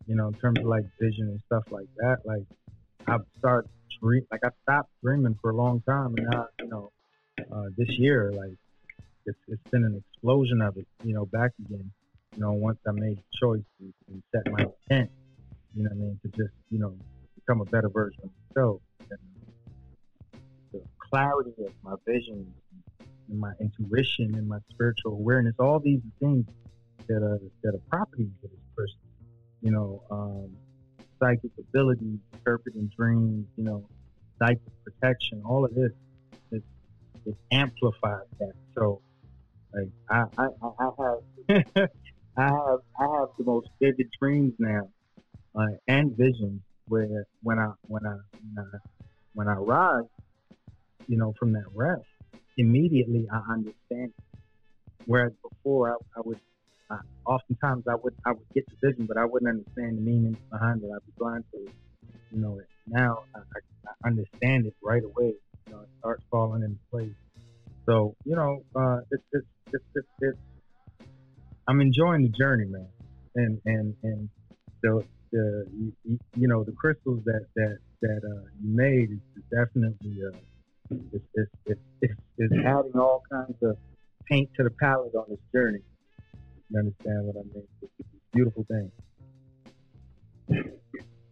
you 0.08 0.16
know, 0.16 0.28
in 0.28 0.34
terms 0.36 0.60
of 0.60 0.66
like 0.66 0.86
vision 1.00 1.28
and 1.28 1.42
stuff 1.48 1.64
like 1.72 1.88
that. 1.98 2.18
Like 2.24 2.44
I've 3.08 3.26
started 3.40 3.70
dream, 4.00 4.26
like 4.32 4.42
I 4.44 4.50
stopped 4.64 4.92
dreaming 5.04 5.38
for 5.42 5.50
a 5.52 5.56
long 5.56 5.82
time, 5.82 6.14
and 6.18 6.28
now 6.30 6.48
you 6.60 6.68
know, 6.68 6.92
uh, 7.52 7.66
this 7.78 7.90
year, 7.98 8.32
like 8.32 8.56
it's 9.26 9.40
it's 9.48 9.70
been 9.72 9.84
an 9.84 10.04
explosion 10.14 10.62
of 10.62 10.78
it, 10.78 10.88
you 11.04 11.14
know, 11.14 11.26
back 11.26 11.52
again 11.66 11.92
you 12.36 12.42
know, 12.42 12.52
once 12.54 12.80
I 12.88 12.92
made 12.92 13.18
the 13.18 13.38
choice 13.40 13.64
and 13.80 14.24
set 14.32 14.52
my 14.52 14.66
intent, 14.90 15.12
you 15.76 15.84
know 15.84 15.90
what 15.90 15.92
I 15.92 15.96
mean, 15.96 16.20
to 16.24 16.28
just, 16.30 16.54
you 16.70 16.80
know, 16.80 16.96
become 17.36 17.62
a 17.62 17.66
better 17.66 17.90
version 17.90 18.22
of 18.24 18.30
myself. 18.56 18.82
And 19.10 19.20
clarity 21.12 21.52
of 21.60 21.74
my 21.84 21.96
vision 22.08 22.54
and 23.30 23.40
my 23.40 23.52
intuition 23.60 24.36
and 24.38 24.48
my 24.48 24.58
spiritual 24.74 25.14
awareness, 25.14 25.54
all 25.60 25.80
these 25.80 26.02
things 26.20 26.46
that 27.10 27.18
are 27.24 27.40
that 27.64 27.76
are 27.76 27.82
properties 27.90 28.32
of 28.44 28.50
this 28.50 28.60
person. 28.78 29.00
You 29.62 29.72
know, 29.72 30.02
um, 30.10 30.58
psychic 31.22 31.52
abilities, 31.60 32.20
interpreting 32.46 32.90
dreams, 32.98 33.46
you 33.56 33.64
know, 33.64 33.88
psychic 34.42 34.62
protection, 34.86 35.44
all 35.46 35.66
of 35.66 35.74
this 35.76 35.92
it, 36.52 36.64
is 37.26 37.36
amplified 37.52 38.26
that. 38.40 38.54
So 38.78 39.02
like 39.74 39.90
I, 40.10 40.24
I, 40.38 40.48
I 40.64 40.90
have 41.00 41.90
I 42.38 42.44
have 42.44 42.80
I 43.00 43.04
have 43.20 43.30
the 43.38 43.46
most 43.46 43.68
vivid 43.82 44.08
dreams 44.22 44.54
now, 44.60 44.90
uh, 45.58 45.66
and 45.88 46.16
visions 46.18 46.62
where 46.88 47.26
when 47.44 47.60
I 47.60 47.72
when 47.88 48.06
I 48.06 48.16
when 48.56 48.66
I, 48.66 48.78
when 49.34 49.48
I 49.48 49.54
rise, 49.54 50.04
you 51.08 51.18
know, 51.18 51.34
from 51.40 51.54
that 51.54 51.66
rest, 51.74 52.06
immediately 52.58 53.28
I 53.32 53.54
understand. 53.54 54.14
Whereas 55.06 55.34
before, 55.42 55.92
I, 55.92 55.96
I 56.18 56.22
would 56.24 56.40
I, 56.90 57.00
oftentimes 57.26 57.86
I 57.88 57.96
would 57.96 58.14
I 58.26 58.32
would 58.32 58.48
get 58.54 58.66
the 58.68 58.88
vision, 58.88 59.06
but 59.06 59.18
I 59.18 59.26
wouldn't 59.26 59.50
understand 59.50 59.98
the 59.98 60.02
meaning 60.02 60.38
behind 60.52 60.84
it. 60.84 60.90
I'd 60.94 61.06
be 61.06 61.14
blind 61.18 61.44
to 61.54 61.60
it. 61.60 61.74
You 62.32 62.42
know, 62.42 62.62
now 62.88 63.24
I, 63.36 63.40
I, 63.40 64.08
understand 64.08 64.66
it 64.66 64.74
right 64.82 65.04
away. 65.04 65.34
You 65.68 65.74
know, 65.74 65.82
it 65.82 65.90
starts 66.00 66.24
falling 66.30 66.64
into 66.64 66.80
place. 66.90 67.14
So 67.86 68.16
you 68.26 68.36
know, 68.36 68.64
uh, 68.76 69.00
it's, 69.12 69.24
it's 69.32 69.48
it's 69.74 69.84
it's 69.96 70.08
it's 70.20 70.38
I'm 71.68 71.82
enjoying 71.82 72.24
the 72.24 72.30
journey, 72.30 72.66
man, 72.66 72.88
and 73.36 73.62
and 73.66 73.96
and 74.04 74.30
the 74.84 75.04
the 75.32 75.66
you, 76.04 76.20
you 76.36 76.48
know 76.48 76.64
the 76.64 76.74
crystals 76.74 77.24
that 77.26 77.46
that 77.56 77.78
that 78.02 78.22
uh, 78.24 78.48
you 78.62 78.76
made 78.76 79.12
is 79.12 79.44
definitely 79.50 80.18
uh, 80.28 80.36
it's, 80.92 81.26
it's, 81.34 81.80
it's, 82.02 82.14
it's, 82.38 82.54
adding 82.66 82.92
all 82.96 83.24
kinds 83.32 83.58
of 83.62 83.78
paint 84.30 84.50
to 84.58 84.64
the 84.64 84.70
palette 84.70 85.16
on 85.16 85.26
this 85.30 85.40
journey. 85.54 85.80
You 86.70 86.80
understand 86.80 87.26
what 87.26 87.36
I 87.38 87.44
mean? 87.54 87.68
It's 87.82 87.92
a 88.00 88.04
beautiful 88.36 88.66
thing. 88.70 88.92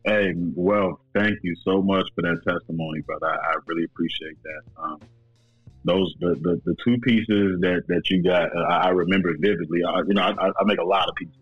Hey, 0.06 0.34
well, 0.56 1.02
thank 1.14 1.40
you 1.44 1.56
so 1.64 1.82
much 1.82 2.08
for 2.16 2.22
that 2.22 2.42
testimony, 2.48 3.02
brother. 3.02 3.28
I, 3.28 3.36
I 3.36 3.56
really 3.68 3.84
appreciate 3.84 4.38
that. 4.44 4.82
Um, 4.82 5.00
those 5.86 6.14
the, 6.20 6.36
the, 6.42 6.62
the 6.66 6.76
two 6.84 6.98
pieces 7.00 7.60
that 7.62 7.84
that 7.88 8.10
you 8.10 8.24
got, 8.24 8.50
uh, 8.56 8.64
I 8.64 8.90
remember 8.90 9.34
vividly. 9.40 9.82
I, 9.88 10.00
you 10.08 10.14
know, 10.14 10.22
I, 10.22 10.48
I 10.48 10.64
make 10.66 10.80
a 10.80 10.86
lot 10.86 11.08
of 11.08 11.16
pieces, 11.16 11.36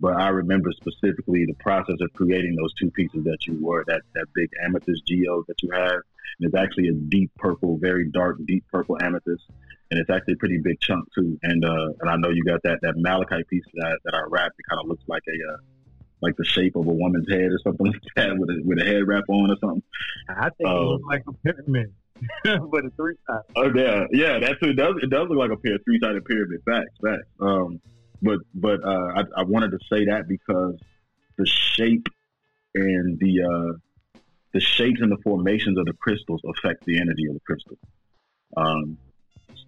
but 0.00 0.16
I 0.16 0.28
remember 0.28 0.72
specifically 0.72 1.44
the 1.46 1.54
process 1.54 1.96
of 2.00 2.12
creating 2.14 2.56
those 2.56 2.72
two 2.74 2.90
pieces 2.90 3.24
that 3.24 3.46
you 3.46 3.58
wore. 3.60 3.84
That 3.86 4.02
that 4.14 4.26
big 4.34 4.50
amethyst 4.64 5.06
geo 5.06 5.44
that 5.46 5.62
you 5.62 5.70
have, 5.72 5.92
and 5.92 6.48
it's 6.48 6.54
actually 6.54 6.88
a 6.88 6.92
deep 6.92 7.30
purple, 7.36 7.78
very 7.78 8.08
dark, 8.10 8.38
deep 8.46 8.64
purple 8.72 8.96
amethyst, 9.00 9.44
and 9.90 10.00
it's 10.00 10.10
actually 10.10 10.34
a 10.34 10.36
pretty 10.38 10.58
big 10.58 10.80
chunk 10.80 11.06
too. 11.14 11.38
And 11.42 11.64
uh, 11.64 11.88
and 12.00 12.10
I 12.10 12.16
know 12.16 12.30
you 12.30 12.44
got 12.44 12.62
that 12.64 12.78
that 12.82 12.94
malachite 12.96 13.46
piece 13.48 13.64
that 13.74 13.98
that 14.04 14.14
I 14.14 14.22
wrapped. 14.28 14.54
It 14.58 14.64
kind 14.68 14.80
of 14.80 14.88
looks 14.88 15.04
like 15.06 15.22
a 15.28 15.52
uh, 15.52 15.56
like 16.22 16.36
the 16.36 16.44
shape 16.44 16.76
of 16.76 16.86
a 16.86 16.92
woman's 16.92 17.28
head 17.30 17.52
or 17.52 17.58
something 17.62 17.86
like 17.92 18.02
that 18.16 18.38
with 18.38 18.50
a, 18.50 18.62
with 18.64 18.80
a 18.80 18.84
head 18.84 19.06
wrap 19.06 19.24
on 19.28 19.50
or 19.50 19.56
something. 19.60 19.82
I 20.28 20.50
think 20.50 20.68
um, 20.68 20.76
it 20.76 20.80
looks 20.80 21.04
like 21.06 21.24
a 21.28 21.32
pyramid. 21.32 21.92
but 22.44 22.84
a 22.84 22.90
three 22.96 23.14
sided. 23.26 23.44
Oh 23.56 23.70
yeah, 23.74 24.04
yeah, 24.12 24.38
that's 24.38 24.58
it. 24.62 24.76
Does 24.76 24.96
it 25.02 25.10
does 25.10 25.28
look 25.28 25.38
like 25.38 25.50
a 25.50 25.56
pair 25.56 25.78
three 25.84 25.98
sided 26.02 26.24
pyramid? 26.24 26.60
Facts, 26.66 26.92
facts. 27.02 27.28
Um, 27.40 27.80
but 28.22 28.38
but 28.54 28.84
uh, 28.84 29.12
I, 29.16 29.40
I 29.40 29.42
wanted 29.44 29.70
to 29.72 29.78
say 29.90 30.06
that 30.06 30.28
because 30.28 30.78
the 31.36 31.46
shape 31.46 32.06
and 32.74 33.18
the 33.18 33.42
uh, 33.42 34.20
the 34.52 34.60
shapes 34.60 35.00
and 35.00 35.10
the 35.10 35.18
formations 35.22 35.78
of 35.78 35.86
the 35.86 35.92
crystals 35.94 36.40
affect 36.44 36.84
the 36.84 37.00
energy 37.00 37.26
of 37.26 37.34
the 37.34 37.40
crystal. 37.40 37.78
Um, 38.56 38.98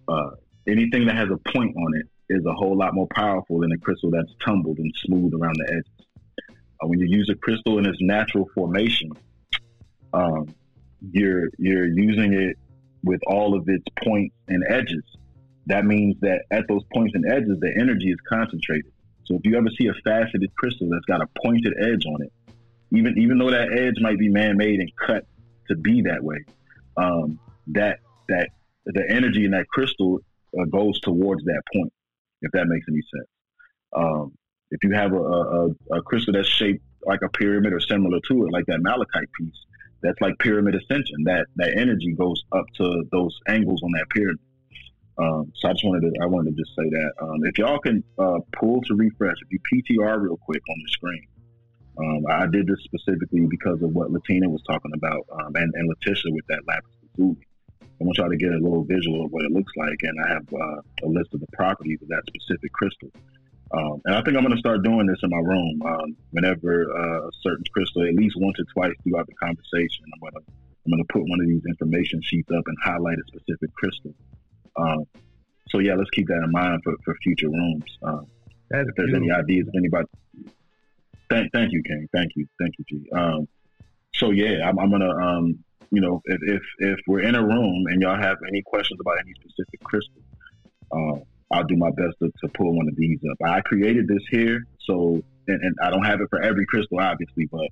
uh, 0.07 0.31
anything 0.67 1.05
that 1.05 1.15
has 1.15 1.29
a 1.29 1.37
point 1.51 1.75
on 1.75 1.95
it 1.95 2.07
is 2.29 2.45
a 2.45 2.53
whole 2.53 2.77
lot 2.77 2.93
more 2.93 3.07
powerful 3.13 3.59
than 3.59 3.71
a 3.71 3.77
crystal 3.77 4.11
that's 4.11 4.33
tumbled 4.43 4.77
and 4.77 4.93
smooth 5.05 5.33
around 5.33 5.55
the 5.55 5.71
edges. 5.71 6.07
Uh, 6.81 6.87
when 6.87 6.99
you 6.99 7.07
use 7.07 7.29
a 7.29 7.35
crystal 7.35 7.77
in 7.79 7.85
its 7.85 7.97
natural 8.01 8.49
formation, 8.53 9.11
um, 10.13 10.53
you're 11.11 11.49
you're 11.57 11.87
using 11.87 12.33
it 12.33 12.57
with 13.03 13.21
all 13.27 13.55
of 13.55 13.67
its 13.67 13.85
points 14.03 14.35
and 14.47 14.63
edges. 14.69 15.03
That 15.67 15.85
means 15.85 16.15
that 16.21 16.43
at 16.51 16.67
those 16.67 16.83
points 16.93 17.15
and 17.15 17.25
edges, 17.29 17.59
the 17.59 17.73
energy 17.79 18.09
is 18.09 18.17
concentrated. 18.27 18.91
So 19.25 19.35
if 19.35 19.41
you 19.45 19.55
ever 19.57 19.69
see 19.77 19.87
a 19.87 19.93
faceted 20.03 20.53
crystal 20.55 20.89
that's 20.89 21.05
got 21.05 21.21
a 21.21 21.27
pointed 21.43 21.73
edge 21.79 22.05
on 22.05 22.21
it, 22.21 22.33
even 22.91 23.17
even 23.17 23.37
though 23.37 23.51
that 23.51 23.71
edge 23.71 23.95
might 24.01 24.19
be 24.19 24.29
man-made 24.29 24.79
and 24.79 24.91
cut 24.95 25.25
to 25.69 25.75
be 25.75 26.01
that 26.01 26.23
way, 26.23 26.43
um, 26.97 27.39
that 27.67 27.99
that 28.27 28.49
the 28.85 29.05
energy 29.09 29.45
in 29.45 29.51
that 29.51 29.67
crystal 29.67 30.19
uh, 30.59 30.65
goes 30.65 30.99
towards 30.99 31.43
that 31.45 31.61
point. 31.73 31.91
if 32.41 32.51
that 32.51 32.67
makes 32.67 32.85
any 32.89 33.01
sense. 33.15 33.29
Um, 33.95 34.37
if 34.71 34.83
you 34.83 34.91
have 34.93 35.13
a, 35.13 35.17
a, 35.17 35.69
a 35.97 36.01
crystal 36.01 36.33
that's 36.33 36.47
shaped 36.47 36.83
like 37.05 37.21
a 37.23 37.29
pyramid 37.29 37.73
or 37.73 37.79
similar 37.79 38.19
to 38.27 38.45
it, 38.45 38.51
like 38.51 38.65
that 38.67 38.81
malachite 38.81 39.31
piece, 39.39 39.65
that's 40.01 40.19
like 40.21 40.37
pyramid 40.39 40.75
ascension. 40.75 41.23
That 41.25 41.47
that 41.55 41.77
energy 41.77 42.13
goes 42.13 42.43
up 42.51 42.65
to 42.77 43.05
those 43.11 43.39
angles 43.47 43.81
on 43.83 43.91
that 43.93 44.05
pyramid. 44.09 44.39
Um, 45.17 45.51
so 45.55 45.69
I 45.69 45.73
just 45.73 45.85
wanted 45.85 46.13
to 46.13 46.21
I 46.21 46.25
wanted 46.25 46.55
to 46.55 46.63
just 46.63 46.75
say 46.75 46.89
that 46.89 47.11
um, 47.21 47.45
if 47.45 47.57
y'all 47.57 47.79
can 47.79 48.03
uh, 48.17 48.39
pull 48.57 48.81
to 48.81 48.95
refresh, 48.95 49.35
if 49.41 49.51
you 49.51 49.59
PTR 49.59 50.21
real 50.21 50.37
quick 50.37 50.61
on 50.69 50.77
the 50.85 50.91
screen. 50.91 51.27
Um, 51.95 52.25
I 52.27 52.47
did 52.47 52.65
this 52.65 52.79
specifically 52.83 53.45
because 53.45 53.83
of 53.83 53.93
what 53.93 54.09
Latina 54.09 54.49
was 54.49 54.63
talking 54.63 54.91
about 54.95 55.27
um, 55.31 55.55
and, 55.55 55.71
and 55.75 55.87
Letitia 55.87 56.31
with 56.31 56.45
that 56.47 56.61
lapis 56.67 56.89
lazuli. 57.15 57.37
I 58.01 58.03
want 58.03 58.17
y'all 58.17 58.29
to 58.29 58.35
get 58.35 58.49
a 58.49 58.57
little 58.57 58.83
visual 58.83 59.25
of 59.25 59.31
what 59.31 59.45
it 59.45 59.51
looks 59.51 59.71
like, 59.77 59.99
and 60.01 60.17
I 60.25 60.29
have 60.33 60.47
uh, 60.51 60.81
a 61.05 61.07
list 61.07 61.35
of 61.35 61.39
the 61.39 61.47
properties 61.53 62.01
of 62.01 62.07
that 62.07 62.23
specific 62.25 62.73
crystal. 62.73 63.11
Um, 63.71 64.01
and 64.05 64.15
I 64.15 64.21
think 64.21 64.35
I'm 64.37 64.43
going 64.43 64.55
to 64.55 64.59
start 64.59 64.83
doing 64.83 65.05
this 65.05 65.19
in 65.23 65.29
my 65.29 65.39
room 65.39 65.81
um, 65.85 66.17
whenever 66.31 66.89
uh, 66.89 67.27
a 67.27 67.31
certain 67.41 67.63
crystal, 67.73 68.03
at 68.03 68.13
least 68.13 68.35
once 68.37 68.57
or 68.59 68.65
twice 68.73 68.93
throughout 69.03 69.27
the 69.27 69.33
conversation. 69.35 70.05
I'm 70.13 70.19
going 70.19 70.33
to 70.33 70.51
I'm 70.85 70.91
going 70.91 71.03
to 71.03 71.13
put 71.13 71.23
one 71.23 71.39
of 71.39 71.47
these 71.47 71.63
information 71.65 72.21
sheets 72.21 72.49
up 72.51 72.63
and 72.67 72.77
highlight 72.83 73.17
a 73.17 73.23
specific 73.27 73.73
crystal. 73.73 74.13
Um, 74.75 75.05
so 75.69 75.79
yeah, 75.79 75.95
let's 75.95 76.09
keep 76.11 76.27
that 76.27 76.41
in 76.43 76.51
mind 76.51 76.81
for, 76.83 76.93
for 77.03 77.15
future 77.23 77.49
rooms. 77.49 77.97
Um, 78.03 78.27
if 78.69 78.87
there's 78.95 78.95
beautiful. 78.95 79.15
any 79.17 79.31
ideas, 79.31 79.67
if 79.67 79.75
anybody, 79.75 80.07
thank 81.29 81.51
thank 81.51 81.71
you, 81.71 81.81
King. 81.83 82.07
Thank 82.13 82.31
you, 82.35 82.47
thank 82.59 82.73
you, 82.77 82.85
G. 82.89 83.09
Um, 83.11 83.47
so 84.15 84.31
yeah, 84.31 84.67
I'm, 84.67 84.79
I'm 84.79 84.91
gonna 84.91 85.15
um, 85.15 85.63
you 85.91 86.01
know 86.01 86.21
if, 86.25 86.39
if 86.43 86.61
if 86.79 86.99
we're 87.07 87.21
in 87.21 87.35
a 87.35 87.43
room 87.43 87.85
and 87.87 88.01
y'all 88.01 88.19
have 88.19 88.37
any 88.47 88.61
questions 88.63 88.99
about 88.99 89.19
any 89.19 89.33
specific 89.35 89.83
crystal. 89.83 90.21
Uh, 90.91 91.19
I'll 91.51 91.63
do 91.63 91.75
my 91.75 91.91
best 91.91 92.15
to, 92.19 92.31
to 92.41 92.47
pull 92.53 92.75
one 92.75 92.87
of 92.87 92.95
these 92.95 93.19
up. 93.29 93.37
I 93.47 93.61
created 93.61 94.07
this 94.07 94.23
here, 94.31 94.65
so 94.87 95.21
and, 95.47 95.61
and 95.61 95.75
I 95.83 95.89
don't 95.89 96.03
have 96.03 96.21
it 96.21 96.27
for 96.29 96.41
every 96.41 96.65
crystal, 96.65 96.99
obviously, 96.99 97.45
but 97.51 97.67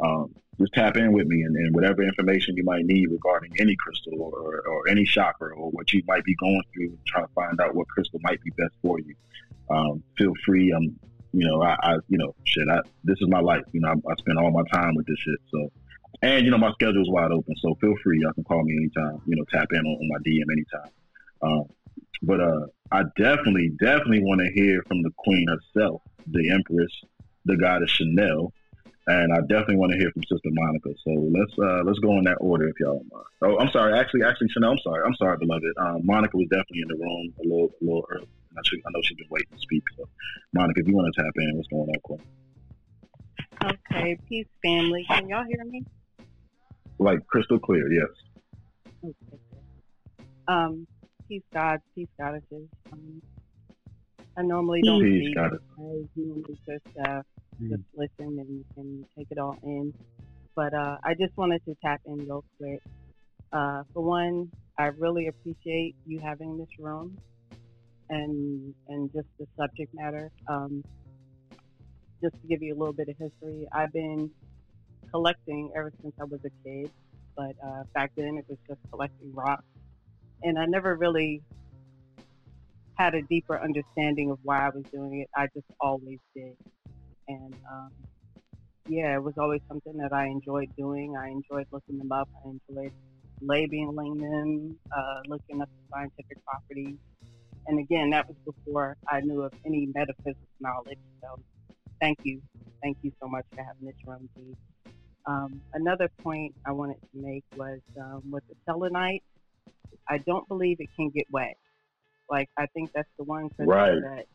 um, 0.00 0.34
just 0.60 0.72
tap 0.74 0.96
in 0.96 1.12
with 1.12 1.26
me 1.26 1.42
and, 1.42 1.56
and, 1.56 1.74
whatever 1.74 2.02
information 2.02 2.56
you 2.56 2.64
might 2.64 2.84
need 2.84 3.10
regarding 3.10 3.52
any 3.58 3.74
crystal 3.76 4.14
or, 4.20 4.62
or, 4.66 4.88
any 4.88 5.04
chakra 5.04 5.54
or 5.56 5.70
what 5.70 5.92
you 5.92 6.02
might 6.06 6.24
be 6.24 6.34
going 6.36 6.62
through, 6.72 6.96
try 7.06 7.20
to 7.20 7.28
find 7.34 7.60
out 7.60 7.74
what 7.74 7.88
crystal 7.88 8.20
might 8.22 8.40
be 8.42 8.50
best 8.50 8.72
for 8.80 8.98
you. 9.00 9.14
Um, 9.70 10.02
feel 10.16 10.32
free. 10.44 10.70
I'm, 10.70 10.82
um, 10.84 11.00
you 11.32 11.46
know, 11.46 11.62
I, 11.62 11.76
I, 11.82 11.94
you 12.08 12.18
know, 12.18 12.34
shit. 12.44 12.68
I, 12.70 12.78
this 13.02 13.16
is 13.20 13.28
my 13.28 13.40
life. 13.40 13.64
You 13.72 13.80
know, 13.80 13.88
I, 13.88 13.92
I 13.92 14.14
spend 14.18 14.38
all 14.38 14.52
my 14.52 14.62
time 14.72 14.94
with 14.94 15.06
this 15.06 15.18
shit. 15.18 15.38
So, 15.50 15.72
and 16.22 16.44
you 16.44 16.52
know, 16.52 16.58
my 16.58 16.70
schedule 16.72 17.02
is 17.02 17.10
wide 17.10 17.32
open. 17.32 17.54
So 17.60 17.74
feel 17.80 17.94
free. 18.04 18.20
Y'all 18.20 18.32
can 18.32 18.44
call 18.44 18.62
me 18.62 18.76
anytime. 18.76 19.20
You 19.26 19.36
know, 19.36 19.44
tap 19.50 19.66
in 19.72 19.80
on, 19.80 19.86
on 19.86 20.08
my 20.08 20.18
DM 20.18 20.44
anytime. 20.52 20.92
Um, 21.42 21.64
but 22.22 22.40
uh, 22.40 22.66
I 22.92 23.02
definitely, 23.16 23.72
definitely 23.80 24.22
want 24.22 24.40
to 24.40 24.52
hear 24.52 24.82
from 24.86 25.02
the 25.02 25.10
queen 25.18 25.46
herself, 25.48 26.02
the 26.28 26.50
empress, 26.50 26.92
the 27.44 27.56
goddess 27.56 27.90
Chanel, 27.90 28.52
and 29.06 29.32
I 29.32 29.40
definitely 29.40 29.76
want 29.76 29.92
to 29.92 29.98
hear 29.98 30.10
from 30.12 30.22
Sister 30.24 30.48
Monica. 30.50 30.90
So 31.04 31.10
let's 31.10 31.52
uh, 31.58 31.82
let's 31.84 31.98
go 31.98 32.16
in 32.18 32.24
that 32.24 32.38
order 32.40 32.68
if 32.68 32.74
y'all 32.80 33.04
mind. 33.10 33.24
Oh, 33.42 33.58
I'm 33.58 33.70
sorry. 33.70 33.98
Actually, 33.98 34.24
actually, 34.24 34.48
Chanel. 34.50 34.72
I'm 34.72 34.78
sorry. 34.78 35.02
I'm 35.04 35.14
sorry, 35.16 35.36
beloved. 35.38 35.64
Um, 35.78 36.00
Monica 36.04 36.36
was 36.36 36.48
definitely 36.48 36.82
in 36.82 36.88
the 36.88 36.96
room 36.96 37.34
a 37.38 37.42
little 37.42 37.70
a 37.80 37.84
little 37.84 38.06
early. 38.10 38.28
I, 38.56 38.60
should, 38.64 38.78
I 38.86 38.90
know 38.94 39.00
she's 39.02 39.16
been 39.16 39.26
waiting 39.30 39.50
to 39.52 39.58
speak. 39.58 39.82
So, 39.96 40.08
Monica, 40.52 40.80
if 40.80 40.88
you 40.88 40.94
want 40.94 41.12
to 41.12 41.22
tap 41.22 41.32
in, 41.36 41.56
what's 41.56 41.68
going 41.68 41.88
on, 41.88 42.00
Queen? 42.02 42.20
Okay, 43.64 44.18
peace, 44.28 44.46
family. 44.62 45.04
Can 45.08 45.28
y'all 45.28 45.44
hear 45.44 45.64
me? 45.64 45.84
Like 46.98 47.26
crystal 47.26 47.58
clear, 47.58 47.92
yes. 47.92 48.08
Okay. 49.04 49.38
Um, 50.46 50.86
peace, 51.28 51.42
God. 51.52 51.80
peace, 51.94 52.08
goddesses. 52.18 52.68
Um, 52.92 53.20
I 54.36 54.42
normally 54.42 54.82
don't 54.82 55.02
peace, 55.02 55.24
speak. 55.24 55.34
Goddess. 55.34 55.60
I 55.78 55.82
normally 56.16 56.44
just 56.66 56.86
uh, 57.06 57.22
mm. 57.62 57.70
just 57.70 57.82
listen 57.94 58.38
and, 58.38 58.64
and 58.76 59.04
take 59.16 59.28
it 59.30 59.38
all 59.38 59.56
in. 59.62 59.92
But 60.54 60.74
uh, 60.74 60.98
I 61.02 61.14
just 61.14 61.36
wanted 61.36 61.64
to 61.66 61.76
tap 61.84 62.00
in 62.06 62.18
real 62.18 62.44
quick. 62.58 62.80
Uh, 63.52 63.82
for 63.92 64.02
one, 64.02 64.50
I 64.78 64.86
really 64.86 65.28
appreciate 65.28 65.94
you 66.06 66.20
having 66.20 66.58
this 66.58 66.68
room 66.78 67.16
and 68.10 68.74
and 68.88 69.12
just 69.12 69.28
the 69.38 69.46
subject 69.56 69.94
matter. 69.94 70.30
Um, 70.48 70.84
just 72.22 72.34
to 72.40 72.48
give 72.48 72.62
you 72.62 72.74
a 72.74 72.78
little 72.78 72.92
bit 72.92 73.08
of 73.08 73.16
history, 73.18 73.66
I've 73.72 73.92
been 73.92 74.30
collecting 75.10 75.70
ever 75.76 75.92
since 76.02 76.14
I 76.20 76.24
was 76.24 76.40
a 76.44 76.50
kid. 76.64 76.90
But 77.36 77.56
uh, 77.64 77.82
back 77.94 78.12
then, 78.16 78.38
it 78.38 78.44
was 78.48 78.58
just 78.68 78.78
collecting 78.90 79.34
rocks 79.34 79.64
and 80.44 80.58
I 80.58 80.66
never 80.66 80.94
really 80.94 81.42
had 82.96 83.14
a 83.14 83.22
deeper 83.22 83.60
understanding 83.60 84.30
of 84.30 84.38
why 84.42 84.66
I 84.66 84.68
was 84.68 84.84
doing 84.92 85.20
it. 85.20 85.30
I 85.34 85.48
just 85.54 85.66
always 85.80 86.20
did, 86.34 86.56
and 87.28 87.54
um, 87.70 87.90
yeah, 88.88 89.14
it 89.14 89.22
was 89.22 89.34
always 89.38 89.60
something 89.68 89.96
that 89.98 90.12
I 90.12 90.26
enjoyed 90.26 90.70
doing. 90.76 91.16
I 91.16 91.28
enjoyed 91.28 91.66
looking 91.72 91.98
them 91.98 92.12
up. 92.12 92.28
I 92.44 92.50
enjoyed 92.50 92.92
labeling 93.40 94.18
them, 94.18 94.76
uh, 94.96 95.20
looking 95.26 95.62
up 95.62 95.68
the 95.68 95.96
scientific 95.96 96.44
properties. 96.44 96.96
And 97.66 97.78
again, 97.78 98.10
that 98.10 98.28
was 98.28 98.36
before 98.44 98.96
I 99.08 99.20
knew 99.20 99.42
of 99.42 99.52
any 99.64 99.88
metaphysical 99.94 100.36
knowledge. 100.60 100.98
So, 101.22 101.40
thank 102.00 102.18
you, 102.24 102.42
thank 102.82 102.98
you 103.02 103.12
so 103.22 103.26
much 103.26 103.44
for 103.54 103.62
having 103.62 103.86
this 103.86 103.96
room, 104.06 104.28
Dee. 104.36 104.54
Um, 105.26 105.62
another 105.72 106.10
point 106.22 106.54
I 106.66 106.72
wanted 106.72 106.96
to 107.00 107.22
make 107.22 107.44
was 107.56 107.80
um, 107.98 108.22
with 108.30 108.46
the 108.48 108.54
selenite. 108.66 109.22
I 110.08 110.18
don't 110.18 110.46
believe 110.48 110.76
it 110.80 110.88
can 110.96 111.08
get 111.08 111.24
wet. 111.30 111.56
Like 112.28 112.48
I 112.58 112.66
think 112.66 112.90
that's 112.94 113.08
the 113.18 113.24
one 113.24 113.48
right. 113.58 114.00
that 114.02 114.26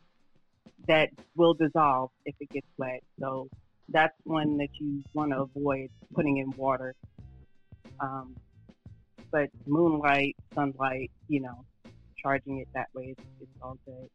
that 0.88 1.10
will 1.36 1.54
dissolve 1.54 2.10
if 2.24 2.34
it 2.40 2.50
gets 2.50 2.66
wet. 2.78 3.00
So 3.20 3.48
that's 3.88 4.14
one 4.24 4.56
that 4.58 4.68
you 4.78 5.02
want 5.14 5.32
to 5.32 5.42
avoid 5.42 5.88
putting 6.14 6.38
in 6.38 6.52
water. 6.56 6.94
Um, 8.00 8.36
but 9.30 9.48
moonlight, 9.66 10.36
sunlight, 10.54 11.10
you 11.28 11.40
know, 11.40 11.64
charging 12.20 12.58
it 12.58 12.68
that 12.74 12.88
way, 12.94 13.14
it's, 13.16 13.26
it's 13.40 13.50
all 13.62 13.76
good. 13.84 14.08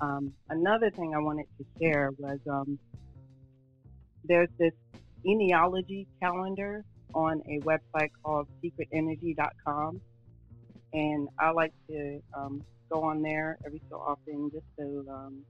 Um, 0.00 0.32
another 0.48 0.90
thing 0.90 1.12
I 1.14 1.18
wanted 1.18 1.46
to 1.58 1.66
share 1.80 2.10
was 2.18 2.38
um, 2.50 2.78
there's 4.24 4.48
this 4.58 4.72
numerology 5.26 6.06
calendar 6.22 6.82
on 7.14 7.42
a 7.48 7.60
website 7.60 8.10
called 8.22 8.46
secretenergy.com 8.64 10.00
and 10.92 11.28
I 11.38 11.50
like 11.50 11.72
to 11.88 12.20
um, 12.36 12.64
go 12.90 13.02
on 13.02 13.22
there 13.22 13.58
every 13.64 13.80
so 13.90 13.96
often 13.96 14.50
just 14.52 14.64
to 14.78 15.04
um, 15.10 15.42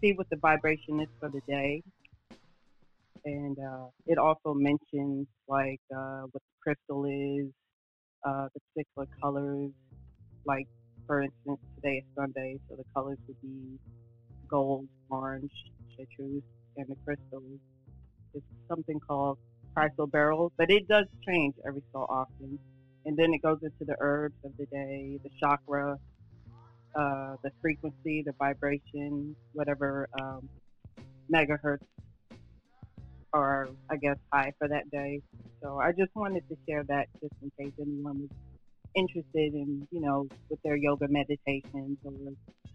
see 0.00 0.12
what 0.12 0.28
the 0.30 0.36
vibration 0.36 1.00
is 1.00 1.08
for 1.18 1.28
the 1.28 1.40
day. 1.48 1.82
And 3.24 3.56
uh, 3.58 3.86
it 4.06 4.18
also 4.18 4.54
mentions 4.54 5.26
like 5.48 5.80
uh, 5.94 6.22
what 6.30 6.42
the 6.42 6.58
crystal 6.62 7.04
is, 7.04 7.48
uh, 8.26 8.48
the 8.54 8.60
particular 8.74 9.06
colors. 9.22 9.70
Like 10.46 10.66
for 11.06 11.20
instance, 11.20 11.60
today 11.76 11.98
is 11.98 12.04
Sunday, 12.18 12.58
so 12.68 12.76
the 12.76 12.84
colors 12.94 13.18
would 13.28 13.36
be 13.42 13.78
gold, 14.50 14.86
orange, 15.10 15.52
chartreuse, 15.96 16.42
and 16.76 16.86
the 16.88 16.96
crystal 17.04 17.42
is 18.34 18.42
something 18.68 18.98
called 19.06 19.36
crystal 19.76 20.06
chrysoberyl, 20.06 20.50
but 20.56 20.70
it 20.70 20.88
does 20.88 21.06
change 21.26 21.54
every 21.66 21.82
so 21.92 22.00
often 22.08 22.58
and 23.04 23.16
then 23.16 23.32
it 23.32 23.42
goes 23.42 23.58
into 23.62 23.84
the 23.86 23.96
herbs 24.00 24.34
of 24.44 24.52
the 24.58 24.66
day, 24.66 25.18
the 25.22 25.30
chakra, 25.42 25.96
uh, 26.98 27.36
the 27.42 27.50
frequency, 27.60 28.22
the 28.24 28.32
vibration, 28.38 29.36
whatever 29.52 30.08
um, 30.20 30.48
megahertz 31.32 31.78
are, 33.32 33.68
I 33.90 33.96
guess, 33.96 34.16
high 34.32 34.52
for 34.58 34.68
that 34.68 34.90
day. 34.90 35.20
So 35.62 35.78
I 35.78 35.92
just 35.92 36.10
wanted 36.14 36.42
to 36.48 36.56
share 36.68 36.84
that 36.88 37.06
just 37.22 37.34
in 37.42 37.50
case 37.58 37.72
anyone 37.80 38.20
was 38.20 38.30
interested 38.94 39.54
in, 39.54 39.86
you 39.90 40.00
know, 40.00 40.26
with 40.48 40.58
their 40.64 40.76
yoga 40.76 41.06
meditations 41.08 41.98
or 42.04 42.12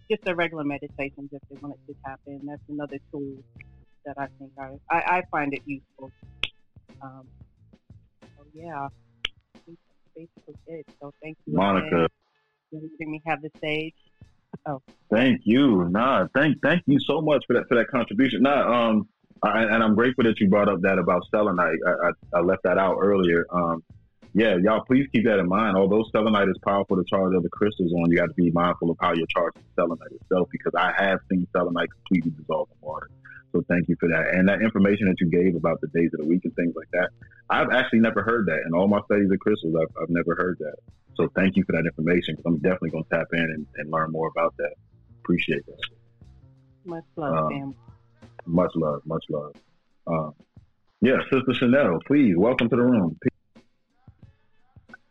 just 0.09 0.23
their 0.23 0.35
regular 0.35 0.63
meditations 0.63 1.29
if 1.31 1.41
they 1.49 1.57
wanted 1.61 1.79
to 1.87 1.95
tap 2.05 2.19
in. 2.27 2.41
That's 2.45 2.61
another 2.69 2.99
tool 3.11 3.43
that 4.05 4.15
I 4.17 4.27
think 4.37 4.51
I, 4.59 4.95
I, 4.95 5.17
I 5.17 5.21
find 5.31 5.53
it 5.53 5.61
useful. 5.65 6.11
Um, 7.01 7.27
so 8.37 8.45
yeah 8.53 8.87
basically 10.15 10.55
it. 10.67 10.85
So 11.01 11.13
thank 11.21 11.37
you, 11.45 11.55
Monica. 11.55 12.07
Letting 12.81 13.11
me 13.11 13.21
have 13.25 13.41
the 13.41 13.51
stage. 13.57 13.93
Oh, 14.65 14.81
thank 15.11 15.41
you. 15.43 15.87
Nah, 15.89 16.27
thank 16.33 16.61
thank 16.61 16.83
you 16.85 16.99
so 16.99 17.21
much 17.21 17.43
for 17.47 17.53
that 17.53 17.67
for 17.67 17.75
that 17.75 17.87
contribution. 17.87 18.43
Nah, 18.43 18.89
um, 18.89 19.07
I, 19.43 19.63
and 19.63 19.83
I'm 19.83 19.95
grateful 19.95 20.23
that 20.23 20.39
you 20.39 20.49
brought 20.49 20.69
up 20.69 20.81
that 20.81 20.97
about 20.97 21.23
selenite. 21.29 21.77
I, 21.85 21.91
I, 21.91 22.39
I 22.39 22.41
left 22.41 22.63
that 22.63 22.77
out 22.77 22.97
earlier. 23.01 23.45
Um, 23.51 23.83
yeah, 24.33 24.57
y'all, 24.61 24.83
please 24.85 25.07
keep 25.13 25.25
that 25.25 25.39
in 25.39 25.47
mind. 25.47 25.77
Although 25.77 26.03
selenite 26.11 26.49
is 26.49 26.57
powerful 26.65 26.97
to 26.97 27.03
charge 27.05 27.33
other 27.35 27.49
crystals 27.49 27.93
on, 27.93 28.11
you 28.11 28.17
got 28.17 28.27
to 28.27 28.33
be 28.33 28.51
mindful 28.51 28.91
of 28.91 28.97
how 28.99 29.13
you're 29.13 29.27
charging 29.27 29.63
selenite 29.75 30.11
itself 30.11 30.49
because 30.51 30.73
I 30.77 30.91
have 30.97 31.19
seen 31.31 31.47
selenite 31.53 31.89
completely 31.91 32.31
dissolve 32.37 32.67
in 32.71 32.77
water. 32.81 33.09
So 33.55 33.63
thank 33.69 33.87
you 33.87 33.95
for 34.01 34.09
that. 34.09 34.35
And 34.35 34.49
that 34.49 34.61
information 34.61 35.07
that 35.07 35.21
you 35.21 35.29
gave 35.29 35.55
about 35.55 35.79
the 35.79 35.87
days 35.87 36.09
of 36.13 36.19
the 36.19 36.25
week 36.25 36.41
and 36.43 36.53
things 36.55 36.73
like 36.75 36.89
that, 36.91 37.09
I've 37.49 37.71
actually 37.71 37.99
never 37.99 38.21
heard 38.21 38.47
that. 38.47 38.59
In 38.67 38.73
all 38.73 38.89
my 38.89 38.99
studies 39.05 39.31
of 39.31 39.39
crystals, 39.39 39.75
I've, 39.79 40.03
I've 40.03 40.09
never 40.09 40.35
heard 40.35 40.57
that. 40.59 40.75
So 41.15 41.29
thank 41.37 41.55
you 41.55 41.63
for 41.63 41.71
that 41.71 41.85
information 41.85 42.35
because 42.35 42.45
I'm 42.45 42.57
definitely 42.57 42.89
going 42.89 43.05
to 43.05 43.09
tap 43.09 43.27
in 43.31 43.39
and, 43.39 43.65
and, 43.77 43.89
learn 43.89 44.11
more 44.11 44.27
about 44.27 44.53
that. 44.57 44.73
Appreciate 45.23 45.65
that. 45.67 45.79
Much 46.83 47.05
love, 47.15 47.53
um, 47.53 47.75
Much 48.45 48.71
love, 48.75 49.01
much 49.05 49.23
love. 49.29 49.53
Um, 50.05 50.33
yeah, 50.99 51.19
Sister 51.31 51.53
Chanel, 51.53 51.99
please 52.05 52.35
welcome 52.37 52.67
to 52.67 52.75
the 52.75 52.81
room. 52.81 53.17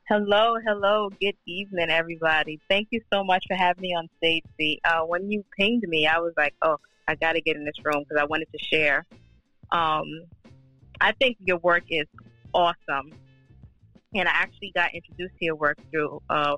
Hello, 0.07 0.57
hello. 0.67 1.09
Good 1.19 1.37
evening, 1.47 1.89
everybody. 1.89 2.61
Thank 2.69 2.89
you 2.91 3.01
so 3.11 3.25
much 3.25 3.45
for 3.49 3.57
having 3.57 3.81
me 3.81 3.95
on 3.95 4.11
stage. 4.19 4.45
See, 4.61 4.81
uh, 4.85 5.01
when 5.01 5.31
you 5.31 5.47
pinged 5.59 5.85
me, 5.89 6.07
I 6.07 6.19
was 6.19 6.35
like, 6.37 6.55
oh, 6.61 6.77
I 7.07 7.15
got 7.17 7.33
to 7.33 7.41
get 7.41 7.57
in 7.57 7.65
this 7.65 7.77
room 7.85 8.05
because 8.07 8.21
I 8.21 8.25
wanted 8.25 8.49
to 8.53 8.59
share. 8.65 9.07
Um, 9.71 10.05
I 11.01 11.13
think 11.13 11.37
your 11.45 11.59
work 11.59 11.85
is 11.89 12.07
awesome. 12.53 13.13
And 14.15 14.29
I 14.29 14.33
actually 14.33 14.73
got 14.75 14.95
introduced 14.95 15.35
to 15.39 15.45
your 15.45 15.57
work 15.57 15.79
through, 15.91 16.23
um, 16.31 16.57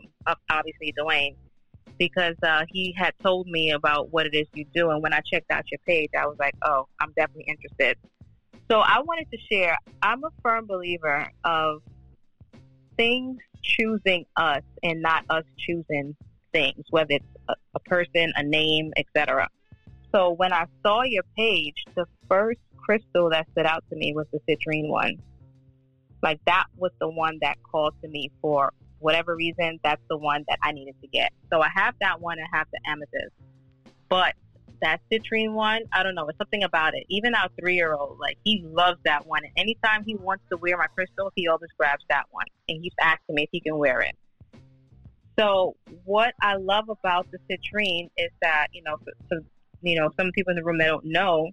obviously, 0.51 0.94
Dwayne, 0.98 1.36
because 1.98 2.36
uh, 2.43 2.64
he 2.70 2.94
had 2.97 3.14
told 3.23 3.47
me 3.47 3.70
about 3.70 4.12
what 4.12 4.27
it 4.27 4.35
is 4.35 4.47
you 4.52 4.66
do. 4.74 4.90
And 4.90 5.02
when 5.02 5.14
I 5.14 5.20
checked 5.20 5.51
out 5.51 5.64
your 5.70 5.78
page, 5.86 6.10
I 6.18 6.27
was 6.27 6.36
like, 6.39 6.55
oh, 6.62 6.86
I'm 7.01 7.12
definitely 7.16 7.47
interested. 7.48 7.97
So 8.70 8.81
I 8.81 9.01
wanted 9.01 9.31
to 9.31 9.39
share, 9.51 9.78
I'm 10.02 10.23
a 10.24 10.31
firm 10.43 10.66
believer 10.66 11.31
of 11.44 11.82
things 12.97 13.39
choosing 13.62 14.27
us 14.36 14.62
and 14.82 15.01
not 15.01 15.24
us 15.31 15.44
choosing 15.59 16.16
things, 16.52 16.85
whether 16.90 17.14
it's 17.14 17.24
a, 17.48 17.55
a 17.74 17.81
person, 17.81 18.32
a 18.36 18.43
name, 18.43 18.93
etc. 18.97 19.48
So 20.16 20.30
when 20.30 20.51
I 20.51 20.64
saw 20.82 21.02
your 21.02 21.24
page, 21.36 21.84
the 21.94 22.06
first 22.26 22.60
crystal 22.78 23.28
that 23.30 23.47
stood 23.52 23.66
out 23.66 23.84
to 23.90 23.97
me 23.97 24.14
was 24.14 24.26
the 24.32 24.40
citrine 24.48 24.88
one. 24.88 25.18
Like 26.22 26.40
that 26.47 26.64
was 26.78 26.90
the 27.01 27.09
one 27.09 27.38
that 27.43 27.59
called 27.62 27.93
to 28.02 28.09
me 28.09 28.30
for 28.40 28.72
whatever 28.98 29.36
reason. 29.36 29.78
That's 29.84 30.01
the 30.09 30.16
one 30.16 30.43
that 30.48 30.59
I 30.62 30.72
needed 30.72 30.94
to 31.02 31.06
get. 31.09 31.32
So 31.52 31.60
I 31.60 31.68
have 31.74 31.94
that 32.01 32.22
one 32.22 32.38
and 32.38 32.48
have 32.51 32.66
the 32.72 32.80
amethyst. 32.90 33.34
But 34.09 34.34
that 34.80 35.02
citrine 35.12 35.52
one, 35.52 35.82
I 35.93 36.02
don't 36.02 36.14
know, 36.14 36.26
it's 36.28 36.38
something 36.38 36.62
about 36.62 36.94
it. 36.94 37.05
Even 37.10 37.34
our 37.34 37.51
three 37.60 37.74
year 37.74 37.93
old, 37.93 38.18
like 38.18 38.38
he 38.43 38.64
loves 38.64 38.98
that 39.05 39.26
one. 39.26 39.44
And 39.44 39.52
anytime 39.59 40.02
he 40.02 40.14
wants 40.14 40.44
to 40.51 40.56
wear 40.56 40.78
my 40.78 40.86
crystals, 40.86 41.32
he 41.36 41.47
always 41.47 41.70
grabs 41.78 42.05
that 42.09 42.24
one 42.30 42.47
and 42.70 42.82
he's 42.82 42.94
asking 43.02 43.34
me 43.34 43.43
if 43.43 43.51
he 43.52 43.60
can 43.60 43.76
wear 43.76 44.01
it. 44.01 44.16
So 45.38 45.76
what 46.06 46.32
I 46.40 46.56
love 46.56 46.88
about 46.88 47.26
the 47.30 47.38
citrine 47.51 48.09
is 48.16 48.30
that, 48.40 48.68
you 48.72 48.82
know, 48.82 48.97
for, 49.28 49.40
you 49.86 49.98
know, 49.98 50.10
some 50.18 50.30
people 50.32 50.50
in 50.50 50.56
the 50.56 50.64
room 50.64 50.78
that 50.78 50.88
don't 50.88 51.04
know, 51.04 51.50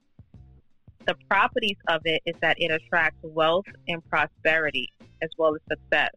the 1.06 1.16
properties 1.30 1.78
of 1.88 2.02
it 2.06 2.22
is 2.26 2.36
that 2.42 2.56
it 2.60 2.72
attracts 2.72 3.20
wealth 3.22 3.66
and 3.88 4.02
prosperity 4.10 4.90
as 5.22 5.30
well 5.38 5.56
as 5.56 5.62
success. 5.70 6.12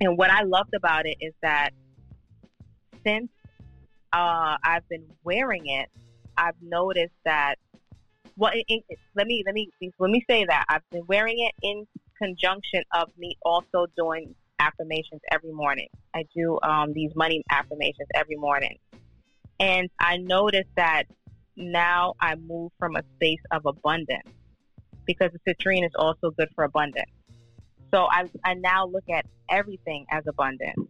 And 0.00 0.18
what 0.18 0.30
I 0.30 0.42
loved 0.42 0.74
about 0.74 1.06
it 1.06 1.16
is 1.20 1.32
that 1.42 1.70
since 3.06 3.30
uh, 4.12 4.56
I've 4.64 4.86
been 4.88 5.06
wearing 5.24 5.66
it, 5.66 5.88
I've 6.36 6.60
noticed 6.60 7.14
that. 7.24 7.56
Well, 8.36 8.52
it, 8.54 8.64
it, 8.68 8.98
let 9.14 9.26
me 9.26 9.42
let 9.44 9.54
me 9.54 9.70
let 9.98 10.10
me 10.10 10.24
say 10.28 10.44
that 10.46 10.64
I've 10.68 10.88
been 10.90 11.04
wearing 11.06 11.36
it 11.38 11.52
in 11.62 11.86
conjunction 12.20 12.82
of 12.94 13.08
me 13.18 13.36
also 13.44 13.86
doing 13.96 14.34
affirmations 14.58 15.20
every 15.30 15.52
morning. 15.52 15.88
I 16.14 16.24
do 16.34 16.58
um, 16.62 16.92
these 16.94 17.10
money 17.14 17.42
affirmations 17.50 18.08
every 18.14 18.36
morning, 18.36 18.78
and 19.62 19.88
I 20.00 20.16
noticed 20.16 20.74
that 20.74 21.04
now 21.56 22.14
I 22.20 22.34
move 22.34 22.72
from 22.80 22.96
a 22.96 23.02
space 23.14 23.38
of 23.52 23.64
abundance 23.64 24.28
because 25.06 25.30
the 25.32 25.54
citrine 25.54 25.86
is 25.86 25.92
also 25.94 26.32
good 26.32 26.48
for 26.56 26.64
abundance. 26.64 27.12
So 27.94 28.08
I, 28.10 28.28
I 28.44 28.54
now 28.54 28.86
look 28.86 29.04
at 29.08 29.24
everything 29.48 30.06
as 30.10 30.24
abundance. 30.26 30.88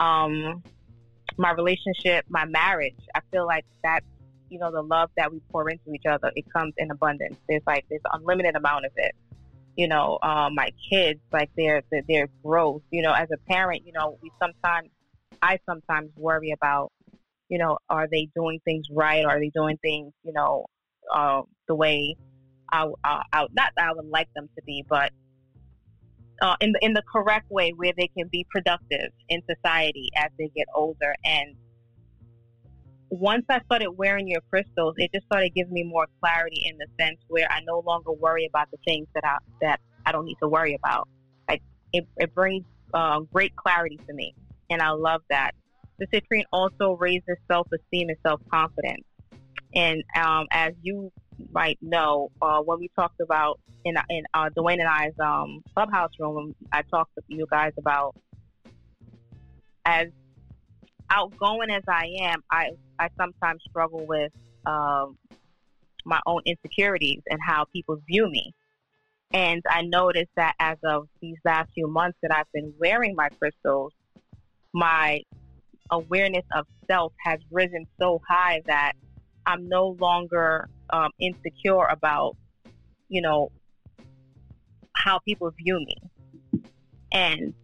Um, 0.00 0.64
my 1.36 1.52
relationship, 1.52 2.24
my 2.28 2.44
marriage. 2.44 2.98
I 3.14 3.20
feel 3.30 3.46
like 3.46 3.66
that, 3.84 4.00
you 4.48 4.58
know, 4.58 4.72
the 4.72 4.82
love 4.82 5.10
that 5.16 5.30
we 5.30 5.40
pour 5.52 5.70
into 5.70 5.92
each 5.92 6.06
other, 6.06 6.32
it 6.34 6.44
comes 6.52 6.74
in 6.78 6.90
abundance. 6.90 7.36
There's 7.48 7.62
like 7.68 7.84
there's 7.88 8.02
unlimited 8.12 8.56
amount 8.56 8.86
of 8.86 8.92
it. 8.96 9.14
You 9.76 9.86
know, 9.86 10.18
um, 10.22 10.56
my 10.56 10.72
kids, 10.90 11.20
like 11.32 11.50
their, 11.56 11.82
their 11.92 12.02
their 12.08 12.28
growth. 12.42 12.82
You 12.90 13.02
know, 13.02 13.12
as 13.12 13.28
a 13.32 13.38
parent, 13.48 13.86
you 13.86 13.92
know, 13.92 14.18
we 14.22 14.32
sometimes, 14.40 14.88
I 15.40 15.60
sometimes 15.66 16.10
worry 16.16 16.50
about, 16.50 16.90
you 17.52 17.58
know, 17.58 17.76
are 17.90 18.08
they 18.10 18.30
doing 18.34 18.58
things 18.64 18.86
right? 18.90 19.26
Are 19.26 19.38
they 19.38 19.50
doing 19.54 19.76
things, 19.82 20.14
you 20.24 20.32
know, 20.32 20.64
uh, 21.14 21.42
the 21.68 21.74
way 21.74 22.16
I, 22.72 22.86
I, 23.04 23.22
I 23.30 23.40
not 23.52 23.72
that 23.76 23.88
I 23.90 23.92
would 23.92 24.06
like 24.06 24.28
them 24.34 24.48
to 24.56 24.62
be, 24.64 24.86
but 24.88 25.12
uh, 26.40 26.56
in 26.62 26.72
the 26.72 26.78
in 26.80 26.94
the 26.94 27.02
correct 27.12 27.50
way 27.50 27.74
where 27.76 27.92
they 27.94 28.08
can 28.16 28.28
be 28.28 28.46
productive 28.50 29.10
in 29.28 29.42
society 29.46 30.08
as 30.16 30.30
they 30.38 30.50
get 30.56 30.66
older. 30.74 31.14
And 31.26 31.54
once 33.10 33.44
I 33.50 33.60
started 33.66 33.90
wearing 33.90 34.28
your 34.28 34.40
crystals, 34.48 34.94
it 34.96 35.10
just 35.12 35.26
started 35.26 35.52
giving 35.54 35.74
me 35.74 35.84
more 35.84 36.06
clarity 36.22 36.64
in 36.66 36.78
the 36.78 36.86
sense 36.98 37.18
where 37.28 37.46
I 37.52 37.60
no 37.66 37.80
longer 37.80 38.12
worry 38.12 38.46
about 38.46 38.70
the 38.70 38.78
things 38.86 39.08
that 39.14 39.26
I 39.26 39.36
that 39.60 39.78
I 40.06 40.12
don't 40.12 40.24
need 40.24 40.38
to 40.42 40.48
worry 40.48 40.74
about. 40.74 41.06
Like 41.50 41.60
it, 41.92 42.08
it 42.16 42.34
brings 42.34 42.64
uh, 42.94 43.20
great 43.30 43.54
clarity 43.56 44.00
to 44.08 44.14
me, 44.14 44.34
and 44.70 44.80
I 44.80 44.92
love 44.92 45.20
that. 45.28 45.50
The 45.98 46.06
citrine 46.08 46.44
also 46.52 46.96
raises 46.98 47.36
self 47.50 47.68
esteem 47.72 48.08
and 48.08 48.18
self 48.26 48.40
confidence. 48.50 49.04
And 49.74 50.02
um, 50.16 50.46
as 50.50 50.72
you 50.82 51.12
might 51.52 51.78
know, 51.80 52.30
uh, 52.40 52.60
when 52.60 52.78
we 52.78 52.90
talked 52.96 53.20
about 53.20 53.60
in 53.84 53.94
in 54.10 54.24
uh, 54.34 54.50
Dwayne 54.56 54.80
and 54.80 54.88
I's 54.88 55.18
um, 55.22 55.62
clubhouse 55.74 56.10
room, 56.18 56.54
I 56.72 56.82
talked 56.82 57.14
to 57.16 57.22
you 57.28 57.46
guys 57.50 57.72
about 57.78 58.14
as 59.84 60.08
outgoing 61.10 61.70
as 61.70 61.82
I 61.88 62.08
am, 62.20 62.42
I 62.50 62.70
I 62.98 63.08
sometimes 63.18 63.62
struggle 63.68 64.06
with 64.06 64.32
um, 64.66 65.16
my 66.04 66.20
own 66.26 66.42
insecurities 66.46 67.20
and 67.28 67.38
how 67.44 67.66
people 67.72 67.98
view 68.08 68.28
me. 68.28 68.54
And 69.34 69.62
I 69.68 69.82
noticed 69.82 70.30
that 70.36 70.54
as 70.58 70.76
of 70.84 71.08
these 71.20 71.38
last 71.44 71.70
few 71.74 71.88
months 71.88 72.18
that 72.22 72.34
I've 72.34 72.50
been 72.52 72.74
wearing 72.78 73.14
my 73.14 73.28
crystals, 73.40 73.92
my 74.74 75.22
awareness 75.92 76.44
of 76.56 76.66
self 76.88 77.12
has 77.24 77.38
risen 77.50 77.86
so 78.00 78.20
high 78.28 78.62
that 78.66 78.94
I'm 79.46 79.68
no 79.68 79.96
longer 80.00 80.68
um, 80.90 81.10
insecure 81.20 81.84
about, 81.84 82.36
you 83.08 83.20
know, 83.20 83.52
how 84.94 85.20
people 85.20 85.50
view 85.50 85.78
me. 85.84 86.64
And 87.12 87.54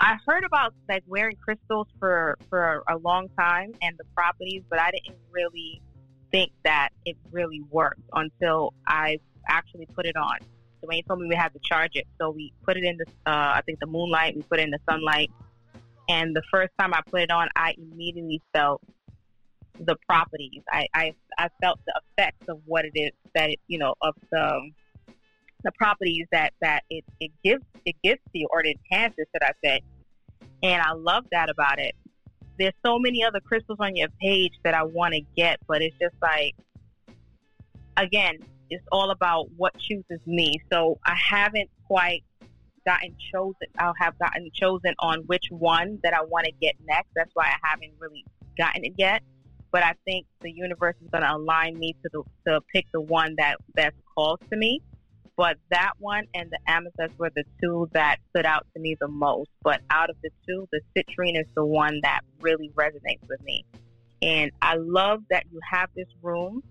I 0.00 0.16
heard 0.26 0.44
about 0.44 0.74
like 0.88 1.02
wearing 1.06 1.36
crystals 1.36 1.88
for 1.98 2.38
for 2.48 2.82
a 2.88 2.96
long 2.98 3.28
time 3.38 3.72
and 3.82 3.96
the 3.98 4.04
properties, 4.16 4.62
but 4.70 4.80
I 4.80 4.90
didn't 4.90 5.18
really 5.30 5.82
think 6.30 6.52
that 6.64 6.90
it 7.04 7.16
really 7.32 7.62
worked 7.70 8.00
until 8.12 8.74
I 8.86 9.18
actually 9.48 9.86
put 9.94 10.06
it 10.06 10.16
on. 10.16 10.38
Dwayne 10.84 11.04
told 11.06 11.20
me 11.20 11.28
we 11.28 11.34
had 11.34 11.52
to 11.52 11.58
charge 11.62 11.92
it, 11.94 12.06
so 12.18 12.30
we 12.30 12.52
put 12.64 12.76
it 12.76 12.84
in 12.84 12.96
the 12.96 13.04
uh, 13.26 13.54
I 13.56 13.62
think 13.66 13.80
the 13.80 13.86
moonlight, 13.86 14.36
we 14.36 14.42
put 14.42 14.60
it 14.60 14.62
in 14.62 14.70
the 14.70 14.78
sunlight, 14.88 15.30
and 16.08 16.34
the 16.34 16.42
first 16.50 16.70
time 16.78 16.94
I 16.94 17.00
put 17.08 17.22
it 17.22 17.30
on, 17.30 17.48
I 17.54 17.74
immediately 17.76 18.42
felt 18.54 18.82
the 19.80 19.96
properties. 20.08 20.62
I, 20.70 20.86
I 20.94 21.14
I 21.38 21.48
felt 21.60 21.78
the 21.86 22.00
effects 22.18 22.48
of 22.48 22.60
what 22.66 22.84
it 22.84 22.92
is 22.94 23.12
that 23.34 23.50
it, 23.50 23.60
you 23.68 23.78
know 23.78 23.94
of 24.00 24.14
the 24.30 24.56
um, 24.56 24.74
the 25.64 25.72
properties 25.72 26.26
that 26.32 26.52
that 26.60 26.84
it, 26.90 27.04
it 27.20 27.30
gives 27.44 27.64
it 27.84 27.96
gives 28.02 28.20
to 28.32 28.38
you 28.38 28.48
or 28.50 28.64
it 28.64 28.78
enhances 28.90 29.26
that 29.32 29.42
I 29.42 29.52
said, 29.64 29.80
and 30.62 30.82
I 30.82 30.92
love 30.92 31.24
that 31.32 31.50
about 31.50 31.78
it. 31.78 31.94
There's 32.58 32.74
so 32.84 32.98
many 32.98 33.22
other 33.22 33.40
crystals 33.40 33.78
on 33.80 33.94
your 33.94 34.08
page 34.20 34.52
that 34.64 34.74
I 34.74 34.82
want 34.82 35.14
to 35.14 35.20
get, 35.36 35.60
but 35.68 35.82
it's 35.82 35.96
just 36.00 36.16
like 36.20 36.54
again, 37.96 38.38
it's 38.70 38.84
all 38.90 39.10
about 39.10 39.50
what 39.56 39.74
chooses 39.78 40.20
me. 40.26 40.60
So 40.72 40.98
I 41.04 41.14
haven't 41.14 41.70
quite 41.86 42.24
gotten 42.88 43.14
chosen. 43.32 43.68
I'll 43.78 43.94
have 43.98 44.18
gotten 44.18 44.50
chosen 44.54 44.94
on 44.98 45.20
which 45.26 45.44
one 45.50 45.98
that 46.02 46.14
I 46.14 46.22
want 46.24 46.46
to 46.46 46.52
get 46.52 46.74
next. 46.86 47.08
That's 47.14 47.30
why 47.34 47.46
I 47.46 47.68
haven't 47.68 47.92
really 48.00 48.24
gotten 48.56 48.84
it 48.84 48.94
yet 48.96 49.22
but 49.70 49.82
I 49.82 49.94
think 50.04 50.26
the 50.40 50.50
universe 50.50 50.94
is 51.02 51.10
going 51.10 51.22
to 51.22 51.34
align 51.34 51.78
me 51.78 51.94
to 52.02 52.08
the 52.12 52.22
to 52.46 52.60
pick 52.72 52.86
the 52.92 53.00
one 53.00 53.34
that 53.38 53.56
best 53.74 53.96
calls 54.14 54.40
to 54.50 54.56
me. 54.56 54.80
But 55.36 55.56
that 55.70 55.92
one 55.98 56.24
and 56.34 56.50
the 56.50 56.58
amethyst 56.66 57.16
were 57.16 57.30
the 57.30 57.44
two 57.62 57.88
that 57.92 58.16
stood 58.30 58.44
out 58.44 58.66
to 58.74 58.80
me 58.80 58.96
the 59.00 59.06
most. 59.06 59.50
But 59.62 59.82
out 59.90 60.10
of 60.10 60.16
the 60.22 60.30
two, 60.46 60.66
the 60.72 60.80
citrine 60.96 61.38
is 61.38 61.46
the 61.54 61.64
one 61.64 62.00
that 62.02 62.22
really 62.40 62.70
resonates 62.70 63.28
with 63.28 63.40
me. 63.44 63.64
And 64.20 64.50
I 64.60 64.74
love 64.74 65.22
that 65.30 65.44
you 65.52 65.60
have 65.70 65.90
this 65.94 66.08
room 66.22 66.64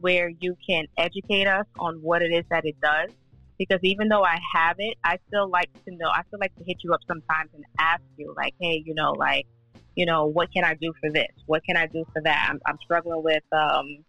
where 0.00 0.28
you 0.28 0.56
can 0.64 0.86
educate 0.96 1.48
us 1.48 1.66
on 1.80 1.96
what 1.96 2.22
it 2.22 2.32
is 2.32 2.44
that 2.50 2.64
it 2.64 2.80
does. 2.80 3.10
Because 3.58 3.80
even 3.82 4.08
though 4.08 4.22
I 4.22 4.38
have 4.54 4.76
it, 4.78 4.98
I 5.02 5.18
still 5.28 5.48
like 5.48 5.72
to 5.84 5.94
know, 5.96 6.08
I 6.08 6.22
still 6.28 6.38
like 6.40 6.54
to 6.56 6.64
hit 6.64 6.78
you 6.84 6.92
up 6.92 7.00
sometimes 7.08 7.50
and 7.54 7.64
ask 7.78 8.02
you, 8.16 8.34
like, 8.36 8.54
hey, 8.60 8.82
you 8.84 8.94
know, 8.94 9.12
like, 9.12 9.46
you 9.94 10.04
know, 10.04 10.26
what 10.26 10.52
can 10.52 10.64
I 10.64 10.74
do 10.74 10.92
for 11.00 11.10
this? 11.10 11.32
What 11.46 11.64
can 11.64 11.76
I 11.76 11.86
do 11.86 12.04
for 12.12 12.20
that? 12.22 12.48
I'm, 12.50 12.60
I'm 12.66 12.78
struggling 12.82 13.22
with, 13.22 13.42
um, 13.52 14.04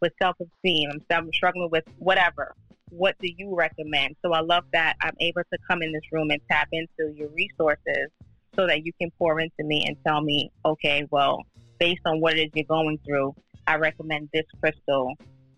with 0.00 0.12
self-esteem. 0.20 0.90
I'm, 0.92 1.00
I'm 1.10 1.32
struggling 1.32 1.70
with 1.70 1.84
whatever. 1.98 2.54
What 2.90 3.16
do 3.20 3.28
you 3.34 3.54
recommend? 3.56 4.16
So 4.22 4.32
I 4.32 4.40
love 4.40 4.64
that 4.72 4.96
I'm 5.00 5.14
able 5.20 5.42
to 5.50 5.58
come 5.68 5.82
in 5.82 5.92
this 5.92 6.02
room 6.12 6.30
and 6.30 6.40
tap 6.50 6.68
into 6.72 7.14
your 7.14 7.28
resources 7.28 8.08
so 8.54 8.66
that 8.66 8.84
you 8.84 8.92
can 9.00 9.10
pour 9.16 9.40
into 9.40 9.62
me 9.64 9.84
and 9.86 9.96
tell 10.06 10.20
me, 10.20 10.50
okay, 10.64 11.06
well, 11.10 11.44
based 11.78 12.02
on 12.04 12.20
what 12.20 12.36
it 12.36 12.46
is 12.46 12.50
you're 12.54 12.64
going 12.64 12.98
through, 13.06 13.34
I 13.66 13.76
recommend 13.76 14.28
this 14.34 14.44
crystal 14.60 15.14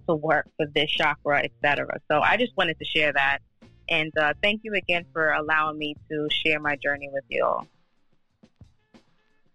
to 0.08 0.14
work 0.14 0.48
for 0.56 0.66
this 0.66 0.90
chakra, 0.90 1.42
etc. 1.44 1.98
So 2.10 2.20
I 2.20 2.36
just 2.36 2.56
wanted 2.56 2.78
to 2.78 2.84
share 2.84 3.12
that. 3.12 3.38
And 3.88 4.12
uh, 4.16 4.34
thank 4.42 4.62
you 4.64 4.74
again 4.74 5.04
for 5.12 5.32
allowing 5.32 5.78
me 5.78 5.96
to 6.10 6.28
share 6.30 6.60
my 6.60 6.76
journey 6.76 7.08
with 7.12 7.24
you 7.28 7.44
all. 7.44 7.66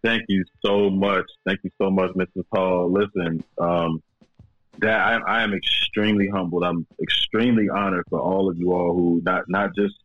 Thank 0.03 0.23
you 0.27 0.45
so 0.63 0.89
much. 0.89 1.25
Thank 1.45 1.61
you 1.63 1.71
so 1.81 1.89
much, 1.89 2.11
Mrs. 2.11 2.45
Hall. 2.53 2.91
Listen, 2.91 3.43
um, 3.57 4.01
that 4.79 4.99
I, 4.99 5.39
I, 5.39 5.43
am 5.43 5.53
extremely 5.53 6.27
humbled. 6.27 6.63
I'm 6.63 6.85
extremely 7.01 7.67
honored 7.69 8.05
for 8.09 8.19
all 8.19 8.49
of 8.49 8.57
you 8.57 8.73
all 8.73 8.93
who 8.93 9.21
not 9.25 9.45
not 9.47 9.71
just 9.75 9.95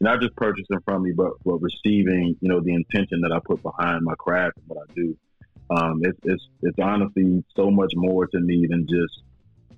not 0.00 0.20
just 0.20 0.34
purchasing 0.36 0.80
from 0.84 1.04
me, 1.04 1.12
but 1.12 1.32
but 1.44 1.58
receiving 1.62 2.36
you 2.40 2.48
know 2.48 2.60
the 2.60 2.74
intention 2.74 3.20
that 3.22 3.32
I 3.32 3.38
put 3.44 3.62
behind 3.62 4.04
my 4.04 4.14
craft 4.16 4.56
and 4.56 4.66
what 4.66 4.88
I 4.88 4.92
do. 4.94 5.16
Um, 5.70 6.00
it's 6.02 6.18
it's 6.24 6.48
it's 6.62 6.78
honestly 6.80 7.44
so 7.54 7.70
much 7.70 7.92
more 7.94 8.26
to 8.26 8.40
me 8.40 8.66
than 8.68 8.86
just 8.88 9.22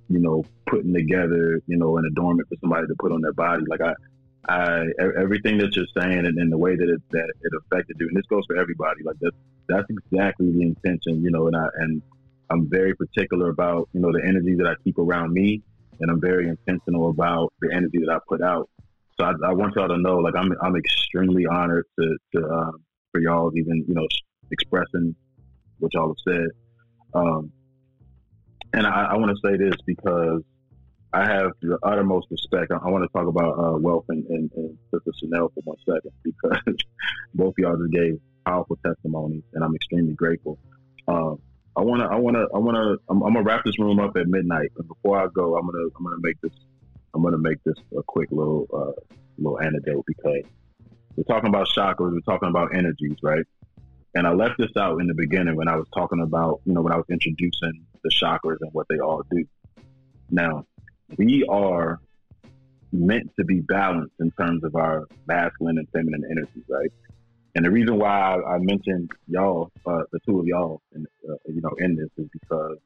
you 0.09 0.19
know 0.19 0.45
putting 0.67 0.95
together 0.95 1.61
you 1.67 1.77
know 1.77 1.97
an 1.99 2.05
adornment 2.07 2.49
for 2.49 2.57
somebody 2.61 2.87
to 2.87 2.95
put 2.99 3.13
on 3.13 3.21
their 3.21 3.35
body. 3.35 3.65
Like 3.69 3.81
I. 3.81 3.95
I, 4.49 4.85
everything 5.21 5.59
that 5.59 5.77
you're 5.77 5.85
saying 5.95 6.25
and, 6.25 6.39
and 6.39 6.51
the 6.51 6.57
way 6.57 6.75
that 6.75 6.89
it 6.89 7.03
that 7.11 7.29
it 7.43 7.53
affected 7.61 7.97
you, 8.01 8.07
and 8.09 8.17
this 8.17 8.25
goes 8.31 8.45
for 8.47 8.57
everybody. 8.57 9.03
Like 9.05 9.17
that's 9.21 9.37
that's 9.69 9.87
exactly 9.91 10.51
the 10.53 10.63
intention, 10.63 11.23
you 11.23 11.31
know. 11.31 11.49
And 11.49 11.57
I 11.57 11.67
and 11.81 12.01
I'm 12.51 12.69
very 12.71 12.95
particular 12.95 13.51
about, 13.51 13.89
you 13.93 14.01
know, 14.01 14.11
the 14.13 14.27
energy 14.27 14.55
that 14.57 14.67
I 14.67 14.75
keep 14.85 14.99
around 14.99 15.33
me, 15.35 15.63
and 16.01 16.11
I'm 16.11 16.21
very 16.21 16.49
intentional 16.49 17.11
about 17.11 17.53
the 17.61 17.75
energy 17.75 17.99
that 17.99 18.11
I 18.11 18.19
put 18.27 18.41
out. 18.41 18.71
So 19.21 19.27
I, 19.27 19.33
I 19.49 19.53
want 19.53 19.75
y'all 19.77 19.89
to 19.89 19.99
know, 19.99 20.17
like, 20.17 20.35
I'm 20.37 20.53
I'm 20.63 20.77
extremely 20.77 21.45
honored 21.47 21.85
to 21.99 22.17
to 22.37 22.49
um, 22.49 22.85
for 23.13 23.21
y'all 23.21 23.53
even, 23.55 23.85
you 23.87 23.95
know, 23.95 24.07
expressing 24.51 25.15
what 25.79 25.93
y'all 25.93 26.09
have 26.09 26.35
said. 26.35 26.49
Um, 27.13 27.53
and 28.73 28.87
I, 28.87 29.09
I 29.13 29.17
want 29.17 29.37
to 29.37 29.49
say 29.49 29.57
this 29.57 29.75
because 29.87 30.43
I 31.13 31.25
have 31.25 31.53
the 31.63 31.79
uttermost 31.83 32.29
respect. 32.31 32.71
I, 32.71 32.77
I 32.77 32.91
want 32.91 33.05
to 33.05 33.09
talk 33.09 33.27
about 33.27 33.59
uh, 33.59 33.79
wealth 33.79 34.05
and, 34.09 34.27
and, 34.27 34.51
and 34.57 34.79
Sister 34.93 35.13
Chanel 35.19 35.51
for 35.55 35.61
one 35.65 35.77
second 35.87 36.13
because 36.23 36.77
both 37.35 37.55
y'all 37.59 37.77
just 37.77 37.93
gave 37.93 38.21
powerful 38.47 38.79
testimonies, 38.85 39.43
and 39.55 39.65
I'm 39.65 39.75
extremely 39.75 40.15
grateful. 40.15 40.59
Um, 41.07 41.41
I 41.77 41.83
wanna, 41.83 42.09
I 42.09 42.17
wanna, 42.17 42.45
I 42.55 42.59
wanna, 42.59 42.97
I'm, 43.09 43.23
I'm, 43.23 43.35
gonna 43.35 43.43
wrap 43.43 43.65
this 43.65 43.79
room 43.79 44.01
up 44.01 44.17
at 44.17 44.27
midnight. 44.27 44.73
And 44.77 44.89
before 44.89 45.19
I 45.19 45.29
go, 45.33 45.57
I'm 45.57 45.67
gonna, 45.67 45.85
I'm 45.97 46.05
gonna 46.05 46.17
make 46.21 46.41
this, 46.41 46.53
I'm 47.15 47.23
gonna 47.23 47.39
make 47.39 47.63
this 47.65 47.77
a 47.97 48.03
quick 48.03 48.31
little, 48.33 48.67
uh, 48.75 49.01
little 49.39 49.61
anecdote 49.61 50.05
because 50.07 50.43
we're 51.17 51.25
talking 51.25 51.49
about 51.49 51.69
chakras, 51.69 52.13
we're 52.13 52.21
talking 52.21 52.49
about 52.49 52.75
energies, 52.75 53.17
right? 53.23 53.45
And 54.15 54.27
I 54.27 54.33
left 54.33 54.55
this 54.59 54.71
out 54.77 55.01
in 55.01 55.07
the 55.07 55.15
beginning 55.15 55.57
when 55.57 55.69
I 55.69 55.77
was 55.77 55.87
talking 55.95 56.21
about, 56.21 56.61
you 56.65 56.73
know, 56.73 56.81
when 56.81 56.93
I 56.93 56.97
was 56.97 57.07
introducing 57.11 57.85
the 58.03 58.11
chakras 58.11 58.57
and 58.61 58.73
what 58.73 58.87
they 58.89 58.99
all 58.99 59.23
do. 59.31 59.45
Now, 60.31 60.65
we 61.17 61.45
are 61.49 62.01
meant 62.93 63.31
to 63.39 63.45
be 63.45 63.61
balanced 63.61 64.15
in 64.19 64.31
terms 64.33 64.65
of 64.65 64.75
our 64.75 65.07
masculine 65.27 65.79
and 65.79 65.89
feminine 65.91 66.25
energies, 66.31 66.65
right? 66.69 66.91
And 67.55 67.65
the 67.65 67.71
reason 67.71 67.99
why 67.99 68.35
I, 68.37 68.55
I 68.55 68.59
mentioned 68.59 69.11
y'all, 69.27 69.71
uh, 69.87 70.03
the 70.13 70.21
two 70.27 70.41
of 70.41 70.47
y'all, 70.47 70.81
in, 70.95 71.07
uh, 71.29 71.35
you 71.47 71.61
know, 71.61 71.75
in 71.79 71.97
this 71.97 72.09
is 72.17 72.31
because 72.33 72.79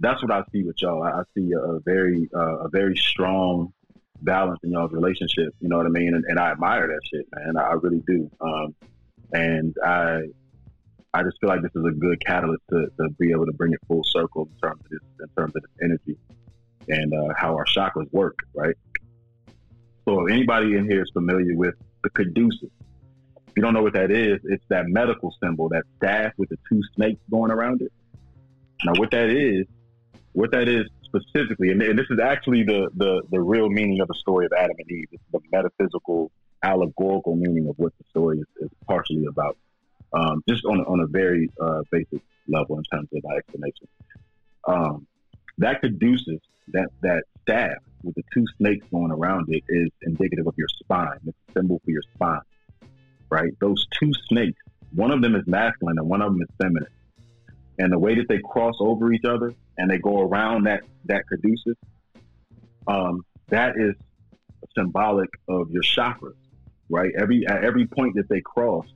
that's 0.00 0.22
what 0.22 0.30
I 0.30 0.42
see 0.52 0.62
with 0.62 0.80
y'all. 0.82 1.02
I, 1.02 1.20
I 1.20 1.22
see 1.34 1.52
a, 1.52 1.58
a 1.58 1.80
very, 1.80 2.28
uh, 2.34 2.58
a 2.58 2.68
very 2.68 2.96
strong 2.96 3.72
balance 4.22 4.60
in 4.62 4.72
y'all's 4.72 4.92
relationship. 4.92 5.54
You 5.60 5.68
know 5.68 5.76
what 5.78 5.86
I 5.86 5.90
mean? 5.90 6.14
And, 6.14 6.24
and 6.28 6.38
I 6.38 6.50
admire 6.50 6.88
that 6.88 7.00
shit, 7.10 7.26
man. 7.34 7.56
I, 7.56 7.72
really 7.72 8.02
do. 8.06 8.30
Um, 8.40 8.74
and 9.36 9.74
I, 9.84 10.20
I 11.12 11.22
just 11.22 11.38
feel 11.40 11.48
like 11.48 11.62
this 11.62 11.72
is 11.74 11.84
a 11.84 11.92
good 11.92 12.24
catalyst 12.24 12.62
to, 12.70 12.86
to 12.98 13.08
be 13.18 13.30
able 13.32 13.46
to 13.46 13.52
bring 13.52 13.72
it 13.72 13.80
full 13.86 14.02
circle 14.04 14.48
in 14.50 14.60
terms 14.60 14.80
of 14.84 14.90
this, 14.90 15.00
in 15.20 15.28
terms 15.36 15.52
of 15.56 15.62
this 15.62 15.72
energy 15.82 16.16
and 16.88 17.12
uh, 17.12 17.34
how 17.36 17.54
our 17.54 17.64
chakras 17.64 18.10
work, 18.12 18.38
right? 18.54 18.76
So 20.06 20.26
if 20.26 20.32
anybody 20.32 20.76
in 20.76 20.88
here 20.88 21.02
is 21.02 21.10
familiar 21.12 21.56
with 21.56 21.74
the 22.02 22.10
caduceus, 22.10 22.70
if 23.48 23.52
you 23.56 23.62
don't 23.62 23.74
know 23.74 23.82
what 23.82 23.94
that 23.94 24.10
is, 24.10 24.38
it's 24.44 24.64
that 24.68 24.86
medical 24.86 25.34
symbol, 25.42 25.68
that 25.70 25.84
staff 25.96 26.32
with 26.38 26.48
the 26.48 26.58
two 26.70 26.80
snakes 26.94 27.20
going 27.30 27.50
around 27.50 27.82
it. 27.82 27.92
Now, 28.84 28.92
what 28.96 29.10
that 29.10 29.28
is, 29.28 29.66
what 30.32 30.50
that 30.52 30.68
is 30.68 30.84
specifically, 31.04 31.70
and, 31.70 31.82
and 31.82 31.98
this 31.98 32.06
is 32.10 32.20
actually 32.20 32.62
the, 32.62 32.88
the, 32.94 33.22
the 33.30 33.40
real 33.40 33.68
meaning 33.68 34.00
of 34.00 34.08
the 34.08 34.14
story 34.14 34.46
of 34.46 34.52
Adam 34.58 34.76
and 34.78 34.90
Eve. 34.90 35.08
It's 35.12 35.22
the 35.32 35.40
metaphysical, 35.50 36.30
allegorical 36.62 37.36
meaning 37.36 37.68
of 37.68 37.76
what 37.78 37.92
the 37.98 38.04
story 38.10 38.38
is, 38.38 38.46
is 38.60 38.70
partially 38.86 39.24
about, 39.28 39.56
um, 40.12 40.42
just 40.48 40.64
on, 40.64 40.80
on 40.80 41.00
a 41.00 41.06
very 41.06 41.48
uh, 41.60 41.82
basic 41.90 42.20
level 42.48 42.78
in 42.78 42.84
terms 42.84 43.08
of 43.14 43.22
my 43.24 43.36
explanation. 43.36 43.88
Um, 44.66 45.06
that 45.58 45.80
caduceus, 45.80 46.40
that, 46.68 46.88
that 47.02 47.24
staff 47.42 47.78
with 48.02 48.14
the 48.14 48.22
two 48.32 48.44
snakes 48.58 48.86
going 48.90 49.10
around 49.10 49.46
it, 49.48 49.62
is 49.68 49.90
indicative 50.02 50.46
of 50.46 50.54
your 50.56 50.68
spine. 50.68 51.18
It's 51.26 51.36
a 51.48 51.52
symbol 51.52 51.80
for 51.84 51.90
your 51.90 52.02
spine 52.14 52.40
right? 53.30 53.52
Those 53.60 53.86
two 53.98 54.12
snakes, 54.28 54.60
one 54.94 55.10
of 55.10 55.22
them 55.22 55.34
is 55.34 55.42
masculine 55.46 55.98
and 55.98 56.08
one 56.08 56.22
of 56.22 56.32
them 56.32 56.42
is 56.42 56.48
feminine. 56.60 56.88
And 57.78 57.92
the 57.92 57.98
way 57.98 58.14
that 58.14 58.28
they 58.28 58.38
cross 58.38 58.76
over 58.80 59.12
each 59.12 59.24
other 59.24 59.54
and 59.76 59.90
they 59.90 59.98
go 59.98 60.20
around 60.20 60.64
that 60.64 60.82
that 61.06 61.24
caduceus, 61.28 61.76
um, 62.88 63.24
that 63.48 63.74
is 63.76 63.94
symbolic 64.74 65.28
of 65.48 65.70
your 65.70 65.82
chakras, 65.82 66.34
right? 66.88 67.12
Every 67.18 67.46
at 67.46 67.64
every 67.64 67.86
point 67.86 68.14
that 68.16 68.28
they 68.28 68.40
cross, 68.40 68.86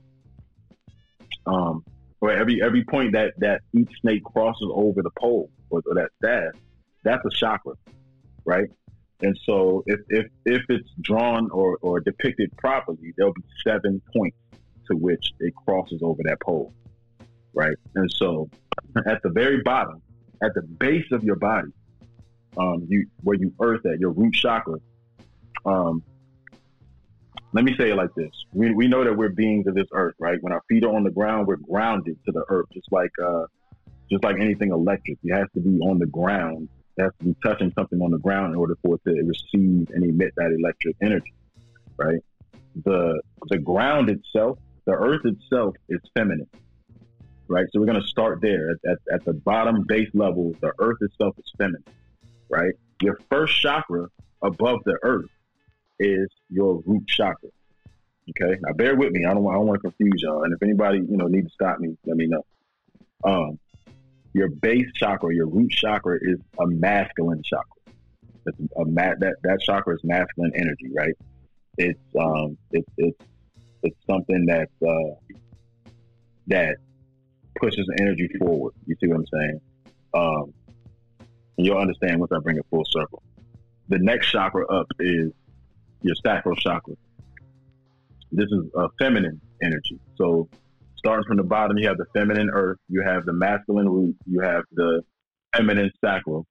um, 1.45 1.83
or 2.19 2.31
every 2.31 2.61
every 2.61 2.83
point 2.83 3.13
that 3.13 3.33
that 3.39 3.61
each 3.73 3.91
snake 4.01 4.23
crosses 4.23 4.69
over 4.73 5.01
the 5.01 5.11
pole 5.19 5.49
or, 5.69 5.81
or 5.85 5.95
that 5.95 6.09
staff, 6.17 6.61
that's 7.03 7.25
a 7.25 7.29
chakra, 7.29 7.73
right? 8.45 8.69
And 9.21 9.37
so 9.45 9.83
if, 9.85 9.99
if, 10.09 10.25
if 10.45 10.63
it's 10.69 10.89
drawn 10.99 11.49
or, 11.51 11.77
or 11.81 11.99
depicted 11.99 12.55
properly, 12.57 13.13
there'll 13.17 13.33
be 13.33 13.43
seven 13.63 14.01
points 14.15 14.37
to 14.89 14.95
which 14.97 15.31
it 15.39 15.53
crosses 15.55 16.01
over 16.01 16.21
that 16.25 16.39
pole. 16.41 16.73
Right. 17.53 17.75
And 17.95 18.09
so 18.11 18.49
at 19.05 19.21
the 19.21 19.29
very 19.29 19.61
bottom, 19.61 20.01
at 20.43 20.53
the 20.55 20.61
base 20.63 21.05
of 21.11 21.23
your 21.23 21.35
body, 21.35 21.71
um, 22.57 22.85
you 22.89 23.07
where 23.21 23.37
you 23.37 23.53
earth 23.61 23.85
at, 23.85 23.99
your 23.99 24.11
root 24.11 24.33
chakra, 24.33 24.77
um, 25.65 26.03
let 27.53 27.65
me 27.65 27.75
say 27.77 27.91
it 27.91 27.95
like 27.95 28.13
this. 28.15 28.31
We, 28.53 28.73
we 28.73 28.87
know 28.87 29.03
that 29.03 29.15
we're 29.15 29.29
beings 29.29 29.67
of 29.67 29.75
this 29.75 29.87
earth, 29.91 30.15
right? 30.19 30.37
When 30.41 30.53
our 30.53 30.61
feet 30.69 30.83
are 30.83 30.95
on 30.95 31.03
the 31.03 31.11
ground, 31.11 31.47
we're 31.47 31.57
grounded 31.57 32.17
to 32.25 32.31
the 32.31 32.45
earth, 32.47 32.67
just 32.73 32.91
like 32.91 33.11
uh, 33.23 33.45
just 34.09 34.23
like 34.23 34.37
anything 34.39 34.71
electric. 34.71 35.17
You 35.21 35.33
have 35.35 35.51
to 35.53 35.59
be 35.59 35.79
on 35.79 35.99
the 35.99 36.05
ground 36.05 36.69
has 36.99 37.11
to 37.19 37.25
be 37.25 37.35
touching 37.43 37.71
something 37.77 38.01
on 38.01 38.11
the 38.11 38.17
ground 38.17 38.53
in 38.53 38.59
order 38.59 38.77
for 38.83 38.95
it 38.95 39.01
to 39.05 39.23
receive 39.23 39.89
and 39.93 40.03
emit 40.03 40.33
that 40.37 40.55
electric 40.57 40.95
energy, 41.01 41.33
right? 41.97 42.21
The 42.83 43.21
the 43.47 43.57
ground 43.57 44.09
itself, 44.09 44.59
the 44.85 44.93
earth 44.93 45.25
itself 45.25 45.75
is 45.89 45.99
feminine, 46.15 46.47
right? 47.47 47.65
So 47.71 47.79
we're 47.79 47.87
going 47.87 48.01
to 48.01 48.07
start 48.07 48.41
there 48.41 48.71
at, 48.71 48.91
at, 48.91 48.97
at 49.13 49.25
the 49.25 49.33
bottom 49.33 49.83
base 49.87 50.09
level. 50.13 50.55
The 50.61 50.73
earth 50.79 50.97
itself 51.01 51.35
is 51.37 51.51
feminine, 51.57 51.83
right? 52.49 52.73
Your 53.01 53.19
first 53.29 53.59
chakra 53.59 54.07
above 54.41 54.79
the 54.85 54.97
earth 55.03 55.29
is 56.01 56.27
your 56.49 56.81
root 56.85 57.07
chakra. 57.07 57.49
Okay, 58.29 58.57
now 58.61 58.73
bear 58.73 58.95
with 58.95 59.11
me. 59.11 59.25
I 59.25 59.33
don't, 59.33 59.47
I 59.47 59.53
don't 59.53 59.67
want 59.67 59.81
to 59.81 59.89
confuse 59.89 60.21
y'all. 60.21 60.43
And 60.43 60.53
if 60.53 60.61
anybody 60.61 60.99
you 60.99 61.17
know 61.17 61.27
need 61.27 61.43
to 61.43 61.49
stop 61.49 61.79
me, 61.79 61.95
let 62.05 62.17
me 62.17 62.27
know. 62.27 62.43
Um, 63.23 63.59
your 64.33 64.49
base 64.49 64.87
chakra, 64.95 65.33
your 65.33 65.47
root 65.47 65.71
chakra 65.71 66.17
is 66.21 66.37
a 66.59 66.67
masculine 66.67 67.41
chakra. 67.43 67.65
It's 68.45 68.57
a 68.77 68.85
ma- 68.85 69.15
that 69.19 69.35
that 69.43 69.59
chakra 69.61 69.95
is 69.95 70.01
masculine 70.03 70.53
energy, 70.55 70.89
right? 70.95 71.13
It's 71.77 71.99
um 72.19 72.57
it's 72.71 72.89
it's 72.97 73.17
it's 73.83 73.97
something 74.09 74.45
that 74.45 74.69
uh, 74.87 75.15
that 76.47 76.77
pushes 77.59 77.87
energy 77.99 78.29
forward. 78.39 78.73
You 78.85 78.95
see 78.99 79.07
what 79.07 79.17
I'm 79.17 79.25
saying? 79.33 79.59
Um, 80.13 80.53
you'll 81.57 81.77
understand 81.77 82.19
once 82.19 82.31
I 82.33 82.39
bring 82.39 82.57
it 82.57 82.65
full 82.69 82.85
circle. 82.85 83.21
The 83.89 83.99
next 83.99 84.31
chakra 84.31 84.67
up 84.67 84.87
is 84.99 85.31
your 86.01 86.15
sacral 86.25 86.55
chakra. 86.55 86.95
This 88.31 88.45
is 88.45 88.65
a 88.75 88.87
feminine 88.99 89.41
energy. 89.61 89.99
So 90.17 90.49
starting 90.97 91.25
from 91.27 91.37
the 91.37 91.43
bottom, 91.43 91.77
you 91.77 91.87
have 91.87 91.97
the 91.97 92.05
feminine 92.13 92.49
earth, 92.53 92.77
you 92.87 93.03
have 93.05 93.25
the 93.25 93.33
masculine 93.33 93.89
root, 93.89 94.15
you 94.25 94.41
have 94.41 94.63
the 94.71 95.01
feminine 95.55 95.91
sacral. 96.03 96.45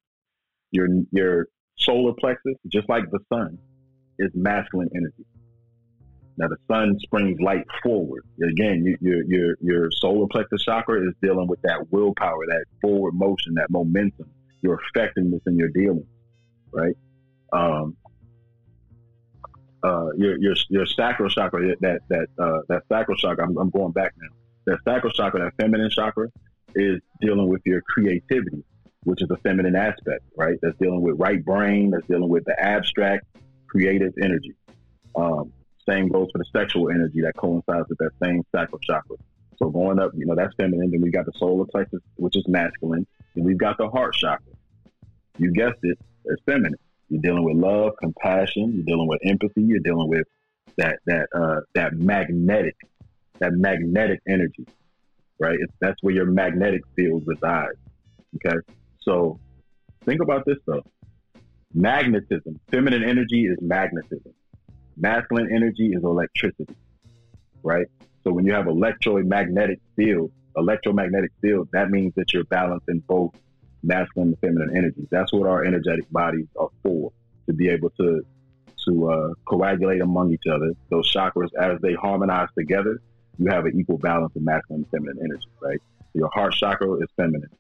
Your 0.73 0.89
your 1.11 1.47
solar 1.79 2.13
plexus, 2.19 2.55
just 2.69 2.89
like 2.89 3.05
the 3.11 3.19
sun, 3.33 3.59
is 4.19 4.31
masculine 4.35 4.91
energy. 4.95 5.25
Now 6.37 6.49
the 6.49 6.57
sun 6.71 6.97
springs 7.01 7.41
light 7.41 7.65
forward. 7.83 8.25
Again, 8.43 8.85
you, 8.85 8.97
your 9.01 9.25
your 9.25 9.57
your 9.61 9.89
solar 10.01 10.27
plexus 10.29 10.63
chakra 10.63 11.01
is 11.07 11.15
dealing 11.23 11.49
with 11.49 11.61
that 11.63 11.91
willpower, 11.91 12.47
that 12.49 12.65
forward 12.81 13.15
motion, 13.15 13.55
that 13.55 13.71
momentum, 13.71 14.31
your 14.63 14.81
effectiveness 14.81 15.43
in 15.47 15.59
your 15.59 15.69
dealing, 15.69 16.07
right? 16.73 16.95
Um, 17.53 17.97
uh, 19.83 20.09
your 20.17 20.39
your 20.39 20.55
your 20.69 20.87
sacral 20.87 21.29
chakra, 21.29 21.75
that 21.81 22.01
that 22.09 22.27
uh, 22.39 22.61
that 22.69 22.83
sacral 22.91 23.17
chakra. 23.17 23.45
I'm, 23.45 23.57
I'm 23.57 23.71
going 23.71 23.93
back 23.93 24.13
now. 24.21 24.29
That 24.67 24.79
sacral 24.85 25.13
chakra, 25.13 25.41
that 25.41 25.55
feminine 25.63 25.91
chakra, 25.91 26.29
is 26.75 27.01
dealing 27.21 27.49
with 27.49 27.63
your 27.65 27.81
creativity, 27.83 28.63
which 29.05 29.23
is 29.23 29.31
a 29.31 29.37
feminine 29.39 29.77
aspect, 29.77 30.25
right? 30.37 30.59
That's 30.63 30.77
dealing 30.79 31.01
with 31.01 31.19
right 31.19 31.43
brain. 31.45 31.91
That's 31.91 32.07
dealing 32.07 32.29
with 32.29 32.45
the 32.45 32.61
abstract, 32.61 33.27
creative 33.69 34.13
energy. 34.23 34.55
Um, 35.17 35.53
same 35.89 36.09
goes 36.09 36.29
for 36.31 36.39
the 36.39 36.45
sexual 36.53 36.91
energy 36.91 37.23
that 37.23 37.37
coincides 37.37 37.89
with 37.89 37.99
that 37.99 38.13
same 38.23 38.43
sacral 38.55 38.79
chakra. 38.81 39.17
So 39.59 39.69
going 39.69 39.99
up, 39.99 40.13
you 40.15 40.27
know, 40.27 40.35
that's 40.35 40.55
feminine. 40.57 40.91
Then 40.91 41.01
we 41.01 41.11
got 41.11 41.27
the 41.27 41.33
solar 41.37 41.67
plexus, 41.67 42.01
which 42.17 42.37
is 42.37 42.47
masculine. 42.49 43.07
And 43.35 43.45
we've 43.45 43.59
got 43.59 43.77
the 43.79 43.89
heart 43.89 44.15
chakra. 44.15 44.53
You 45.39 45.53
guessed 45.53 45.79
it, 45.83 45.99
it's 46.25 46.43
feminine. 46.45 46.79
You're 47.11 47.21
dealing 47.21 47.45
with 47.45 47.57
love, 47.57 47.93
compassion. 48.01 48.73
You're 48.75 48.85
dealing 48.85 49.09
with 49.09 49.21
empathy. 49.25 49.63
You're 49.63 49.81
dealing 49.81 50.09
with 50.09 50.27
that 50.77 51.01
that 51.07 51.29
uh, 51.35 51.61
that 51.75 51.95
magnetic, 51.95 52.77
that 53.41 53.53
magnetic 53.53 54.21
energy, 54.29 54.67
right? 55.39 55.59
It's, 55.61 55.73
that's 55.81 56.01
where 56.03 56.15
your 56.15 56.27
magnetic 56.27 56.83
field 56.97 57.25
resides. 57.27 57.79
Okay, 58.37 58.57
so 59.01 59.41
think 60.05 60.23
about 60.23 60.47
this 60.47 60.59
though. 60.67 60.85
Magnetism, 61.75 62.61
feminine 62.71 63.05
energy 63.05 63.47
is 63.47 63.59
magnetism. 63.61 64.33
Masculine 64.97 65.53
energy 65.53 65.89
is 65.93 66.03
electricity, 66.05 66.77
right? 67.63 67.87
So 68.23 68.33
when 68.33 68.45
you 68.45 68.53
have 68.53 68.69
electromagnetic 68.69 69.81
field, 69.97 70.31
electromagnetic 70.57 71.33
field, 71.41 71.69
that 71.73 71.91
means 71.91 72.13
that 72.17 72.33
you're 72.33 72.45
balancing 72.45 73.03
both 73.09 73.35
masculine 73.83 74.29
and 74.29 74.39
feminine 74.39 74.77
energies. 74.77 75.07
That's 75.11 75.33
what 75.33 75.49
our 75.49 75.65
energetic 75.65 76.11
bodies 76.11 76.47
are 76.59 76.71
for, 76.83 77.13
to 77.47 77.53
be 77.53 77.69
able 77.69 77.91
to 77.91 78.25
to 78.87 79.11
uh, 79.11 79.35
coagulate 79.47 80.01
among 80.01 80.33
each 80.33 80.47
other. 80.51 80.73
Those 80.89 81.13
chakras, 81.13 81.49
as 81.61 81.81
they 81.81 81.93
harmonize 81.95 82.49
together, 82.57 83.01
you 83.39 83.47
have 83.51 83.67
an 83.67 83.79
equal 83.79 83.99
balance 83.99 84.35
of 84.37 84.43
masculine 84.43 84.83
and 84.83 84.91
feminine 84.91 85.19
energy, 85.23 85.49
right? 85.61 85.79
Your 86.15 86.31
heart 86.33 86.55
chakra 86.55 86.95
is 86.95 87.09
feminine. 87.17 87.51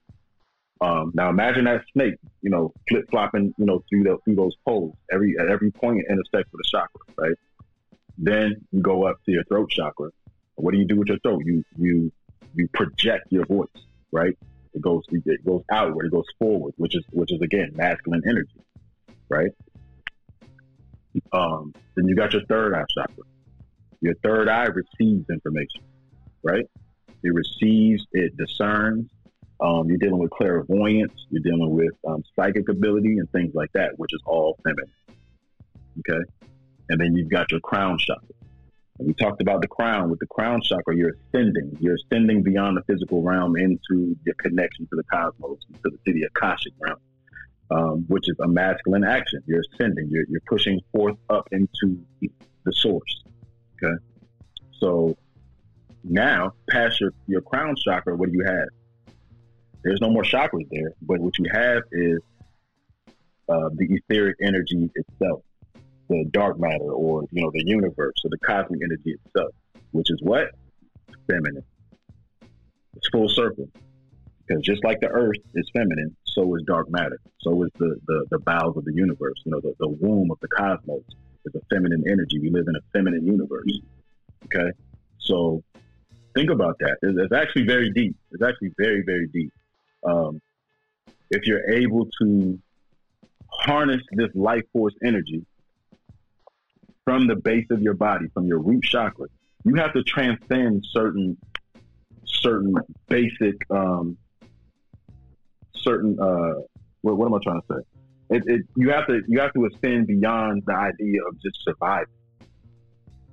Um, 0.81 1.13
now 1.15 1.29
imagine 1.29 1.65
that 1.65 1.85
snake, 1.93 2.15
you 2.41 2.51
know, 2.51 2.73
flip 2.89 3.07
flopping, 3.11 3.55
you 3.59 3.67
know, 3.67 3.85
through 3.89 4.05
the, 4.05 4.17
through 4.25 4.37
those 4.37 4.57
poles. 4.67 4.97
Every 5.13 5.37
at 5.39 5.49
every 5.49 5.71
point 5.71 6.01
it 6.01 6.07
intersects 6.09 6.51
with 6.53 6.61
a 6.65 6.71
chakra, 6.71 7.01
right? 7.19 7.37
Then 8.17 8.65
you 8.73 8.81
go 8.81 9.05
up 9.05 9.17
to 9.27 9.33
your 9.33 9.45
throat 9.45 9.71
chakra. 9.71 10.11
What 10.55 10.73
do 10.73 10.79
you 10.79 10.87
do 10.87 10.97
with 10.97 11.09
your 11.09 11.19
throat? 11.19 11.43
You 11.45 11.65
you 11.79 12.11
you 12.55 12.69
project 12.69 13.27
your 13.31 13.45
voice, 13.45 13.69
right? 14.11 14.37
It 14.75 14.83
goes 14.83 15.05
it 15.11 15.45
goes 15.45 15.63
outward, 15.71 16.07
it 16.07 16.13
goes 16.13 16.27
forward, 16.39 16.75
which 16.77 16.97
is 16.97 17.05
which 17.11 17.33
is 17.33 17.41
again 17.41 17.73
masculine 17.75 18.23
energy, 18.27 18.61
right? 19.29 19.51
Um, 21.33 21.75
then 21.97 22.07
you 22.07 22.15
got 22.15 22.33
your 22.33 22.45
third 22.47 22.75
eye 22.75 22.85
chakra. 22.89 23.25
Your 24.01 24.15
third 24.23 24.49
eye 24.49 24.67
receives 24.67 25.29
information, 25.29 25.83
right? 26.43 26.67
It 27.23 27.35
receives, 27.35 28.07
it 28.13 28.37
discerns. 28.37 29.11
Um, 29.61 29.89
you're 29.89 29.99
dealing 29.99 30.21
with 30.21 30.31
clairvoyance. 30.31 31.13
You're 31.29 31.43
dealing 31.43 31.71
with 31.75 31.93
um, 32.09 32.23
psychic 32.35 32.69
ability 32.69 33.19
and 33.19 33.31
things 33.31 33.55
like 33.55 33.71
that, 33.75 33.99
which 33.99 34.13
is 34.15 34.23
all 34.25 34.59
feminine. 34.65 34.91
Okay, 35.99 36.25
and 36.89 37.01
then 37.01 37.15
you've 37.15 37.29
got 37.29 37.51
your 37.51 37.61
crown 37.61 37.99
chakra. 37.99 38.29
And 39.01 39.09
we 39.09 39.15
talked 39.15 39.41
about 39.41 39.63
the 39.63 39.69
crown. 39.69 40.11
With 40.11 40.19
the 40.19 40.27
crown 40.27 40.61
chakra, 40.61 40.95
you're 40.95 41.17
ascending. 41.29 41.75
You're 41.81 41.95
ascending 41.95 42.43
beyond 42.43 42.77
the 42.77 42.83
physical 42.83 43.23
realm 43.23 43.57
into 43.57 44.15
your 44.27 44.35
connection 44.39 44.87
to 44.89 44.97
the 44.97 45.03
cosmos, 45.05 45.59
to 45.83 45.91
the, 46.05 46.13
the 46.13 46.25
Akashic 46.25 46.75
realm, 46.79 46.99
um, 47.71 48.05
which 48.09 48.25
is 48.29 48.37
a 48.41 48.47
masculine 48.47 49.05
action. 49.05 49.43
You're 49.47 49.63
ascending. 49.73 50.09
You're, 50.11 50.27
you're 50.29 50.43
pushing 50.47 50.83
forth 50.93 51.17
up 51.31 51.49
into 51.51 51.99
the 52.21 52.73
source. 52.73 53.23
Okay. 53.83 53.95
So 54.81 55.17
now, 56.05 56.53
past 56.69 57.01
your, 57.01 57.13
your 57.27 57.41
crown 57.41 57.77
chakra, 57.83 58.15
what 58.15 58.31
do 58.31 58.37
you 58.37 58.45
have? 58.45 58.69
There's 59.83 60.03
no 60.03 60.11
more 60.11 60.25
chakras 60.25 60.69
there, 60.71 60.93
but 61.01 61.21
what 61.21 61.39
you 61.39 61.47
have 61.51 61.85
is 61.91 62.19
uh, 63.49 63.71
the 63.77 63.99
etheric 64.11 64.37
energy 64.43 64.91
itself 64.95 65.41
the 66.11 66.25
dark 66.33 66.59
matter 66.59 66.91
or 66.93 67.25
you 67.31 67.43
know 67.43 67.51
the 67.53 67.63
universe 67.65 68.17
or 68.25 68.31
the 68.31 68.39
cosmic 68.39 68.81
energy 68.85 69.17
itself, 69.25 69.55
which 69.93 70.11
is 70.11 70.21
what 70.23 70.49
feminine. 71.29 71.65
It's 72.97 73.09
full 73.09 73.29
circle 73.29 73.69
because 74.47 74.63
just 74.65 74.85
like 74.85 75.01
the 75.01 75.09
Earth 75.09 75.39
is 75.55 75.71
feminine, 75.73 76.15
so 76.25 76.55
is 76.57 76.63
dark 76.67 76.91
matter. 76.91 77.21
So 77.39 77.63
is 77.63 77.71
the 77.79 77.97
the, 78.07 78.27
the 78.33 78.39
bowels 78.41 78.77
of 78.77 78.85
the 78.85 78.93
universe. 78.93 79.41
You 79.45 79.53
know, 79.53 79.61
the, 79.61 79.75
the 79.79 79.89
womb 79.89 80.31
of 80.31 80.39
the 80.41 80.49
cosmos 80.49 81.05
is 81.47 81.55
a 81.55 81.61
feminine 81.73 82.05
energy. 82.11 82.41
We 82.41 82.51
live 82.51 82.67
in 82.67 82.75
a 82.75 82.83
feminine 82.93 83.25
universe. 83.25 83.79
Okay, 84.47 84.73
so 85.19 85.63
think 86.35 86.51
about 86.51 86.77
that. 86.81 86.97
It's, 87.03 87.19
it's 87.19 87.33
actually 87.33 87.67
very 87.67 87.93
deep. 87.93 88.17
It's 88.33 88.43
actually 88.43 88.73
very 88.77 89.05
very 89.07 89.29
deep. 89.29 89.53
Um, 90.05 90.41
if 91.31 91.47
you're 91.47 91.71
able 91.71 92.09
to 92.21 92.59
harness 93.53 94.01
this 94.13 94.31
life 94.35 94.65
force 94.73 94.95
energy 95.05 95.45
from 97.11 97.27
the 97.27 97.35
base 97.35 97.67
of 97.73 97.83
your 97.83 97.95
body, 97.95 98.27
from 98.33 98.47
your 98.47 98.61
root 98.61 98.85
chakra. 98.85 99.27
You 99.65 99.75
have 99.75 99.93
to 99.95 100.05
transcend 100.05 100.87
certain 100.93 101.37
certain 102.25 102.73
basic 103.09 103.57
um, 103.69 104.17
certain 105.75 106.17
uh, 106.21 106.61
what, 107.01 107.17
what 107.17 107.27
am 107.27 107.35
I 107.35 107.39
trying 107.43 107.61
to 107.63 107.67
say? 107.69 108.37
It, 108.37 108.43
it, 108.47 108.67
you 108.77 108.91
have 108.91 109.09
to 109.09 109.23
you 109.27 109.41
have 109.41 109.53
to 109.55 109.67
ascend 109.67 110.07
beyond 110.07 110.63
the 110.67 110.73
idea 110.73 111.19
of 111.27 111.35
just 111.43 111.59
surviving. 111.65 112.15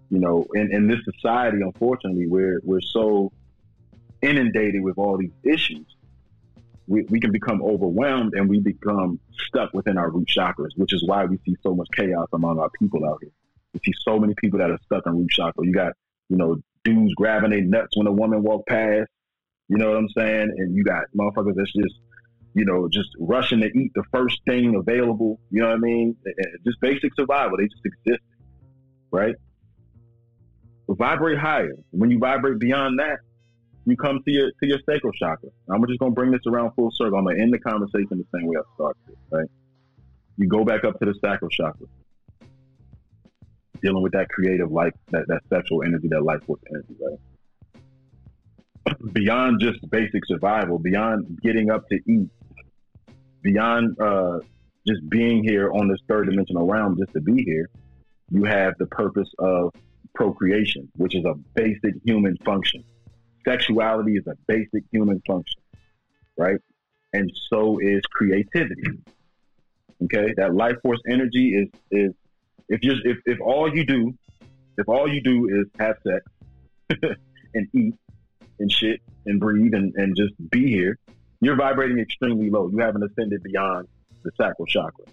You 0.09 0.21
know, 0.21 0.47
in, 0.55 0.73
in 0.73 0.87
this 0.87 1.01
society, 1.13 1.59
unfortunately, 1.61 2.25
we're 2.25 2.59
we're 2.63 2.81
so 2.81 3.31
inundated 4.23 4.81
with 4.81 4.97
all 4.97 5.19
these 5.19 5.37
issues. 5.43 5.85
We, 6.87 7.03
we 7.09 7.19
can 7.19 7.31
become 7.31 7.61
overwhelmed 7.61 8.33
and 8.33 8.49
we 8.49 8.59
become 8.59 9.19
stuck 9.47 9.71
within 9.73 9.99
our 9.99 10.09
root 10.09 10.29
chakras, 10.29 10.71
which 10.77 10.93
is 10.93 11.03
why 11.05 11.25
we 11.25 11.37
see 11.45 11.55
so 11.61 11.75
much 11.75 11.89
chaos 11.93 12.29
among 12.33 12.57
our 12.57 12.71
people 12.79 13.05
out 13.05 13.19
here. 13.21 13.31
You 13.83 13.93
see 13.93 13.97
so 14.03 14.19
many 14.19 14.33
people 14.35 14.59
that 14.59 14.71
are 14.71 14.79
stuck 14.85 15.05
in 15.05 15.17
root 15.17 15.29
chakra. 15.29 15.65
You 15.65 15.73
got, 15.73 15.93
you 16.29 16.37
know, 16.37 16.57
dudes 16.83 17.13
grabbing 17.15 17.51
their 17.51 17.61
nuts 17.61 17.95
when 17.95 18.07
a 18.07 18.11
woman 18.11 18.43
walk 18.43 18.65
past. 18.67 19.09
You 19.69 19.77
know 19.77 19.89
what 19.89 19.97
I'm 19.97 20.09
saying? 20.09 20.53
And 20.57 20.75
you 20.75 20.83
got 20.83 21.05
motherfuckers 21.17 21.55
that's 21.55 21.71
just, 21.73 21.95
you 22.53 22.65
know, 22.65 22.87
just 22.89 23.09
rushing 23.19 23.59
to 23.59 23.67
eat 23.67 23.91
the 23.93 24.03
first 24.11 24.39
thing 24.47 24.75
available. 24.75 25.39
You 25.51 25.61
know 25.61 25.67
what 25.67 25.75
I 25.75 25.79
mean? 25.79 26.15
Just 26.65 26.79
basic 26.79 27.13
survival. 27.15 27.57
They 27.57 27.67
just 27.67 27.85
exist, 27.85 28.23
right? 29.11 29.35
Vibrate 30.89 31.37
higher. 31.37 31.73
When 31.91 32.09
you 32.09 32.17
vibrate 32.17 32.59
beyond 32.59 32.99
that, 32.99 33.19
you 33.85 33.95
come 33.97 34.21
to 34.25 34.31
your 34.31 34.51
to 34.51 34.67
your 34.67 34.79
sacral 34.89 35.13
chakra. 35.13 35.49
I'm 35.69 35.85
just 35.87 35.99
gonna 35.99 36.11
bring 36.11 36.31
this 36.31 36.41
around 36.47 36.71
full 36.75 36.91
circle. 36.91 37.17
I'm 37.17 37.25
gonna 37.25 37.41
end 37.41 37.53
the 37.53 37.59
conversation 37.59 38.07
the 38.11 38.25
same 38.33 38.47
way 38.47 38.57
I 38.57 38.75
started 38.75 39.17
right? 39.31 39.47
You 40.37 40.47
go 40.47 40.63
back 40.63 40.83
up 40.83 40.99
to 40.99 41.05
the 41.05 41.13
sacral 41.23 41.49
chakra 41.49 41.87
dealing 43.81 44.03
with 44.03 44.13
that 44.13 44.29
creative 44.29 44.71
life, 44.71 44.93
that, 45.09 45.27
that 45.27 45.41
sexual 45.49 45.83
energy, 45.83 46.07
that 46.09 46.23
life 46.23 46.43
force 46.45 46.61
energy, 46.69 46.95
right? 46.99 47.19
beyond 49.13 49.59
just 49.59 49.79
basic 49.89 50.25
survival, 50.25 50.79
beyond 50.79 51.39
getting 51.41 51.71
up 51.71 51.87
to 51.89 51.99
eat, 52.07 52.29
beyond 53.41 53.99
uh, 53.99 54.39
just 54.87 55.07
being 55.09 55.43
here 55.43 55.71
on 55.71 55.87
this 55.87 55.99
third 56.07 56.29
dimensional 56.29 56.65
realm 56.65 56.97
just 56.97 57.13
to 57.13 57.21
be 57.21 57.43
here, 57.43 57.69
you 58.31 58.43
have 58.43 58.73
the 58.79 58.85
purpose 58.87 59.29
of 59.39 59.73
procreation, 60.15 60.89
which 60.95 61.15
is 61.15 61.23
a 61.25 61.33
basic 61.55 61.93
human 62.03 62.37
function. 62.45 62.83
Sexuality 63.45 64.13
is 64.13 64.27
a 64.27 64.35
basic 64.47 64.83
human 64.91 65.21
function, 65.25 65.61
right? 66.37 66.59
And 67.13 67.31
so 67.49 67.79
is 67.79 68.01
creativity. 68.11 68.99
Okay, 70.03 70.33
that 70.37 70.53
life 70.53 70.75
force 70.83 70.99
energy 71.09 71.55
is 71.55 71.67
is 71.91 72.13
if 72.69 72.80
you 72.84 72.94
if, 73.03 73.18
if 73.26 73.39
all 73.41 73.73
you 73.73 73.85
do 73.85 74.14
if 74.77 74.88
all 74.88 75.07
you 75.07 75.22
do 75.22 75.48
is 75.49 75.68
have 75.80 75.98
sex 76.06 76.23
and 77.53 77.68
eat 77.73 77.95
and 78.60 78.72
shit 78.72 79.02
and 79.26 79.39
breathe 79.39 79.73
and, 79.73 79.94
and 79.95 80.15
just 80.15 80.34
be 80.49 80.69
here, 80.69 80.98
you're 81.41 81.56
vibrating 81.56 81.99
extremely 81.99 82.49
low. 82.49 82.69
You 82.69 82.80
haven't 82.80 83.03
ascended 83.03 83.44
beyond 83.44 83.88
the 84.23 84.31
sacral 84.39 84.65
chakra. 84.65 85.06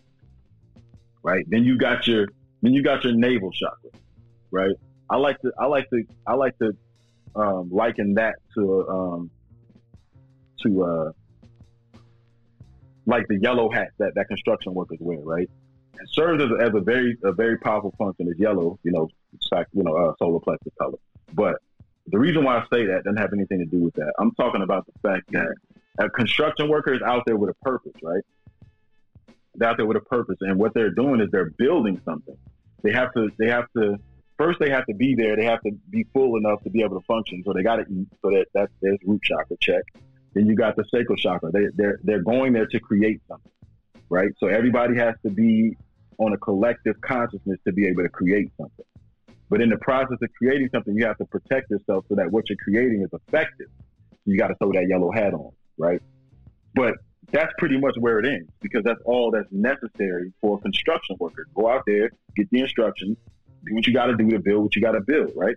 Right? 1.22 1.44
Then 1.48 1.64
you 1.64 1.78
got 1.78 2.06
your 2.06 2.28
then 2.62 2.72
you 2.72 2.82
got 2.82 3.04
your 3.04 3.14
navel 3.14 3.50
chakra. 3.52 3.90
Right? 4.50 4.74
I 5.08 5.16
like 5.16 5.40
to 5.40 5.52
I 5.58 5.66
like 5.66 5.88
to 5.90 6.04
I 6.26 6.34
like 6.34 6.58
to 6.58 6.76
um, 7.34 7.70
liken 7.72 8.14
that 8.14 8.36
to 8.54 8.88
um, 8.88 9.30
to 10.62 10.84
uh, 10.84 11.12
like 13.06 13.26
the 13.28 13.38
yellow 13.38 13.70
hat 13.70 13.88
that, 13.98 14.12
that 14.14 14.28
construction 14.28 14.74
workers 14.74 14.98
wear, 15.00 15.18
right? 15.20 15.50
It 16.00 16.08
serves 16.12 16.42
as 16.42 16.50
a, 16.50 16.62
as 16.62 16.74
a 16.74 16.80
very 16.80 17.16
a 17.22 17.32
very 17.32 17.58
powerful 17.58 17.94
function. 17.98 18.28
It's 18.28 18.38
yellow, 18.38 18.78
you 18.82 18.92
know, 18.92 19.08
you 19.72 19.82
know, 19.82 19.94
uh, 19.94 20.12
solar 20.18 20.40
plexus 20.40 20.72
color. 20.78 20.98
But 21.32 21.56
the 22.06 22.18
reason 22.18 22.44
why 22.44 22.58
I 22.58 22.64
say 22.72 22.86
that 22.86 23.04
doesn't 23.04 23.16
have 23.16 23.32
anything 23.32 23.60
to 23.60 23.64
do 23.64 23.78
with 23.78 23.94
that. 23.94 24.12
I'm 24.18 24.32
talking 24.32 24.62
about 24.62 24.86
the 24.86 24.92
fact 25.08 25.32
that 25.32 25.54
a 25.98 26.10
construction 26.10 26.68
worker 26.68 26.94
is 26.94 27.02
out 27.02 27.22
there 27.26 27.36
with 27.36 27.50
a 27.50 27.54
purpose, 27.64 27.94
right? 28.02 28.22
They're 29.54 29.68
out 29.68 29.76
there 29.76 29.86
with 29.86 29.96
a 29.96 30.00
purpose, 30.00 30.36
and 30.40 30.58
what 30.58 30.74
they're 30.74 30.90
doing 30.90 31.20
is 31.20 31.28
they're 31.30 31.50
building 31.50 32.00
something. 32.04 32.36
They 32.82 32.92
have 32.92 33.12
to. 33.14 33.30
They 33.38 33.48
have 33.48 33.66
to. 33.76 33.96
First, 34.36 34.58
they 34.58 34.68
have 34.70 34.84
to 34.86 34.94
be 34.94 35.14
there. 35.14 35.36
They 35.36 35.44
have 35.44 35.62
to 35.62 35.70
be 35.90 36.04
full 36.12 36.36
enough 36.36 36.62
to 36.64 36.70
be 36.70 36.82
able 36.82 37.00
to 37.00 37.06
function. 37.06 37.42
So 37.46 37.52
they 37.52 37.62
got 37.62 37.76
to 37.76 37.84
eat. 37.88 38.08
So 38.20 38.30
that 38.30 38.46
that's 38.52 38.72
there's 38.82 38.98
root 39.06 39.22
chakra 39.22 39.56
check. 39.60 39.84
Then 40.34 40.46
you 40.46 40.56
got 40.56 40.74
the 40.76 40.84
sacral 40.92 41.16
chakra. 41.16 41.52
They 41.52 41.66
they're 41.74 42.00
they're 42.02 42.22
going 42.22 42.52
there 42.52 42.66
to 42.66 42.80
create 42.80 43.22
something, 43.28 43.52
right? 44.10 44.30
So 44.38 44.48
everybody 44.48 44.96
has 44.96 45.14
to 45.22 45.30
be 45.30 45.76
on 46.18 46.32
a 46.32 46.38
collective 46.38 47.00
consciousness 47.00 47.58
to 47.66 47.72
be 47.72 47.86
able 47.86 48.02
to 48.02 48.08
create 48.08 48.50
something. 48.56 48.84
But 49.50 49.60
in 49.60 49.68
the 49.68 49.76
process 49.76 50.18
of 50.22 50.28
creating 50.36 50.70
something, 50.72 50.96
you 50.96 51.04
have 51.06 51.18
to 51.18 51.24
protect 51.26 51.70
yourself 51.70 52.06
so 52.08 52.14
that 52.14 52.30
what 52.30 52.48
you're 52.48 52.58
creating 52.62 53.02
is 53.02 53.10
effective. 53.12 53.68
You 54.24 54.38
got 54.38 54.48
to 54.48 54.54
throw 54.56 54.72
that 54.72 54.86
yellow 54.88 55.12
hat 55.12 55.34
on, 55.34 55.52
right? 55.76 56.00
But 56.74 56.94
that's 57.30 57.52
pretty 57.58 57.78
much 57.78 57.94
where 57.98 58.18
it 58.18 58.26
ends 58.26 58.50
because 58.60 58.82
that's 58.84 59.00
all 59.04 59.30
that's 59.30 59.48
necessary 59.50 60.32
for 60.40 60.58
a 60.58 60.60
construction 60.60 61.16
worker. 61.18 61.46
Go 61.54 61.68
out 61.68 61.82
there, 61.86 62.10
get 62.36 62.48
the 62.50 62.60
instructions, 62.60 63.16
do 63.66 63.74
what 63.74 63.86
you 63.86 63.92
got 63.92 64.06
to 64.06 64.16
do 64.16 64.30
to 64.30 64.38
build 64.38 64.64
what 64.64 64.76
you 64.76 64.82
got 64.82 64.92
to 64.92 65.00
build, 65.00 65.32
right? 65.36 65.56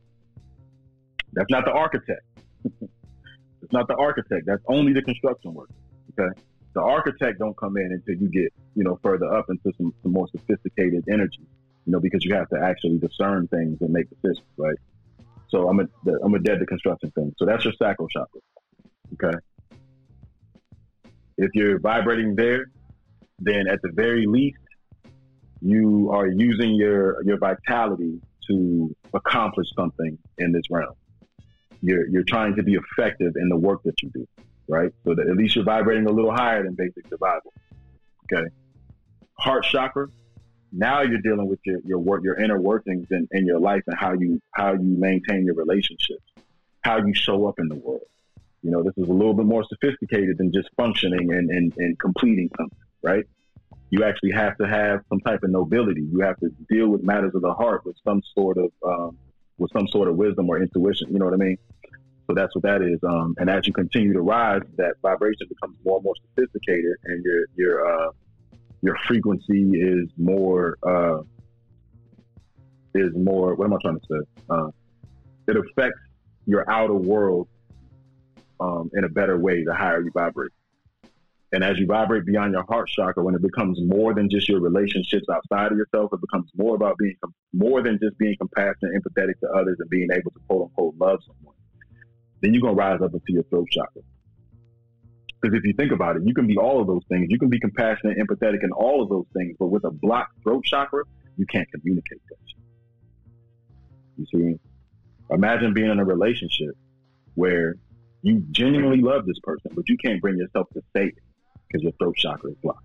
That's 1.34 1.50
not 1.50 1.66
the 1.66 1.72
architect. 1.72 2.22
it's 2.64 3.72
not 3.72 3.88
the 3.88 3.96
architect. 3.96 4.46
That's 4.46 4.64
only 4.68 4.94
the 4.94 5.02
construction 5.02 5.54
worker. 5.54 5.74
Okay. 6.20 6.40
The 6.74 6.82
architect 6.82 7.40
don't 7.40 7.58
come 7.58 7.78
in 7.78 7.92
until 7.92 8.22
you 8.22 8.30
get, 8.30 8.54
you 8.76 8.84
know, 8.84 9.00
further 9.02 9.34
up 9.34 9.46
into 9.50 9.76
some, 9.78 9.94
some 10.04 10.12
more 10.12 10.28
sophisticated 10.30 11.06
energy, 11.12 11.46
you 11.86 11.92
know, 11.92 12.00
because 12.00 12.24
you 12.24 12.36
have 12.36 12.50
to 12.50 12.60
actually 12.62 13.00
discern 13.00 13.48
things 13.48 13.78
and 13.82 13.92
make 13.92 14.08
decisions, 14.10 14.46
right? 14.58 14.78
So 15.50 15.70
I'm 15.70 15.80
a, 15.80 15.86
I'm 16.24 16.34
a 16.34 16.40
dead 16.40 16.60
to 16.60 16.66
construction 16.66 17.12
thing. 17.12 17.34
So 17.38 17.46
that's 17.46 17.64
your 17.64 17.74
sacral 17.74 18.08
chakra. 18.10 18.42
Okay. 19.14 19.38
If 21.38 21.52
you're 21.54 21.80
vibrating 21.80 22.36
there, 22.36 22.66
then 23.40 23.68
at 23.68 23.82
the 23.82 23.92
very 23.94 24.26
least, 24.26 24.58
you 25.62 26.10
are 26.12 26.28
using 26.28 26.76
your 26.76 27.24
your 27.24 27.38
vitality 27.38 28.20
to 28.48 28.96
accomplish 29.14 29.68
something 29.76 30.18
in 30.38 30.52
this 30.52 30.64
realm. 30.70 30.94
You're 31.82 32.08
you're 32.08 32.24
trying 32.24 32.56
to 32.56 32.64
be 32.64 32.76
effective 32.76 33.34
in 33.36 33.50
the 33.50 33.58
work 33.58 33.84
that 33.84 34.02
you 34.02 34.10
do, 34.10 34.28
right? 34.68 34.92
So 35.04 35.16
that 35.16 35.28
at 35.28 35.36
least 35.36 35.56
you're 35.56 35.66
vibrating 35.66 36.08
a 36.08 36.12
little 36.12 36.32
higher 36.32 36.64
than 36.64 36.74
basic 36.76 37.08
survival. 37.08 37.54
Okay. 38.32 38.48
Heart 39.40 39.66
chakra. 39.66 40.08
Now 40.72 41.02
you're 41.02 41.22
dealing 41.22 41.48
with 41.48 41.60
your, 41.66 41.80
your 41.86 42.00
work, 42.00 42.24
your 42.24 42.36
inner 42.36 42.60
workings 42.60 43.08
in, 43.10 43.28
in 43.32 43.46
your 43.46 43.60
life 43.60 43.84
and 43.88 43.98
how 43.98 44.14
you 44.14 44.42
how 44.52 44.74
you 44.74 44.98
maintain 44.98 45.46
your 45.46 45.56
relationships, 45.56 46.24
how 46.82 46.98
you 46.98 47.14
show 47.14 47.48
up 47.48 47.60
in 47.60 47.70
the 47.70 47.76
world. 47.76 48.02
You 48.64 48.72
know, 48.72 48.84
this 48.84 48.94
is 48.98 49.08
a 49.08 49.14
little 49.14 49.34
bit 49.34 49.46
more 49.46 49.64
sophisticated 49.64 50.38
than 50.38 50.52
just 50.52 50.68
functioning 50.76 51.32
and, 51.32 51.50
and, 51.50 51.74
and 51.78 51.98
completing 52.00 52.50
something, 52.58 52.80
right? 53.02 53.24
You 53.92 54.04
actually 54.04 54.32
have 54.32 54.58
to 54.58 54.68
have 54.68 55.02
some 55.08 55.22
type 55.22 55.44
of 55.44 55.52
nobility. 55.52 56.02
You 56.02 56.20
have 56.22 56.38
to 56.40 56.50
deal 56.70 56.90
with 56.90 57.04
matters 57.04 57.34
of 57.34 57.42
the 57.42 57.54
heart 57.54 57.86
with 57.86 57.96
some 58.04 58.22
sort 58.36 58.58
of 58.58 58.72
um, 58.86 59.18
with 59.58 59.72
some 59.72 59.88
sort 59.88 60.10
of 60.10 60.18
wisdom 60.18 60.50
or 60.50 60.62
intuition. 60.62 61.12
You 61.14 61.20
know 61.20 61.26
what 61.26 61.34
I 61.34 61.38
mean? 61.38 61.58
So 62.28 62.34
that's 62.34 62.54
what 62.54 62.64
that 62.64 62.82
is. 62.82 63.00
Um, 63.04 63.36
and 63.38 63.50
as 63.50 63.66
you 63.66 63.74
continue 63.74 64.14
to 64.14 64.22
rise, 64.22 64.62
that 64.76 64.96
vibration 65.02 65.48
becomes 65.48 65.78
more 65.86 65.98
and 65.98 66.04
more 66.04 66.16
sophisticated, 66.36 66.96
and 67.06 67.24
your 67.24 67.46
your 67.56 67.88
uh, 67.88 68.12
your 68.82 68.98
frequency 69.08 69.72
is 69.74 70.10
more 70.18 70.78
uh, 70.86 71.22
is 72.94 73.14
more. 73.16 73.56
What 73.56 73.66
am 73.66 73.74
I 73.74 73.78
trying 73.82 74.00
to 74.00 74.06
say? 74.10 74.44
Uh, 74.50 74.68
it 75.48 75.56
affects 75.56 76.00
your 76.46 76.70
outer 76.70 76.96
world 76.96 77.48
um, 78.60 78.90
in 78.94 79.06
a 79.06 79.10
better 79.10 79.38
way 79.38 79.64
the 79.64 79.74
higher 79.74 80.02
you 80.02 80.12
vibrate. 80.14 80.52
And 81.54 81.64
as 81.64 81.80
you 81.80 81.86
vibrate 81.86 82.26
beyond 82.26 82.52
your 82.52 82.66
heart 82.68 82.90
chakra, 82.90 83.24
when 83.24 83.34
it 83.34 83.42
becomes 83.42 83.80
more 83.82 84.14
than 84.14 84.30
just 84.30 84.50
your 84.50 84.60
relationships 84.60 85.26
outside 85.32 85.72
of 85.72 85.78
yourself, 85.78 86.12
it 86.12 86.20
becomes 86.20 86.52
more 86.58 86.76
about 86.76 86.98
being 86.98 87.16
more 87.54 87.82
than 87.82 87.98
just 88.02 88.18
being 88.18 88.36
compassionate, 88.38 88.92
empathetic 88.94 89.40
to 89.40 89.50
others, 89.52 89.78
and 89.80 89.90
being 89.90 90.10
able 90.12 90.32
to 90.32 90.40
quote 90.50 90.64
unquote 90.64 90.96
love 91.00 91.20
someone. 91.26 91.56
Then 92.42 92.54
you're 92.54 92.62
gonna 92.62 92.74
rise 92.74 93.02
up 93.02 93.14
into 93.14 93.26
your 93.30 93.44
throat 93.44 93.68
chakra. 93.72 94.02
Because 95.40 95.58
if 95.58 95.64
you 95.66 95.74
think 95.74 95.92
about 95.92 96.16
it, 96.16 96.24
you 96.26 96.34
can 96.34 96.48
be 96.48 96.58
all 96.58 96.82
of 96.82 96.88
those 96.88 97.04
things. 97.10 97.28
You 97.30 97.38
can 97.38 97.50
be 97.50 97.60
compassionate, 97.60 98.18
empathetic, 98.18 98.64
and 98.64 98.72
all 98.74 99.04
of 99.04 99.10
those 99.10 99.26
things. 99.36 99.56
But 99.60 99.68
with 99.68 99.84
a 99.84 99.92
blocked 99.92 100.42
throat 100.44 100.64
chakra, 100.66 101.04
you 101.38 101.46
can't 101.46 101.68
communicate 101.72 102.22
that. 102.30 102.38
You 104.18 104.26
see, 104.34 104.60
imagine 105.30 105.74
being 105.74 105.92
in 105.92 106.00
a 106.00 106.06
relationship 106.06 106.76
where 107.36 107.76
you 108.24 108.44
genuinely 108.52 109.02
love 109.02 109.28
this 109.28 109.40
person, 109.44 109.72
but 109.76 109.88
you 109.88 109.98
can't 109.98 110.20
bring 110.22 110.38
yourself 110.38 110.68
to 110.74 110.82
say 110.96 111.08
it 111.08 111.16
because 111.68 111.84
your 111.84 111.92
throat 111.94 112.16
chakra 112.18 112.50
is 112.50 112.58
blocked. 112.64 112.84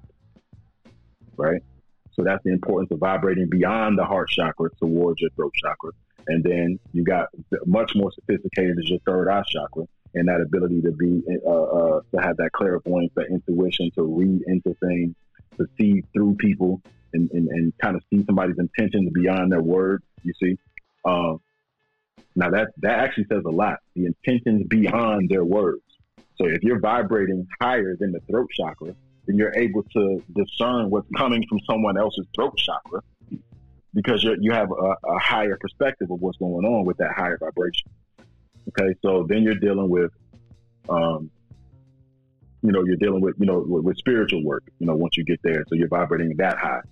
Right? 1.36 1.62
So 2.12 2.22
that's 2.22 2.42
the 2.44 2.52
importance 2.52 2.90
of 2.90 2.98
vibrating 2.98 3.48
beyond 3.48 3.98
the 3.98 4.04
heart 4.04 4.28
chakra 4.28 4.68
towards 4.78 5.20
your 5.22 5.30
throat 5.30 5.52
chakra. 5.54 5.92
And 6.28 6.42
then 6.44 6.78
you 6.92 7.04
got 7.04 7.28
much 7.66 7.94
more 7.94 8.12
sophisticated 8.12 8.78
as 8.78 8.88
your 8.88 9.00
third 9.06 9.28
eye 9.28 9.42
chakra 9.46 9.86
and 10.14 10.28
that 10.28 10.40
ability 10.40 10.82
to 10.82 10.92
be, 10.92 11.22
uh, 11.46 11.50
uh, 11.50 12.00
to 12.14 12.20
have 12.20 12.36
that 12.36 12.52
clairvoyance, 12.52 13.12
that 13.16 13.26
intuition, 13.28 13.90
to 13.96 14.02
read 14.02 14.42
into 14.46 14.74
things, 14.74 15.14
to 15.56 15.66
see 15.78 16.02
through 16.12 16.34
people 16.36 16.80
and, 17.12 17.30
and, 17.32 17.48
and 17.48 17.72
kind 17.78 17.96
of 17.96 18.02
see 18.10 18.24
somebody's 18.24 18.58
intentions 18.58 19.10
beyond 19.12 19.50
their 19.50 19.62
words, 19.62 20.04
you 20.22 20.32
see. 20.42 20.58
Um, 21.04 21.40
now 22.34 22.50
that 22.50 22.68
that 22.78 22.98
actually 23.00 23.26
says 23.30 23.42
a 23.44 23.50
lot. 23.50 23.80
The 23.94 24.06
intentions 24.06 24.66
beyond 24.68 25.28
their 25.28 25.44
words. 25.44 25.82
So 26.36 26.46
if 26.46 26.62
you're 26.62 26.80
vibrating 26.80 27.46
higher 27.60 27.96
than 27.96 28.12
the 28.12 28.20
throat 28.20 28.48
chakra, 28.56 28.94
then 29.26 29.36
you're 29.36 29.54
able 29.54 29.82
to 29.94 30.22
discern 30.34 30.90
what's 30.90 31.08
coming 31.16 31.44
from 31.48 31.60
someone 31.68 31.98
else's 31.98 32.26
throat 32.34 32.56
chakra 32.56 33.02
because 33.94 34.23
you 34.23 34.36
you 34.40 34.52
have 34.52 34.70
a, 34.70 34.94
a, 35.06 35.19
higher 35.19 35.56
perspective 35.60 36.10
of 36.10 36.20
what's 36.20 36.39
going 36.39 36.64
on 36.64 36.85
with 36.85 36.97
that 36.98 37.12
higher 37.16 37.39
vibration. 37.39 37.90
Okay, 38.69 38.94
so 39.02 39.27
then 39.28 39.43
you're 39.43 39.56
dealing 39.56 39.89
with, 39.89 40.12
um, 40.89 41.31
you 42.62 42.70
know, 42.70 42.85
you're 42.85 42.97
dealing 42.97 43.20
with, 43.20 43.35
you 43.39 43.47
know, 43.47 43.64
with, 43.66 43.85
with 43.85 43.97
spiritual 43.98 44.44
work. 44.44 44.62
You 44.78 44.86
know, 44.86 44.94
once 44.94 45.16
you 45.16 45.24
get 45.24 45.40
there, 45.43 45.64
so 45.69 45.74
you're 45.74 45.89
vibrating 45.89 46.36
that 46.39 46.59
high. 46.59 46.82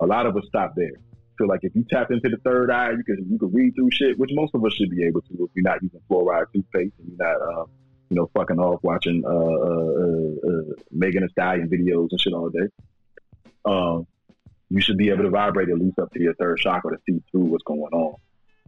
A 0.00 0.06
lot 0.06 0.26
of 0.26 0.36
us 0.36 0.44
stop 0.48 0.74
there 0.76 0.94
feel 1.42 1.48
like 1.48 1.60
if 1.62 1.74
you 1.74 1.84
tap 1.90 2.10
into 2.10 2.28
the 2.28 2.36
third 2.38 2.70
eye, 2.70 2.90
you 2.90 3.04
can 3.04 3.26
you 3.28 3.38
can 3.38 3.52
read 3.52 3.74
through 3.74 3.90
shit, 3.90 4.18
which 4.18 4.30
most 4.32 4.54
of 4.54 4.64
us 4.64 4.72
should 4.74 4.90
be 4.90 5.04
able 5.04 5.20
to 5.22 5.32
if 5.32 5.50
you're 5.54 5.62
not 5.62 5.82
using 5.82 6.00
fluoride 6.10 6.46
toothpaste 6.52 6.94
and 6.98 7.08
you're 7.08 7.28
not, 7.28 7.36
uh, 7.36 7.64
you 8.10 8.16
know, 8.16 8.30
fucking 8.34 8.58
off 8.58 8.80
watching 8.82 9.22
uh, 9.24 9.28
uh, 9.28 10.48
uh, 10.50 10.74
Megan 10.90 11.22
Thee 11.22 11.28
Stallion 11.32 11.68
videos 11.68 12.08
and 12.10 12.20
shit 12.20 12.32
all 12.32 12.50
day. 12.50 12.68
Um, 13.64 14.06
you 14.72 14.80
should 14.80 14.96
be 14.96 15.10
able 15.10 15.24
to 15.24 15.30
vibrate 15.30 15.68
at 15.68 15.78
least 15.78 15.98
up 15.98 16.10
to 16.12 16.20
your 16.20 16.34
third 16.34 16.58
chakra 16.58 16.96
to 16.96 17.02
see 17.06 17.22
through 17.30 17.44
what's 17.44 17.62
going 17.64 17.92
on. 17.92 18.14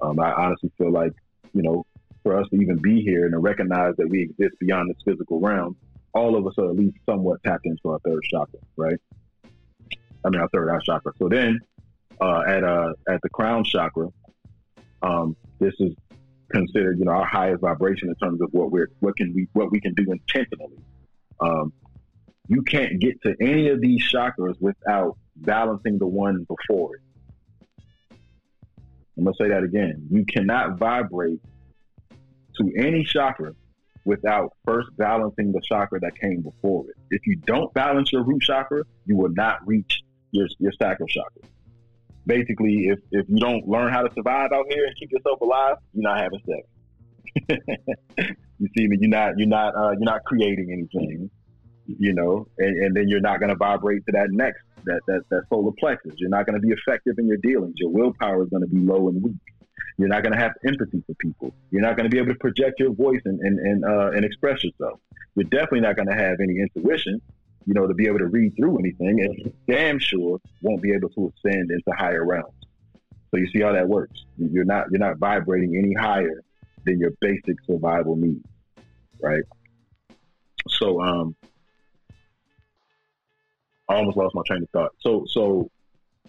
Um, 0.03 0.21
I 0.21 0.33
honestly 0.33 0.71
feel 0.77 0.93
like, 0.93 1.13
you 1.55 1.63
know, 1.63 1.87
for 2.23 2.39
us 2.39 2.47
to 2.51 2.57
even 2.57 2.77
be 2.77 3.03
here 3.03 3.25
and 3.25 3.33
to 3.33 3.39
recognize 3.39 3.95
that 3.97 4.09
we 4.09 4.23
exist 4.23 4.59
beyond 4.61 4.91
this 4.91 5.03
physical 5.03 5.41
realm, 5.41 5.77
all 6.13 6.37
of 6.37 6.47
us 6.47 6.53
are 6.59 6.69
at 6.69 6.77
least 6.77 6.99
somewhat 7.09 7.43
tapped 7.43 7.65
into 7.65 7.89
our 7.89 7.99
third 8.01 8.21
chakra, 8.31 8.61
right? 8.77 8.99
I 10.25 10.29
mean, 10.29 10.43
our 10.43 10.49
third 10.51 10.69
eye 10.69 10.79
chakra. 10.85 11.13
So 11.19 11.31
then 11.31 11.59
uh, 12.21 12.43
at 12.47 12.65
uh, 12.65 12.93
at 13.09 13.21
the 13.23 13.31
crown 13.31 13.65
chakra. 13.65 14.09
Um, 15.03 15.37
this 15.59 15.75
is 15.81 15.95
considered, 16.51 16.99
you 16.99 17.05
know, 17.05 17.13
our 17.13 17.27
highest 17.27 17.61
vibration 17.61 18.09
in 18.09 18.15
terms 18.17 18.41
of 18.41 18.49
what 18.53 18.71
we're 18.71 18.89
what 19.01 19.17
can 19.17 19.35
we 19.35 19.49
what 19.53 19.71
we 19.71 19.81
can 19.81 19.95
do 19.95 20.05
intentionally. 20.11 20.79
Um, 21.41 21.73
you 22.49 22.63
can't 22.63 23.01
get 23.01 23.23
to 23.23 23.35
any 23.41 23.69
of 23.69 23.81
these 23.81 24.03
chakras 24.13 24.61
without 24.61 25.17
balancing 25.37 25.99
the 25.99 26.07
one 26.07 26.47
before 26.49 26.97
it. 26.97 27.03
I'm 29.17 29.25
gonna 29.25 29.37
say 29.41 29.49
that 29.49 29.63
again. 29.63 30.07
You 30.11 30.25
cannot 30.25 30.79
vibrate 30.79 31.41
to 32.57 32.73
any 32.77 33.05
chakra 33.05 33.53
without 34.05 34.53
first 34.65 34.89
balancing 34.97 35.53
the 35.53 35.61
chakra 35.63 36.01
that 36.01 36.19
came 36.19 36.43
before 36.43 36.85
it. 36.91 36.97
If 37.11 37.27
you 37.27 37.37
don't 37.37 37.73
balance 37.75 38.13
your 38.13 38.23
root 38.23 38.43
chakra, 38.43 38.85
you 39.07 39.17
will 39.17 39.31
not 39.31 39.67
reach 39.67 40.03
your 40.33 40.49
your 40.59 40.73
sacral 40.73 41.09
chakra 41.09 41.49
basically, 42.27 42.89
if 42.89 42.99
if 43.11 43.27
you 43.29 43.39
don't 43.39 43.67
learn 43.69 43.93
how 43.93 44.03
to 44.03 44.13
survive 44.15 44.53
out 44.53 44.67
here 44.69 44.85
and 44.87 44.97
keep 44.97 45.11
yourself 45.13 45.41
alive, 45.41 45.77
you're 45.93 46.03
not 46.03 46.21
having 46.21 46.41
sex. 46.47 47.57
you 48.59 48.69
see 48.77 48.89
me? 48.89 48.99
You're 49.01 49.11
not 49.11 49.39
you're 49.39 49.49
not 49.49 49.75
uh, 49.77 49.91
you're 49.93 50.01
not 50.01 50.25
creating 50.25 50.71
anything. 50.73 51.31
You 51.87 52.15
know, 52.15 52.49
and, 52.57 52.83
and 52.83 52.97
then 52.97 53.09
you're 53.09 53.21
not 53.21 53.41
going 53.41 53.51
to 53.51 53.57
vibrate 53.57 54.07
to 54.07 54.13
that 54.13 54.29
next 54.31 54.63
that 54.87 55.01
that 55.07 55.23
that 55.31 55.43
solar 55.49 55.73
plexus. 55.79 56.15
You're 56.17 56.31
not 56.31 56.47
going 56.47 56.61
to 56.61 56.67
be 56.67 56.73
effective 56.73 57.19
in 57.19 57.27
your 57.27 57.39
dealings. 57.39 57.75
Your 57.79 57.91
willpower 57.91 58.45
is 58.45 58.51
going 58.51 58.63
to 58.63 58.69
be 58.69 58.81
low 58.81 59.09
and 59.09 59.23
weak. 59.23 59.37
You're 59.99 60.09
not 60.09 60.23
going 60.23 60.33
to 60.33 60.39
have 60.39 60.53
empathy 60.67 61.03
for 61.07 61.15
people. 61.15 61.55
You're 61.71 61.83
not 61.83 61.97
going 61.97 62.09
to 62.09 62.11
be 62.11 62.19
able 62.19 62.33
to 62.33 62.39
project 62.39 62.81
your 62.81 62.93
voice 62.93 63.23
and 63.25 63.41
and 63.41 63.59
and, 63.59 63.85
uh, 63.85 64.11
and 64.11 64.25
express 64.25 64.65
yourself. 64.65 65.01
You're 65.35 65.49
definitely 65.49 65.81
not 65.81 65.97
going 65.97 66.09
to 66.09 66.15
have 66.15 66.37
any 66.41 66.59
intuition 66.59 67.21
you 67.67 67.75
know, 67.75 67.87
to 67.87 67.95
be 67.95 68.07
able 68.07 68.19
to 68.19 68.27
read 68.27 68.55
through 68.57 68.79
anything, 68.79 69.21
and 69.21 69.53
damn 69.67 69.99
sure 69.99 70.41
won't 70.63 70.83
be 70.83 70.93
able 70.93 71.09
to 71.11 71.33
ascend 71.33 71.71
into 71.71 71.93
higher 71.97 72.25
realms. 72.25 72.53
So 73.31 73.39
you 73.39 73.49
see 73.49 73.63
how 73.63 73.73
that 73.73 73.89
works. 73.89 74.25
You're 74.39 74.65
not 74.65 74.87
you're 74.91 75.01
not 75.01 75.19
vibrating 75.19 75.77
any 75.77 75.95
higher 75.95 76.43
than 76.85 76.99
your 76.99 77.11
basic 77.21 77.57
survival 77.67 78.17
needs, 78.17 78.47
right? 79.21 79.43
So 80.69 81.01
um, 81.01 81.35
I 83.89 83.97
almost 83.97 84.17
lost 84.17 84.35
my 84.35 84.43
train 84.47 84.63
of 84.63 84.71
thought. 84.71 84.93
So 85.01 85.25
so 85.29 85.71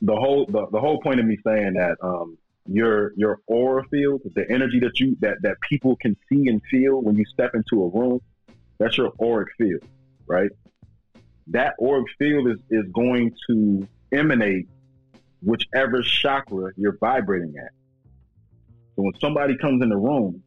the 0.01 0.15
whole 0.15 0.45
the, 0.45 0.67
the 0.71 0.79
whole 0.79 1.01
point 1.01 1.19
of 1.19 1.25
me 1.25 1.37
saying 1.45 1.73
that 1.73 1.97
um, 2.01 2.37
your 2.67 3.13
your 3.15 3.39
aura 3.47 3.83
field, 3.89 4.21
the 4.35 4.49
energy 4.49 4.79
that 4.79 4.99
you 4.99 5.15
that 5.21 5.37
that 5.41 5.57
people 5.61 5.95
can 5.97 6.15
see 6.29 6.47
and 6.47 6.61
feel 6.69 7.01
when 7.01 7.15
you 7.15 7.25
step 7.25 7.51
into 7.53 7.83
a 7.83 7.89
room, 7.89 8.19
that's 8.77 8.97
your 8.97 9.13
auric 9.21 9.49
field, 9.57 9.81
right? 10.27 10.49
That 11.47 11.75
auric 11.81 12.07
field 12.17 12.49
is 12.49 12.57
is 12.69 12.85
going 12.93 13.33
to 13.49 13.87
emanate 14.11 14.67
whichever 15.41 16.01
chakra 16.01 16.71
you're 16.75 16.97
vibrating 16.99 17.53
at. 17.57 17.71
So 18.95 19.03
when 19.03 19.13
somebody 19.19 19.57
comes 19.57 19.83
in 19.83 19.89
the 19.89 19.97
room 19.97 20.41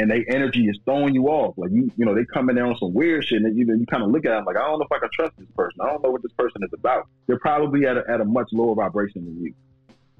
and 0.00 0.10
their 0.10 0.24
energy 0.28 0.64
is 0.64 0.78
throwing 0.86 1.14
you 1.14 1.26
off, 1.26 1.52
like 1.58 1.70
you, 1.70 1.90
you 1.98 2.06
know, 2.06 2.14
they 2.14 2.24
come 2.24 2.48
in 2.48 2.56
there 2.56 2.64
on 2.64 2.74
some 2.78 2.94
weird 2.94 3.22
shit, 3.22 3.42
and 3.42 3.54
you, 3.54 3.66
you 3.66 3.84
kind 3.84 4.02
of 4.02 4.10
look 4.10 4.24
at 4.24 4.30
them 4.30 4.46
like, 4.46 4.56
I 4.56 4.60
don't 4.60 4.78
know 4.78 4.86
if 4.86 4.92
I 4.92 4.98
can 4.98 5.10
trust 5.12 5.36
this 5.36 5.46
person. 5.54 5.78
I 5.82 5.90
don't 5.90 6.02
know 6.02 6.10
what 6.10 6.22
this 6.22 6.32
person 6.38 6.62
is 6.64 6.70
about. 6.72 7.06
They're 7.26 7.38
probably 7.38 7.86
at 7.86 7.98
a, 7.98 8.04
at 8.08 8.22
a 8.22 8.24
much 8.24 8.48
lower 8.50 8.74
vibration 8.74 9.26
than 9.26 9.44
you. 9.44 9.54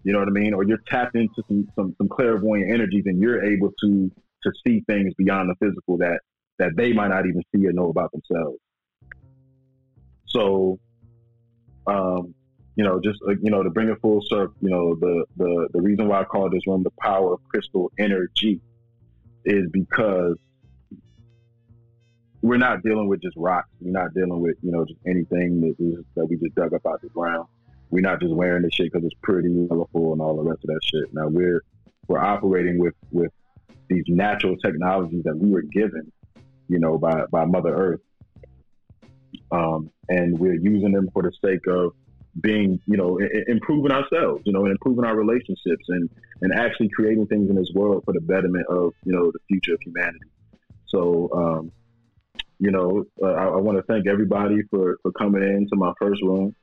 You 0.04 0.12
know 0.12 0.18
what 0.18 0.28
I 0.28 0.32
mean? 0.32 0.52
Or 0.52 0.64
you're 0.64 0.82
tapped 0.86 1.16
into 1.16 1.42
some, 1.48 1.66
some, 1.74 1.94
some 1.96 2.08
clairvoyant 2.10 2.70
energies 2.70 3.04
and 3.06 3.22
you're 3.22 3.42
able 3.42 3.70
to, 3.82 4.10
to 4.42 4.52
see 4.66 4.84
things 4.86 5.14
beyond 5.14 5.48
the 5.48 5.54
physical 5.66 5.96
that, 5.96 6.20
that 6.58 6.76
they 6.76 6.92
might 6.92 7.08
not 7.08 7.26
even 7.26 7.42
see 7.54 7.66
or 7.66 7.72
know 7.72 7.88
about 7.88 8.12
themselves. 8.12 8.58
So, 10.26 10.78
um, 11.86 12.34
you 12.76 12.84
know, 12.84 13.00
just 13.00 13.18
uh, 13.26 13.32
you 13.42 13.50
know, 13.50 13.62
to 13.62 13.70
bring 13.70 13.88
it 13.88 13.98
full 14.00 14.22
circle, 14.28 14.54
you 14.60 14.70
know, 14.70 14.94
the 14.94 15.24
the 15.36 15.68
the 15.74 15.82
reason 15.82 16.06
why 16.06 16.20
I 16.20 16.24
call 16.24 16.48
this 16.48 16.66
room 16.66 16.82
the 16.82 16.92
power 17.02 17.34
of 17.34 17.40
crystal 17.48 17.90
energy 17.98 18.60
is 19.44 19.68
because 19.70 20.36
we're 22.42 22.56
not 22.56 22.82
dealing 22.82 23.08
with 23.08 23.20
just 23.20 23.36
rocks. 23.36 23.68
We're 23.80 23.92
not 23.92 24.14
dealing 24.14 24.40
with 24.40 24.56
you 24.62 24.72
know 24.72 24.84
just 24.84 25.00
anything 25.06 25.60
that, 25.60 25.76
is, 25.78 26.04
that 26.16 26.26
we 26.26 26.36
just 26.36 26.54
dug 26.54 26.72
up 26.74 26.86
out 26.86 26.94
of 26.94 27.00
the 27.02 27.08
ground 27.08 27.46
we're 27.90 28.00
not 28.00 28.20
just 28.20 28.32
wearing 28.32 28.62
this 28.62 28.74
shit 28.74 28.92
because 28.92 29.04
it's 29.04 29.18
pretty, 29.22 29.66
colorful, 29.68 30.12
and 30.12 30.22
all 30.22 30.36
the 30.36 30.42
rest 30.42 30.62
of 30.64 30.68
that 30.68 30.80
shit. 30.82 31.12
Now 31.12 31.28
we're 31.28 31.62
we're 32.08 32.20
operating 32.20 32.78
with 32.78 32.94
with 33.10 33.32
these 33.88 34.04
natural 34.06 34.56
technologies 34.56 35.24
that 35.24 35.36
we 35.36 35.50
were 35.50 35.62
given, 35.62 36.10
you 36.68 36.78
know, 36.78 36.98
by 36.98 37.24
by 37.30 37.44
Mother 37.44 37.74
Earth, 37.74 38.00
um, 39.50 39.90
and 40.08 40.38
we're 40.38 40.54
using 40.54 40.92
them 40.92 41.10
for 41.12 41.22
the 41.22 41.32
sake 41.44 41.66
of 41.66 41.92
being, 42.40 42.80
you 42.86 42.96
know, 42.96 43.18
improving 43.48 43.92
ourselves, 43.92 44.42
you 44.44 44.52
know, 44.52 44.64
and 44.64 44.72
improving 44.72 45.04
our 45.04 45.16
relationships, 45.16 45.84
and 45.88 46.08
and 46.42 46.52
actually 46.54 46.88
creating 46.94 47.26
things 47.26 47.50
in 47.50 47.56
this 47.56 47.70
world 47.74 48.02
for 48.04 48.12
the 48.12 48.20
betterment 48.20 48.66
of 48.68 48.92
you 49.04 49.12
know 49.12 49.30
the 49.32 49.40
future 49.48 49.74
of 49.74 49.80
humanity. 49.84 50.30
So. 50.86 51.30
Um, 51.32 51.72
you 52.62 52.70
know, 52.70 53.06
uh, 53.22 53.32
I, 53.32 53.44
I 53.46 53.56
want 53.56 53.78
to 53.78 53.82
thank 53.84 54.06
everybody 54.06 54.58
for, 54.68 54.98
for 55.02 55.10
coming 55.12 55.42
in 55.42 55.66
to 55.70 55.76
my 55.76 55.92
first 55.98 56.20
room. 56.22 56.54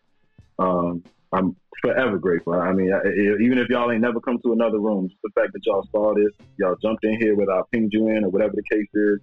Um, 0.59 1.03
I'm 1.33 1.55
forever 1.81 2.17
grateful. 2.17 2.53
I 2.53 2.71
mean, 2.71 2.93
I, 2.93 2.99
even 3.43 3.57
if 3.57 3.67
y'all 3.69 3.91
ain't 3.91 4.01
never 4.01 4.21
come 4.21 4.39
to 4.45 4.53
another 4.53 4.79
room, 4.79 5.09
just 5.09 5.19
the 5.23 5.31
fact 5.35 5.53
that 5.53 5.65
y'all 5.65 5.87
saw 5.91 6.13
this, 6.13 6.31
y'all 6.57 6.75
jumped 6.81 7.03
in 7.03 7.19
here 7.19 7.35
whether 7.35 7.51
I 7.51 7.61
pinged 7.73 7.93
you 7.93 8.09
in 8.09 8.23
or 8.23 8.29
whatever 8.29 8.53
the 8.55 8.63
case 8.71 8.87
is, 8.93 9.19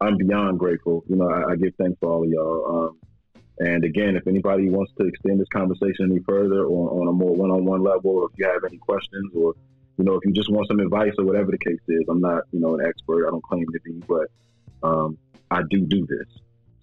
I'm 0.00 0.16
beyond 0.16 0.58
grateful. 0.58 1.04
You 1.08 1.16
know, 1.16 1.30
I, 1.30 1.52
I 1.52 1.56
give 1.56 1.72
thanks 1.78 1.96
for 2.00 2.10
all 2.10 2.24
of 2.24 2.28
y'all. 2.28 2.88
Um, 2.88 3.00
and 3.58 3.84
again, 3.84 4.16
if 4.16 4.26
anybody 4.26 4.68
wants 4.68 4.92
to 4.98 5.06
extend 5.06 5.40
this 5.40 5.48
conversation 5.48 6.10
any 6.10 6.20
further 6.20 6.64
or 6.64 7.00
on 7.00 7.08
a 7.08 7.12
more 7.12 7.34
one-on-one 7.34 7.82
level, 7.82 8.10
or 8.10 8.26
if 8.26 8.38
you 8.38 8.46
have 8.46 8.62
any 8.68 8.76
questions, 8.78 9.32
or 9.34 9.54
you 9.96 10.04
know, 10.04 10.14
if 10.14 10.20
you 10.26 10.32
just 10.32 10.50
want 10.50 10.68
some 10.68 10.80
advice 10.80 11.14
or 11.18 11.24
whatever 11.24 11.50
the 11.50 11.58
case 11.58 11.80
is, 11.88 12.02
I'm 12.08 12.20
not, 12.20 12.42
you 12.52 12.60
know, 12.60 12.74
an 12.78 12.84
expert. 12.86 13.26
I 13.26 13.30
don't 13.30 13.42
claim 13.42 13.64
to 13.66 13.80
be, 13.82 14.02
but 14.06 14.28
um, 14.86 15.16
I 15.50 15.62
do 15.70 15.86
do 15.86 16.06
this. 16.06 16.28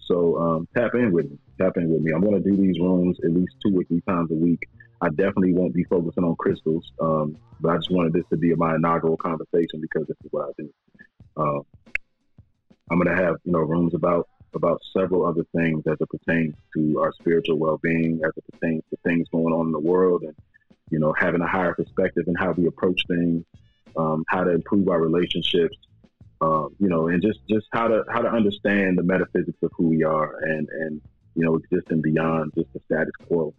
So 0.00 0.38
um, 0.38 0.68
tap 0.76 0.94
in 0.94 1.12
with 1.12 1.30
me. 1.30 1.38
Tap 1.60 1.76
in 1.76 1.88
with 1.90 2.02
me. 2.02 2.12
I'm 2.12 2.22
going 2.22 2.42
to 2.42 2.50
do 2.50 2.56
these 2.56 2.78
rooms 2.80 3.18
at 3.24 3.32
least 3.32 3.54
two 3.64 3.78
or 3.78 3.84
three 3.84 4.02
times 4.08 4.30
a 4.32 4.34
week. 4.34 4.68
I 5.00 5.08
definitely 5.10 5.54
won't 5.54 5.74
be 5.74 5.84
focusing 5.84 6.24
on 6.24 6.34
crystals, 6.36 6.90
um, 7.00 7.36
but 7.60 7.70
I 7.70 7.76
just 7.76 7.90
wanted 7.90 8.14
this 8.14 8.24
to 8.30 8.36
be 8.36 8.54
my 8.54 8.74
inaugural 8.74 9.16
conversation 9.16 9.80
because 9.80 10.06
this 10.08 10.16
is 10.24 10.32
what 10.32 10.48
I 10.48 10.52
do. 10.58 10.72
Uh, 11.36 11.60
I'm 12.90 12.98
going 12.98 13.16
to 13.16 13.22
have 13.22 13.36
you 13.44 13.52
know 13.52 13.60
rooms 13.60 13.94
about 13.94 14.28
about 14.64 14.80
several 14.96 15.26
other 15.26 15.44
things 15.54 15.82
as 15.86 15.96
it 16.00 16.08
pertains 16.08 16.54
to 16.74 16.98
our 17.00 17.12
spiritual 17.12 17.58
well-being, 17.58 18.20
as 18.24 18.32
it 18.36 18.44
pertains 18.52 18.82
to 18.90 18.96
things 19.04 19.28
going 19.30 19.52
on 19.52 19.66
in 19.66 19.72
the 19.72 19.78
world, 19.78 20.22
and 20.22 20.34
you 20.90 20.98
know 20.98 21.12
having 21.18 21.42
a 21.42 21.46
higher 21.46 21.74
perspective 21.74 22.24
and 22.26 22.38
how 22.38 22.52
we 22.52 22.66
approach 22.66 23.02
things, 23.08 23.44
um, 23.96 24.24
how 24.28 24.42
to 24.42 24.50
improve 24.50 24.88
our 24.88 25.00
relationships, 25.00 25.76
um, 26.40 26.74
you 26.78 26.88
know, 26.88 27.08
and 27.08 27.22
just 27.22 27.40
just 27.48 27.66
how 27.72 27.88
to 27.88 28.04
how 28.10 28.22
to 28.22 28.28
understand 28.28 28.98
the 28.98 29.02
metaphysics 29.02 29.58
of 29.62 29.70
who 29.76 29.88
we 29.88 30.02
are 30.02 30.38
and 30.42 30.68
and 30.68 31.00
you 31.34 31.44
know 31.44 31.56
existing 31.56 32.00
beyond 32.00 32.52
just 32.56 32.72
the 32.72 32.80
status 32.86 33.14
quo. 33.26 33.54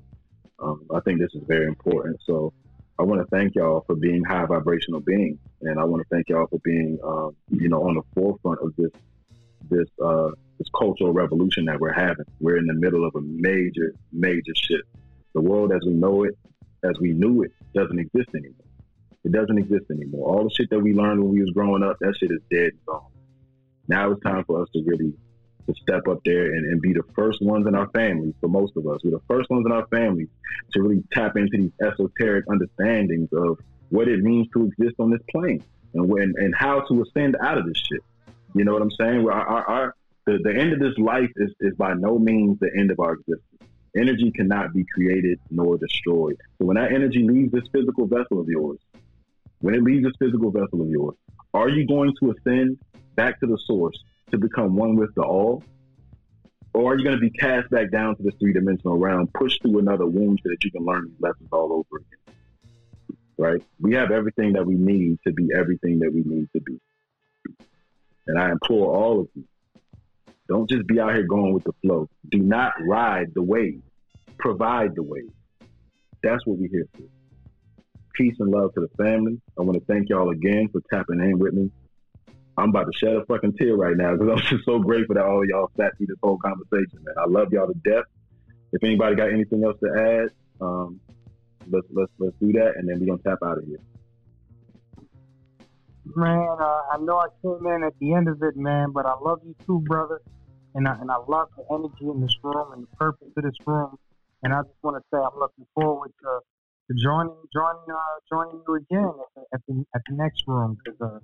Um, 0.59 0.87
I 0.93 1.01
think 1.01 1.19
this 1.19 1.33
is 1.35 1.43
very 1.47 1.67
important. 1.67 2.17
So 2.25 2.53
I 2.97 3.03
want 3.03 3.21
to 3.21 3.27
thank 3.27 3.55
y'all 3.55 3.83
for 3.85 3.95
being 3.95 4.23
high 4.23 4.45
vibrational 4.45 5.01
beings, 5.01 5.37
and 5.61 5.79
I 5.79 5.83
want 5.83 6.01
to 6.01 6.07
thank 6.09 6.29
y'all 6.29 6.47
for 6.47 6.59
being 6.63 6.97
um, 7.03 7.35
you 7.49 7.69
know 7.69 7.87
on 7.87 7.95
the 7.95 8.03
forefront 8.15 8.59
of 8.61 8.75
this 8.75 8.91
this 9.69 9.87
uh, 10.03 10.29
this 10.57 10.67
cultural 10.77 11.13
revolution 11.13 11.65
that 11.65 11.79
we're 11.79 11.93
having. 11.93 12.25
We're 12.39 12.57
in 12.57 12.65
the 12.65 12.73
middle 12.73 13.05
of 13.05 13.15
a 13.15 13.21
major 13.21 13.93
major 14.11 14.53
shift. 14.55 14.87
The 15.33 15.41
world 15.41 15.71
as 15.73 15.81
we 15.85 15.93
know 15.93 16.23
it, 16.23 16.37
as 16.83 16.97
we 16.99 17.13
knew 17.13 17.43
it, 17.43 17.51
doesn't 17.73 17.99
exist 17.99 18.29
anymore. 18.33 18.65
It 19.23 19.31
doesn't 19.31 19.57
exist 19.57 19.85
anymore. 19.91 20.29
All 20.29 20.43
the 20.43 20.53
shit 20.53 20.69
that 20.69 20.79
we 20.79 20.93
learned 20.93 21.21
when 21.21 21.33
we 21.33 21.41
was 21.41 21.51
growing 21.51 21.83
up, 21.83 21.97
that 21.99 22.15
shit 22.17 22.31
is 22.31 22.41
dead 22.51 22.71
and 22.71 22.85
gone. 22.85 23.11
Now 23.87 24.11
it's 24.11 24.23
time 24.23 24.43
for 24.45 24.61
us 24.61 24.69
to 24.73 24.83
really 24.85 25.13
to 25.67 25.73
step 25.81 26.07
up 26.07 26.19
there 26.23 26.53
and, 26.53 26.65
and 26.65 26.81
be 26.81 26.93
the 26.93 27.03
first 27.15 27.41
ones 27.41 27.67
in 27.67 27.75
our 27.75 27.89
families, 27.89 28.33
for 28.39 28.47
most 28.47 28.73
of 28.77 28.87
us, 28.87 28.99
we're 29.03 29.11
the 29.11 29.21
first 29.27 29.49
ones 29.49 29.65
in 29.65 29.71
our 29.71 29.87
families 29.87 30.27
to 30.73 30.81
really 30.81 31.03
tap 31.11 31.35
into 31.35 31.57
these 31.57 31.71
esoteric 31.81 32.45
understandings 32.49 33.29
of 33.33 33.57
what 33.89 34.07
it 34.07 34.19
means 34.21 34.47
to 34.53 34.65
exist 34.65 34.95
on 34.99 35.09
this 35.09 35.21
plane 35.29 35.63
and 35.93 36.07
when 36.07 36.33
and 36.37 36.53
how 36.55 36.81
to 36.81 37.03
ascend 37.03 37.35
out 37.41 37.57
of 37.57 37.65
this 37.65 37.77
shit. 37.77 38.01
You 38.55 38.63
know 38.63 38.71
what 38.71 38.81
I'm 38.81 38.91
saying? 38.91 39.27
Our, 39.27 39.31
our, 39.31 39.69
our 39.69 39.95
the, 40.25 40.39
the 40.41 40.55
end 40.55 40.71
of 40.71 40.79
this 40.79 40.97
life 40.97 41.29
is, 41.35 41.51
is 41.59 41.75
by 41.75 41.93
no 41.93 42.17
means 42.17 42.57
the 42.59 42.71
end 42.75 42.89
of 42.89 42.99
our 42.99 43.13
existence. 43.13 43.41
Energy 43.95 44.31
cannot 44.31 44.73
be 44.73 44.85
created 44.93 45.39
nor 45.51 45.77
destroyed. 45.77 46.37
So 46.57 46.65
when 46.65 46.75
that 46.75 46.93
energy 46.93 47.23
leaves 47.23 47.51
this 47.51 47.65
physical 47.71 48.07
vessel 48.07 48.39
of 48.39 48.47
yours, 48.47 48.79
when 49.59 49.75
it 49.75 49.83
leaves 49.83 50.05
this 50.05 50.13
physical 50.19 50.51
vessel 50.51 50.81
of 50.81 50.89
yours, 50.89 51.15
are 51.53 51.69
you 51.69 51.85
going 51.85 52.13
to 52.21 52.31
ascend 52.31 52.77
back 53.15 53.39
to 53.41 53.45
the 53.45 53.57
source 53.65 54.01
to 54.31 54.37
become 54.37 54.75
one 54.75 54.95
with 54.95 55.13
the 55.15 55.23
all? 55.23 55.63
Or 56.73 56.93
are 56.93 56.97
you 56.97 57.03
going 57.03 57.15
to 57.15 57.21
be 57.21 57.29
cast 57.29 57.69
back 57.69 57.91
down 57.91 58.15
to 58.17 58.23
this 58.23 58.33
three 58.39 58.51
dimensional 58.51 58.97
realm, 58.97 59.27
pushed 59.33 59.61
through 59.61 59.79
another 59.79 60.05
womb 60.05 60.37
so 60.43 60.49
that 60.49 60.63
you 60.63 60.71
can 60.71 60.85
learn 60.85 61.07
these 61.07 61.21
lessons 61.21 61.49
all 61.51 61.71
over 61.71 61.97
again? 61.97 62.35
Right? 63.37 63.63
We 63.79 63.93
have 63.95 64.11
everything 64.11 64.53
that 64.53 64.65
we 64.65 64.75
need 64.75 65.19
to 65.25 65.33
be 65.33 65.49
everything 65.55 65.99
that 65.99 66.13
we 66.13 66.23
need 66.23 66.47
to 66.53 66.61
be. 66.61 66.79
And 68.27 68.39
I 68.39 68.51
implore 68.51 68.95
all 68.95 69.21
of 69.21 69.27
you 69.35 69.43
don't 70.47 70.69
just 70.69 70.85
be 70.87 70.99
out 70.99 71.13
here 71.13 71.25
going 71.25 71.53
with 71.53 71.63
the 71.63 71.73
flow. 71.81 72.07
Do 72.29 72.39
not 72.39 72.73
ride 72.81 73.33
the 73.33 73.41
wave, 73.41 73.81
provide 74.37 74.95
the 74.95 75.03
wave. 75.03 75.31
That's 76.21 76.45
what 76.45 76.57
we're 76.57 76.69
here 76.69 76.87
for 76.95 77.03
peace 78.15 78.35
and 78.39 78.49
love 78.49 78.73
to 78.73 78.81
the 78.81 79.03
family. 79.03 79.39
I 79.59 79.63
want 79.63 79.77
to 79.77 79.85
thank 79.85 80.09
y'all 80.09 80.29
again 80.29 80.69
for 80.71 80.81
tapping 80.91 81.19
in 81.19 81.37
with 81.37 81.53
me. 81.53 81.69
I'm 82.57 82.69
about 82.69 82.85
to 82.85 82.97
shed 82.97 83.15
a 83.15 83.25
fucking 83.25 83.53
tear 83.57 83.75
right 83.75 83.97
now 83.97 84.15
because 84.15 84.29
I'm 84.31 84.57
just 84.57 84.65
so 84.65 84.79
grateful 84.79 85.15
that 85.15 85.25
all 85.25 85.41
of 85.41 85.49
y'all 85.49 85.71
sat 85.77 85.97
through 85.97 86.07
this 86.07 86.17
whole 86.23 86.37
conversation, 86.37 86.99
man. 87.03 87.15
I 87.19 87.27
love 87.27 87.51
y'all 87.51 87.67
to 87.67 87.73
death. 87.83 88.05
If 88.71 88.83
anybody 88.83 89.15
got 89.15 89.33
anything 89.33 89.63
else 89.63 89.77
to 89.83 89.89
add, 89.97 90.29
um, 90.65 90.99
let's 91.69 91.87
let's 91.91 92.11
let's 92.19 92.35
do 92.39 92.51
that, 92.53 92.73
and 92.77 92.87
then 92.87 92.99
we're 92.99 93.07
gonna 93.07 93.21
tap 93.23 93.39
out 93.45 93.57
of 93.57 93.65
here. 93.65 93.79
Man, 96.13 96.57
uh, 96.61 96.81
I 96.93 96.97
know 96.99 97.17
I 97.17 97.27
came 97.41 97.65
in 97.65 97.83
at 97.83 97.93
the 97.99 98.13
end 98.13 98.27
of 98.27 98.41
it, 98.43 98.55
man, 98.55 98.91
but 98.91 99.05
I 99.05 99.15
love 99.19 99.39
you 99.43 99.55
too, 99.65 99.81
brother, 99.87 100.21
and 100.75 100.87
I, 100.87 100.93
and 101.01 101.09
I 101.09 101.17
love 101.27 101.47
the 101.57 101.63
energy 101.73 102.11
in 102.11 102.21
this 102.21 102.35
room 102.43 102.73
and 102.73 102.83
the 102.83 102.87
purpose 102.99 103.29
of 103.35 103.43
this 103.43 103.57
room. 103.65 103.95
And 104.43 104.53
I 104.53 104.61
just 104.61 104.77
want 104.83 104.97
to 104.97 105.03
say 105.11 105.17
I'm 105.17 105.39
looking 105.39 105.65
forward 105.73 106.11
to 106.21 106.39
joining 107.01 107.33
joining 107.51 107.89
uh, 107.89 108.19
joining 108.31 108.61
you 108.67 108.75
again 108.75 109.11
at 109.19 109.29
the, 109.35 109.41
at 109.53 109.61
the, 109.67 109.85
at 109.95 110.01
the 110.07 110.15
next 110.15 110.43
room 110.45 110.77
because 110.77 111.01
uh, 111.01 111.19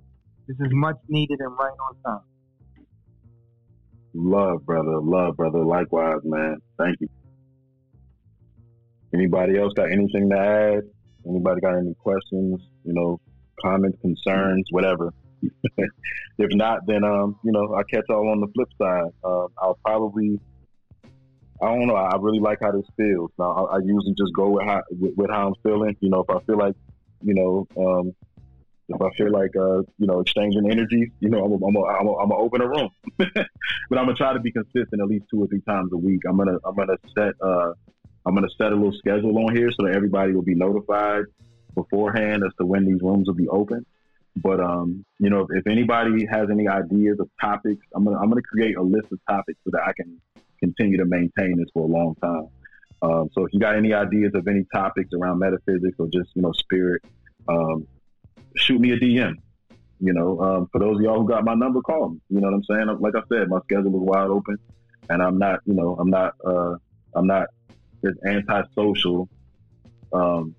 this 0.48 0.56
is 0.58 0.72
much 0.72 0.96
needed 1.08 1.38
and 1.38 1.52
right 1.52 1.70
on 1.70 1.96
time. 2.04 2.24
Love, 4.14 4.66
brother. 4.66 5.00
Love, 5.00 5.36
brother. 5.36 5.64
Likewise, 5.64 6.20
man. 6.24 6.56
Thank 6.78 6.96
you. 7.00 7.08
Anybody 9.14 9.58
else 9.58 9.72
got 9.76 9.92
anything 9.92 10.28
to 10.30 10.36
add? 10.36 10.82
Anybody 11.28 11.60
got 11.60 11.78
any 11.78 11.94
questions? 11.98 12.60
You 12.84 12.94
know, 12.94 13.20
comments, 13.62 13.98
concerns, 14.00 14.66
whatever. 14.70 15.12
if 16.38 16.50
not, 16.54 16.86
then 16.86 17.04
um, 17.04 17.36
you 17.44 17.52
know, 17.52 17.74
I 17.74 17.82
catch 17.82 18.04
y'all 18.08 18.28
on 18.30 18.40
the 18.40 18.48
flip 18.54 18.68
side. 18.80 19.10
Uh, 19.24 19.46
I'll 19.58 19.78
probably 19.84 20.38
I 21.62 21.66
don't 21.66 21.86
know. 21.86 21.94
I 21.94 22.16
really 22.18 22.40
like 22.40 22.58
how 22.60 22.72
this 22.72 22.86
feels. 22.96 23.30
Now, 23.38 23.52
I, 23.52 23.76
I 23.76 23.78
usually 23.78 24.14
just 24.18 24.34
go 24.34 24.50
with 24.50 24.66
how 24.66 24.82
with, 24.90 25.14
with, 25.16 25.30
how 25.30 25.46
I'm 25.46 25.54
feeling. 25.62 25.96
You 26.00 26.10
know, 26.10 26.24
if 26.28 26.30
I 26.30 26.40
feel 26.44 26.58
like, 26.58 26.74
you 27.22 27.34
know, 27.34 27.68
um, 27.78 28.12
if 28.88 29.00
I 29.00 29.16
feel 29.16 29.30
like, 29.30 29.54
uh, 29.56 29.78
you 29.96 30.08
know, 30.08 30.20
exchanging 30.20 30.68
energy, 30.68 31.12
you 31.20 31.28
know, 31.28 31.44
I'm 31.44 31.62
I'm 31.62 31.76
a, 31.76 31.82
I'm, 31.84 32.06
a, 32.08 32.16
I'm 32.16 32.28
gonna 32.30 32.42
open 32.42 32.62
a 32.62 32.68
room, 32.68 32.88
but 33.16 33.28
I'm 33.92 34.06
gonna 34.06 34.14
try 34.14 34.32
to 34.32 34.40
be 34.40 34.50
consistent 34.50 35.00
at 35.00 35.06
least 35.06 35.26
two 35.30 35.40
or 35.40 35.46
three 35.46 35.60
times 35.60 35.92
a 35.92 35.96
week. 35.96 36.22
I'm 36.28 36.36
gonna 36.36 36.58
I'm 36.64 36.74
gonna 36.74 36.96
set 37.16 37.34
uh, 37.40 37.72
I'm 38.26 38.34
gonna 38.34 38.48
set 38.58 38.72
a 38.72 38.74
little 38.74 38.92
schedule 38.98 39.38
on 39.38 39.54
here 39.54 39.70
so 39.70 39.86
that 39.86 39.94
everybody 39.94 40.32
will 40.32 40.42
be 40.42 40.56
notified 40.56 41.26
beforehand 41.74 42.42
as 42.44 42.52
to 42.58 42.66
when 42.66 42.84
these 42.84 43.00
rooms 43.02 43.26
will 43.26 43.34
be 43.34 43.48
open. 43.48 43.86
But 44.36 44.60
um, 44.60 45.04
you 45.18 45.30
know, 45.30 45.40
if, 45.40 45.48
if 45.50 45.66
anybody 45.66 46.26
has 46.30 46.48
any 46.50 46.68
ideas 46.68 47.18
of 47.20 47.28
topics, 47.40 47.84
I'm 47.94 48.04
gonna 48.04 48.18
I'm 48.18 48.28
gonna 48.28 48.42
create 48.42 48.76
a 48.76 48.82
list 48.82 49.08
of 49.12 49.18
topics 49.28 49.58
so 49.64 49.70
that 49.72 49.82
I 49.86 49.92
can 49.92 50.20
continue 50.58 50.98
to 50.98 51.04
maintain 51.04 51.58
this 51.58 51.68
for 51.74 51.84
a 51.84 51.86
long 51.86 52.14
time. 52.22 52.48
Um, 53.02 53.28
so 53.32 53.44
if 53.44 53.52
you 53.52 53.60
got 53.60 53.76
any 53.76 53.92
ideas 53.92 54.32
of 54.34 54.46
any 54.46 54.64
topics 54.72 55.10
around 55.12 55.40
metaphysics 55.40 55.96
or 55.98 56.06
just 56.06 56.30
you 56.34 56.42
know 56.42 56.52
spirit, 56.52 57.02
um, 57.48 57.86
shoot 58.56 58.80
me 58.80 58.92
a 58.92 58.96
DM. 58.96 59.34
You 60.00 60.12
know, 60.12 60.40
um, 60.40 60.68
for 60.72 60.80
those 60.80 60.96
of 60.96 61.02
y'all 61.02 61.20
who 61.20 61.28
got 61.28 61.44
my 61.44 61.54
number, 61.54 61.80
call 61.80 62.10
me. 62.10 62.20
You 62.30 62.40
know 62.40 62.48
what 62.48 62.54
I'm 62.54 62.64
saying? 62.64 62.98
Like 63.00 63.14
I 63.14 63.22
said, 63.32 63.48
my 63.48 63.60
schedule 63.64 63.94
is 63.94 64.08
wide 64.08 64.28
open, 64.28 64.56
and 65.08 65.22
I'm 65.22 65.38
not, 65.38 65.60
you 65.64 65.74
know, 65.74 65.96
I'm 65.98 66.10
not, 66.10 66.34
uh, 66.44 66.74
I'm 67.14 67.26
not 67.26 67.48
as 68.04 68.14
antisocial. 68.26 69.28
Um, 70.12 70.56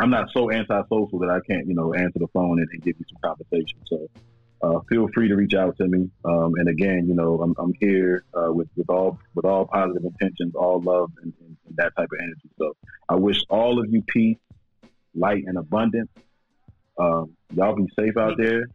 I'm 0.00 0.10
not 0.10 0.28
so 0.32 0.50
antisocial 0.50 1.18
that 1.20 1.30
I 1.30 1.40
can't, 1.40 1.66
you 1.66 1.74
know, 1.74 1.92
answer 1.92 2.18
the 2.18 2.28
phone 2.28 2.60
and, 2.60 2.68
and 2.72 2.82
give 2.82 2.96
you 2.98 3.04
some 3.08 3.18
conversation. 3.22 3.78
So 3.86 4.08
uh, 4.62 4.80
feel 4.88 5.08
free 5.14 5.28
to 5.28 5.36
reach 5.36 5.54
out 5.54 5.76
to 5.78 5.86
me. 5.86 6.10
Um, 6.24 6.54
and 6.56 6.68
again, 6.68 7.06
you 7.08 7.14
know, 7.14 7.40
I'm, 7.40 7.54
I'm 7.58 7.72
here 7.80 8.24
uh, 8.34 8.52
with 8.52 8.68
with 8.76 8.90
all 8.90 9.18
with 9.34 9.44
all 9.44 9.66
positive 9.66 10.04
intentions, 10.04 10.54
all 10.54 10.80
love, 10.80 11.10
and, 11.22 11.32
and, 11.40 11.56
and, 11.66 11.76
that 11.76 11.92
type 11.96 12.08
of 12.12 12.18
energy. 12.20 12.50
So 12.58 12.76
I 13.08 13.14
wish 13.16 13.42
all 13.48 13.80
of 13.80 13.90
you 13.90 14.02
peace, 14.02 14.38
light, 15.14 15.44
and 15.46 15.58
abundance. 15.58 16.10
Um, 16.98 17.36
y'all 17.54 17.76
be 17.76 17.88
safe 17.98 18.16
out 18.16 18.36
there. 18.36 18.66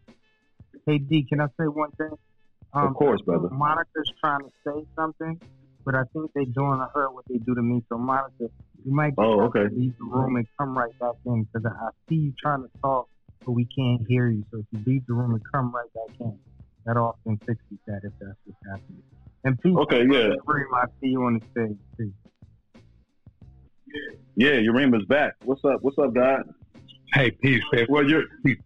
Hey 0.85 0.97
D, 0.97 1.23
can 1.23 1.41
I 1.41 1.47
say 1.59 1.67
one 1.67 1.91
thing? 1.91 2.17
Um, 2.73 2.87
of 2.87 2.93
course, 2.95 3.21
brother. 3.21 3.49
Monica's 3.49 4.11
trying 4.19 4.41
to 4.41 4.51
say 4.65 4.85
something, 4.95 5.39
but 5.85 5.95
I 5.95 6.03
think 6.13 6.31
they're 6.33 6.45
doing 6.45 6.79
to 6.79 6.89
her 6.93 7.09
what 7.11 7.25
they 7.27 7.37
do 7.37 7.53
to 7.55 7.61
me. 7.61 7.83
So 7.89 7.97
Monica, 7.97 8.49
you 8.85 8.93
might 8.93 9.13
oh, 9.17 9.41
okay. 9.43 9.65
leave 9.75 9.93
the 9.97 10.05
room 10.05 10.35
and 10.35 10.47
come 10.59 10.77
right 10.77 10.97
back 10.99 11.15
in 11.25 11.43
because 11.43 11.65
I 11.65 11.89
see 12.09 12.15
you 12.15 12.33
trying 12.41 12.63
to 12.63 12.69
talk 12.81 13.07
but 13.45 13.51
we 13.51 13.65
can't 13.65 14.01
hear 14.07 14.29
you. 14.29 14.43
So 14.51 14.59
if 14.59 14.65
you 14.71 14.79
leave 14.85 15.05
the 15.07 15.13
room 15.13 15.33
and 15.33 15.41
come 15.53 15.73
right 15.73 15.91
back 15.93 16.15
in, 16.19 16.37
that 16.85 16.97
often 16.97 17.39
fixes 17.45 17.77
that 17.87 18.01
if 18.03 18.13
that's 18.19 18.37
what's 18.45 18.59
happening. 18.69 19.03
And 19.43 19.59
peace. 19.61 19.75
Okay, 19.75 20.05
yeah. 20.09 20.33
I 20.73 20.85
see 21.01 21.07
you 21.07 21.23
on 21.23 21.33
the 21.33 21.41
stage 21.51 21.77
too. 21.97 22.13
Yeah, 24.35 24.51
Yarima's 24.51 25.05
back. 25.05 25.33
What's 25.43 25.63
up? 25.65 25.81
What's 25.81 25.97
up, 25.97 26.13
God? 26.13 26.43
Hey, 27.13 27.31
peace, 27.31 27.61
man. 27.71 27.85
Well, 27.89 28.07
you're 28.07 28.23
peace. 28.45 28.57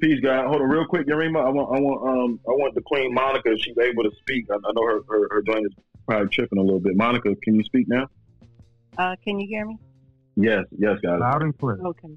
Peace, 0.00 0.20
God. 0.20 0.48
Hold 0.48 0.62
on, 0.62 0.68
real 0.68 0.84
quick, 0.84 1.06
Yarima. 1.06 1.46
I 1.46 1.48
want, 1.48 1.76
I 1.76 1.80
want, 1.80 2.08
um, 2.08 2.40
I 2.46 2.50
want 2.50 2.74
the 2.74 2.82
Queen 2.82 3.14
Monica. 3.14 3.56
She's 3.56 3.78
able 3.78 4.02
to 4.02 4.10
speak. 4.20 4.46
I, 4.50 4.56
I 4.56 4.72
know 4.74 4.84
her, 4.84 5.00
her, 5.08 5.28
her 5.30 5.42
joint 5.42 5.64
is 5.66 5.72
probably 6.08 6.28
tripping 6.28 6.58
a 6.58 6.62
little 6.62 6.80
bit. 6.80 6.96
Monica, 6.96 7.34
can 7.42 7.54
you 7.54 7.62
speak 7.62 7.86
now? 7.88 8.08
Uh, 8.98 9.16
can 9.24 9.40
you 9.40 9.46
hear 9.48 9.66
me? 9.66 9.78
Yes, 10.36 10.64
yes, 10.78 10.98
God. 11.02 11.20
Loud 11.20 11.42
and 11.42 11.58
clear. 11.58 11.78
Okay. 11.84 12.16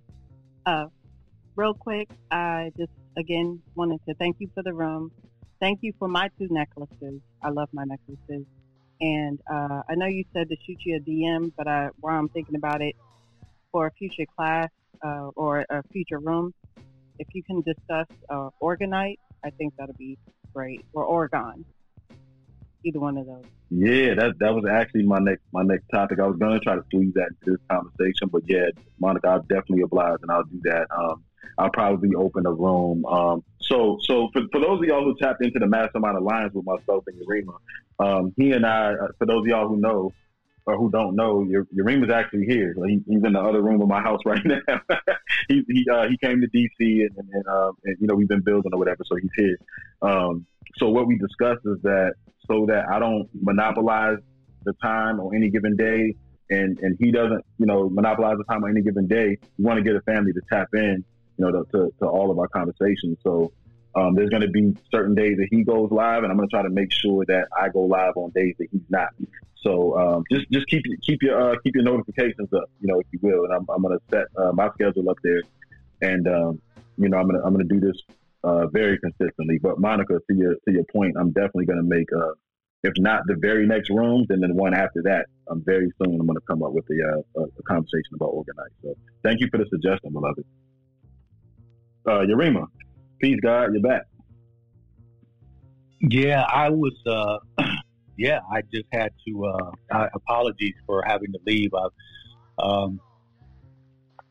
Uh, 0.65 0.85
real 1.55 1.73
quick, 1.73 2.09
I 2.31 2.71
just 2.77 2.91
again 3.17 3.61
wanted 3.75 3.99
to 4.07 4.15
thank 4.15 4.37
you 4.39 4.49
for 4.53 4.63
the 4.63 4.73
room. 4.73 5.11
Thank 5.59 5.79
you 5.81 5.93
for 5.99 6.07
my 6.07 6.29
two 6.39 6.47
necklaces. 6.49 7.21
I 7.43 7.49
love 7.49 7.69
my 7.73 7.83
necklaces. 7.85 8.45
And 9.01 9.39
uh, 9.51 9.81
I 9.89 9.95
know 9.95 10.05
you 10.05 10.23
said 10.33 10.49
to 10.49 10.55
shoot 10.65 10.77
you 10.85 10.97
a 10.97 11.09
DM, 11.09 11.51
but 11.57 11.67
I, 11.67 11.89
while 11.99 12.17
I'm 12.17 12.29
thinking 12.29 12.55
about 12.55 12.81
it, 12.81 12.95
for 13.71 13.87
a 13.87 13.91
future 13.91 14.25
class 14.37 14.69
uh, 15.05 15.29
or 15.35 15.65
a 15.69 15.83
future 15.91 16.19
room, 16.19 16.53
if 17.19 17.27
you 17.33 17.43
can 17.43 17.61
discuss 17.61 18.07
uh, 18.29 18.49
orgonite, 18.61 19.19
I 19.43 19.49
think 19.57 19.73
that'll 19.77 19.95
be 19.95 20.17
great. 20.53 20.81
Or 20.93 21.29
orgone, 21.29 21.65
either 22.85 22.99
one 22.99 23.17
of 23.17 23.25
those. 23.25 23.43
Yeah, 23.69 24.13
that 24.15 24.39
that 24.39 24.53
was 24.53 24.65
actually 24.65 25.03
my 25.03 25.19
next 25.19 25.41
my 25.51 25.63
next 25.63 25.87
topic. 25.89 26.19
I 26.19 26.27
was 26.27 26.37
gonna 26.37 26.59
try 26.59 26.75
to 26.75 26.83
squeeze 26.85 27.13
that 27.15 27.29
into 27.29 27.57
this 27.57 27.67
conversation, 27.69 28.29
but 28.31 28.43
yeah, 28.47 28.67
Monica, 28.99 29.27
I'll 29.27 29.41
definitely 29.41 29.81
oblige 29.81 30.19
and 30.21 30.31
I'll 30.31 30.43
do 30.43 30.61
that. 30.63 30.87
Um, 30.95 31.23
I'll 31.57 31.69
probably 31.69 32.13
open 32.15 32.45
a 32.45 32.51
room. 32.51 33.05
Um, 33.05 33.43
so, 33.61 33.97
so 34.01 34.29
for, 34.33 34.41
for 34.51 34.59
those 34.59 34.79
of 34.79 34.85
y'all 34.85 35.03
who 35.03 35.15
tapped 35.17 35.43
into 35.43 35.59
the 35.59 35.67
Mastermind 35.67 36.17
Alliance 36.17 36.53
with 36.53 36.65
myself 36.65 37.03
and 37.07 37.19
Yarima, 37.19 37.57
um, 37.99 38.33
he 38.37 38.51
and 38.51 38.65
I, 38.65 38.93
uh, 38.93 39.07
for 39.17 39.25
those 39.25 39.41
of 39.41 39.47
y'all 39.47 39.67
who 39.67 39.77
know 39.77 40.13
or 40.67 40.77
who 40.77 40.89
don't 40.89 41.15
know, 41.15 41.47
Yarima's 41.75 42.11
actually 42.11 42.45
here. 42.45 42.73
Like 42.75 42.89
he, 42.89 43.01
he's 43.07 43.23
in 43.23 43.33
the 43.33 43.39
other 43.39 43.61
room 43.61 43.81
of 43.81 43.87
my 43.87 44.01
house 44.01 44.19
right 44.25 44.43
now. 44.43 44.59
he 45.47 45.63
he, 45.67 45.85
uh, 45.91 46.07
he 46.07 46.17
came 46.17 46.41
to 46.41 46.47
DC 46.47 46.69
and, 46.79 47.17
and, 47.31 47.47
um, 47.47 47.77
and, 47.85 47.97
you 47.99 48.07
know 48.07 48.15
we've 48.15 48.27
been 48.27 48.41
building 48.41 48.73
or 48.73 48.79
whatever, 48.79 49.03
so 49.05 49.15
he's 49.15 49.31
here. 49.35 49.57
Um, 50.01 50.45
so 50.77 50.89
what 50.89 51.07
we 51.07 51.17
discussed 51.17 51.65
is 51.65 51.81
that 51.83 52.13
so 52.47 52.65
that 52.67 52.85
I 52.91 52.99
don't 52.99 53.29
monopolize 53.33 54.17
the 54.63 54.73
time 54.81 55.19
on 55.19 55.35
any 55.35 55.49
given 55.49 55.75
day, 55.75 56.15
and 56.49 56.79
and 56.79 56.97
he 56.99 57.11
doesn't 57.11 57.43
you 57.57 57.65
know 57.65 57.89
monopolize 57.89 58.37
the 58.37 58.43
time 58.45 58.63
on 58.63 58.71
any 58.71 58.81
given 58.81 59.07
day. 59.07 59.37
We 59.57 59.65
want 59.65 59.77
to 59.77 59.83
get 59.83 59.95
a 59.95 60.01
family 60.01 60.33
to 60.33 60.41
tap 60.51 60.69
in 60.73 61.03
you 61.37 61.45
know, 61.45 61.51
to, 61.51 61.71
to, 61.71 61.93
to 61.99 62.05
all 62.05 62.31
of 62.31 62.39
our 62.39 62.47
conversations. 62.47 63.17
So 63.23 63.51
um, 63.95 64.15
there's 64.15 64.29
going 64.29 64.41
to 64.41 64.49
be 64.49 64.75
certain 64.91 65.15
days 65.15 65.37
that 65.37 65.47
he 65.49 65.63
goes 65.63 65.89
live, 65.91 66.23
and 66.23 66.31
I'm 66.31 66.37
going 66.37 66.47
to 66.47 66.53
try 66.53 66.63
to 66.63 66.69
make 66.69 66.91
sure 66.91 67.23
that 67.27 67.47
I 67.57 67.69
go 67.69 67.81
live 67.81 68.13
on 68.15 68.31
days 68.31 68.55
that 68.59 68.67
he's 68.71 68.81
not. 68.89 69.09
So 69.61 69.97
um, 69.97 70.23
just 70.31 70.49
just 70.51 70.67
keep 70.67 70.83
keep 71.01 71.23
your 71.23 71.53
uh, 71.53 71.55
keep 71.63 71.75
your 71.75 71.83
notifications 71.83 72.53
up, 72.53 72.69
you 72.81 72.87
know, 72.87 72.99
if 72.99 73.07
you 73.11 73.19
will. 73.21 73.45
And 73.45 73.53
I'm, 73.53 73.65
I'm 73.69 73.81
going 73.81 73.97
to 73.97 74.03
set 74.11 74.27
uh, 74.37 74.51
my 74.51 74.69
schedule 74.73 75.09
up 75.09 75.17
there, 75.23 75.41
and 76.01 76.27
um, 76.27 76.61
you 76.97 77.09
know, 77.09 77.17
I'm 77.17 77.27
going 77.27 77.39
to 77.39 77.45
I'm 77.45 77.53
going 77.53 77.67
to 77.67 77.73
do 77.73 77.79
this 77.79 77.99
uh, 78.45 78.67
very 78.67 78.97
consistently. 78.99 79.59
But 79.61 79.79
Monica, 79.79 80.19
to 80.29 80.35
your 80.35 80.53
to 80.53 80.71
your 80.71 80.85
point, 80.93 81.15
I'm 81.19 81.31
definitely 81.31 81.65
going 81.65 81.79
to 81.79 81.83
make 81.83 82.07
uh, 82.15 82.33
if 82.83 82.93
not 82.97 83.23
the 83.25 83.35
very 83.39 83.65
next 83.65 83.89
room, 83.89 84.25
then 84.29 84.41
the 84.41 84.53
one 84.53 84.73
after 84.73 85.01
that. 85.03 85.25
I'm 85.49 85.63
very 85.65 85.91
soon. 86.01 86.19
I'm 86.19 86.27
going 86.27 86.37
to 86.37 86.45
come 86.47 86.63
up 86.63 86.71
with 86.71 86.85
a, 86.89 87.21
uh, 87.39 87.43
a 87.43 87.63
conversation 87.63 88.13
about 88.15 88.29
orgonite. 88.33 88.73
So 88.83 88.95
thank 89.23 89.41
you 89.41 89.47
for 89.51 89.57
the 89.57 89.65
suggestion, 89.69 90.13
beloved 90.13 90.43
uh, 92.07 92.19
Yarima. 92.19 92.67
Peace, 93.19 93.39
God, 93.41 93.73
you're 93.73 93.81
back. 93.81 94.03
Yeah, 96.01 96.41
I 96.41 96.69
was. 96.69 96.93
Uh, 97.05 97.37
yeah, 98.17 98.39
I 98.51 98.61
just 98.73 98.85
had 98.91 99.11
to. 99.27 99.45
Uh, 99.45 99.71
I, 99.91 100.07
apologies 100.13 100.75
for 100.85 101.03
having 101.05 101.31
to 101.31 101.39
leave. 101.45 101.71
I, 101.73 101.87
um, 102.63 102.99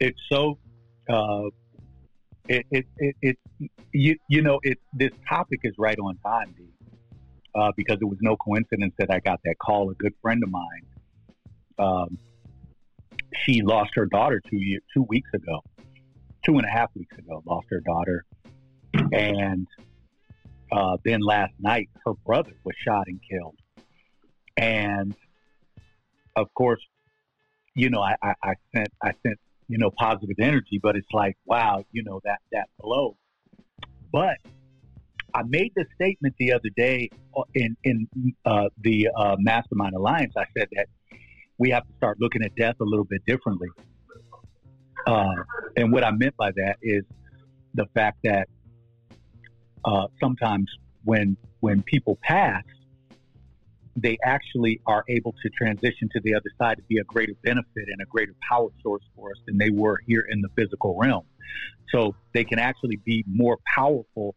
it's 0.01 0.21
so. 0.31 0.59
Uh, 1.09 1.45
it, 2.49 2.67
it, 2.71 2.87
it, 2.99 3.17
it, 3.23 3.39
you, 3.93 4.17
you 4.29 4.43
know, 4.43 4.61
it, 4.63 4.79
this 4.93 5.11
topic 5.29 5.61
is 5.65 5.75
right 5.79 5.99
on 5.99 6.17
time, 6.19 6.55
D, 6.57 6.65
uh, 7.55 7.73
because 7.77 7.99
it 8.01 8.05
was 8.05 8.19
no 8.21 8.37
coincidence 8.37 8.95
that 8.99 9.11
I 9.11 9.21
got 9.21 9.41
that 9.45 9.57
call. 9.59 9.91
A 9.91 9.95
good 9.95 10.15
friend 10.21 10.43
of 10.43 10.51
mine, 10.51 10.87
um, 11.79 12.19
she 13.45 13.63
lost 13.63 13.93
her 13.95 14.07
daughter 14.07 14.43
two 14.49 14.59
year, 14.59 14.81
two 14.93 15.03
weeks 15.09 15.31
ago, 15.35 15.63
two 16.45 16.59
and 16.59 16.67
a 16.67 16.71
half 16.71 16.91
weeks 16.95 17.17
ago, 17.19 17.43
lost 17.47 17.67
her 17.71 17.81
daughter. 17.81 18.25
And 19.13 19.67
uh, 20.71 20.99
then 21.05 21.21
last 21.21 21.55
night, 21.59 21.89
her 22.05 22.15
brother 22.27 22.53
was 22.65 22.75
shot 22.77 23.05
and 23.07 23.21
killed. 23.29 23.57
And 24.57 25.15
of 26.37 26.53
course, 26.55 26.81
you 27.75 27.91
know, 27.91 28.01
I, 28.01 28.15
I, 28.23 28.35
I 28.43 28.55
sent, 28.75 28.89
I 29.03 29.13
sent, 29.25 29.39
you 29.69 29.79
know, 29.79 29.91
positive 29.99 30.37
energy, 30.41 30.79
but 30.83 30.97
it's 30.97 31.09
like, 31.13 31.37
wow, 31.45 31.85
you 31.93 32.03
know, 32.05 32.21
that, 32.25 32.39
that 32.53 32.69
blow. 32.79 33.17
But 34.13 34.37
I 35.35 35.43
made 35.47 35.73
the 35.75 35.85
statement 35.95 36.35
the 36.39 36.53
other 36.53 36.69
day 36.77 37.11
uh, 37.37 37.43
in, 37.55 37.77
in 37.83 38.07
uh, 38.45 38.69
the 38.81 39.09
uh, 39.17 39.37
Mastermind 39.39 39.95
Alliance. 39.95 40.35
I 40.37 40.45
said 40.57 40.69
that 40.77 40.87
we 41.59 41.71
have 41.71 41.87
to 41.87 41.93
start 41.97 42.19
looking 42.21 42.43
at 42.43 42.55
death 42.55 42.77
a 42.81 42.85
little 42.85 43.05
bit 43.05 43.25
differently. 43.27 43.69
Uh, 45.07 45.35
and 45.77 45.93
what 45.93 46.05
I 46.05 46.11
meant 46.13 46.37
by 46.37 46.51
that 46.53 46.77
is 46.83 47.05
the 47.75 47.87
fact 47.95 48.19
that 48.25 48.49
uh, 49.85 50.07
sometimes 50.21 50.71
when 51.05 51.37
when 51.61 51.83
people 51.83 52.19
pass, 52.23 52.63
they 53.97 54.19
actually 54.25 54.81
are 54.87 55.05
able 55.09 55.33
to 55.43 55.51
transition 55.51 56.09
to 56.13 56.21
the 56.25 56.35
other 56.35 56.51
side 56.59 56.77
to 56.77 56.83
be 56.85 56.99
a 56.99 57.05
greater 57.05 57.35
benefit 57.43 57.89
and 57.89 58.01
a 58.03 58.07
greater 58.07 58.35
power 58.49 58.69
source 58.83 59.05
for 59.15 59.31
us 59.31 59.37
than 59.47 59.59
they 59.59 59.71
were 59.71 59.99
here 60.07 60.25
in 60.29 60.41
the 60.41 60.49
physical 60.57 60.97
realm. 60.99 61.25
So 61.93 62.17
they 62.33 62.45
can 62.45 62.59
actually 62.59 62.97
be 62.97 63.25
more 63.27 63.59
powerful 63.75 64.35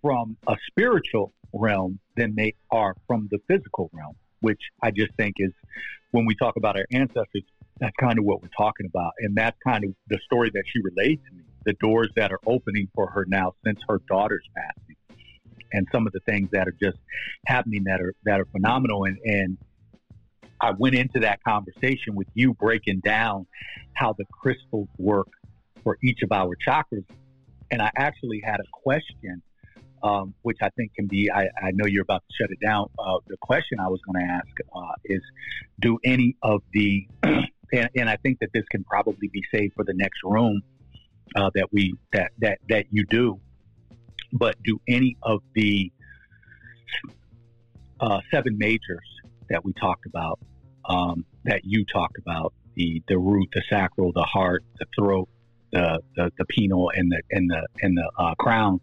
from 0.00 0.36
a 0.46 0.56
spiritual 0.68 1.32
realm 1.52 1.98
than 2.16 2.34
they 2.34 2.54
are 2.70 2.94
from 3.06 3.28
the 3.30 3.38
physical 3.46 3.90
realm, 3.92 4.16
which 4.40 4.60
I 4.82 4.90
just 4.90 5.14
think 5.16 5.34
is 5.38 5.52
when 6.10 6.26
we 6.26 6.34
talk 6.34 6.56
about 6.56 6.76
our 6.76 6.86
ancestors, 6.92 7.42
that's 7.78 7.94
kind 7.98 8.18
of 8.18 8.24
what 8.24 8.42
we're 8.42 8.48
talking 8.56 8.86
about. 8.86 9.12
And 9.18 9.36
that's 9.36 9.56
kind 9.66 9.84
of 9.84 9.94
the 10.08 10.18
story 10.24 10.50
that 10.54 10.64
she 10.66 10.80
relayed 10.82 11.20
to 11.28 11.36
me, 11.36 11.42
the 11.64 11.74
doors 11.74 12.10
that 12.16 12.32
are 12.32 12.40
opening 12.46 12.88
for 12.94 13.10
her 13.10 13.24
now 13.28 13.54
since 13.64 13.80
her 13.88 14.00
daughter's 14.08 14.46
passing. 14.56 14.91
And 15.72 15.86
some 15.92 16.06
of 16.06 16.12
the 16.12 16.20
things 16.20 16.50
that 16.52 16.68
are 16.68 16.76
just 16.82 16.98
happening 17.46 17.84
that 17.84 18.00
are 18.00 18.14
that 18.24 18.40
are 18.40 18.46
phenomenal. 18.46 19.04
And, 19.04 19.18
and 19.24 19.58
I 20.60 20.72
went 20.72 20.94
into 20.94 21.20
that 21.20 21.42
conversation 21.42 22.14
with 22.14 22.28
you 22.34 22.54
breaking 22.54 23.00
down 23.00 23.46
how 23.94 24.14
the 24.16 24.24
crystals 24.30 24.88
work 24.98 25.28
for 25.82 25.98
each 26.02 26.22
of 26.22 26.32
our 26.32 26.54
chakras. 26.66 27.04
And 27.70 27.80
I 27.82 27.90
actually 27.96 28.42
had 28.44 28.60
a 28.60 28.68
question 28.70 29.42
um, 30.02 30.34
which 30.42 30.58
I 30.60 30.68
think 30.70 30.94
can 30.94 31.06
be. 31.06 31.30
I, 31.30 31.42
I, 31.62 31.70
know 31.72 31.86
you're 31.86 32.02
about 32.02 32.22
to 32.28 32.34
shut 32.34 32.50
it 32.50 32.58
down. 32.60 32.88
Uh, 32.98 33.18
the 33.28 33.36
question 33.40 33.78
I 33.78 33.88
was 33.88 34.00
going 34.00 34.26
to 34.26 34.32
ask 34.32 34.48
uh, 34.74 34.92
is, 35.04 35.20
do 35.80 35.98
any 36.04 36.36
of 36.42 36.62
the, 36.72 37.06
and, 37.22 37.88
and, 37.94 38.10
I 38.10 38.16
think 38.16 38.40
that 38.40 38.48
this 38.52 38.64
can 38.70 38.84
probably 38.84 39.28
be 39.28 39.42
saved 39.54 39.74
for 39.74 39.84
the 39.84 39.94
next 39.94 40.20
room 40.24 40.62
uh, 41.36 41.50
that 41.54 41.72
we 41.72 41.94
that 42.12 42.32
that 42.38 42.58
that 42.68 42.86
you 42.90 43.04
do, 43.06 43.40
but 44.32 44.56
do 44.62 44.80
any 44.88 45.16
of 45.22 45.40
the 45.54 45.90
uh, 48.00 48.20
seven 48.30 48.56
majors 48.58 49.06
that 49.50 49.64
we 49.64 49.72
talked 49.74 50.06
about, 50.06 50.38
um, 50.88 51.24
that 51.44 51.64
you 51.64 51.84
talked 51.84 52.18
about, 52.18 52.52
the 52.74 53.02
the 53.08 53.18
root, 53.18 53.48
the 53.52 53.62
sacral, 53.68 54.12
the 54.12 54.22
heart, 54.22 54.64
the 54.78 54.86
throat, 54.98 55.28
the 55.72 56.00
the, 56.16 56.32
the 56.38 56.44
pineal, 56.46 56.90
and 56.94 57.12
the 57.12 57.22
and 57.30 57.50
the 57.50 57.66
and 57.82 57.96
the 57.96 58.10
uh, 58.18 58.34
crown 58.36 58.80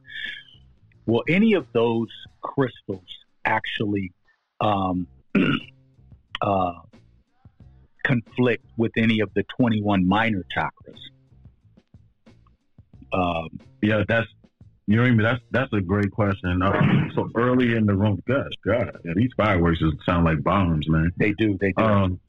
Will 1.09 1.23
any 1.27 1.53
of 1.53 1.65
those 1.73 2.07
crystals 2.41 3.07
actually 3.43 4.11
um, 4.61 5.07
uh, 6.41 6.73
conflict 8.05 8.63
with 8.77 8.91
any 8.95 9.19
of 9.19 9.33
the 9.33 9.43
21 9.57 10.07
minor 10.07 10.45
chakras? 10.55 10.99
Um, 13.11 13.59
yeah, 13.81 14.03
that's 14.07 14.27
you 14.89 14.95
know 14.95 15.03
what 15.03 15.09
I 15.09 15.11
mean. 15.11 15.23
That's 15.23 15.41
that's 15.51 15.73
a 15.73 15.81
great 15.81 16.09
question. 16.09 16.63
Uh, 16.63 17.11
so 17.13 17.29
early 17.35 17.75
in 17.75 17.85
the 17.85 17.93
room, 17.93 18.23
gosh, 18.27 18.49
God, 18.65 18.97
yeah, 19.05 19.13
these 19.15 19.29
fireworks 19.37 19.77
just 19.77 19.97
sound 20.03 20.25
like 20.25 20.43
bombs, 20.43 20.89
man. 20.89 21.11
They 21.15 21.33
do. 21.33 21.59
They 21.61 21.73
do. 21.77 21.83
Um, 21.83 22.19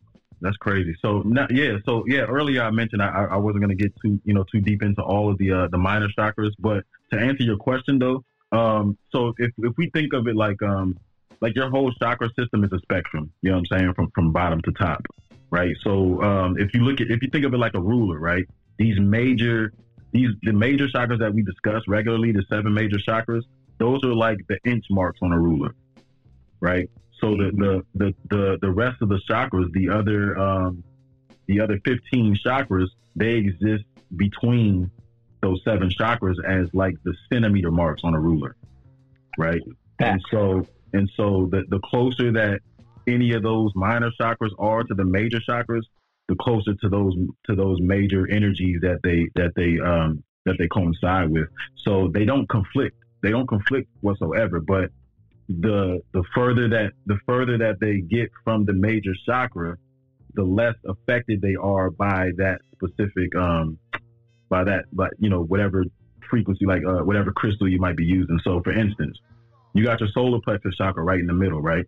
that's 0.43 0.59
crazy. 0.59 0.95
So 1.01 1.25
yeah, 1.49 1.79
so 1.87 2.05
yeah, 2.07 2.21
earlier 2.21 2.63
I 2.63 2.71
mentioned 2.71 3.03
I, 3.03 3.29
I 3.31 3.37
wasn't 3.39 3.65
going 3.65 3.75
to 3.75 3.83
get 3.83 3.95
too 4.03 4.21
you 4.27 4.35
know 4.35 4.45
too 4.53 4.61
deep 4.61 4.83
into 4.83 5.03
all 5.03 5.31
of 5.31 5.39
the 5.39 5.53
uh, 5.53 5.69
the 5.69 5.79
minor 5.79 6.09
chakras, 6.09 6.51
but 6.59 6.85
to 7.15 7.19
answer 7.19 7.45
your 7.45 7.57
question 7.57 7.99
though, 7.99 8.25
um, 8.53 8.99
so 9.11 9.33
if 9.39 9.53
if 9.57 9.73
we 9.79 9.89
think 9.89 10.13
of 10.13 10.29
it 10.29 10.37
like 10.37 10.63
um 10.63 10.99
like 11.41 11.57
your 11.57 11.71
whole 11.71 11.91
chakra 11.93 12.29
system 12.39 12.63
is 12.63 12.73
a 12.75 12.79
spectrum, 12.81 13.33
you 13.41 13.53
know 13.53 13.57
what 13.57 13.73
I'm 13.73 13.79
saying, 13.79 13.95
from 13.95 14.11
from 14.15 14.33
bottom 14.33 14.61
to 14.61 14.73
top, 14.73 15.07
right? 15.51 15.75
So 15.83 16.23
um, 16.23 16.59
if 16.59 16.75
you 16.75 16.81
look 16.81 17.01
at 17.01 17.11
if 17.11 17.23
you 17.23 17.31
think 17.31 17.47
of 17.47 17.55
it 17.55 17.59
like 17.59 17.73
a 17.75 17.81
ruler, 17.81 18.19
right? 18.19 18.45
These 18.77 19.01
major 19.01 19.73
these 20.13 20.31
the 20.43 20.53
major 20.53 20.87
chakras 20.89 21.19
that 21.21 21.33
we 21.33 21.43
discuss 21.43 21.83
regularly, 21.89 22.33
the 22.33 22.45
seven 22.51 22.75
major 22.75 22.99
chakras, 22.99 23.43
those 23.79 24.03
are 24.05 24.15
like 24.15 24.39
the 24.49 24.59
inch 24.65 24.85
marks 24.91 25.21
on 25.23 25.33
a 25.33 25.39
ruler, 25.39 25.75
right? 26.61 26.91
So 27.21 27.37
the 27.37 27.51
the 27.55 27.85
the 27.95 28.15
the, 28.29 28.59
the 28.61 28.71
rest 28.71 29.03
of 29.03 29.09
the 29.09 29.21
chakras, 29.29 29.71
the 29.73 29.89
other 29.91 30.39
um, 30.39 30.83
the 31.47 31.61
other 31.61 31.81
15 31.85 32.39
chakras, 32.45 32.87
they 33.17 33.35
exist 33.35 33.85
between 34.17 34.91
those 35.43 35.61
seven 35.65 35.89
chakras 35.89 36.37
as 36.47 36.69
like 36.73 36.95
the 37.05 37.15
centimeter 37.33 37.71
marks 37.71 38.03
on 38.05 38.15
a 38.15 38.21
ruler, 38.21 38.57
right? 39.39 39.63
And 39.99 40.21
so 40.31 40.67
and 40.93 41.11
so 41.17 41.49
the 41.51 41.65
the 41.69 41.81
closer 41.81 42.33
that 42.33 42.61
any 43.07 43.33
of 43.33 43.43
those 43.43 43.73
minor 43.75 44.11
chakras 44.21 44.51
are 44.59 44.83
to 44.85 44.95
the 44.95 45.05
major 45.05 45.41
chakras, 45.49 45.83
the 46.31 46.37
closer 46.37 46.75
to 46.75 46.89
those 46.89 47.15
to 47.47 47.57
those 47.57 47.79
major 47.81 48.31
energies 48.31 48.79
that 48.83 49.01
they 49.03 49.29
that 49.35 49.51
they 49.57 49.79
um 49.85 50.23
that 50.47 50.55
they 50.59 50.69
coincide 50.69 51.29
with. 51.29 51.49
So 51.85 52.09
they 52.15 52.25
don't 52.25 52.49
conflict. 52.49 52.97
They 53.23 53.31
don't 53.31 53.49
conflict 53.49 53.89
whatsoever. 54.01 54.61
But 54.61 54.91
the 55.49 56.01
the 56.13 56.23
further 56.33 56.69
that 56.69 56.93
the 57.07 57.19
further 57.27 57.59
that 57.59 57.81
they 57.81 58.01
get 58.01 58.31
from 58.45 58.65
the 58.65 58.73
major 58.73 59.13
chakra, 59.27 59.77
the 60.35 60.45
less 60.45 60.77
affected 60.87 61.43
they 61.43 61.57
are 61.57 61.91
by 61.91 62.31
that 62.37 62.61
specific 62.77 63.35
um 63.35 63.77
by 64.49 64.65
that, 64.65 64.85
but 64.93 65.11
you 65.19 65.29
know, 65.29 65.43
whatever 65.43 65.85
frequency, 66.31 66.65
like 66.65 66.83
uh, 66.87 67.05
whatever 67.05 67.33
crystal 67.33 67.69
you 67.69 67.81
might 67.81 67.97
be 67.97 68.05
using. 68.05 68.39
So, 68.45 68.61
for 68.63 68.73
instance, 68.73 69.19
you 69.75 69.85
got 69.85 69.99
your 70.01 70.09
solar 70.15 70.41
plexus 70.45 70.77
chakra 70.77 71.03
right 71.03 71.19
in 71.19 71.27
the 71.27 71.33
middle, 71.33 71.61
right? 71.61 71.87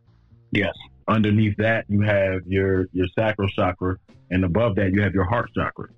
Yes. 0.51 0.75
Underneath 1.09 1.57
that, 1.59 1.85
you 1.89 2.01
have 2.03 2.47
your 2.47 2.87
your 2.93 3.07
sacral 3.19 3.49
chakra, 3.49 3.97
and 4.31 4.45
above 4.45 4.77
that, 4.77 4.93
you 4.93 5.03
have 5.03 5.15
your 5.15 5.25
heart 5.25 5.51
chakra. 5.55 5.89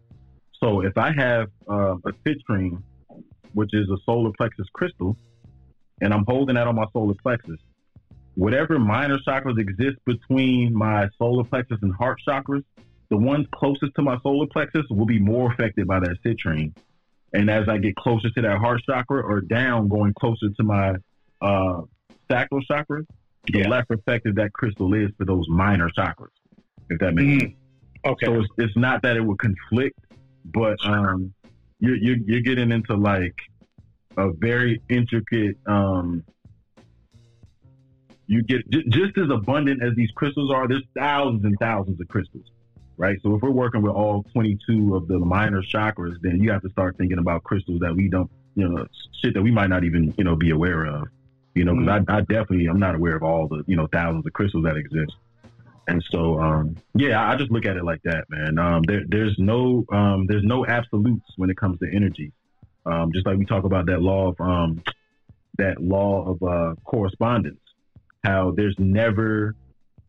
So, 0.62 0.80
if 0.80 0.96
I 0.96 1.12
have 1.12 1.48
uh, 1.68 1.96
a 2.06 2.12
citrine, 2.24 2.82
which 3.52 3.70
is 3.72 3.88
a 3.90 3.96
solar 4.06 4.30
plexus 4.38 4.66
crystal, 4.72 5.16
and 6.00 6.12
I'm 6.12 6.24
holding 6.26 6.54
that 6.56 6.66
on 6.66 6.74
my 6.74 6.86
solar 6.92 7.14
plexus, 7.22 7.60
whatever 8.34 8.78
minor 8.78 9.18
chakras 9.26 9.58
exist 9.58 9.98
between 10.06 10.74
my 10.74 11.08
solar 11.18 11.44
plexus 11.44 11.78
and 11.82 11.94
heart 11.94 12.18
chakras, 12.26 12.64
the 13.10 13.16
ones 13.16 13.46
closest 13.54 13.94
to 13.96 14.02
my 14.02 14.18
solar 14.22 14.46
plexus 14.46 14.84
will 14.90 15.06
be 15.06 15.18
more 15.18 15.52
affected 15.52 15.86
by 15.86 16.00
that 16.00 16.16
citrine. 16.24 16.74
And 17.32 17.50
as 17.50 17.68
I 17.68 17.78
get 17.78 17.96
closer 17.96 18.30
to 18.30 18.42
that 18.42 18.58
heart 18.58 18.80
chakra 18.88 19.22
or 19.22 19.40
down, 19.40 19.88
going 19.88 20.14
closer 20.14 20.48
to 20.56 20.62
my 20.62 20.94
uh, 21.42 21.82
sacral 22.30 22.62
chakra, 22.62 23.02
the 23.46 23.60
yeah. 23.60 23.68
less 23.68 23.86
effective 23.90 24.36
that 24.36 24.52
crystal 24.52 24.92
is 24.94 25.10
for 25.18 25.24
those 25.24 25.46
minor 25.48 25.90
chakras, 25.96 26.28
if 26.90 26.98
that 27.00 27.14
makes 27.14 27.28
mm. 27.28 27.40
sense. 27.40 27.54
Okay. 28.06 28.26
So 28.26 28.40
it's, 28.40 28.48
it's, 28.58 28.76
not 28.76 29.02
that 29.02 29.16
it 29.16 29.24
would 29.24 29.38
conflict, 29.38 29.98
but 30.44 30.76
um, 30.84 31.32
you're, 31.78 31.96
you're, 31.96 32.16
you're 32.26 32.40
getting 32.40 32.70
into 32.70 32.94
like 32.94 33.36
a 34.16 34.30
very 34.30 34.82
intricate. 34.90 35.56
Um, 35.66 36.22
you 38.26 38.42
get 38.42 38.68
j- 38.70 38.84
just 38.88 39.16
as 39.18 39.30
abundant 39.30 39.82
as 39.82 39.94
these 39.94 40.10
crystals 40.12 40.50
are. 40.50 40.68
There's 40.68 40.84
thousands 40.98 41.44
and 41.44 41.56
thousands 41.58 42.00
of 42.00 42.08
crystals 42.08 42.50
right? 42.96 43.18
So 43.22 43.34
if 43.34 43.42
we're 43.42 43.50
working 43.50 43.82
with 43.82 43.92
all 43.92 44.24
22 44.32 44.94
of 44.94 45.08
the 45.08 45.18
minor 45.18 45.62
chakras, 45.62 46.16
then 46.22 46.40
you 46.40 46.50
have 46.52 46.62
to 46.62 46.70
start 46.70 46.96
thinking 46.96 47.18
about 47.18 47.44
crystals 47.44 47.80
that 47.80 47.94
we 47.94 48.08
don't, 48.08 48.30
you 48.54 48.68
know, 48.68 48.86
shit 49.22 49.34
that 49.34 49.42
we 49.42 49.50
might 49.50 49.68
not 49.68 49.84
even, 49.84 50.14
you 50.16 50.24
know, 50.24 50.36
be 50.36 50.50
aware 50.50 50.86
of. 50.86 51.08
You 51.54 51.64
know, 51.64 51.74
because 51.74 51.88
mm-hmm. 51.88 52.10
I, 52.10 52.16
I 52.16 52.20
definitely 52.20 52.66
I'm 52.66 52.80
not 52.80 52.94
aware 52.94 53.16
of 53.16 53.22
all 53.22 53.46
the, 53.48 53.62
you 53.66 53.76
know, 53.76 53.86
thousands 53.86 54.26
of 54.26 54.32
crystals 54.32 54.64
that 54.64 54.76
exist. 54.76 55.14
And 55.86 56.02
so, 56.10 56.40
um, 56.40 56.76
yeah, 56.94 57.28
I 57.28 57.36
just 57.36 57.50
look 57.50 57.66
at 57.66 57.76
it 57.76 57.84
like 57.84 58.02
that, 58.04 58.24
man. 58.30 58.58
Um, 58.58 58.82
there, 58.86 59.02
there's 59.06 59.36
no, 59.38 59.84
um, 59.92 60.26
there's 60.26 60.42
no 60.42 60.64
absolutes 60.66 61.26
when 61.36 61.50
it 61.50 61.56
comes 61.58 61.78
to 61.80 61.94
energy. 61.94 62.32
Um, 62.86 63.12
just 63.12 63.26
like 63.26 63.36
we 63.36 63.44
talk 63.44 63.64
about 63.64 63.86
that 63.86 64.00
law 64.00 64.28
of, 64.28 64.40
um, 64.40 64.82
that 65.58 65.82
law 65.82 66.30
of 66.30 66.42
uh, 66.42 66.74
correspondence, 66.84 67.60
how 68.24 68.52
there's 68.56 68.74
never 68.78 69.54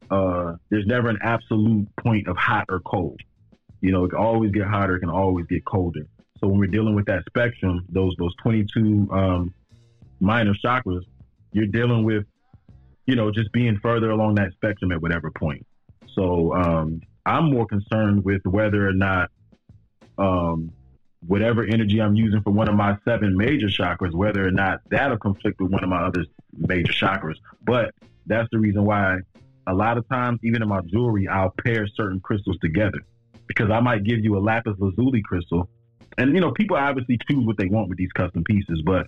uh, 0.10 0.56
there's 0.70 0.86
never 0.86 1.10
an 1.10 1.18
absolute 1.22 1.88
point 1.98 2.28
of 2.28 2.38
hot 2.38 2.66
or 2.70 2.80
cold. 2.80 3.20
You 3.82 3.92
know, 3.92 4.06
it 4.06 4.10
can 4.10 4.20
always 4.20 4.52
get 4.52 4.66
hotter, 4.66 4.96
it 4.96 5.00
can 5.00 5.10
always 5.10 5.46
get 5.48 5.66
colder. 5.66 6.08
So 6.40 6.48
when 6.48 6.60
we're 6.60 6.68
dealing 6.68 6.96
with 6.96 7.06
that 7.06 7.24
spectrum, 7.28 7.86
those 7.90 8.16
those 8.18 8.36
22 8.44 9.10
um, 9.12 9.54
minor 10.20 10.54
chakras, 10.54 11.06
you're 11.56 11.68
dealing 11.68 12.04
with, 12.04 12.26
you 13.06 13.16
know, 13.16 13.32
just 13.32 13.50
being 13.54 13.80
further 13.82 14.12
along 14.12 14.36
that 14.36 14.52
spectrum 14.52 14.92
at 14.92 15.02
whatever 15.02 15.32
point. 15.32 15.66
So 16.14 16.54
um, 16.54 17.02
I'm 17.26 17.50
more 17.50 17.66
concerned 17.66 18.26
with 18.26 18.42
whether 18.44 18.86
or 18.86 18.92
not 18.92 19.32
um, 20.18 20.72
whatever 21.26 21.64
energy 21.64 22.02
I'm 22.02 22.14
using 22.14 22.42
for 22.42 22.52
one 22.52 22.68
of 22.68 22.76
my 22.76 22.98
seven 23.06 23.38
major 23.38 23.68
chakras, 23.68 24.14
whether 24.14 24.46
or 24.46 24.52
not 24.52 24.82
that'll 24.90 25.18
conflict 25.18 25.62
with 25.62 25.72
one 25.72 25.82
of 25.82 25.90
my 25.90 26.04
other 26.04 26.26
major 26.58 26.92
chakras. 26.92 27.38
But 27.64 27.96
that's 28.26 28.50
the 28.52 28.60
reason 28.60 28.84
why 28.84 29.20
a 29.66 29.74
lot 29.74 29.98
of 29.98 30.08
times, 30.10 30.42
even 30.44 30.62
in 30.62 30.68
my 30.68 30.82
jewelry, 30.82 31.30
I'll 31.30 31.54
pair 31.64 31.88
certain 31.88 32.20
crystals 32.20 32.58
together 32.62 33.00
because 33.48 33.72
I 33.72 33.80
might 33.80 34.04
give 34.04 34.20
you 34.20 34.38
a 34.38 34.42
lapis 34.42 34.76
lazuli 34.78 35.22
crystal. 35.22 35.70
And, 36.18 36.34
you 36.34 36.42
know, 36.42 36.52
people 36.52 36.76
obviously 36.76 37.18
choose 37.30 37.46
what 37.46 37.58
they 37.58 37.68
want 37.68 37.88
with 37.88 37.98
these 37.98 38.12
custom 38.12 38.44
pieces. 38.44 38.82
But 38.86 39.08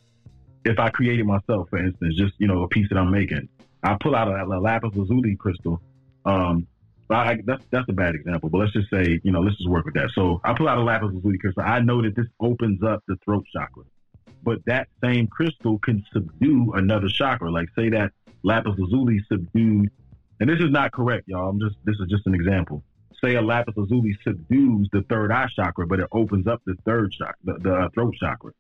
if 0.68 0.80
I 0.80 0.90
create 0.90 1.20
it 1.20 1.26
myself, 1.26 1.70
for 1.70 1.78
instance, 1.78 2.16
just, 2.16 2.34
you 2.38 2.48
know, 2.48 2.64
a 2.64 2.68
piece 2.68 2.88
that 2.90 2.98
I'm 2.98 3.12
making, 3.12 3.48
I 3.84 3.98
pull 4.00 4.16
out 4.16 4.28
a, 4.28 4.44
a 4.44 4.60
lapis 4.60 4.92
lazuli 4.96 5.36
crystal. 5.36 5.82
Um, 6.26 6.68
I, 7.10 7.38
that's 7.46 7.64
that's 7.72 7.88
a 7.88 7.94
bad 7.94 8.16
example, 8.16 8.50
but 8.50 8.58
let's 8.58 8.74
just 8.74 8.90
say, 8.90 9.22
you 9.24 9.32
know, 9.32 9.40
let's 9.40 9.56
just 9.58 9.70
work 9.70 9.86
with 9.86 9.94
that. 9.94 10.10
So 10.14 10.42
I 10.44 10.54
pull 10.54 10.68
out 10.68 10.78
a 10.78 10.84
lapis 10.84 11.10
lazuli 11.14 11.38
crystal. 11.38 11.64
I 11.66 11.80
know 11.80 12.02
that 12.02 12.16
this 12.16 12.28
opens 12.42 12.84
up 12.84 13.02
the 13.08 13.16
throat 13.24 13.46
chakra, 13.54 13.84
but 14.44 14.60
that 14.66 14.90
same 15.02 15.28
crystal 15.28 15.80
can 15.80 16.06
subdue 16.12 16.74
another 16.74 17.08
chakra. 17.08 17.50
Like 17.50 17.70
say 17.78 17.90
that 17.90 18.12
lapis 18.44 18.74
lazuli 18.78 19.22
subdued 19.32 19.90
and 20.40 20.50
this 20.50 20.60
is 20.60 20.70
not 20.70 20.92
correct, 20.92 21.28
y'all. 21.28 21.50
I'm 21.50 21.60
just 21.60 21.76
this 21.84 21.96
is 22.00 22.08
just 22.10 22.28
an 22.28 22.36
example. 22.36 22.84
Say 23.24 23.36
a 23.36 23.42
lapis 23.42 23.76
lazuli 23.76 24.16
subdues 24.24 24.88
the 24.92 25.04
third 25.10 25.32
eye 25.32 25.48
chakra, 25.56 25.88
but 25.88 26.00
it 26.00 26.08
opens 26.12 26.46
up 26.46 26.62
the 26.66 26.76
third 26.86 27.12
chakra, 27.12 27.36
the, 27.44 27.54
the 27.60 27.74
uh, 27.74 27.90
throat 27.94 28.14
chakra. 28.20 28.52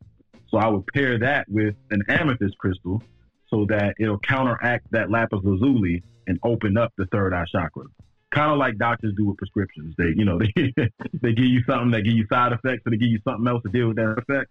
So 0.49 0.57
I 0.57 0.67
would 0.67 0.85
pair 0.87 1.19
that 1.19 1.47
with 1.49 1.75
an 1.91 2.03
amethyst 2.07 2.57
crystal 2.57 3.01
so 3.49 3.65
that 3.69 3.95
it'll 3.99 4.19
counteract 4.19 4.91
that 4.91 5.09
lapis 5.09 5.39
lazuli 5.43 6.03
and 6.27 6.39
open 6.43 6.77
up 6.77 6.93
the 6.97 7.05
third 7.07 7.33
eye 7.33 7.45
chakra. 7.51 7.83
Kind 8.31 8.51
of 8.51 8.57
like 8.57 8.77
doctors 8.77 9.13
do 9.15 9.25
with 9.25 9.37
prescriptions. 9.37 9.95
They, 9.97 10.13
you 10.15 10.25
know, 10.25 10.39
they 10.55 10.73
they 11.13 11.33
give 11.33 11.45
you 11.45 11.63
something 11.65 11.91
that 11.91 12.01
give 12.01 12.13
you 12.13 12.25
side 12.31 12.51
effects, 12.51 12.81
or 12.85 12.91
they 12.91 12.97
give 12.97 13.09
you 13.09 13.19
something 13.23 13.47
else 13.47 13.63
to 13.63 13.69
deal 13.69 13.87
with 13.87 13.97
that 13.97 14.15
effect. 14.17 14.49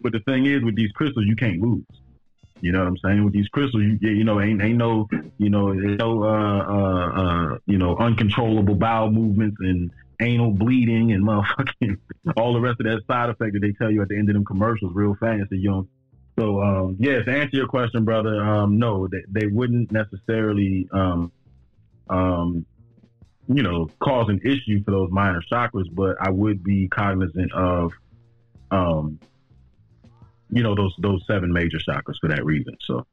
But 0.00 0.12
the 0.12 0.20
thing 0.20 0.44
is, 0.44 0.62
with 0.62 0.76
these 0.76 0.92
crystals, 0.92 1.24
you 1.26 1.36
can't 1.36 1.60
lose. 1.60 1.84
You 2.60 2.72
know 2.72 2.80
what 2.80 2.88
I'm 2.88 2.98
saying? 2.98 3.24
With 3.24 3.32
these 3.32 3.48
crystals, 3.48 3.82
you, 3.82 3.98
you 4.00 4.24
know, 4.24 4.40
ain't 4.40 4.62
ain't 4.62 4.78
no, 4.78 5.08
you 5.38 5.50
know, 5.50 5.72
no, 5.72 6.24
uh, 6.24 6.64
uh, 6.68 7.22
uh, 7.22 7.58
you 7.66 7.78
know, 7.78 7.96
uncontrollable 7.96 8.74
bowel 8.74 9.10
movements 9.10 9.56
and 9.60 9.90
anal 10.20 10.52
bleeding 10.52 11.12
and 11.12 11.24
motherfucking 11.24 11.98
all 12.36 12.52
the 12.54 12.60
rest 12.60 12.80
of 12.80 12.86
that 12.86 13.02
side 13.06 13.30
effect 13.30 13.52
that 13.52 13.60
they 13.60 13.72
tell 13.72 13.90
you 13.90 14.02
at 14.02 14.08
the 14.08 14.16
end 14.16 14.28
of 14.28 14.34
them 14.34 14.44
commercials 14.44 14.92
real 14.94 15.14
fast 15.20 15.50
that 15.50 15.56
you 15.56 15.88
So 16.38 16.62
um, 16.62 16.96
yes, 16.98 17.24
to 17.26 17.32
answer 17.32 17.56
your 17.56 17.68
question, 17.68 18.04
brother, 18.04 18.42
um, 18.42 18.78
no, 18.78 19.08
they, 19.08 19.22
they 19.28 19.46
wouldn't 19.46 19.92
necessarily, 19.92 20.88
um, 20.92 21.32
um, 22.08 22.66
you 23.48 23.62
know, 23.62 23.88
cause 24.00 24.28
an 24.28 24.40
issue 24.44 24.82
for 24.84 24.90
those 24.90 25.10
minor 25.10 25.42
chakras, 25.50 25.86
but 25.92 26.16
I 26.20 26.30
would 26.30 26.64
be 26.64 26.88
cognizant 26.88 27.52
of, 27.52 27.92
um, 28.70 29.20
you 30.50 30.62
know, 30.62 30.74
those 30.74 30.94
those 30.98 31.22
seven 31.26 31.52
major 31.52 31.78
chakras 31.78 32.14
for 32.20 32.28
that 32.28 32.44
reason. 32.44 32.76
So, 32.86 33.06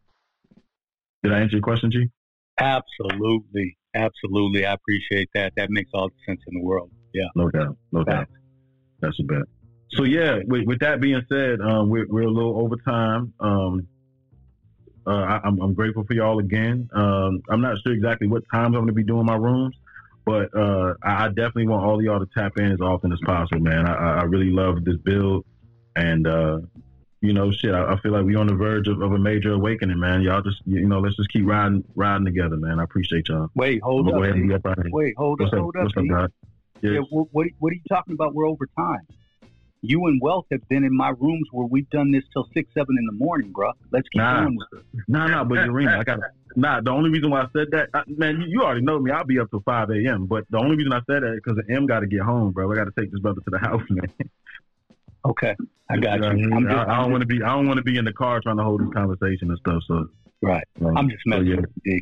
did 1.24 1.34
I 1.34 1.40
answer 1.40 1.58
your 1.58 1.62
question, 1.62 1.92
G? 1.92 2.10
Absolutely, 2.60 3.78
absolutely. 3.96 4.66
I 4.66 4.74
appreciate 4.74 5.30
that. 5.36 5.54
That 5.58 5.70
makes 5.70 5.92
all 5.94 6.10
the 6.10 6.16
sense 6.26 6.42
in 6.48 6.60
the 6.60 6.64
world. 6.64 6.92
Yeah, 7.14 7.28
no 7.36 7.50
doubt, 7.50 7.78
no 7.92 8.04
doubt. 8.04 8.28
That's 9.02 9.20
a 9.20 9.24
bet. 9.24 9.44
So 9.92 10.04
yeah, 10.04 10.40
with, 10.46 10.66
with 10.66 10.80
that 10.80 11.02
being 11.02 11.22
said, 11.30 11.60
um, 11.62 11.90
we're, 11.90 12.08
we're 12.08 12.24
a 12.24 12.32
little 12.32 12.60
over 12.60 12.76
time. 12.78 13.34
Um, 13.40 13.88
uh, 15.06 15.12
I, 15.12 15.36
am 15.36 15.42
I'm, 15.46 15.62
I'm 15.62 15.74
grateful 15.74 16.04
for 16.06 16.14
y'all 16.14 16.40
again. 16.40 16.90
Um, 16.94 17.42
I'm 17.50 17.62
not 17.62 17.78
sure 17.84 17.94
exactly 17.94 18.28
what 18.28 18.44
times 18.52 18.68
I'm 18.68 18.86
going 18.86 18.88
to 18.88 18.94
be 18.94 19.04
doing 19.04 19.26
my 19.26 19.36
rooms, 19.36 19.76
but 20.26 20.50
uh, 20.58 20.94
I, 21.04 21.26
I, 21.26 21.28
definitely 21.28 21.68
want 21.68 21.86
all 21.86 21.96
of 21.96 22.02
y'all 22.02 22.20
to 22.20 22.30
tap 22.36 22.54
in 22.58 22.72
as 22.72 22.80
often 22.80 23.12
as 23.12 23.20
possible, 23.26 23.62
man. 23.62 23.86
I, 23.86 24.22
I 24.22 24.24
really 24.24 24.50
love 24.50 24.84
this 24.86 24.96
build, 25.04 25.46
and 25.96 26.26
uh, 26.26 26.60
you 27.24 27.32
know, 27.32 27.52
shit, 27.52 27.74
I, 27.74 27.94
I, 27.94 28.00
feel 28.02 28.12
like 28.12 28.26
we're 28.26 28.38
on 28.38 28.48
the 28.48 28.54
verge 28.54 28.88
of, 28.90 29.02
of, 29.02 29.14
a 29.14 29.18
major 29.18 29.54
awakening, 29.54 29.98
man. 29.98 30.22
Y'all 30.22 30.42
just, 30.42 30.62
you 30.66 30.86
know, 30.86 31.00
let's 31.00 31.16
just 31.16 31.30
keep 31.30 31.46
riding, 31.46 31.84
riding 31.96 32.26
together, 32.26 32.58
man. 32.58 32.82
I 32.82 32.84
appreciate 32.84 33.30
y'all. 33.30 33.50
Wait, 33.56 33.82
hold 33.82 34.10
up. 34.10 34.16
up 34.16 34.78
Wait, 34.92 35.16
hold 35.18 35.40
What's 35.40 35.54
up, 35.54 35.60
hold 35.60 35.76
up. 35.78 35.88
Up, 35.88 36.04
God? 36.10 36.32
Yes. 36.82 36.94
Yeah, 36.96 37.00
what, 37.10 37.48
what, 37.60 37.72
are 37.72 37.76
you 37.76 37.82
talking 37.88 38.14
about? 38.14 38.34
We're 38.34 38.46
over 38.46 38.68
time 38.78 39.08
you 39.84 40.06
and 40.08 40.20
Wealth 40.22 40.46
have 40.50 40.68
been 40.70 40.86
in 40.86 40.96
my 40.96 41.10
rooms 41.10 41.50
where 41.52 41.68
we've 41.68 41.90
done 41.90 42.12
this 42.12 42.24
till 42.32 42.48
six, 42.54 42.74
seven 42.74 42.96
in 42.98 43.06
the 43.06 43.12
morning, 43.12 43.52
bro. 43.52 43.72
Let's 43.92 44.08
keep 44.08 44.22
nah, 44.22 44.44
going 44.44 44.58
with 44.58 44.80
it. 44.80 44.86
Nah, 45.10 45.28
nah, 45.28 45.44
but 45.44 45.58
Yarima, 45.58 46.00
I 46.00 46.04
got 46.04 46.20
nah. 46.56 46.80
The 46.80 46.90
only 46.90 47.10
reason 47.10 47.30
why 47.30 47.42
I 47.42 47.48
said 47.56 47.68
that, 47.72 47.90
I, 47.94 48.04
man, 48.08 48.40
you, 48.40 48.48
you, 48.48 48.62
already 48.62 48.82
know 48.82 48.98
me. 48.98 49.12
I'll 49.12 49.26
be 49.26 49.40
up 49.40 49.50
till 49.50 49.62
five 49.62 49.90
a.m. 49.90 50.26
But 50.26 50.46
the 50.50 50.58
only 50.58 50.78
reason 50.78 50.94
I 50.94 51.02
said 51.10 51.24
that 51.24 51.34
is 51.34 51.42
because 51.44 51.60
M 51.70 51.86
got 51.86 52.00
to 52.00 52.08
get 52.08 52.22
home, 52.22 52.52
bro. 52.52 52.72
I 52.72 52.76
got 52.76 52.86
to 52.86 52.94
take 52.98 53.12
this 53.12 53.20
brother 53.20 53.42
to 53.42 53.50
the 53.50 53.58
house, 53.62 53.84
man. 53.90 54.08
Okay, 55.26 55.56
I 55.90 55.98
got 55.98 56.22
you. 56.22 56.38
you. 56.38 56.48
Know, 56.48 56.76
I, 56.76 56.84
I, 56.84 57.02
don't 57.02 57.12
want 57.12 57.22
to 57.22 57.28
be. 57.28 57.42
I 57.42 57.50
don't 57.56 57.68
want 57.68 57.78
to 57.78 57.84
be 57.84 57.98
in 57.98 58.06
the 58.06 58.14
car 58.14 58.42
trying 58.42 58.58
to 58.58 58.64
hold 58.64 58.82
this 58.82 58.90
conversation 58.94 59.50
and 59.50 59.58
stuff. 59.60 59.82
So 59.88 60.08
right, 60.42 60.64
um, 60.82 60.98
I'm 60.98 61.10
just 61.10 61.24
messing 61.26 61.46
so, 61.46 61.52
yeah. 61.52 61.62
with 61.62 61.70
you. 61.86 62.02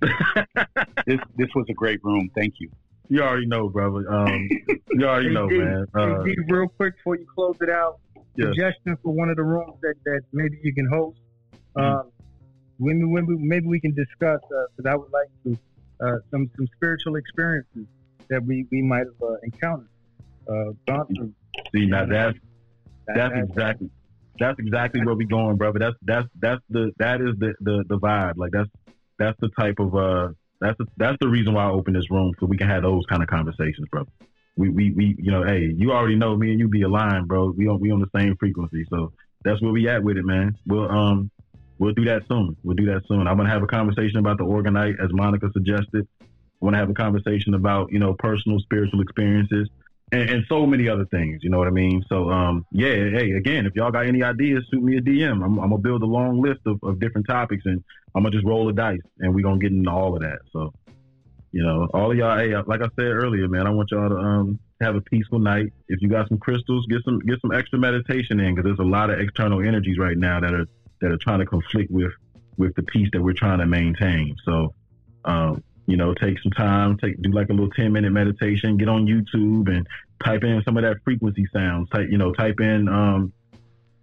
this 1.06 1.20
this 1.36 1.48
was 1.54 1.66
a 1.70 1.74
great 1.74 2.02
room. 2.04 2.30
Thank 2.34 2.54
you. 2.58 2.70
You 3.08 3.22
already 3.22 3.46
know, 3.46 3.68
brother. 3.68 4.10
Um, 4.12 4.48
you 4.90 5.06
already 5.06 5.32
know, 5.32 5.48
man. 5.48 5.86
Uh, 5.94 6.22
D, 6.22 6.36
real 6.48 6.68
quick 6.68 6.96
before 6.96 7.16
you 7.16 7.26
close 7.34 7.56
it 7.62 7.70
out, 7.70 8.00
yes. 8.36 8.48
suggestion 8.48 8.98
for 9.02 9.12
one 9.14 9.30
of 9.30 9.36
the 9.36 9.42
rooms 9.42 9.74
that, 9.80 9.94
that 10.04 10.20
maybe 10.32 10.58
you 10.62 10.74
can 10.74 10.86
host. 10.88 11.18
Mm-hmm. 11.76 11.80
Um, 11.80 12.12
when, 12.78 13.10
when 13.10 13.26
we, 13.26 13.36
maybe 13.36 13.66
we 13.66 13.80
can 13.80 13.94
discuss 13.94 14.40
because 14.48 14.86
uh, 14.86 14.90
I 14.90 14.94
would 14.94 15.10
like 15.10 15.28
to 15.44 15.58
uh, 16.00 16.18
some 16.30 16.50
some 16.56 16.68
spiritual 16.76 17.16
experiences 17.16 17.86
that 18.28 18.44
we, 18.44 18.66
we 18.70 18.82
might 18.82 19.06
have 19.06 19.22
uh, 19.22 19.34
encountered. 19.42 19.88
Uh, 20.48 20.72
gone 20.86 21.06
through. 21.14 21.32
See, 21.74 21.86
now 21.86 22.06
that's 22.06 22.38
that's, 23.14 23.34
exactly 23.34 23.90
that's 24.38 24.58
exactly 24.58 25.04
where 25.04 25.14
we're 25.14 25.26
going, 25.26 25.56
brother. 25.56 25.78
That's 25.78 25.96
that's 26.02 26.28
that's 26.40 26.62
the 26.70 26.92
that 26.98 27.20
is 27.20 27.34
the 27.38 27.54
the, 27.60 27.84
the 27.88 27.98
vibe. 27.98 28.36
Like 28.36 28.52
that's 28.52 28.70
that's 29.18 29.38
the 29.40 29.48
type 29.58 29.78
of 29.78 29.94
uh 29.94 30.28
that's 30.60 30.78
the, 30.78 30.86
that's 30.96 31.16
the 31.20 31.28
reason 31.28 31.54
why 31.54 31.64
I 31.64 31.70
opened 31.70 31.96
this 31.96 32.10
room 32.10 32.32
so 32.38 32.46
we 32.46 32.56
can 32.56 32.68
have 32.68 32.82
those 32.82 33.04
kind 33.08 33.22
of 33.22 33.28
conversations, 33.28 33.86
brother. 33.90 34.10
We, 34.56 34.70
we, 34.70 34.90
we, 34.90 35.16
you 35.16 35.30
know, 35.30 35.44
hey, 35.44 35.72
you 35.76 35.92
already 35.92 36.16
know 36.16 36.36
me 36.36 36.50
and 36.50 36.58
you 36.58 36.66
be 36.66 36.82
aligned, 36.82 37.28
bro. 37.28 37.54
We 37.56 37.68
on 37.68 37.78
we 37.78 37.92
on 37.92 38.00
the 38.00 38.10
same 38.18 38.36
frequency, 38.36 38.84
so 38.90 39.12
that's 39.44 39.62
where 39.62 39.72
we 39.72 39.88
at 39.88 40.02
with 40.02 40.16
it, 40.16 40.24
man. 40.24 40.56
We'll 40.66 40.90
um 40.90 41.30
we'll 41.78 41.94
do 41.94 42.04
that 42.06 42.22
soon. 42.28 42.56
We'll 42.64 42.76
do 42.76 42.86
that 42.86 43.02
soon. 43.06 43.26
I'm 43.28 43.36
gonna 43.36 43.50
have 43.50 43.62
a 43.62 43.68
conversation 43.68 44.18
about 44.18 44.38
the 44.38 44.44
orgonite, 44.44 45.02
as 45.02 45.10
Monica 45.12 45.48
suggested. 45.52 46.08
I 46.20 46.64
want 46.64 46.74
to 46.74 46.78
have 46.78 46.90
a 46.90 46.94
conversation 46.94 47.54
about 47.54 47.92
you 47.92 48.00
know 48.00 48.14
personal 48.14 48.58
spiritual 48.58 49.00
experiences 49.00 49.68
and, 50.12 50.30
and, 50.30 50.44
so 50.48 50.66
many 50.66 50.88
other 50.88 51.04
things. 51.06 51.40
You 51.42 51.50
know 51.50 51.58
what 51.58 51.66
I 51.66 51.70
mean? 51.70 52.02
So, 52.08 52.30
um, 52.30 52.64
yeah, 52.72 52.88
hey, 52.88 53.32
again, 53.32 53.66
if 53.66 53.74
y'all 53.74 53.90
got 53.90 54.06
any 54.06 54.22
ideas, 54.22 54.64
shoot 54.72 54.82
me 54.82 54.96
a 54.96 55.00
DM. 55.00 55.44
I'm, 55.44 55.58
I'm 55.58 55.70
gonna 55.70 55.78
build 55.78 56.02
a 56.02 56.06
long 56.06 56.40
list 56.40 56.60
of, 56.66 56.78
of 56.82 56.98
different 56.98 57.26
topics, 57.28 57.64
and 57.66 57.82
I'm 58.14 58.22
gonna 58.22 58.34
just 58.34 58.46
roll 58.46 58.66
the 58.66 58.72
dice, 58.72 59.00
and 59.18 59.34
we're 59.34 59.44
gonna 59.44 59.58
get 59.58 59.72
into 59.72 59.90
all 59.90 60.14
of 60.14 60.22
that. 60.22 60.38
So, 60.52 60.72
you 61.52 61.62
know, 61.62 61.88
all 61.92 62.10
of 62.10 62.16
y'all, 62.16 62.38
hey, 62.38 62.54
like 62.66 62.80
I 62.80 62.88
said 62.98 63.06
earlier, 63.06 63.48
man, 63.48 63.66
I 63.66 63.70
want 63.70 63.90
y'all 63.90 64.08
to 64.08 64.16
um 64.16 64.58
have 64.80 64.96
a 64.96 65.00
peaceful 65.00 65.38
night. 65.38 65.72
If 65.88 66.00
you 66.00 66.08
got 66.08 66.28
some 66.28 66.38
crystals, 66.38 66.86
get 66.88 67.02
some 67.04 67.18
get 67.20 67.40
some 67.40 67.52
extra 67.52 67.78
meditation 67.78 68.40
in, 68.40 68.54
because 68.54 68.64
there's 68.64 68.86
a 68.86 68.90
lot 68.90 69.10
of 69.10 69.20
external 69.20 69.60
energies 69.60 69.98
right 69.98 70.16
now 70.16 70.40
that 70.40 70.54
are 70.54 70.66
that 71.00 71.10
are 71.10 71.18
trying 71.18 71.40
to 71.40 71.46
conflict 71.46 71.90
with 71.90 72.12
with 72.56 72.74
the 72.74 72.82
peace 72.82 73.08
that 73.12 73.22
we're 73.22 73.34
trying 73.34 73.58
to 73.58 73.66
maintain. 73.66 74.34
So, 74.44 74.74
um, 75.24 75.62
you 75.88 75.96
know, 75.96 76.12
take 76.12 76.38
some 76.40 76.52
time, 76.52 76.98
take 76.98 77.20
do 77.22 77.32
like 77.32 77.48
a 77.48 77.52
little 77.52 77.70
ten 77.70 77.92
minute 77.94 78.12
meditation, 78.12 78.76
get 78.76 78.90
on 78.90 79.06
YouTube 79.06 79.74
and 79.74 79.86
type 80.22 80.44
in 80.44 80.62
some 80.62 80.76
of 80.76 80.82
that 80.82 80.98
frequency 81.02 81.46
sounds. 81.50 81.88
Type, 81.88 82.08
you 82.10 82.18
know, 82.18 82.34
type 82.34 82.60
in 82.60 82.88
um, 82.88 83.32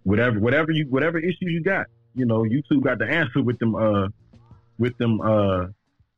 whatever 0.02 0.40
whatever 0.40 0.72
you 0.72 0.86
whatever 0.90 1.20
issues 1.20 1.38
you 1.42 1.62
got. 1.62 1.86
You 2.16 2.26
know, 2.26 2.42
YouTube 2.42 2.82
got 2.82 2.98
the 2.98 3.06
answer 3.06 3.40
with 3.40 3.60
them 3.60 3.76
uh 3.76 4.08
with 4.78 4.98
them 4.98 5.20
uh 5.20 5.66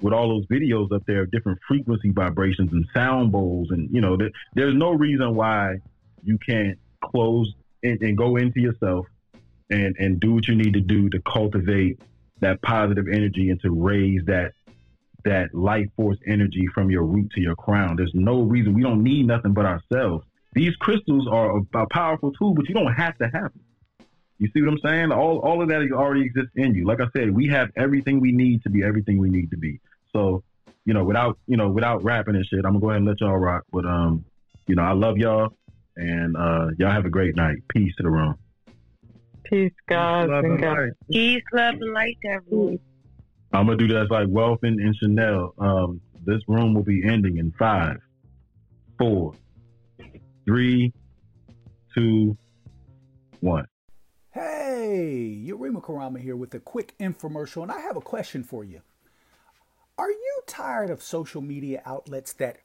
with 0.01 0.15
all 0.15 0.28
those 0.28 0.47
videos 0.47 0.90
up 0.90 1.03
there, 1.07 1.23
of 1.23 1.31
different 1.31 1.59
frequency 1.69 2.12
vibrations 2.12 2.73
and 2.73 2.86
sound 2.95 3.31
bowls, 3.31 3.69
and 3.70 3.90
you 3.93 4.01
know, 4.01 4.16
there, 4.16 4.31
there's 4.55 4.74
no 4.74 4.93
reason 4.93 5.35
why 5.35 5.77
you 6.24 6.39
can't 6.39 6.78
close 7.05 7.53
and, 7.82 8.01
and 8.01 8.16
go 8.16 8.36
into 8.36 8.61
yourself 8.61 9.07
and 9.69 9.97
and 9.99 10.19
do 10.19 10.32
what 10.32 10.49
you 10.49 10.55
need 10.55 10.73
to 10.73 10.81
do 10.81 11.11
to 11.11 11.20
cultivate 11.31 12.01
that 12.40 12.62
positive 12.62 13.07
energy 13.12 13.51
and 13.51 13.61
to 13.61 13.70
raise 13.70 14.24
that 14.24 14.53
that 15.29 15.55
life 15.55 15.87
force 15.97 16.19
energy 16.27 16.67
from 16.75 16.91
your 16.91 17.05
root 17.05 17.31
to 17.35 17.41
your 17.41 17.57
crown. 17.57 17.97
There's 17.97 18.13
no 18.15 18.43
reason 18.43 18.75
we 18.75 18.83
don't 18.83 19.03
need 19.03 19.27
nothing 19.27 19.53
but 19.53 19.67
ourselves. 19.67 20.25
These 20.55 20.75
crystals 20.77 21.29
are 21.31 21.59
a, 21.59 21.79
a 21.79 21.87
powerful 21.91 22.33
tool, 22.33 22.55
but 22.55 22.69
you 22.69 22.75
don't 22.75 22.93
have 22.93 23.17
to 23.19 23.25
have 23.25 23.53
them. 23.53 23.65
You 24.39 24.49
see 24.55 24.63
what 24.63 24.73
I'm 24.73 24.79
saying? 24.85 25.13
All 25.13 25.39
all 25.41 25.61
of 25.63 25.69
that 25.69 25.83
already 25.93 26.23
exists 26.23 26.53
in 26.55 26.75
you. 26.75 26.87
Like 26.87 27.01
I 27.01 27.07
said, 27.17 27.31
we 27.31 27.49
have 27.49 27.71
everything 27.77 28.21
we 28.21 28.33
need 28.33 28.63
to 28.63 28.71
be 28.71 28.85
everything 28.85 29.19
we 29.19 29.29
need 29.29 29.51
to 29.51 29.57
be. 29.57 29.81
So, 30.13 30.45
you 30.85 30.95
know, 30.95 31.05
without 31.05 31.39
you 31.47 31.57
know, 31.57 31.69
without 31.69 32.05
rapping 32.05 32.37
and 32.37 32.47
shit, 32.47 32.61
I'm 32.65 32.73
gonna 32.73 32.81
go 32.81 32.91
ahead 32.91 32.99
and 32.99 33.07
let 33.07 33.21
y'all 33.21 33.37
rock. 33.37 33.65
But 33.73 33.85
um, 33.85 34.25
you 34.67 34.77
know, 34.77 34.83
I 34.83 34.93
love 34.93 35.19
y'all 35.19 35.53
and 35.97 36.37
uh 36.37 36.69
y'all 36.79 36.93
have 36.93 37.05
a 37.05 37.11
great 37.11 37.37
night. 37.37 37.59
Peace 37.69 37.95
to 37.97 38.05
the 38.05 38.11
room. 38.11 38.37
Peace, 39.45 39.73
God. 39.89 40.29
Peace, 41.11 41.43
love, 41.53 41.75
and 41.75 41.93
light, 41.93 42.19
everyone. 42.25 42.79
I'm 43.53 43.66
gonna 43.66 43.77
do 43.77 43.89
that 43.89 44.11
like 44.11 44.29
and, 44.62 44.81
and 44.81 44.97
Chanel. 44.97 45.55
Um, 45.59 46.01
this 46.25 46.43
room 46.49 46.75
will 46.75 46.83
be 46.83 47.03
ending 47.07 47.39
in 47.39 47.53
five, 47.59 47.99
four, 48.99 49.35
three, 50.45 50.93
two, 51.95 52.37
one. 53.41 53.66
Hey, 54.31 55.43
Yarima 55.47 55.83
Karama 55.83 56.20
here 56.20 56.37
with 56.37 56.55
a 56.55 56.61
quick 56.61 56.95
infomercial, 56.99 57.62
and 57.62 57.73
I 57.73 57.81
have 57.81 57.97
a 57.97 58.01
question 58.01 58.45
for 58.45 58.65
you. 58.65 58.83
Are 59.97 60.11
you 60.11 60.43
tired 60.47 60.91
of 60.91 61.03
social 61.03 61.41
media 61.41 61.83
outlets 61.87 62.35
that 62.35 62.59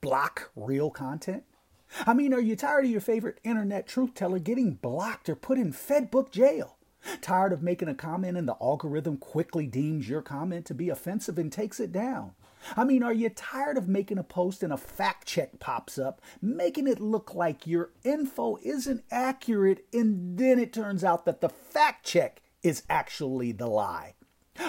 block 0.00 0.50
real 0.56 0.90
content? 0.90 1.44
I 2.06 2.14
mean, 2.14 2.34
are 2.34 2.40
you 2.40 2.56
tired 2.56 2.84
of 2.84 2.90
your 2.90 3.00
favorite 3.00 3.38
internet 3.44 3.86
truth 3.86 4.14
teller 4.14 4.38
getting 4.38 4.74
blocked 4.74 5.28
or 5.28 5.36
put 5.36 5.56
in 5.56 5.72
Fedbook 5.72 6.32
jail? 6.32 6.75
Tired 7.20 7.52
of 7.52 7.62
making 7.62 7.88
a 7.88 7.94
comment 7.94 8.36
and 8.36 8.48
the 8.48 8.56
algorithm 8.60 9.16
quickly 9.16 9.66
deems 9.66 10.08
your 10.08 10.22
comment 10.22 10.66
to 10.66 10.74
be 10.74 10.88
offensive 10.88 11.38
and 11.38 11.52
takes 11.52 11.80
it 11.80 11.92
down? 11.92 12.32
I 12.76 12.84
mean, 12.84 13.02
are 13.02 13.12
you 13.12 13.28
tired 13.28 13.76
of 13.76 13.88
making 13.88 14.18
a 14.18 14.24
post 14.24 14.62
and 14.62 14.72
a 14.72 14.76
fact 14.76 15.26
check 15.26 15.58
pops 15.60 15.98
up, 15.98 16.20
making 16.42 16.88
it 16.88 17.00
look 17.00 17.34
like 17.34 17.66
your 17.66 17.90
info 18.02 18.58
isn't 18.62 19.04
accurate, 19.10 19.84
and 19.92 20.38
then 20.38 20.58
it 20.58 20.72
turns 20.72 21.04
out 21.04 21.24
that 21.26 21.40
the 21.40 21.48
fact 21.48 22.04
check 22.04 22.42
is 22.62 22.82
actually 22.90 23.52
the 23.52 23.66
lie? 23.66 24.14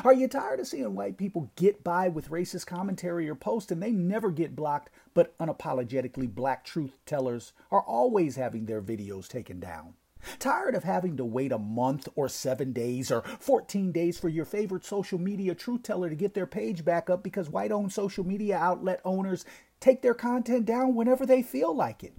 Are 0.04 0.14
you 0.14 0.28
tired 0.28 0.60
of 0.60 0.68
seeing 0.68 0.96
white 0.96 1.18
people 1.18 1.52
get 1.56 1.84
by 1.84 2.10
with 2.10 2.30
racist 2.30 2.66
commentary 2.66 3.30
or 3.30 3.36
posts 3.36 3.72
and 3.72 3.82
they 3.82 3.92
never 3.92 4.32
get 4.32 4.56
blocked, 4.56 4.90
but 5.14 5.38
unapologetically 5.38 6.34
black 6.34 6.66
truth 6.66 7.00
tellers 7.06 7.54
are 7.72 7.82
always 7.82 8.36
having 8.36 8.66
their 8.66 8.82
videos 8.82 9.28
taken 9.28 9.60
down? 9.60 9.94
Tired 10.40 10.76
of 10.76 10.84
having 10.84 11.18
to 11.18 11.26
wait 11.26 11.52
a 11.52 11.58
month 11.58 12.08
or 12.16 12.30
seven 12.30 12.74
days 12.74 13.12
or 13.12 13.22
14 13.40 13.91
days 13.91 14.20
for 14.20 14.30
your 14.30 14.45
favorite 14.45 14.86
social 14.86 15.20
media 15.20 15.56
truth 15.56 15.84
teller 15.84 16.10
to 16.10 16.16
get 16.16 16.34
their 16.34 16.48
page 16.48 16.84
back 16.86 17.10
up 17.10 17.24
because 17.24 17.49
white 17.49 17.72
owned 17.72 17.91
social 17.94 18.26
media 18.26 18.58
outlet 18.58 19.02
owners 19.06 19.45
take 19.80 20.02
their 20.02 20.14
content 20.14 20.66
down 20.66 20.95
whenever 20.95 21.26
they 21.26 21.41
feel 21.41 21.76
like 21.76 22.04
it? 22.04 22.14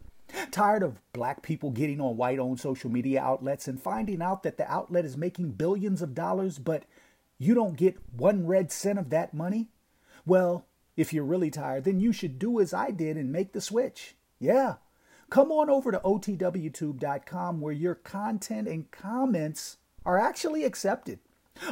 Tired 0.50 0.82
of 0.82 1.00
black 1.12 1.42
people 1.42 1.70
getting 1.70 2.00
on 2.00 2.16
white 2.16 2.38
owned 2.38 2.60
social 2.60 2.90
media 2.90 3.20
outlets 3.20 3.66
and 3.66 3.80
finding 3.80 4.20
out 4.20 4.42
that 4.42 4.58
the 4.58 4.70
outlet 4.70 5.04
is 5.04 5.16
making 5.16 5.52
billions 5.52 6.02
of 6.02 6.14
dollars, 6.14 6.58
but 6.58 6.84
you 7.38 7.54
don't 7.54 7.76
get 7.76 7.96
one 8.14 8.46
red 8.46 8.70
cent 8.70 8.98
of 8.98 9.10
that 9.10 9.32
money? 9.32 9.68
Well, 10.26 10.66
if 10.96 11.12
you're 11.12 11.24
really 11.24 11.50
tired, 11.50 11.84
then 11.84 12.00
you 12.00 12.12
should 12.12 12.38
do 12.38 12.60
as 12.60 12.74
I 12.74 12.90
did 12.90 13.16
and 13.16 13.32
make 13.32 13.52
the 13.52 13.60
switch. 13.60 14.16
Yeah, 14.38 14.74
Come 15.30 15.52
on 15.52 15.68
over 15.68 15.92
to 15.92 15.98
otwtube.com 15.98 17.60
where 17.60 17.72
your 17.72 17.94
content 17.94 18.66
and 18.66 18.90
comments 18.90 19.76
are 20.06 20.18
actually 20.18 20.64
accepted. 20.64 21.18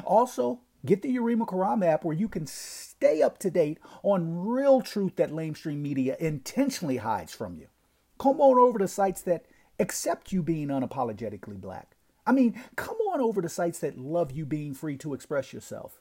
Also, 0.05 0.61
get 0.85 1.01
the 1.01 1.17
Yarima 1.17 1.49
Karam 1.49 1.83
app 1.83 2.05
where 2.05 2.17
you 2.17 2.29
can 2.29 2.47
stay 2.47 3.23
up 3.23 3.39
to 3.39 3.51
date 3.51 3.79
on 4.03 4.47
real 4.47 4.83
truth 4.83 5.17
that 5.17 5.31
lamestream 5.31 5.79
media 5.79 6.17
intentionally 6.21 6.99
hides 6.99 7.35
from 7.35 7.57
you. 7.57 7.69
Come 8.19 8.41
on 8.41 8.59
over 8.59 8.79
to 8.79 8.89
sites 8.89 9.23
that 9.23 9.47
accept 9.79 10.33
you 10.33 10.43
being 10.43 10.69
unapologetically 10.69 11.61
black. 11.61 11.97
I 12.27 12.33
mean, 12.33 12.61
come 12.77 12.97
on 13.13 13.21
over 13.21 13.41
to 13.41 13.49
sites 13.49 13.79
that 13.79 13.99
love 13.99 14.33
you 14.33 14.45
being 14.45 14.75
free 14.75 14.97
to 14.99 15.15
express 15.15 15.53
yourself. 15.53 16.01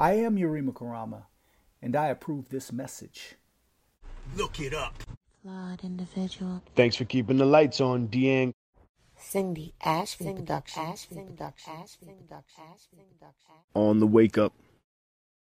I 0.00 0.12
am 0.12 0.36
Yarima 0.36 0.72
Karama, 0.72 1.24
and 1.82 1.96
I 1.96 2.06
approve 2.06 2.50
this 2.50 2.72
message. 2.72 3.34
Look 4.36 4.60
it 4.60 4.72
up. 4.72 4.94
Flawed 5.42 5.82
individual. 5.82 6.62
Thanks 6.76 6.94
for 6.94 7.04
keeping 7.04 7.38
the 7.38 7.44
lights 7.44 7.80
on, 7.80 8.06
Deang. 8.06 8.54
Cindy 9.16 9.74
Ashby 9.80 10.34
Production. 10.34 10.94
On 13.74 13.98
the 13.98 14.06
wake 14.06 14.38
up. 14.38 14.52